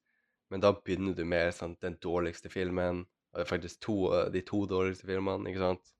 Men 0.49 0.61
da 0.63 0.71
begynner 0.71 1.13
du 1.13 1.25
med 1.27 1.51
sånn, 1.51 1.73
den 1.83 1.97
dårligste 1.99 2.49
filmen. 2.49 3.01
Og 3.33 3.39
det 3.39 3.43
er 3.43 3.49
faktisk 3.49 3.81
to, 3.83 3.95
de 4.31 4.41
to 4.47 4.61
dårligste 4.65 5.09
filmene, 5.09 5.49
ikke 5.51 5.59
sant? 5.59 5.91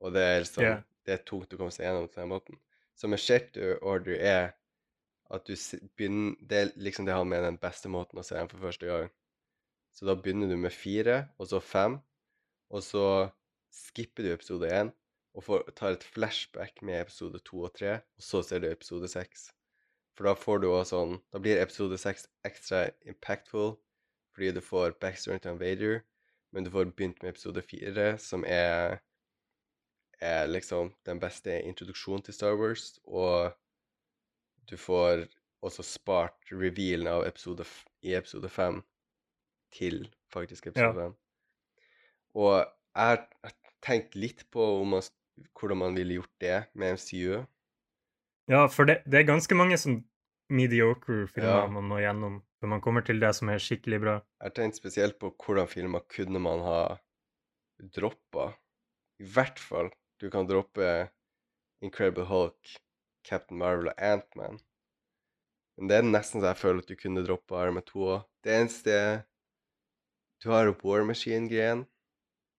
Og 0.00 0.14
det 0.16 0.22
er 0.24 0.40
liksom 0.40 0.64
yeah. 0.64 0.80
Det 1.04 1.14
er 1.16 1.22
tungt 1.26 1.52
å 1.52 1.58
komme 1.60 1.72
seg 1.72 1.86
gjennom 1.86 2.08
på 2.08 2.20
den 2.20 2.28
måten. 2.30 2.58
Så 2.96 3.08
med 3.08 3.20
Shelter 3.20 3.78
Order 3.84 4.16
er 4.16 4.50
at 5.30 5.46
du 5.46 5.54
begynner 5.96 6.36
Det 6.40 6.58
er 6.58 6.72
liksom 6.76 7.06
det 7.06 7.14
han 7.14 7.28
mener 7.28 7.46
er 7.46 7.52
den 7.52 7.62
beste 7.62 7.88
måten 7.88 8.18
å 8.18 8.24
se 8.26 8.36
den 8.36 8.50
for 8.50 8.62
første 8.66 8.88
gang. 8.88 9.10
Så 9.94 10.06
da 10.06 10.14
begynner 10.14 10.50
du 10.50 10.56
med 10.56 10.74
fire, 10.74 11.28
og 11.38 11.50
så 11.50 11.60
fem, 11.60 11.98
og 12.70 12.82
så 12.86 13.04
skipper 13.70 14.26
du 14.26 14.32
episode 14.32 14.70
én 14.70 14.90
og 15.34 15.44
får, 15.46 15.68
tar 15.78 15.94
et 15.94 16.04
flashback 16.04 16.82
med 16.82 17.00
episode 17.04 17.38
to 17.46 17.62
og 17.66 17.74
tre, 17.78 18.00
og 18.18 18.24
så 18.26 18.42
ser 18.42 18.62
du 18.62 18.66
episode 18.70 19.08
seks. 19.10 19.50
For 20.18 20.26
da 20.26 20.34
får 20.34 20.62
du 20.62 20.66
også 20.70 20.96
sånn 20.96 21.12
Da 21.32 21.40
blir 21.42 21.60
episode 21.62 21.98
seks 22.00 22.26
ekstra 22.46 22.88
impactful, 23.06 23.76
fordi 24.34 24.50
du 24.56 24.60
får 24.64 24.98
backstory 25.02 25.38
til 25.42 25.60
Vader, 25.60 26.02
men 26.50 26.66
du 26.66 26.70
får 26.74 26.90
begynt 26.90 27.22
med 27.22 27.34
episode 27.34 27.62
fire, 27.62 28.16
som 28.18 28.44
er 28.46 28.98
er 30.20 30.50
liksom 30.50 30.90
den 31.08 31.20
beste 31.20 31.54
introduksjonen 31.64 32.22
til 32.26 32.34
Star 32.36 32.58
Wars, 32.60 32.98
og 33.04 33.54
du 34.68 34.76
får 34.80 35.26
også 35.64 35.84
spart 35.84 36.52
revealen 36.52 37.08
av 37.10 37.24
episode 37.28 37.64
i 38.06 38.14
episode 38.16 38.48
fem 38.48 38.82
til 39.76 40.08
faktisk 40.32 40.70
episode 40.70 41.08
Ja. 41.08 41.12
Og 42.34 42.54
jeg 42.60 43.06
har 43.06 43.54
tenkt 43.82 44.14
litt 44.14 44.44
på 44.50 44.62
om 44.80 44.94
man, 44.96 45.02
hvordan 45.58 45.78
man 45.78 45.94
ville 45.98 46.20
gjort 46.20 46.32
det 46.40 46.58
med 46.74 46.94
MCU. 46.98 47.44
Ja, 48.50 48.66
for 48.68 48.84
det, 48.86 49.02
det 49.06 49.20
er 49.20 49.28
ganske 49.28 49.54
mange 49.54 49.78
sånn 49.78 50.04
mediocre 50.50 51.26
filmer 51.30 51.64
Ja. 51.64 51.66
man 51.70 51.86
må 51.90 52.00
gjennom 52.02 52.40
før 52.60 52.68
man 52.74 52.80
kommer 52.84 53.04
til 53.06 53.20
det 53.22 53.30
som 53.34 53.48
er 53.48 53.58
skikkelig 53.62 54.00
bra. 54.02 54.14
Jeg 54.40 54.50
har 54.50 54.56
tenkt 54.56 54.76
spesielt 54.76 55.18
på 55.18 55.30
hvordan 55.32 55.68
filmer 55.70 56.02
kunne 56.10 56.38
man 56.42 56.60
ha 56.60 56.80
droppa. 57.80 58.50
I 59.20 59.24
hvert 59.24 59.58
fall 59.58 59.90
du 60.20 60.28
kan 60.30 60.46
droppe 60.46 61.10
Incredible 61.80 62.26
Hulk, 62.28 62.74
Captain 63.24 63.58
Marvel 63.58 63.90
og 63.92 63.98
Ant-Man. 63.98 64.60
Men 65.78 65.88
det 65.90 65.96
er 65.96 66.06
nesten 66.08 66.42
så 66.42 66.50
jeg 66.50 66.60
føler 66.60 66.82
at 66.84 66.90
du 66.90 66.96
kunne 67.00 67.24
droppa 67.24 67.66
Man 67.72 67.84
2 67.86 68.06
òg. 68.14 68.24
Det 68.44 68.52
eneste 68.56 68.96
Du 70.42 70.48
har 70.50 70.70
War 70.84 71.04
Machine-greien 71.04 71.86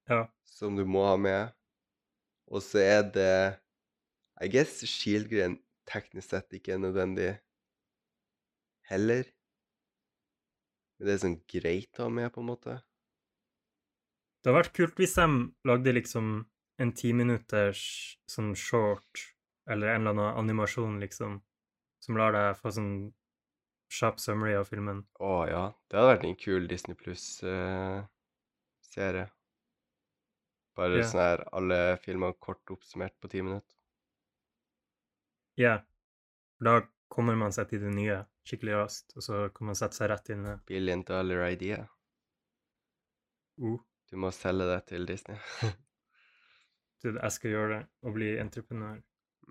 Ja. 0.09 0.27
som 0.45 0.75
du 0.75 0.85
må 0.85 1.05
ha 1.07 1.15
med. 1.17 1.53
Og 2.47 2.61
så 2.61 2.81
er 2.83 3.03
det 3.13 3.59
I 4.41 4.47
guess 4.49 4.81
Shield-greien 4.85 5.59
teknisk 5.89 6.29
sett 6.29 6.53
ikke 6.53 6.73
er 6.75 6.81
nødvendig 6.81 7.39
heller. 8.89 9.25
Men 10.97 11.07
det 11.07 11.13
er 11.13 11.21
sånn 11.23 11.39
greit 11.49 11.99
å 11.99 12.05
ha 12.07 12.13
med, 12.13 12.29
på 12.33 12.41
en 12.41 12.49
måte. 12.51 12.77
Det 14.41 14.49
hadde 14.49 14.57
vært 14.59 14.75
kult 14.77 14.97
hvis 15.01 15.15
de 15.17 15.25
lagde 15.69 15.93
liksom 15.93 16.31
en 16.81 16.91
timinutters 16.97 17.81
sånn 18.29 18.55
short, 18.57 19.21
eller 19.69 19.87
en 19.87 20.01
eller 20.01 20.11
annen 20.15 20.37
animasjon, 20.43 20.99
liksom, 20.99 21.41
som 21.99 22.17
lar 22.17 22.31
deg 22.35 22.57
få 22.59 22.71
sånn 22.75 23.13
kjapp 23.91 24.19
summary 24.23 24.55
av 24.55 24.65
filmen. 24.69 25.03
Å 25.19 25.47
ja, 25.49 25.73
det 25.89 25.97
hadde 25.99 26.11
vært 26.13 26.25
en 26.29 26.39
kul 26.39 26.67
Disney 26.71 26.95
Pluss-serie. 26.97 27.67
Bare 30.79 30.95
yeah. 31.01 31.09
sånn 31.11 31.21
her 31.23 31.39
alle 31.51 31.79
filmer 32.03 32.31
kort 32.39 32.71
oppsummert 32.71 33.15
på 33.19 33.27
ti 33.31 33.39
minutter. 33.43 33.75
Ja. 35.59 35.63
Yeah. 35.63 35.81
da 36.63 36.73
kommer 37.11 37.35
man 37.35 37.51
seg 37.51 37.67
til 37.69 37.81
det 37.83 37.91
nye 37.91 38.17
skikkelig 38.47 38.75
raskt, 38.79 39.15
og 39.17 39.21
så 39.25 39.49
kan 39.53 39.67
man 39.69 39.77
sette 39.77 39.97
seg 39.99 40.09
rett 40.11 40.29
inn. 40.33 40.47
Billion 40.67 41.03
dollar 41.05 41.49
idea. 41.49 41.81
Uh, 43.61 43.79
Du 44.09 44.15
må 44.19 44.31
selge 44.35 44.65
det 44.67 44.79
til 44.89 45.05
Disney. 45.07 45.37
jeg 47.03 47.31
skal 47.35 47.51
gjøre 47.51 47.71
det, 47.75 47.83
og 48.05 48.15
bli 48.15 48.29
entreprenør. 48.41 48.97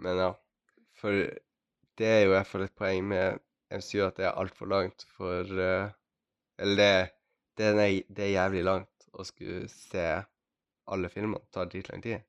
Men 0.01 0.21
ja, 0.23 0.31
for 1.01 1.17
det 2.01 2.09
er 2.09 2.21
jo 2.25 2.31
i 2.31 2.35
hvert 2.35 2.51
fall 2.51 2.67
et 2.67 2.77
poeng 2.79 3.07
med 3.13 3.41
MCU 3.71 4.03
at 4.07 4.17
det 4.19 4.27
er 4.29 4.39
altfor 4.41 4.71
langt 4.71 5.05
for 5.17 5.47
uh, 5.47 5.91
Eller 6.61 7.11
det, 7.57 7.69
det, 7.77 7.85
er, 7.85 8.03
det 8.09 8.25
er 8.25 8.35
jævlig 8.35 8.65
langt 8.65 9.07
å 9.13 9.25
skulle 9.25 9.69
se 9.73 10.07
alle 10.91 11.09
filmene. 11.13 11.41
Det 11.45 11.55
tar 11.55 11.71
dritlang 11.71 12.03
tid. 12.05 12.25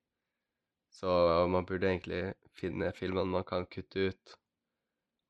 Så 0.91 1.11
man 1.51 1.65
burde 1.67 1.87
egentlig 1.87 2.21
finne 2.55 2.91
filmene 2.95 3.31
man 3.31 3.47
kan 3.47 3.65
kutte 3.71 4.11
ut. 4.11 4.35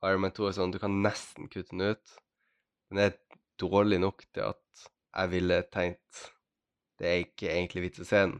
Iron 0.05 0.23
Man 0.23 0.33
2 0.33 0.47
er 0.49 0.55
sånn, 0.57 0.73
du 0.73 0.79
kan 0.81 1.01
nesten 1.05 1.49
kutte 1.53 1.75
den 1.75 1.93
ut. 1.93 2.15
men 2.89 2.97
det 2.97 3.05
er 3.05 3.39
dårlig 3.61 3.99
nok 4.01 4.23
til 4.33 4.47
at 4.49 4.85
jeg 5.11 5.31
ville 5.35 5.59
tenkt 5.73 6.23
det 7.01 7.09
er 7.09 7.23
ikke 7.23 7.49
egentlig 7.49 7.83
vits 7.87 8.01
å 8.03 8.05
se 8.05 8.21
den. 8.25 8.35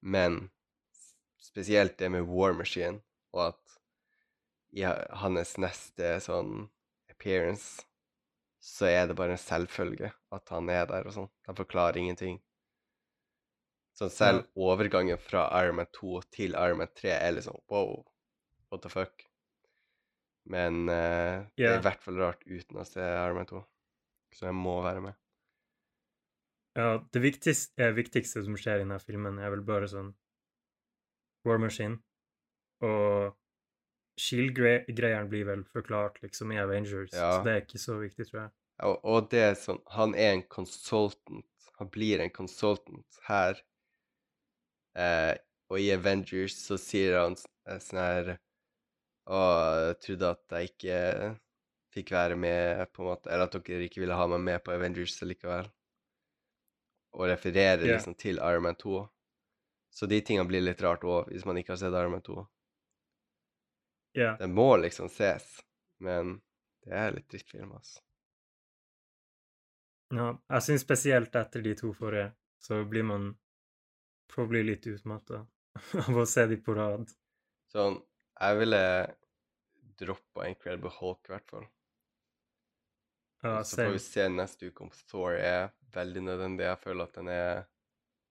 Men 0.00 0.38
spesielt 1.40 1.96
det 1.98 2.10
med 2.12 2.28
War 2.28 2.52
Machine, 2.56 3.00
og 3.36 3.42
at 3.50 3.76
i 4.76 4.84
hans 5.22 5.54
neste 5.60 6.16
sånn 6.24 6.66
appearance, 7.12 7.84
så 8.60 8.88
er 8.90 9.06
det 9.06 9.16
bare 9.18 9.36
en 9.36 9.40
selvfølge 9.40 10.10
at 10.34 10.52
han 10.52 10.68
er 10.72 10.88
der 10.90 11.06
og 11.06 11.14
sånn. 11.14 11.30
De 11.46 11.54
forklarer 11.56 12.00
ingenting. 12.00 12.40
Så 13.96 14.10
selv 14.12 14.44
overgangen 14.60 15.20
fra 15.22 15.46
Iron 15.62 15.78
Man 15.78 15.88
2 15.96 16.18
til 16.34 16.56
Iron 16.58 16.82
Man 16.82 16.90
3 16.98 17.14
er 17.14 17.36
liksom 17.38 17.60
wow, 17.72 18.02
what 18.68 18.82
the 18.84 18.92
fuck. 18.92 19.24
Men 20.46 20.84
eh, 20.92 21.46
det 21.56 21.70
er 21.70 21.78
i 21.78 21.86
hvert 21.86 22.02
fall 22.04 22.20
rart 22.20 22.44
uten 22.44 22.82
å 22.82 22.84
se 22.86 23.00
Iron 23.00 23.38
Man 23.38 23.48
2. 23.48 23.62
Så 24.36 24.50
jeg 24.50 24.58
må 24.58 24.74
være 24.84 25.04
med. 25.06 25.16
Ja, 26.76 26.98
det 27.00 27.22
viktigste, 27.24 27.72
det 27.80 27.94
viktigste 27.96 28.42
som 28.44 28.58
skjer 28.60 28.82
i 28.82 28.84
denne 28.84 28.98
filmen, 29.00 29.38
er 29.40 29.54
vel 29.54 29.64
bare 29.64 29.88
sånn 29.88 30.12
War 31.48 31.62
Machine. 31.62 32.02
Og 32.84 33.36
Shield-greiene 34.20 35.28
blir 35.28 35.44
vel 35.48 35.64
forklart 35.72 36.20
liksom 36.22 36.52
i 36.52 36.60
Avengers, 36.60 37.12
Ja. 37.12 37.36
så 37.36 37.44
det 37.44 37.52
er 37.52 37.64
ikke 37.64 37.80
så 37.80 37.98
viktig, 38.00 38.28
tror 38.30 38.40
jeg. 38.40 38.50
Og, 38.84 39.04
og 39.04 39.28
det 39.32 39.40
er 39.40 39.54
sånn 39.56 39.80
Han 39.96 40.14
er 40.14 40.34
en 40.34 40.42
consultant. 40.52 41.70
Han 41.78 41.88
blir 41.92 42.20
en 42.20 42.32
consultant 42.32 43.20
her. 43.28 43.60
Eh, 44.96 45.34
og 45.68 45.80
i 45.80 45.90
Avengers 45.92 46.56
så 46.56 46.78
sier 46.80 47.18
han 47.20 47.36
eh, 47.68 47.80
sånn 47.82 48.00
her 48.00 48.30
Å, 49.26 49.40
jeg 49.88 49.96
trodde 50.04 50.28
at 50.36 50.54
jeg 50.54 50.70
ikke 50.70 50.98
fikk 51.96 52.12
være 52.14 52.36
med, 52.38 52.84
på 52.92 53.02
en 53.02 53.10
måte. 53.10 53.30
Eller 53.32 53.48
at 53.48 53.56
dere 53.66 53.88
ikke 53.88 54.04
ville 54.04 54.16
ha 54.16 54.28
meg 54.30 54.44
med 54.44 54.64
på 54.64 54.74
Avengers 54.76 55.16
likevel. 55.24 55.68
Og 57.16 57.28
refererer 57.32 57.82
yeah. 57.82 57.96
liksom 57.96 58.14
til 58.20 58.38
Iron 58.38 58.68
Man 58.68 58.78
2. 58.78 59.00
Så 59.96 60.06
de 60.06 60.20
tingene 60.20 60.46
blir 60.48 60.62
litt 60.62 60.82
rart 60.84 61.04
òg, 61.08 61.32
hvis 61.32 61.46
man 61.48 61.58
ikke 61.58 61.72
har 61.74 61.80
sett 61.80 61.96
Iron 61.96 62.12
Man 62.12 62.24
2. 62.24 62.44
Ja. 64.16 64.32
Det 64.40 64.46
må 64.48 64.70
liksom 64.80 65.10
ses, 65.12 65.44
men 66.00 66.38
det 66.86 66.94
er 66.96 67.12
litt 67.12 67.28
drittfilm, 67.28 67.74
altså. 67.76 68.00
ja. 70.16 70.30
Jeg 70.48 70.64
syns 70.64 70.86
spesielt 70.86 71.36
etter 71.36 71.64
de 71.64 71.74
to 71.76 71.92
forrige, 71.96 72.30
så 72.62 72.80
blir 72.88 73.04
man 73.04 73.28
probably 74.32 74.62
litt 74.64 74.86
utmatta 74.88 75.42
av 76.06 76.16
å 76.16 76.24
se 76.26 76.46
de 76.48 76.56
på 76.56 76.74
rad. 76.78 77.12
Sånn, 77.72 78.00
jeg 78.40 78.60
ville 78.62 78.82
droppa 80.00 80.48
Incredible 80.48 80.92
Hulk, 80.96 81.20
i 81.28 81.34
hvert 81.34 81.50
fall. 81.50 81.66
Ja, 83.44 83.60
så 83.64 83.84
får 83.84 83.96
vi 83.98 84.02
se 84.02 84.28
neste 84.32 84.70
uke 84.70 84.86
om 84.86 84.92
Thor 85.10 85.36
er 85.36 85.68
veldig 85.94 86.22
nødvendig. 86.24 86.66
Jeg 86.66 86.80
føler 86.82 87.04
at 87.04 87.18
den 87.20 87.28
er 87.32 87.66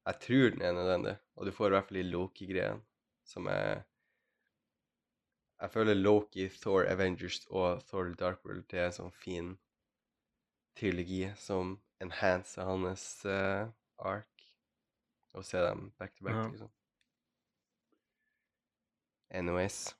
Jeg 0.05 0.21
tror 0.21 0.49
den 0.53 0.61
er 0.61 0.73
nødvendig, 0.77 1.15
og 1.35 1.45
du 1.45 1.51
får 1.53 1.69
i 1.69 1.73
hvert 1.75 1.87
fall 1.89 1.97
i 1.97 2.09
Loki-greien, 2.09 2.81
som 3.25 3.47
er 3.49 3.85
Jeg 5.61 5.71
føler 5.71 5.95
Loki, 5.95 6.49
Thor, 6.61 6.83
Avengers 6.91 7.45
og 7.49 7.81
Thor 7.87 8.09
Dark 8.19 8.41
World 8.45 8.65
det 8.71 8.79
er 8.81 8.89
en 8.89 8.95
sånn 8.97 9.13
fin 9.15 9.53
trilogi 10.75 11.29
som 11.39 11.77
enhancer 12.03 12.67
hans 12.67 13.05
uh, 13.25 13.69
ark. 14.03 14.27
Å 15.35 15.43
se 15.43 15.59
dem 15.63 15.89
back 15.99 16.13
to 16.17 16.25
back, 16.27 16.35
Ja. 16.35 16.47
liksom. 16.51 16.71
Anyways. 19.35 19.95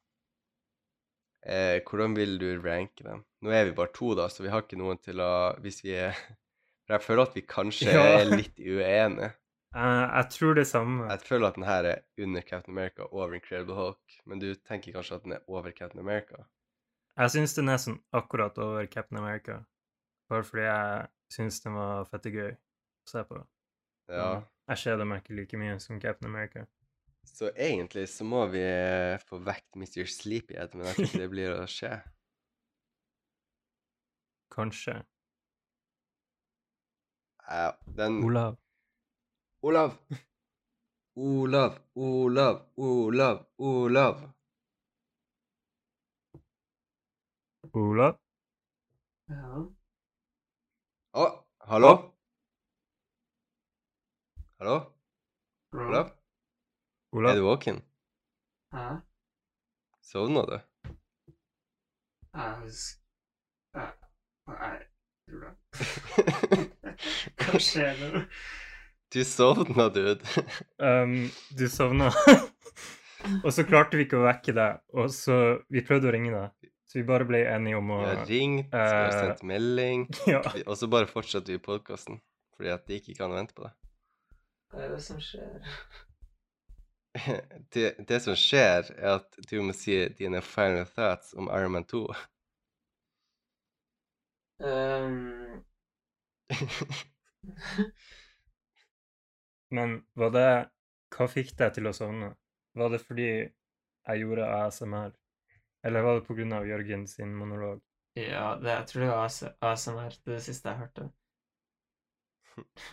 Eh, 1.45 1.81
hvordan 1.85 2.15
vil 2.17 2.37
du 2.41 2.47
ranke 2.63 3.03
dem? 3.05 3.23
Nå 3.45 3.51
er 3.53 3.65
vi 3.67 3.75
bare 3.77 3.91
to, 3.93 4.13
da, 4.17 4.27
så 4.31 4.43
vi 4.43 4.49
har 4.49 4.63
ikke 4.63 4.79
noen 4.79 4.97
til 4.97 5.19
å 5.21 5.31
Hvis 5.61 5.83
vi 5.85 5.93
er 5.93 6.15
For 6.85 6.95
jeg 6.95 7.03
føler 7.05 7.23
at 7.27 7.35
vi 7.37 7.41
kanskje 7.49 7.93
Ja. 7.93 8.05
er 8.19 8.29
litt 8.31 8.59
uenige. 8.61 9.31
Eh, 9.75 10.17
jeg 10.17 10.27
tror 10.31 10.55
det 10.55 10.63
samme. 10.69 11.07
Jeg 11.11 11.21
føler 11.27 11.49
at 11.49 11.57
den 11.57 11.67
her 11.67 11.87
er 11.89 12.03
under 12.23 12.41
Captain 12.41 12.77
America, 12.77 13.07
over 13.11 13.33
Incredible 13.35 13.75
Hulk. 13.75 14.19
Men 14.25 14.39
du 14.39 14.53
tenker 14.55 14.95
kanskje 14.95 15.19
at 15.19 15.25
den 15.25 15.35
er 15.35 15.43
over 15.47 15.71
Captain 15.71 15.99
America? 15.99 16.45
Jeg 17.19 17.31
syns 17.31 17.55
den 17.57 17.71
er 17.71 17.79
sånn 17.79 17.99
akkurat 18.15 18.55
over 18.59 18.87
Captain 18.91 19.19
America. 19.19 19.59
Bare 20.31 20.47
fordi 20.47 20.63
jeg 20.63 21.11
syns 21.35 21.59
den 21.63 21.75
var 21.75 22.07
fette 22.07 22.31
gøy 22.31 22.55
å 22.55 23.11
se 23.11 23.23
på. 23.27 23.41
Ja. 24.11 24.29
Jeg 24.71 24.83
kjeder 24.85 25.09
meg 25.09 25.23
ikke 25.23 25.37
like 25.41 25.59
mye 25.59 25.75
som 25.83 25.99
Captain 25.99 26.31
America. 26.31 26.65
Så 27.25 27.49
egentlig 27.51 28.07
så 28.11 28.23
må 28.27 28.45
vi 28.53 28.63
eh, 28.63 29.19
få 29.27 29.41
vekt 29.43 29.75
Mr. 29.75 30.05
Sleepyhead, 30.07 30.75
men 30.75 30.87
jeg 30.87 30.95
tror 30.95 31.09
ikke 31.09 31.23
det 31.25 31.31
blir 31.33 31.55
å 31.55 31.63
skje. 31.69 31.95
Kanskje. 34.55 35.01
Ja, 37.45 37.73
den 37.97 38.23
Olav. 38.25 38.55
Olav! 39.65 39.91
Olav, 41.15 41.73
Olav, 41.95 42.57
Olav, 42.77 43.37
Olav. 43.57 44.17
Olav? 47.73 48.15
Ja. 49.27 49.63
Å, 51.15 51.25
hallo? 51.71 51.91
Hallo? 54.59 54.75
Olav? 55.73 56.07
Er 56.11 57.17
Olav? 57.19 57.35
du 57.39 57.41
våken? 57.47 57.81
Hæ? 58.75 58.85
Sovna 60.11 60.43
du? 60.51 60.57
Jeg 62.35 62.71
sk- 62.81 63.01
jeg- 63.73 63.97
jeg 64.47 64.87
tror 65.25 65.39
det. 65.45 65.55
Hva 67.39 67.59
skjer 67.69 67.93
nå? 68.01 68.25
Du 69.15 69.23
sovna, 69.23 69.89
dude. 69.89 70.19
Um, 70.77 71.29
du 71.49 71.69
sovna. 71.69 72.09
og 73.45 73.53
så 73.53 73.63
klarte 73.63 73.95
vi 73.95 74.03
ikke 74.09 74.17
å 74.19 74.25
vekke 74.25 74.51
deg, 74.57 74.81
og 74.91 75.07
så 75.15 75.37
Vi 75.71 75.83
prøvde 75.87 76.09
å 76.09 76.11
ringe 76.11 76.33
deg, 76.33 76.71
så 76.83 76.99
vi 76.99 77.05
bare 77.07 77.27
ble 77.29 77.39
enige 77.47 77.79
om 77.79 77.93
å 77.95 78.01
Vi 78.01 78.09
har 78.09 78.25
ringt, 78.27 78.73
vi 78.73 78.81
har 78.81 79.07
eh, 79.07 79.19
sendt 79.21 79.45
melding, 79.47 80.03
Ja. 80.33 80.41
og 80.65 80.75
så 80.75 80.89
bare 80.91 81.07
fortsatte 81.07 81.53
vi 81.53 81.61
podkasten 81.63 82.19
fordi 82.55 82.71
at 82.71 82.83
de 82.87 82.99
ikke 82.99 83.15
kan 83.17 83.31
vente 83.35 83.55
på 83.55 83.63
det. 83.63 83.71
Hva 84.71 84.83
er 84.83 84.91
det 84.97 84.99
som 85.07 85.23
skjer? 85.23 85.63
Det, 87.71 87.93
det 88.11 88.17
som 88.19 88.35
skjer, 88.35 88.89
er 88.99 89.21
at 89.21 89.37
du 89.47 89.61
må 89.63 89.71
si 89.71 89.95
dine 90.19 90.41
final 90.43 90.83
thoughts 90.97 91.31
om 91.39 91.47
Iron 91.55 91.71
Man 91.71 91.87
2. 91.87 92.01
Um, 94.59 95.63
Men 99.75 99.99
var 100.19 100.31
det 100.35 100.49
Hva 101.15 101.27
fikk 101.31 101.53
deg 101.59 101.75
til 101.75 101.87
å 101.89 101.93
sovne? 101.95 102.33
Var 102.75 102.91
det 102.91 103.01
fordi 103.03 103.27
jeg 103.29 104.21
gjorde 104.21 104.47
ASMR? 104.51 105.13
Eller 105.85 106.03
var 106.03 106.19
det 106.19 106.25
av 106.57 106.67
Jørgen 106.67 107.05
sin 107.07 107.35
monolog? 107.37 107.83
ja, 108.15 108.55
det, 108.61 108.71
jeg 108.71 108.87
tror 108.89 109.01
det 109.01 109.09
var 109.11 109.71
ASMR. 109.71 110.17
Det 110.25 110.33
det 110.33 110.41
siste 110.43 110.71
jeg 110.71 110.81
hørte. 110.81 111.09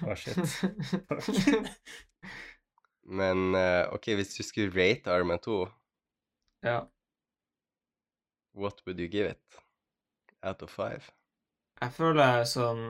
Å, 0.02 0.16
shit. 0.18 1.74
Men 3.18 3.54
eh, 3.58 3.86
OK, 3.94 4.12
hvis 4.18 4.36
du 4.36 4.42
skulle 4.46 4.74
rate 4.74 5.10
Arma 5.10 5.38
2, 5.42 5.56
ja. 6.66 6.80
what 8.54 8.82
would 8.86 9.00
you 9.00 9.08
give 9.08 9.30
it? 9.30 9.62
Out 10.42 10.62
of 10.62 10.70
five? 10.70 11.10
Jeg 11.80 11.92
føler 11.96 12.44
sånn 12.46 12.84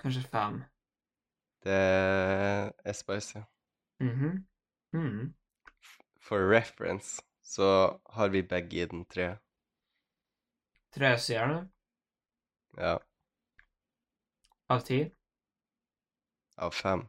Kanskje 0.00 0.22
fem. 0.32 0.62
Det 1.64 1.72
er 2.84 2.92
spicy. 2.92 3.38
Mhm. 4.00 4.46
Mhm. 4.92 5.34
For 6.20 6.38
reference 6.48 7.20
så 7.42 7.98
har 8.06 8.28
vi 8.28 8.42
begge 8.42 8.68
gitt 8.76 8.90
den 8.90 9.04
tre. 9.04 9.36
Tre 10.96 11.10
stjerner 11.24 11.66
Ja, 12.76 13.00
av 14.68 14.80
ti. 14.86 15.12
av 16.56 16.70
fem. 16.70 17.08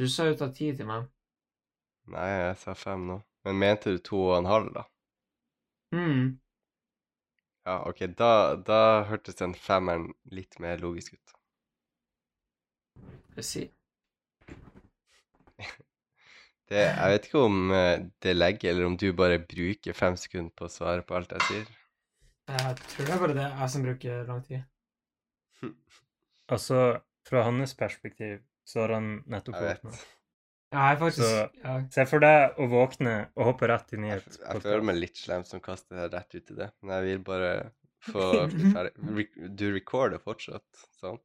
Du 0.00 0.06
sa 0.14 0.26
jo 0.28 0.38
ta 0.42 0.48
ti 0.60 0.70
til 0.80 0.88
meg. 0.92 1.04
Nei, 2.14 2.24
jeg 2.30 2.56
sa 2.62 2.74
fem 2.80 3.04
nå. 3.12 3.18
Men 3.44 3.62
mente 3.62 3.94
du 3.94 4.04
to 4.10 4.24
og 4.32 4.36
en 4.40 4.52
halv, 4.54 4.74
da? 4.80 4.88
mm. 5.92 6.38
Ja, 7.68 7.74
OK, 7.90 8.00
da, 8.22 8.30
da 8.70 8.78
hørtes 9.12 9.38
den 9.42 9.54
femmeren 9.68 10.10
litt 10.40 10.58
mer 10.66 10.86
logisk 10.88 11.14
ut. 11.20 11.37
Sier. 13.38 13.68
Det, 16.68 16.80
jeg 16.84 17.12
vet 17.14 17.26
ikke 17.30 17.40
om 17.46 17.70
eh, 17.72 18.00
det 18.20 18.34
legger, 18.36 18.74
eller 18.74 18.88
om 18.90 18.96
du 19.00 19.06
bare 19.16 19.38
bruker 19.40 19.96
fem 19.96 20.18
sekunder 20.20 20.52
på 20.58 20.66
å 20.66 20.72
svare 20.72 21.04
på 21.06 21.16
alt 21.16 21.30
jeg 21.32 21.46
sier. 21.48 21.70
Jeg 22.48 22.74
tror 22.92 23.06
det 23.08 23.14
er 23.14 23.22
bare 23.22 23.36
det 23.38 23.46
jeg 23.46 23.70
som 23.74 23.86
bruker 23.86 24.26
lang 24.28 24.42
tid. 24.48 24.66
Altså, 26.48 26.76
fra 27.28 27.42
hans 27.44 27.74
perspektiv 27.76 28.38
så 28.64 28.80
har 28.86 28.94
han 28.96 29.08
nettopp 29.28 29.58
våkna. 29.60 29.90
Ja, 30.72 30.84
jeg 30.94 30.98
faktisk 31.02 31.24
Så- 31.28 31.64
ja. 31.64 31.74
Se 31.92 32.04
for 32.08 32.24
deg 32.24 32.56
å 32.60 32.68
våkne 32.72 33.12
og 33.36 33.42
hoppe 33.50 33.68
rett 33.68 33.92
inn 33.92 34.06
i 34.06 34.12
et 34.14 34.24
Jeg, 34.30 34.38
jeg 34.46 34.62
føler 34.64 34.86
meg 34.88 34.96
litt 34.96 35.20
slem 35.20 35.44
som 35.44 35.60
kaster 35.64 35.96
det 36.00 36.06
rett 36.14 36.34
ut 36.38 36.52
i 36.54 36.56
det, 36.56 36.70
men 36.80 36.94
jeg 36.96 37.04
vil 37.10 37.20
bare 37.26 37.50
få 38.08 38.24
bli 38.54 38.72
ferdig. 38.72 39.26
Du 39.60 39.66
recorder 39.76 40.20
fortsatt, 40.24 40.64
sant? 41.00 41.20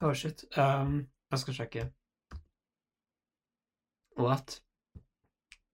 Oh, 0.00 0.14
shit. 0.14 0.44
Um, 0.56 1.08
jeg 1.32 1.42
skal 1.42 1.54
sjekke. 1.56 1.84
What? 4.18 4.60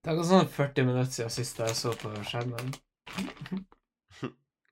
Det 0.05 0.13
er 0.13 0.17
gått 0.19 0.29
sånn 0.29 0.49
40 0.53 0.87
minutter 0.89 1.13
siden 1.13 1.33
sist 1.33 1.61
jeg 1.61 1.77
så 1.79 1.93
på 2.01 2.13
skjermen. 2.29 2.75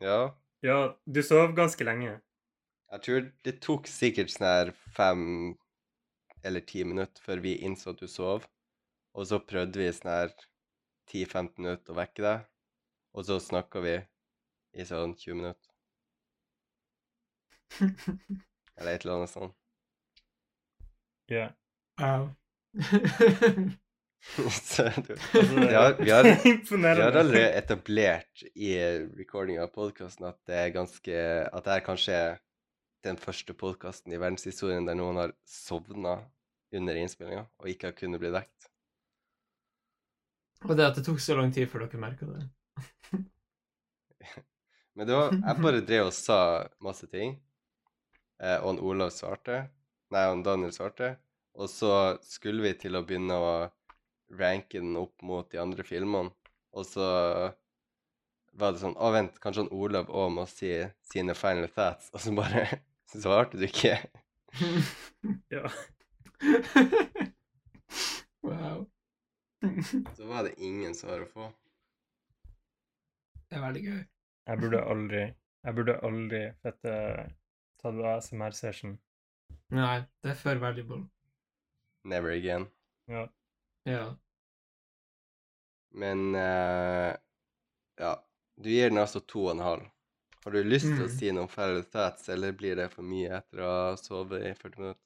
Ja. 0.03 0.33
Ja, 0.67 0.97
du 1.07 1.21
sov 1.23 1.53
ganske 1.55 1.85
lenge. 1.87 2.17
Jeg 2.91 3.03
tror 3.05 3.27
det 3.47 3.53
tok 3.63 3.87
sikkert 3.87 4.33
sånn 4.33 4.49
her 4.49 4.73
fem 4.97 5.23
eller 6.43 6.65
ti 6.67 6.83
minutter 6.83 7.23
før 7.23 7.39
vi 7.45 7.53
innså 7.63 7.95
at 7.95 8.03
du 8.03 8.09
sov. 8.11 8.49
Og 9.15 9.29
så 9.31 9.39
prøvde 9.39 9.79
vi 9.79 9.87
sånn 9.95 10.11
her 10.11 10.35
10-15 11.13 11.55
minutter 11.63 11.95
å 11.95 11.99
vekke 12.01 12.25
deg. 12.27 12.49
Og 13.15 13.29
så 13.29 13.39
snakka 13.45 13.85
vi 13.85 13.95
i 14.75 14.89
sånn 14.89 15.15
20 15.23 15.39
minutter. 15.39 15.71
Eller 18.83 18.99
et 18.99 19.05
eller 19.07 19.21
annet 19.21 19.31
sånt. 19.31 19.55
Ja. 21.31 21.49
Wow. 22.01 22.33
så 24.51 24.89
du, 24.97 25.13
Altså, 25.13 25.43
vi, 25.43 25.75
har, 25.75 25.95
vi, 26.05 26.11
har, 26.11 26.25
vi 26.77 26.89
har 26.89 27.13
allerede 27.13 27.53
etablert 27.59 28.43
i 28.55 28.75
recordinga 29.19 29.63
av 29.67 29.71
podkasten 29.75 30.27
at 30.29 30.39
det 30.49 30.57
er 30.57 30.75
ganske 30.75 31.23
At 31.53 31.67
det 31.67 31.77
er 31.77 31.85
kanskje 31.87 32.19
den 33.07 33.19
første 33.19 33.55
podkasten 33.59 34.15
i 34.15 34.19
verdenshistorien 34.19 34.87
der 34.87 34.99
noen 34.99 35.19
har 35.19 35.33
sovna 35.47 36.19
under 36.75 36.99
innspillinga 36.99 37.47
og 37.59 37.71
ikke 37.71 37.91
har 37.91 37.97
kunnet 37.99 38.23
bli 38.23 38.31
vekt. 38.35 38.69
Og 40.63 40.77
det 40.79 40.87
at 40.87 40.99
det 40.99 41.07
tok 41.07 41.19
så 41.23 41.35
lang 41.39 41.51
tid 41.55 41.67
før 41.71 41.87
dere 41.87 42.03
merka 42.03 42.29
det. 42.31 42.45
Men 44.95 45.09
det 45.09 45.17
var, 45.19 45.35
jeg 45.35 45.65
bare 45.67 45.87
drev 45.89 46.11
og 46.11 46.15
sa 46.15 46.39
masse 46.85 47.09
ting, 47.11 47.35
og 48.43 48.73
han 48.73 48.83
Olav 48.83 49.13
svarte. 49.15 49.67
Nei, 50.13 50.27
han 50.29 50.43
Daniel 50.45 50.73
svarte. 50.75 51.15
Og 51.55 51.71
så 51.71 52.19
skulle 52.25 52.65
vi 52.65 52.73
til 52.81 52.97
å 52.97 53.05
begynne 53.07 53.37
å 53.39 53.53
ranke 54.39 54.81
den 54.81 54.97
opp 54.97 55.23
mot 55.23 55.51
de 55.53 55.61
andre 55.63 55.85
filmene. 55.87 56.33
Og 56.73 56.87
så 56.89 57.07
var 58.53 58.73
det 58.73 58.83
sånn 58.83 58.97
Å, 58.97 59.11
vent, 59.13 59.37
kanskje 59.41 59.67
han 59.67 59.75
Olav 59.77 60.11
òg 60.13 60.33
må 60.37 60.47
si 60.49 60.73
sine 61.09 61.37
final 61.37 61.69
thoughts? 61.73 62.11
Og 62.13 62.25
så 62.25 62.33
bare 62.37 62.67
svarte 63.13 63.61
du 63.61 63.69
ikke. 63.69 63.99
Ja. 65.53 65.69
wow. 68.43 68.81
Så 70.17 70.27
var 70.27 70.49
det 70.49 70.57
ingen 70.59 70.97
svar 70.99 71.23
å 71.23 71.29
få. 71.31 71.47
Det 73.47 73.61
er 73.61 73.63
veldig 73.63 73.83
gøy. 73.85 74.01
Jeg 74.51 74.63
burde 74.65 74.81
aldri 74.91 75.23
Jeg 75.63 75.77
burde 75.77 75.95
aldri 76.03 76.41
fette 76.67 76.97
tatt 77.83 78.03
ASMR-session. 78.15 78.99
Nei, 79.79 79.97
det 80.23 80.31
er 80.35 80.39
for 80.45 80.63
valuable. 80.67 81.03
Never 82.05 82.31
again. 82.31 82.69
Ja. 83.09 83.29
Ja. 83.85 84.17
Men 85.91 86.35
uh, 86.35 87.17
ja. 87.99 88.25
Du 88.57 88.71
gir 88.71 88.91
den 88.91 88.99
altså 88.99 89.21
to 89.21 89.45
og 89.47 89.51
en 89.57 89.65
halv. 89.67 89.83
Har 90.45 90.53
du 90.57 90.63
lyst 90.67 90.95
til 90.97 91.07
å 91.07 91.11
si 91.11 91.17
si 91.29 91.33
noen 91.35 91.51
final 91.51 91.85
thoughts, 91.95 92.29
eller 92.35 92.53
blir 92.59 92.77
det 92.79 92.89
for 92.95 93.07
mye 93.07 93.39
etter 93.41 93.63
å 93.65 93.71
ha 93.73 93.97
sovet 94.01 94.47
i 94.51 94.55
40 94.59 94.83
minutter? 94.83 95.03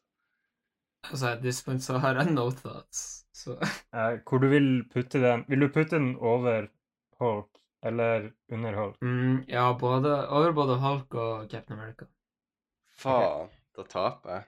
Altså, 1.10 1.26
at 1.28 1.40
this 1.42 1.62
point 1.64 1.82
så 1.82 1.98
har 1.98 2.18
jeg 2.18 2.32
no 2.34 2.50
thoughts, 2.50 3.26
så 3.34 3.54
uh, 3.94 4.18
hvor 4.28 4.38
du 4.42 4.48
vil 4.48 4.68
putte 4.92 5.20
den 5.22 5.44
Vil 5.48 5.60
du 5.60 5.68
putte 5.68 5.96
den 5.96 6.16
over 6.16 6.68
Hulk 7.20 7.60
eller 7.82 8.30
under 8.52 8.74
Hulk? 8.80 8.98
mm, 9.00 9.44
Ja, 9.48 9.72
både, 9.78 10.28
over 10.28 10.52
både 10.52 10.76
Hulk 10.80 11.14
og 11.14 11.48
Captain 11.50 11.78
America. 11.78 12.04
Faen, 13.00 13.48
da 13.76 13.82
taper 13.88 14.30
jeg. 14.30 14.44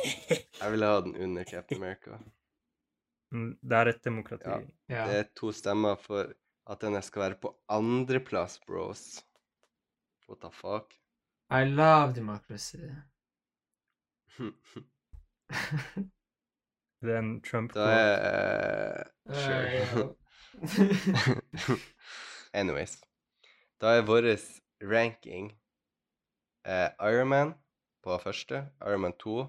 Jeg 0.60 0.72
ville 0.72 0.86
ha 0.90 1.00
den 1.00 1.16
under 1.16 1.44
Captain 1.44 1.82
America. 1.82 2.18
Mm, 3.32 3.58
Det 3.62 3.78
er 3.78 3.86
et 3.92 4.04
demokrati. 4.04 4.48
Ja. 4.48 4.60
Ja. 4.88 5.06
Det 5.08 5.18
er 5.18 5.24
to 5.36 5.52
stemmer 5.52 5.96
for 6.00 6.32
at 6.70 6.80
denne 6.82 7.02
skal 7.02 7.22
være 7.22 7.38
på 7.40 7.54
andreplass, 7.68 8.58
bros. 8.66 9.24
What 10.28 10.40
the 10.42 10.50
fuck? 10.52 10.94
I 11.50 11.64
love 11.64 12.14
democracy. 12.14 12.76
Det 17.02 17.12
er 17.12 17.18
en 17.18 17.40
Da 17.74 17.80
er 17.80 19.04
Eh, 19.28 19.34
Sure. 19.34 20.14
Anyways. 22.54 23.00
Da 23.80 23.86
er 23.86 24.02
vår 24.02 24.36
ranking 24.82 25.52
eh, 26.64 26.90
Iron 27.00 27.28
Man 27.28 27.54
på 28.06 28.18
første, 28.22 28.62
Iron 28.86 29.02
Man 29.02 29.14
2, 29.18 29.46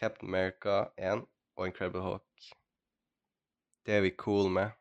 Captain 0.00 0.28
America 0.28 0.86
1 0.96 1.26
og 1.56 1.66
Incredible 1.66 2.00
Hulk. 2.00 2.46
Det 3.86 3.98
er 3.98 4.00
vi 4.00 4.14
cool 4.16 4.48
med. 4.50 4.72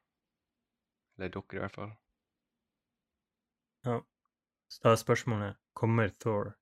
Eller 1.18 1.34
dere, 1.34 1.58
i 1.58 1.60
hvert 1.60 1.76
fall. 1.76 1.92
Ja. 3.86 3.98
Så 4.72 4.84
da 4.86 4.94
er 4.94 5.02
spørsmålet 5.02 5.58
kommer 5.76 6.14
Thor 6.24 6.54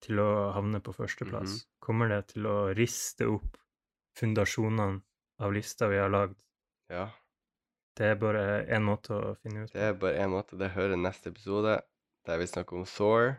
til 0.00 0.22
å 0.22 0.52
havne 0.54 0.80
på 0.80 0.94
førsteplass. 0.96 1.58
Mhm. 1.58 1.64
Kommer 1.84 2.08
det 2.08 2.20
til 2.32 2.46
å 2.46 2.56
riste 2.78 3.28
opp 3.28 3.58
fundasjonene 4.16 5.02
av 5.38 5.52
lista 5.52 5.88
vi 5.90 5.98
har 6.00 6.08
lagd? 6.08 6.38
Ja. 6.88 7.10
Det 7.98 8.12
er 8.12 8.14
bare 8.14 8.64
én 8.70 8.86
måte 8.86 9.12
å 9.12 9.34
finne 9.42 9.66
ut 9.66 9.72
Det 9.72 9.82
er 9.82 9.92
bare 9.92 10.22
én 10.22 10.30
måte. 10.30 10.56
Det 10.56 10.70
hører 10.70 10.96
neste 10.96 11.34
episode, 11.34 11.80
der 12.24 12.38
vi 12.38 12.46
snakker 12.46 12.78
om 12.78 12.86
Thor. 12.86 13.36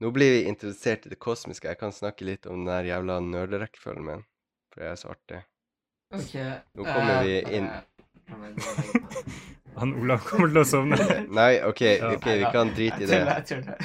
Nå 0.00 0.10
blir 0.12 0.32
vi 0.34 0.46
introdusert 0.50 1.06
i 1.06 1.12
det 1.12 1.18
kosmiske. 1.22 1.68
Jeg 1.68 1.80
kan 1.80 1.92
snakke 1.94 2.26
litt 2.28 2.46
om 2.46 2.64
den 2.64 2.68
der 2.68 2.88
jævla 2.90 3.20
nerderekkefølgen 3.24 4.04
min, 4.04 4.24
for 4.72 4.82
det 4.82 4.90
er 4.90 4.98
så 5.00 5.12
artig. 5.14 5.42
OK. 6.14 6.34
Nå 6.76 6.84
kommer 6.84 7.22
vi 7.24 7.38
eh, 7.40 7.54
inn. 7.58 7.70
Han 9.76 9.92
Olav 10.00 10.22
kommer 10.24 10.48
til 10.48 10.60
å 10.62 10.68
sovne. 10.68 10.96
Nei, 11.38 11.58
OK, 11.66 11.82
ok, 12.14 12.28
vi 12.40 12.52
kan 12.52 12.70
drite 12.76 13.02
i 13.04 13.08
det. 13.10 13.18
jeg 13.20 13.48
tuller. 13.50 13.82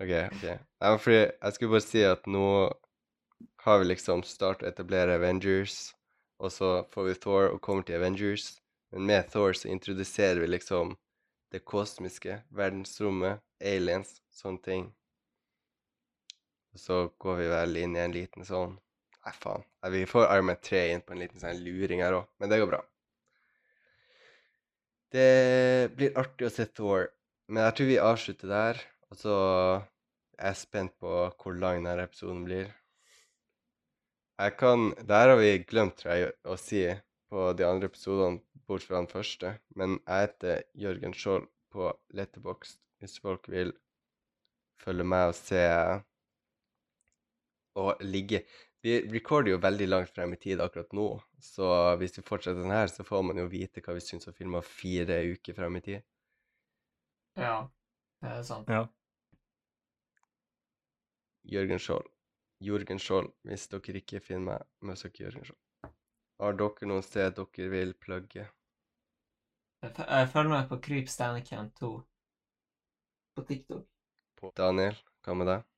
OK. 0.00 0.12
ok. 0.32 0.46
Nei, 0.80 0.92
fordi 1.04 1.18
jeg 1.20 1.56
skulle 1.56 1.74
bare 1.74 1.84
si 1.84 2.04
at 2.08 2.30
nå 2.32 2.46
har 3.66 3.82
vi 3.82 3.90
liksom 3.90 4.24
startet 4.26 4.64
å 4.64 4.70
etablere 4.72 5.18
Avengers, 5.20 5.92
og 6.42 6.54
så 6.54 6.72
får 6.94 7.08
vi 7.10 7.18
Thor 7.22 7.50
og 7.50 7.60
kommer 7.64 7.84
til 7.86 8.00
Avengers. 8.00 8.54
Men 8.92 9.06
med 9.10 9.28
Thor 9.32 9.52
så 9.56 9.68
introduserer 9.72 10.40
vi 10.42 10.48
liksom 10.48 10.96
det 11.52 11.60
kosmiske, 11.68 12.40
verdensrommet, 12.56 13.44
aliens, 13.60 14.16
sånne 14.32 14.64
ting. 14.64 14.88
Så 16.78 17.04
går 17.20 17.36
vi 17.36 17.50
vel 17.52 17.76
inn 17.82 17.96
i 17.96 18.02
en 18.02 18.14
liten 18.14 18.48
sånn 18.48 18.78
Nei, 19.22 19.32
faen. 19.38 19.62
Vi 19.94 20.00
får 20.10 20.24
Iron 20.34 20.48
Man 20.48 20.58
3 20.58 20.80
inn 20.90 21.02
på 21.06 21.14
en 21.14 21.20
liten 21.22 21.38
sånn 21.38 21.60
luring 21.62 22.00
her 22.02 22.16
òg, 22.16 22.24
men 22.42 22.50
det 22.50 22.58
går 22.58 22.70
bra. 22.72 22.80
Det 25.14 25.92
blir 25.94 26.18
artig 26.18 26.48
å 26.48 26.50
se 26.50 26.66
Thor, 26.74 27.06
men 27.46 27.62
jeg 27.68 27.76
tror 27.78 27.90
vi 27.90 27.98
avslutter 28.02 28.50
der. 28.50 28.80
Og 29.12 29.20
så 29.20 29.36
er 30.40 30.48
jeg 30.48 30.60
spent 30.62 30.94
på 30.98 31.12
hvor 31.38 31.54
lang 31.54 31.84
denne 31.84 32.08
episoden 32.08 32.42
blir. 32.48 32.72
Jeg 34.42 34.56
kan 34.58 34.90
Der 35.06 35.28
har 35.28 35.38
vi 35.38 35.58
glemt, 35.70 36.00
tror 36.00 36.16
jeg, 36.16 36.32
å 36.42 36.56
si 36.58 36.82
på 37.30 37.52
de 37.56 37.66
andre 37.68 37.92
episodene, 37.92 38.40
bort 38.66 38.82
fra 38.88 38.98
den 38.98 39.10
første. 39.10 39.58
Men 39.76 40.00
jeg 40.00 40.26
heter 40.26 40.64
Jørgen 40.74 41.14
Skjold 41.14 41.46
på 41.70 41.92
Letterboxd, 42.16 42.80
hvis 42.98 43.20
folk 43.22 43.46
vil 43.52 43.70
følge 44.82 45.06
med 45.06 45.30
og 45.30 45.36
se 45.38 45.62
og 47.78 48.02
ligge 48.04 48.42
Vi 48.82 48.96
recorder 49.12 49.52
jo 49.52 49.58
veldig 49.62 49.86
langt 49.88 50.10
frem 50.10 50.32
i 50.34 50.38
tid 50.42 50.60
akkurat 50.60 50.90
nå, 50.96 51.06
så 51.38 51.68
hvis 52.00 52.16
vi 52.18 52.24
fortsetter 52.26 52.64
sånn 52.64 52.74
her, 52.74 52.88
så 52.90 53.04
får 53.06 53.22
man 53.28 53.38
jo 53.38 53.44
vite 53.46 53.82
hva 53.84 53.94
vi 53.94 54.02
syns 54.02 54.26
om 54.26 54.34
filmer 54.34 54.66
fire 54.66 55.20
uker 55.36 55.54
frem 55.54 55.78
i 55.78 55.82
tid. 55.86 56.02
Ja, 57.38 57.68
det 58.24 58.32
er 58.40 58.42
sant. 58.42 58.68
Ja. 58.68 58.88
Jørgen 61.54 61.78
Skjold. 61.78 62.10
Jørgen 62.62 62.98
Skjold, 63.02 63.30
hvis 63.46 63.68
dere 63.70 64.02
ikke 64.02 64.20
finner 64.22 64.48
meg, 64.50 64.66
men 64.82 64.98
søk 64.98 65.22
Jørgen 65.22 65.46
Skjold. 65.46 65.92
Har 66.42 66.58
dere 66.58 66.90
noen 66.90 67.06
sted 67.06 67.38
dere 67.38 67.70
vil 67.70 67.94
plugge? 68.02 68.48
Jeg 69.82 69.94
Jeg 69.98 70.28
følger 70.34 70.50
meg 70.50 70.68
på 70.70 70.78
Kryp 70.82 71.08
Standcamp 71.10 71.74
2 71.78 71.92
på 73.34 73.44
TikTok. 73.48 73.86
På 74.38 74.52
Daniel, 74.58 74.98
hva 75.22 75.34
med 75.38 75.50
deg? 75.50 75.71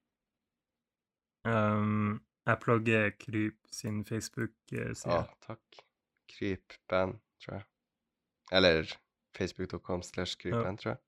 Um, 1.45 2.21
jeg 2.47 2.61
plugger 2.61 3.11
Kryp 3.21 3.57
sin 3.73 4.05
Facebook-side. 4.05 5.15
Ja, 5.15 5.25
takk. 5.47 5.81
Krypband, 6.35 7.19
tror 7.45 7.59
jeg. 7.59 7.67
Eller 8.53 8.95
facebook.com 9.37 10.03
slash 10.03 10.39
krypband, 10.41 10.79
tror 10.79 10.95
jeg. 10.95 11.01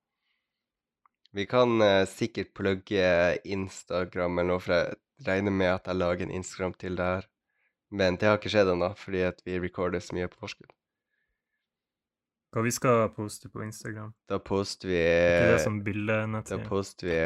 Vi 1.37 1.45
kan 1.45 1.81
uh, 1.83 2.07
sikkert 2.09 2.55
plugge 2.57 3.39
Instagram 3.45 4.39
eller 4.39 4.53
noe, 4.55 4.63
for 4.65 4.77
jeg 4.77 4.97
regner 5.27 5.53
med 5.53 5.75
at 5.75 5.89
jeg 5.91 6.01
lager 6.01 6.27
en 6.27 6.37
Instagram 6.39 6.77
til 6.81 6.97
det 6.97 7.05
her. 7.05 7.29
Men 7.91 8.17
det 8.17 8.29
har 8.29 8.41
ikke 8.41 8.51
skjedd 8.53 8.73
ennå, 8.73 8.91
fordi 8.99 9.23
at 9.29 9.43
vi 9.47 9.61
recorder 9.63 10.03
så 10.03 10.17
mye 10.17 10.29
på 10.33 10.41
forskudd. 10.43 10.73
Hva 12.55 12.63
vi 12.65 12.73
skal 12.73 13.11
poste 13.13 13.51
på 13.53 13.61
Instagram? 13.67 14.15
Da 14.31 14.39
poster 14.41 14.89
vi 14.89 15.01
eh, 15.03 15.59
som 15.61 15.83
Da 15.85 16.59
poster 16.65 17.07
vi 17.07 17.19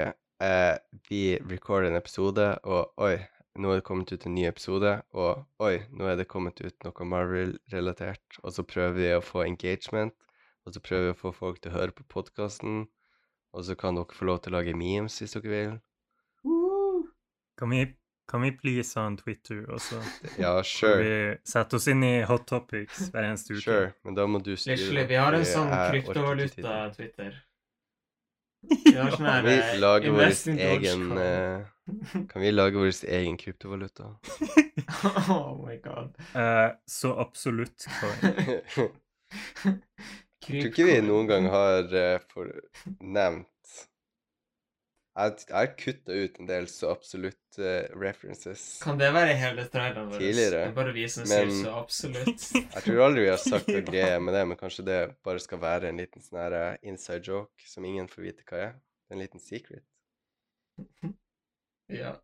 eh, 0.43 0.77
Vi 1.09 1.39
recorder 1.51 1.91
en 1.91 1.99
episode, 1.99 2.47
og 2.65 2.95
oi, 3.03 3.19
nå 3.61 3.73
er 3.73 3.81
det 3.81 3.87
kommet 3.87 4.13
ut 4.13 4.27
en 4.27 4.35
ny 4.35 4.47
episode, 4.49 4.95
og 5.13 5.45
oi, 5.63 5.83
nå 5.91 6.09
er 6.09 6.19
det 6.21 6.29
kommet 6.31 6.61
ut 6.63 6.87
noe 6.87 7.07
Marvel-relatert. 7.13 8.41
Og 8.45 8.55
så 8.55 8.65
prøver 8.67 8.97
vi 8.97 9.13
å 9.17 9.25
få 9.25 9.45
engagement, 9.45 10.15
og 10.67 10.75
så 10.77 10.83
prøver 10.85 11.11
vi 11.11 11.15
å 11.17 11.21
få 11.21 11.35
folk 11.37 11.61
til 11.61 11.73
å 11.73 11.79
høre 11.79 11.97
på 11.97 12.07
podkasten. 12.09 12.85
Og 13.51 13.67
så 13.67 13.75
kan 13.75 13.97
dere 13.99 14.15
få 14.15 14.29
lov 14.29 14.45
til 14.45 14.55
å 14.55 14.61
lage 14.61 14.77
memes 14.79 15.17
hvis 15.19 15.35
dere 15.35 15.51
vil. 15.51 15.79
Kan 17.59 17.75
vi, 17.75 17.83
kan 18.31 18.45
vi 18.47 18.53
please 18.57 18.95
ha 18.97 19.09
en 19.11 19.19
Twitter 19.19 19.67
også? 19.69 19.99
Ja, 20.41 20.55
sure. 20.65 21.03
vi 21.03 21.15
setter 21.45 21.77
oss 21.77 21.89
inn 21.91 22.05
i 22.07 22.23
hot 22.25 22.47
topics 22.49 23.11
hver 23.11 23.27
eneste 23.27 23.59
uke? 23.59 23.65
Sure, 23.67 23.91
men 24.07 24.17
da 24.17 24.25
må 24.31 24.41
du 24.41 24.55
styre 24.55 24.79
Literally, 24.79 25.07
vi 25.11 25.19
har 25.21 25.37
en 25.37 25.45
sånn 25.49 25.75
kryptovaluta-Twitter. 25.75 27.41
Sånn 28.61 29.17
Kan 29.17 29.45
vi 29.47 29.57
eh, 29.57 29.77
lage 29.81 30.11
vår 30.13 30.35
egen 30.53 31.05
eh, 31.19 31.63
Kan 32.29 32.43
vi 32.43 32.51
lage 32.53 32.77
vår 32.81 32.93
egen 33.09 33.37
kryptovaluta? 33.41 34.17
Oh 35.31 35.67
my 35.67 35.77
god. 35.85 36.17
Uh, 36.35 36.73
så 36.87 37.13
absolutt. 37.21 37.87
Jeg 40.41 40.63
tror 40.65 40.71
ikke 40.73 40.87
vi 40.89 40.97
noen 41.05 41.29
gang 41.31 41.47
har 41.53 41.87
uh, 41.95 42.17
for, 42.33 42.51
nevnt 43.01 43.49
Jeg 45.11 45.41
jeg 45.49 45.57
har 45.57 45.71
kutta 45.75 46.13
ut 46.15 46.37
en 46.39 46.47
del 46.47 46.67
så 46.71 46.91
absolutt 46.95 47.59
uh, 47.59 47.83
references. 47.99 48.63
Kan 48.83 48.99
det 49.01 49.09
være 49.13 49.35
hele 49.37 49.65
traileren 49.69 50.07
vår? 50.13 50.23
Tidligere, 50.23 50.61
Det 50.61 50.69
er 50.71 50.77
bare 50.77 50.93
vi 50.95 51.07
men- 51.27 51.57
så 51.65 51.73
absolutt. 51.81 52.45
Jeg 52.77 52.83
tror 52.85 53.01
aldri 53.09 53.25
vi 53.27 53.33
har 53.33 53.43
sagt 53.43 53.69
noe 53.69 53.83
greie 53.91 54.21
med 54.23 54.35
det, 54.39 54.45
men 54.53 54.57
kanskje 54.61 54.85
det 54.87 55.01
bare 55.27 55.43
skal 55.43 55.59
være 55.61 55.91
en 55.91 55.99
liten 55.99 56.23
sånn 56.23 56.39
her 56.45 56.57
eh, 56.61 56.77
inside 56.93 57.27
joke 57.27 57.67
som 57.67 57.85
ingen 57.85 58.07
får 58.09 58.23
vite 58.29 58.47
hva 58.47 58.63
er. 58.69 58.79
En 59.11 59.19
liten 59.19 59.43
secret. 59.43 59.83
ja, 61.91 62.15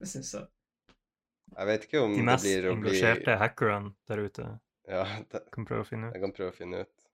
det 0.00 0.08
syns 0.12 0.34
jeg. 0.36 0.46
Jeg 1.56 1.66
vet 1.70 1.84
ikke 1.88 2.00
om 2.04 2.12
De 2.12 2.20
det 2.20 2.26
mest 2.28 2.44
blir 2.44 2.68
å 2.68 2.74
bli 2.76 2.90
engasjerte 2.90 3.36
hackerne 3.40 3.94
der 4.10 4.22
ute 4.28 4.46
Ja, 4.90 5.04
det, 5.32 5.40
kan 5.54 5.64
prøve 5.64 5.86
å 5.86 5.88
finne 5.88 6.10
ut. 6.10 6.14
jeg 6.18 6.22
kan 6.26 6.36
prøve 6.36 6.52
å 6.52 6.56
finne 6.58 6.84
ut. 6.84 7.05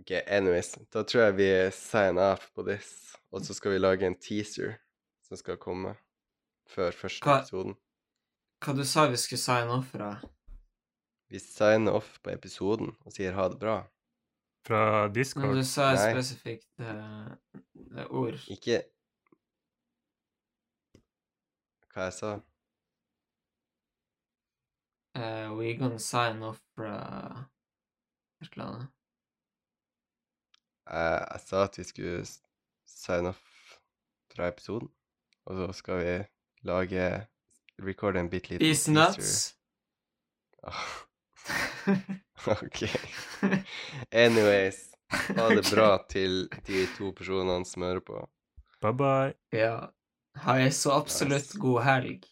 OK, 0.00 0.10
anyways. 0.26 0.72
Da 0.92 1.02
tror 1.02 1.22
jeg 1.28 1.36
vi 1.36 1.48
signer 1.74 2.32
off 2.36 2.50
på 2.54 2.62
this, 2.68 3.16
og 3.32 3.42
så 3.44 3.54
skal 3.56 3.72
vi 3.74 3.78
lage 3.82 4.06
en 4.06 4.14
teaser 4.18 4.76
som 5.26 5.36
skal 5.40 5.58
komme 5.60 5.96
før 6.70 6.92
første 6.94 7.24
Hva- 7.26 7.40
episoden. 7.42 7.74
Hva 8.64 8.74
du 8.76 8.84
sa 8.84 9.06
vi 9.10 9.16
skulle 9.20 9.40
sign 9.42 9.68
off 9.74 9.90
fra? 9.94 10.12
Vi 11.30 11.38
signer 11.42 11.92
off 11.98 12.18
på 12.24 12.30
episoden 12.32 12.94
og 13.04 13.12
sier 13.12 13.34
ha 13.36 13.48
det 13.52 13.58
bra. 13.60 13.80
Fra 14.66 14.80
Men 15.06 15.12
Discord. 15.14 15.54
du 15.56 15.62
sa 15.64 15.90
et 15.92 16.00
Nei. 16.00 16.12
spesifikt 16.14 16.68
uh, 16.80 18.06
ord. 18.10 18.38
Ikke 18.50 18.82
Hva 21.94 22.08
jeg 22.08 22.12
sa? 22.18 22.32
Uh, 25.18 25.54
we 25.58 25.74
gonna 25.74 25.98
sign 25.98 26.42
off 26.42 26.60
fra 26.76 27.46
et 28.42 28.52
eller 28.52 28.64
annet. 28.66 28.88
Jeg, 30.88 31.26
jeg 31.32 31.40
sa 31.46 31.64
at 31.64 31.78
vi 31.78 31.84
skulle 31.84 32.22
sign 32.88 33.26
off 33.32 33.42
fra 34.34 34.48
episoden, 34.48 34.88
og 35.46 35.56
så 35.60 35.72
skal 35.76 36.00
vi 36.02 36.14
lage 36.68 37.08
Recorde 37.78 38.18
en 38.20 38.30
bitte 38.30 38.50
liten 38.56 38.64
Peace 38.66 38.90
nuts. 38.90 39.54
Ah, 40.66 40.86
OK. 42.62 42.82
Anyways. 44.10 44.80
Ha 45.36 45.48
det 45.54 45.70
bra 45.70 45.92
til 46.12 46.48
de 46.66 46.82
to 46.96 47.12
personene 47.16 47.64
som 47.68 47.82
hører 47.86 48.02
på. 48.04 48.24
Bye 48.82 48.92
bye. 48.98 49.32
ja. 49.52 49.88
Ha 50.38 50.58
ei 50.62 50.68
så 50.70 50.92
absolutt 50.94 51.48
Nice. 51.48 51.58
god 51.58 51.80
helg. 51.82 52.26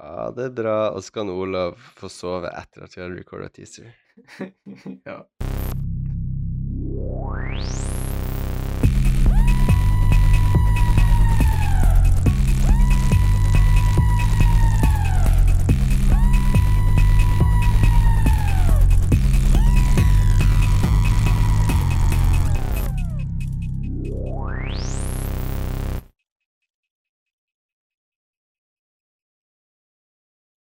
Ha 0.00 0.30
det 0.34 0.48
bra. 0.56 0.90
Og 0.94 1.04
så 1.04 1.12
kan 1.18 1.30
Olav 1.30 1.76
få 1.98 2.08
sove 2.10 2.50
etter 2.58 2.86
at 2.86 2.96
vi 2.96 3.02
har 3.04 3.12
recorda 3.14 3.50
teaser. 3.54 3.92
ja. 5.08 5.20
Bye. 7.60 7.89